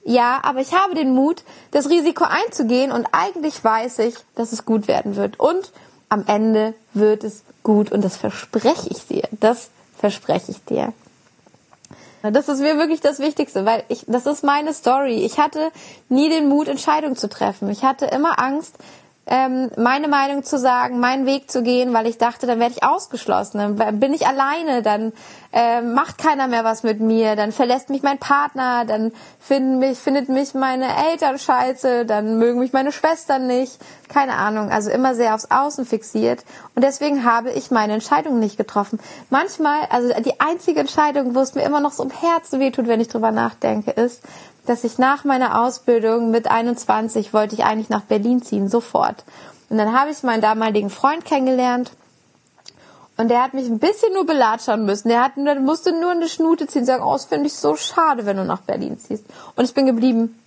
ja, 0.04 0.40
aber 0.42 0.60
ich 0.60 0.72
habe 0.72 0.94
den 0.94 1.14
Mut, 1.14 1.42
das 1.72 1.88
Risiko 1.88 2.24
einzugehen 2.24 2.90
und 2.90 3.06
eigentlich 3.12 3.62
weiß 3.62 4.00
ich, 4.00 4.14
dass 4.34 4.52
es 4.52 4.64
gut 4.64 4.88
werden 4.88 5.16
wird. 5.16 5.38
Und 5.38 5.72
am 6.08 6.24
Ende 6.26 6.74
wird 6.94 7.24
es 7.24 7.42
gut 7.62 7.92
und 7.92 8.02
das 8.02 8.16
verspreche 8.16 8.88
ich 8.90 9.06
dir. 9.06 9.28
Das 9.32 9.68
verspreche 9.98 10.52
ich 10.52 10.64
dir. 10.64 10.92
Das 12.22 12.48
ist 12.48 12.60
mir 12.60 12.76
wirklich 12.76 13.00
das 13.00 13.18
Wichtigste, 13.18 13.64
weil 13.64 13.82
ich, 13.88 14.04
das 14.06 14.26
ist 14.26 14.44
meine 14.44 14.74
Story. 14.74 15.24
Ich 15.24 15.38
hatte 15.38 15.70
nie 16.10 16.28
den 16.28 16.48
Mut, 16.48 16.68
Entscheidungen 16.68 17.16
zu 17.16 17.28
treffen. 17.28 17.70
Ich 17.70 17.82
hatte 17.82 18.06
immer 18.06 18.38
Angst, 18.38 18.76
ähm, 19.26 19.70
meine 19.76 20.08
Meinung 20.08 20.42
zu 20.42 20.58
sagen, 20.58 20.98
meinen 20.98 21.26
Weg 21.26 21.50
zu 21.50 21.62
gehen, 21.62 21.92
weil 21.92 22.06
ich 22.06 22.18
dachte, 22.18 22.46
dann 22.46 22.58
werde 22.58 22.74
ich 22.76 22.82
ausgeschlossen, 22.82 23.76
dann 23.76 24.00
bin 24.00 24.12
ich 24.12 24.26
alleine, 24.26 24.82
dann 24.82 25.12
äh, 25.52 25.82
macht 25.82 26.18
keiner 26.18 26.48
mehr 26.48 26.64
was 26.64 26.82
mit 26.82 27.00
mir, 27.00 27.36
dann 27.36 27.52
verlässt 27.52 27.90
mich 27.90 28.02
mein 28.02 28.18
Partner, 28.18 28.84
dann 28.84 29.12
finden 29.38 29.78
mich, 29.78 29.98
findet 29.98 30.28
mich 30.28 30.54
meine 30.54 30.86
Eltern 31.10 31.38
scheiße, 31.38 32.06
dann 32.06 32.38
mögen 32.38 32.60
mich 32.60 32.72
meine 32.72 32.92
Schwestern 32.92 33.46
nicht, 33.46 33.78
keine 34.08 34.34
Ahnung, 34.34 34.70
also 34.70 34.90
immer 34.90 35.14
sehr 35.14 35.34
aufs 35.34 35.50
Außen 35.50 35.84
fixiert. 35.84 36.44
Und 36.74 36.82
deswegen 36.82 37.24
habe 37.24 37.50
ich 37.50 37.70
meine 37.70 37.94
Entscheidung 37.94 38.38
nicht 38.38 38.56
getroffen. 38.56 38.98
Manchmal, 39.28 39.80
also 39.90 40.12
die 40.22 40.40
einzige 40.40 40.80
Entscheidung, 40.80 41.34
wo 41.34 41.40
es 41.40 41.54
mir 41.54 41.62
immer 41.62 41.80
noch 41.80 41.92
so 41.92 42.02
im 42.02 42.10
Herzen 42.10 42.58
wehtut, 42.58 42.88
wenn 42.88 43.00
ich 43.00 43.08
drüber 43.08 43.32
nachdenke, 43.32 43.90
ist, 43.90 44.22
dass 44.66 44.84
ich 44.84 44.98
nach 44.98 45.24
meiner 45.24 45.62
Ausbildung 45.62 46.30
mit 46.30 46.50
21 46.50 47.32
wollte 47.32 47.54
ich 47.54 47.64
eigentlich 47.64 47.88
nach 47.88 48.02
Berlin 48.02 48.42
ziehen, 48.42 48.68
sofort. 48.68 49.24
Und 49.68 49.78
dann 49.78 49.98
habe 49.98 50.10
ich 50.10 50.22
meinen 50.22 50.42
damaligen 50.42 50.90
Freund 50.90 51.24
kennengelernt 51.24 51.92
und 53.20 53.28
der 53.28 53.42
hat 53.42 53.52
mich 53.52 53.66
ein 53.66 53.78
bisschen 53.78 54.14
nur 54.14 54.24
belatschern 54.24 54.86
müssen. 54.86 55.10
Der, 55.10 55.22
hat, 55.22 55.32
der 55.36 55.60
musste 55.60 55.92
nur 55.92 56.12
eine 56.12 56.26
Schnute 56.26 56.66
ziehen 56.66 56.86
sagen, 56.86 57.02
oh, 57.04 57.12
das 57.12 57.26
finde 57.26 57.48
ich 57.48 57.52
so 57.52 57.76
schade, 57.76 58.24
wenn 58.24 58.38
du 58.38 58.44
nach 58.44 58.62
Berlin 58.62 58.98
ziehst. 58.98 59.26
Und 59.56 59.64
ich 59.66 59.74
bin 59.74 59.84
geblieben. 59.84 60.38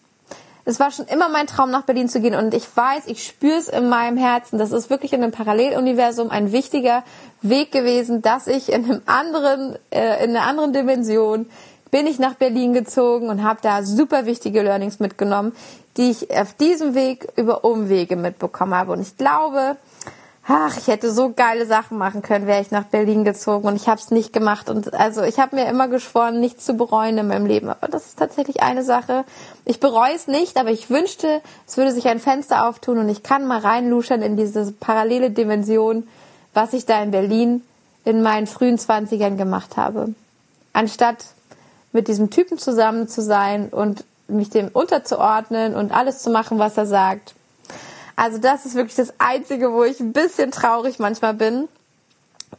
Es 0.66 0.80
war 0.80 0.90
schon 0.90 1.06
immer 1.06 1.30
mein 1.30 1.46
Traum, 1.46 1.70
nach 1.70 1.84
Berlin 1.84 2.10
zu 2.10 2.20
gehen. 2.20 2.34
Und 2.34 2.56
ich 2.56 2.66
weiß, 2.76 3.04
ich 3.06 3.24
spüre 3.24 3.58
es 3.58 3.68
in 3.68 3.90
meinem 3.90 4.18
Herzen. 4.18 4.58
Das 4.58 4.72
ist 4.72 4.90
wirklich 4.90 5.14
in 5.14 5.22
einem 5.22 5.32
Paralleluniversum 5.32 6.32
ein 6.32 6.52
wichtiger 6.52 7.04
Weg 7.44 7.72
gewesen, 7.72 8.24
dass 8.24 8.48
ich 8.48 8.72
in 8.72 8.86
einem 8.86 9.02
anderen, 9.06 9.78
äh, 9.92 10.24
in 10.24 10.36
einer 10.36 10.48
anderen 10.48 10.74
Dimension 10.74 11.46
bin 11.94 12.08
ich 12.08 12.18
nach 12.18 12.34
Berlin 12.34 12.74
gezogen 12.74 13.30
und 13.30 13.44
habe 13.44 13.60
da 13.62 13.84
super 13.84 14.26
wichtige 14.26 14.64
Learnings 14.64 15.00
mitgenommen, 15.00 15.56
die 15.96 16.10
ich 16.10 16.36
auf 16.36 16.54
diesem 16.54 16.96
Weg 16.96 17.28
über 17.36 17.64
Umwege 17.64 18.16
mitbekommen 18.16 18.74
habe. 18.74 18.94
Und 18.94 19.00
ich 19.00 19.16
glaube, 19.16 19.78
ach, 20.48 20.76
ich 20.76 20.88
hätte 20.88 21.12
so 21.12 21.34
geile 21.36 21.68
Sachen 21.68 22.00
machen 22.00 22.24
können, 22.24 22.48
wäre 22.48 22.64
ich 22.64 22.72
nach 22.72 22.86
Berlin 22.86 23.24
gezogen 23.24 23.68
und 23.68 23.76
ich 23.76 23.88
habe 23.88 24.02
es 24.02 24.10
nicht 24.10 24.34
gemacht. 24.34 24.72
Und 24.72 24.96
also 24.96 25.22
ich 25.22 25.40
habe 25.40 25.56
mir 25.56 25.68
immer 25.68 25.88
geschworen, 25.88 26.40
nichts 26.40 26.66
zu 26.66 26.74
bereuen 26.74 27.20
in 27.20 27.28
meinem 27.28 27.46
Leben. 27.46 27.70
Aber 27.70 27.88
das 27.88 28.08
ist 28.08 28.18
tatsächlich 28.18 28.64
eine 28.64 28.84
Sache. 28.84 29.24
Ich 29.64 29.80
bereue 29.80 30.16
es 30.16 30.26
nicht, 30.26 30.58
aber 30.58 30.72
ich 30.72 30.90
wünschte, 30.90 31.44
es 31.68 31.78
würde 31.78 31.92
sich 31.92 32.08
ein 32.08 32.20
Fenster 32.20 32.68
auftun 32.68 32.98
und 32.98 33.08
ich 33.08 33.22
kann 33.22 33.46
mal 33.46 33.60
reinluschern 33.60 34.24
in 34.24 34.36
diese 34.36 34.72
parallele 34.72 35.30
Dimension, 35.30 36.08
was 36.56 36.74
ich 36.74 36.88
da 36.88 37.04
in 37.04 37.12
Berlin 37.12 37.62
in 38.04 38.24
meinen 38.24 38.48
frühen 38.48 38.80
Zwanzigern 38.80 39.38
gemacht 39.38 39.78
habe. 39.78 40.16
Anstatt 40.74 41.18
mit 41.94 42.08
diesem 42.08 42.30
Typen 42.30 42.58
zusammen 42.58 43.08
zu 43.08 43.22
sein 43.22 43.70
und 43.70 44.04
mich 44.28 44.50
dem 44.50 44.68
unterzuordnen 44.68 45.76
und 45.76 45.92
alles 45.92 46.22
zu 46.22 46.30
machen, 46.30 46.60
was 46.60 46.78
er 46.78 46.86
sagt. 46.86 47.36
Also 48.16 48.38
das 48.38 48.66
ist 48.66 48.76
wirklich 48.76 48.96
das 48.96 49.14
Einzige, 49.20 49.72
wo 49.72 49.84
ich 49.84 50.00
ein 50.00 50.14
bisschen 50.14 50.52
traurig 50.52 51.00
manchmal 51.00 51.34
bin. 51.34 51.68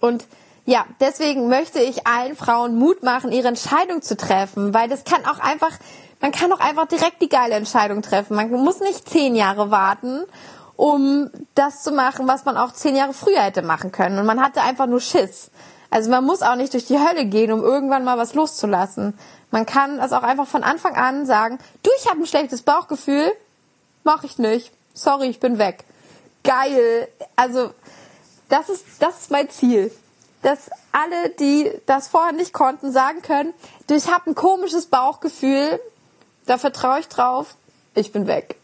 Und 0.01 0.25
ja, 0.67 0.85
deswegen 1.01 1.49
möchte 1.49 1.81
ich 1.81 2.07
allen 2.07 2.37
Frauen 2.37 2.77
Mut 2.77 3.03
machen, 3.03 3.33
ihre 3.33 3.49
Entscheidung 3.49 4.03
zu 4.03 4.17
treffen, 4.17 4.73
weil 4.73 4.89
das 4.89 5.05
kann 5.05 5.25
auch 5.27 5.39
einfach, 5.39 5.73
man 6.21 6.33
kann 6.33 6.53
auch 6.53 6.61
einfach 6.61 6.87
direkt 6.87 7.21
die 7.21 7.29
geile 7.29 7.55
Entscheidung 7.55 8.03
treffen. 8.03 8.35
Man 8.35 8.51
muss 8.51 8.81
nicht 8.81 9.09
zehn 9.09 9.35
Jahre 9.35 9.71
warten, 9.71 10.25
um 10.77 11.31
das 11.55 11.83
zu 11.83 11.93
machen, 11.93 12.27
was 12.27 12.45
man 12.45 12.57
auch 12.57 12.73
zehn 12.73 12.97
Jahre 12.97 13.13
früher 13.13 13.43
hätte 13.43 13.63
machen 13.63 13.93
können. 13.93 14.19
Und 14.19 14.27
man 14.27 14.43
hatte 14.43 14.63
einfach 14.63 14.87
nur 14.87 15.01
Schiss. 15.01 15.51
Also 15.95 16.11
man 16.11 16.25
muss 16.25 16.43
auch 16.43 16.57
nicht 16.57 16.73
durch 16.73 16.87
die 16.87 16.99
Hölle 16.99 17.25
gehen, 17.25 17.53
um 17.53 17.63
irgendwann 17.63 18.03
mal 18.03 18.19
was 18.19 18.35
loszulassen. 18.35 19.17
Man 19.53 19.65
kann 19.65 19.99
das 19.99 20.13
auch 20.13 20.25
einfach 20.25 20.49
von 20.49 20.65
Anfang 20.65 20.97
an 20.97 21.25
sagen, 21.25 21.61
du, 21.85 21.91
ich 22.01 22.11
habe 22.11 22.19
ein 22.19 22.27
schlechtes 22.27 22.63
Bauchgefühl, 22.63 23.31
mach 24.03 24.25
ich 24.25 24.37
nicht. 24.39 24.73
Sorry, 24.93 25.29
ich 25.29 25.39
bin 25.39 25.57
weg. 25.59 25.85
Geil. 26.43 27.07
Also 27.37 27.71
das 28.49 28.71
ist 28.71 28.85
das 28.99 29.21
ist 29.21 29.31
mein 29.31 29.49
Ziel, 29.51 29.93
dass 30.43 30.69
alle, 30.91 31.31
die 31.39 31.71
das 31.87 32.09
vorher 32.09 32.33
nicht 32.33 32.53
konnten, 32.53 32.91
sagen 32.91 33.23
können, 33.23 33.55
du, 33.87 33.95
ich 33.95 34.13
habe 34.13 34.31
ein 34.31 34.35
komisches 34.35 34.87
Bauchgefühl, 34.87 35.79
da 36.47 36.59
vertraue 36.59 36.99
ich 36.99 37.07
drauf, 37.07 37.55
ich 37.95 38.11
bin 38.11 38.27
weg. 38.27 38.57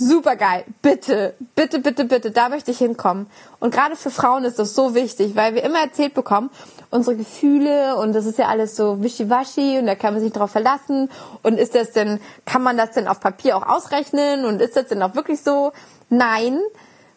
Super 0.00 0.36
geil. 0.36 0.64
Bitte, 0.80 1.34
bitte, 1.56 1.80
bitte, 1.80 2.04
bitte, 2.04 2.30
da 2.30 2.48
möchte 2.48 2.70
ich 2.70 2.78
hinkommen. 2.78 3.26
Und 3.58 3.74
gerade 3.74 3.96
für 3.96 4.10
Frauen 4.10 4.44
ist 4.44 4.60
das 4.60 4.72
so 4.72 4.94
wichtig, 4.94 5.34
weil 5.34 5.56
wir 5.56 5.64
immer 5.64 5.80
erzählt 5.80 6.14
bekommen, 6.14 6.50
unsere 6.90 7.16
Gefühle 7.16 7.96
und 7.96 8.12
das 8.12 8.24
ist 8.24 8.38
ja 8.38 8.46
alles 8.46 8.76
so 8.76 9.02
wischiwaschi 9.02 9.76
und 9.76 9.86
da 9.86 9.96
kann 9.96 10.14
man 10.14 10.22
sich 10.22 10.32
drauf 10.32 10.52
verlassen. 10.52 11.10
Und 11.42 11.58
ist 11.58 11.74
das 11.74 11.90
denn, 11.90 12.20
kann 12.46 12.62
man 12.62 12.76
das 12.76 12.92
denn 12.92 13.08
auf 13.08 13.18
Papier 13.18 13.56
auch 13.56 13.66
ausrechnen 13.66 14.44
und 14.44 14.62
ist 14.62 14.76
das 14.76 14.86
denn 14.86 15.02
auch 15.02 15.16
wirklich 15.16 15.42
so? 15.42 15.72
Nein, 16.10 16.60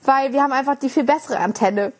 weil 0.02 0.34
wir 0.34 0.42
haben 0.42 0.52
einfach 0.52 0.76
die 0.76 0.90
viel 0.90 1.04
bessere 1.04 1.38
Antenne. 1.38 1.94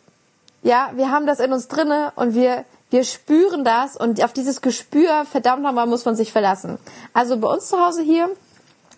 Ja, 0.64 0.90
wir 0.94 1.12
haben 1.12 1.26
das 1.26 1.38
in 1.38 1.52
uns 1.52 1.68
drinne 1.68 2.12
und 2.16 2.34
wir 2.34 2.64
wir 2.90 3.04
spüren 3.04 3.64
das 3.64 3.96
und 3.96 4.22
auf 4.22 4.34
dieses 4.34 4.60
Gespür, 4.60 5.24
verdammt 5.24 5.62
nochmal, 5.62 5.86
muss 5.86 6.04
man 6.04 6.14
sich 6.14 6.30
verlassen. 6.30 6.76
Also 7.14 7.38
bei 7.38 7.48
uns 7.48 7.68
zu 7.68 7.80
Hause 7.80 8.02
hier 8.02 8.28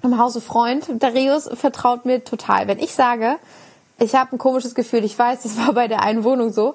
im 0.05 0.19
Hause 0.19 0.41
Freund, 0.41 0.87
Darius 0.99 1.49
vertraut 1.53 2.05
mir 2.05 2.25
total. 2.25 2.69
Wenn 2.69 2.79
ich 2.79 2.95
sage, 2.95 3.37
ich 3.99 4.15
habe 4.15 4.33
ein 4.33 4.39
komisches 4.39 4.75
Gefühl, 4.75 5.05
ich 5.05 5.19
weiß, 5.19 5.43
das 5.43 5.57
war 5.59 5.73
bei 5.73 5.89
der 5.89 6.03
einen 6.03 6.25
Wohnung 6.25 6.53
so. 6.53 6.75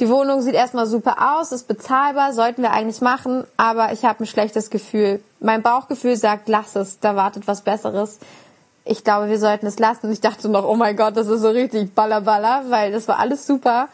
Die 0.00 0.08
Wohnung 0.08 0.42
sieht 0.42 0.54
erstmal 0.54 0.86
super 0.86 1.36
aus, 1.36 1.50
ist 1.50 1.66
bezahlbar, 1.66 2.32
sollten 2.32 2.62
wir 2.62 2.70
eigentlich 2.70 3.00
machen, 3.00 3.44
aber 3.56 3.92
ich 3.92 4.04
habe 4.04 4.22
ein 4.22 4.26
schlechtes 4.26 4.70
Gefühl. 4.70 5.20
Mein 5.40 5.62
Bauchgefühl 5.62 6.16
sagt, 6.16 6.48
lass 6.48 6.76
es, 6.76 7.00
da 7.00 7.16
wartet 7.16 7.48
was 7.48 7.62
Besseres. 7.62 8.20
Ich 8.84 9.02
glaube, 9.02 9.28
wir 9.28 9.38
sollten 9.38 9.66
es 9.66 9.78
lassen. 9.78 10.10
Ich 10.12 10.20
dachte 10.20 10.48
noch, 10.48 10.64
oh 10.64 10.76
mein 10.76 10.96
Gott, 10.96 11.16
das 11.16 11.26
ist 11.26 11.40
so 11.40 11.50
richtig 11.50 11.94
ballerballer, 11.94 12.64
weil 12.68 12.92
das 12.92 13.08
war 13.08 13.18
alles 13.18 13.46
super. 13.46 13.88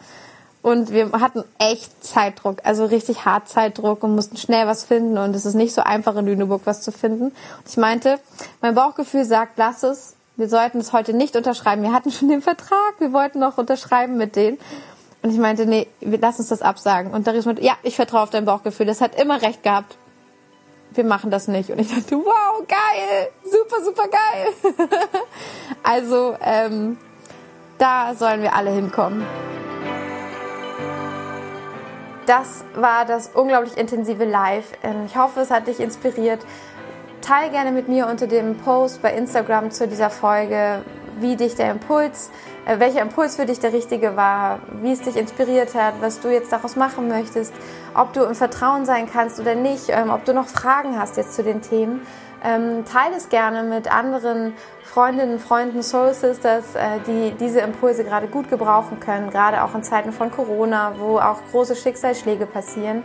Und 0.65 0.91
wir 0.91 1.11
hatten 1.11 1.43
echt 1.59 2.03
Zeitdruck, 2.03 2.57
also 2.63 2.85
richtig 2.85 3.23
hart 3.23 3.47
Zeitdruck 3.47 4.01
und 4.01 4.15
mussten 4.15 4.35
schnell 4.35 4.65
was 4.65 4.83
finden. 4.83 5.19
Und 5.19 5.35
es 5.35 5.45
ist 5.45 5.53
nicht 5.53 5.75
so 5.75 5.83
einfach 5.83 6.15
in 6.15 6.25
Lüneburg 6.25 6.61
was 6.65 6.81
zu 6.81 6.91
finden. 6.91 7.25
Und 7.25 7.69
ich 7.69 7.77
meinte, 7.77 8.19
mein 8.61 8.73
Bauchgefühl 8.73 9.25
sagt, 9.25 9.59
lass 9.59 9.83
es. 9.83 10.15
wir 10.37 10.49
sollten 10.49 10.79
es 10.79 10.91
heute 10.91 11.13
nicht 11.13 11.35
unterschreiben. 11.35 11.83
Wir 11.83 11.93
hatten 11.93 12.09
schon 12.11 12.29
den 12.29 12.41
Vertrag, 12.41 12.95
wir 12.97 13.13
wollten 13.13 13.37
noch 13.37 13.59
unterschreiben 13.59 14.17
mit 14.17 14.35
denen. 14.35 14.57
Und 15.21 15.29
ich 15.29 15.37
meinte, 15.37 15.67
nee, 15.67 15.85
lassen 16.01 16.41
uns 16.41 16.49
das 16.49 16.63
absagen. 16.63 17.13
Und 17.13 17.27
Darius 17.27 17.45
meinte, 17.45 17.61
ja, 17.61 17.73
ich 17.83 17.95
vertraue 17.95 18.21
auf 18.21 18.31
dein 18.31 18.45
Bauchgefühl. 18.45 18.87
Das 18.87 19.01
hat 19.01 19.13
immer 19.21 19.43
recht 19.43 19.61
gehabt. 19.61 19.95
Wir 20.95 21.03
machen 21.03 21.29
das 21.29 21.47
nicht. 21.47 21.69
Und 21.69 21.77
ich 21.77 21.89
dachte, 21.89 22.15
wow, 22.15 22.65
geil, 22.67 23.29
super, 23.43 23.83
super 23.83 24.07
geil. 24.07 24.87
also 25.83 26.35
ähm, 26.41 26.97
da 27.77 28.15
sollen 28.15 28.41
wir 28.41 28.55
alle 28.55 28.71
hinkommen. 28.71 29.23
Das 32.25 32.63
war 32.73 33.05
das 33.05 33.29
unglaublich 33.33 33.77
intensive 33.77 34.25
Live. 34.25 34.71
Ähm, 34.83 35.03
ich 35.05 35.15
hoffe, 35.15 35.41
es 35.41 35.51
hat 35.51 35.67
dich 35.67 35.79
inspiriert. 35.79 36.43
Teil 37.21 37.49
gerne 37.49 37.71
mit 37.71 37.87
mir 37.87 38.07
unter 38.07 38.27
dem 38.27 38.57
Post 38.57 39.01
bei 39.01 39.13
Instagram 39.13 39.71
zu 39.71 39.87
dieser 39.87 40.09
Folge, 40.09 40.81
wie 41.19 41.35
dich 41.35 41.55
der 41.55 41.71
Impuls, 41.71 42.31
äh, 42.65 42.79
welcher 42.79 43.01
Impuls 43.01 43.35
für 43.35 43.45
dich 43.45 43.59
der 43.59 43.73
richtige 43.73 44.15
war, 44.15 44.59
wie 44.81 44.91
es 44.91 45.01
dich 45.01 45.15
inspiriert 45.15 45.75
hat, 45.75 45.95
was 46.01 46.19
du 46.19 46.31
jetzt 46.31 46.51
daraus 46.51 46.75
machen 46.75 47.07
möchtest, 47.07 47.53
ob 47.93 48.13
du 48.13 48.23
im 48.23 48.35
Vertrauen 48.35 48.85
sein 48.85 49.07
kannst 49.11 49.39
oder 49.39 49.55
nicht, 49.55 49.89
ähm, 49.89 50.09
ob 50.09 50.25
du 50.25 50.33
noch 50.33 50.47
Fragen 50.47 50.99
hast 50.99 51.17
jetzt 51.17 51.33
zu 51.35 51.43
den 51.43 51.61
Themen. 51.61 52.05
Ähm, 52.45 52.85
teile 52.85 53.15
es 53.15 53.29
gerne 53.29 53.63
mit 53.63 53.91
anderen 53.91 54.53
Freundinnen, 54.83 55.39
Freunden, 55.39 55.81
Soul 55.81 56.13
Sisters, 56.13 56.75
äh, 56.75 56.99
die 57.07 57.31
diese 57.39 57.61
Impulse 57.61 58.03
gerade 58.03 58.27
gut 58.27 58.49
gebrauchen 58.49 58.99
können, 58.99 59.31
gerade 59.31 59.63
auch 59.63 59.73
in 59.73 59.81
Zeiten 59.81 60.11
von 60.11 60.29
Corona, 60.29 60.93
wo 60.99 61.17
auch 61.17 61.39
große 61.51 61.75
Schicksalsschläge 61.75 62.45
passieren. 62.45 63.03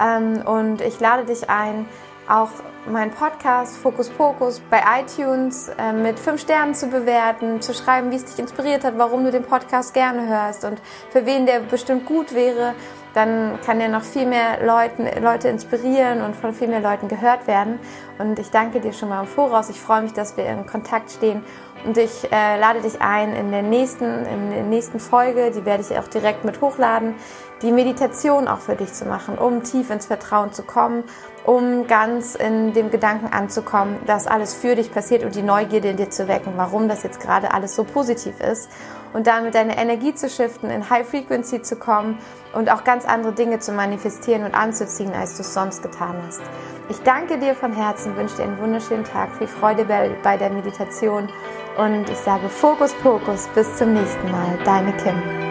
Ähm, 0.00 0.42
und 0.46 0.80
ich 0.80 0.98
lade 0.98 1.26
dich 1.26 1.50
ein, 1.50 1.86
auch 2.26 2.48
meinen 2.86 3.10
Podcast 3.10 3.76
Fokus 3.76 4.08
Pokus 4.08 4.62
bei 4.70 4.80
iTunes 5.00 5.68
äh, 5.78 5.92
mit 5.92 6.18
fünf 6.18 6.40
Sternen 6.40 6.74
zu 6.74 6.86
bewerten, 6.86 7.60
zu 7.60 7.74
schreiben, 7.74 8.10
wie 8.10 8.16
es 8.16 8.24
dich 8.24 8.38
inspiriert 8.38 8.84
hat, 8.84 8.96
warum 8.96 9.24
du 9.24 9.30
den 9.30 9.42
Podcast 9.42 9.92
gerne 9.92 10.26
hörst 10.26 10.64
und 10.64 10.80
für 11.10 11.26
wen 11.26 11.44
der 11.44 11.60
bestimmt 11.60 12.06
gut 12.06 12.32
wäre. 12.34 12.74
Dann 13.14 13.58
kann 13.64 13.80
er 13.80 13.88
noch 13.88 14.02
viel 14.02 14.26
mehr 14.26 14.64
Leuten, 14.64 15.08
Leute 15.22 15.48
inspirieren 15.48 16.22
und 16.22 16.36
von 16.36 16.54
viel 16.54 16.68
mehr 16.68 16.80
Leuten 16.80 17.08
gehört 17.08 17.46
werden. 17.46 17.78
Und 18.18 18.38
ich 18.38 18.50
danke 18.50 18.80
dir 18.80 18.92
schon 18.92 19.08
mal 19.08 19.20
im 19.20 19.26
Voraus. 19.26 19.68
Ich 19.70 19.80
freue 19.80 20.02
mich, 20.02 20.12
dass 20.12 20.36
wir 20.36 20.46
in 20.46 20.66
Kontakt 20.66 21.10
stehen. 21.10 21.42
Und 21.84 21.96
ich 21.96 22.30
äh, 22.30 22.60
lade 22.60 22.80
dich 22.82 23.00
ein, 23.00 23.34
in 23.34 23.50
der 23.50 23.62
nächsten, 23.62 24.04
in 24.04 24.50
der 24.50 24.62
nächsten 24.64 25.00
Folge, 25.00 25.50
die 25.50 25.64
werde 25.64 25.82
ich 25.82 25.98
auch 25.98 26.08
direkt 26.08 26.44
mit 26.44 26.60
hochladen, 26.60 27.14
die 27.62 27.72
Meditation 27.72 28.48
auch 28.48 28.58
für 28.58 28.76
dich 28.76 28.92
zu 28.92 29.06
machen, 29.06 29.38
um 29.38 29.62
tief 29.62 29.90
ins 29.90 30.06
Vertrauen 30.06 30.52
zu 30.52 30.62
kommen 30.62 31.04
um 31.44 31.86
ganz 31.86 32.34
in 32.34 32.72
dem 32.74 32.90
Gedanken 32.90 33.32
anzukommen, 33.32 33.96
dass 34.06 34.26
alles 34.26 34.54
für 34.54 34.74
dich 34.74 34.92
passiert 34.92 35.24
und 35.24 35.34
die 35.34 35.42
Neugierde 35.42 35.88
in 35.88 35.96
dir 35.96 36.10
zu 36.10 36.28
wecken, 36.28 36.52
warum 36.56 36.88
das 36.88 37.02
jetzt 37.02 37.20
gerade 37.20 37.52
alles 37.52 37.74
so 37.74 37.84
positiv 37.84 38.40
ist 38.40 38.70
und 39.12 39.26
damit 39.26 39.54
deine 39.54 39.76
Energie 39.76 40.14
zu 40.14 40.28
shiften, 40.28 40.70
in 40.70 40.88
High 40.88 41.08
Frequency 41.08 41.62
zu 41.62 41.76
kommen 41.76 42.18
und 42.52 42.70
auch 42.70 42.84
ganz 42.84 43.04
andere 43.04 43.32
Dinge 43.32 43.58
zu 43.58 43.72
manifestieren 43.72 44.44
und 44.44 44.54
anzuziehen, 44.54 45.12
als 45.12 45.36
du 45.36 45.42
es 45.42 45.54
sonst 45.54 45.82
getan 45.82 46.16
hast. 46.26 46.42
Ich 46.88 47.00
danke 47.02 47.38
dir 47.38 47.54
von 47.54 47.72
Herzen, 47.72 48.16
wünsche 48.16 48.36
dir 48.36 48.44
einen 48.44 48.58
wunderschönen 48.58 49.04
Tag, 49.04 49.30
viel 49.36 49.46
Freude 49.46 49.84
bei 49.84 50.36
der 50.36 50.50
Meditation 50.50 51.28
und 51.76 52.10
ich 52.10 52.18
sage 52.18 52.48
Fokus 52.48 52.92
Pokus, 52.94 53.48
bis 53.54 53.76
zum 53.76 53.92
nächsten 53.92 54.30
Mal, 54.30 54.58
deine 54.64 54.92
Kim. 54.96 55.50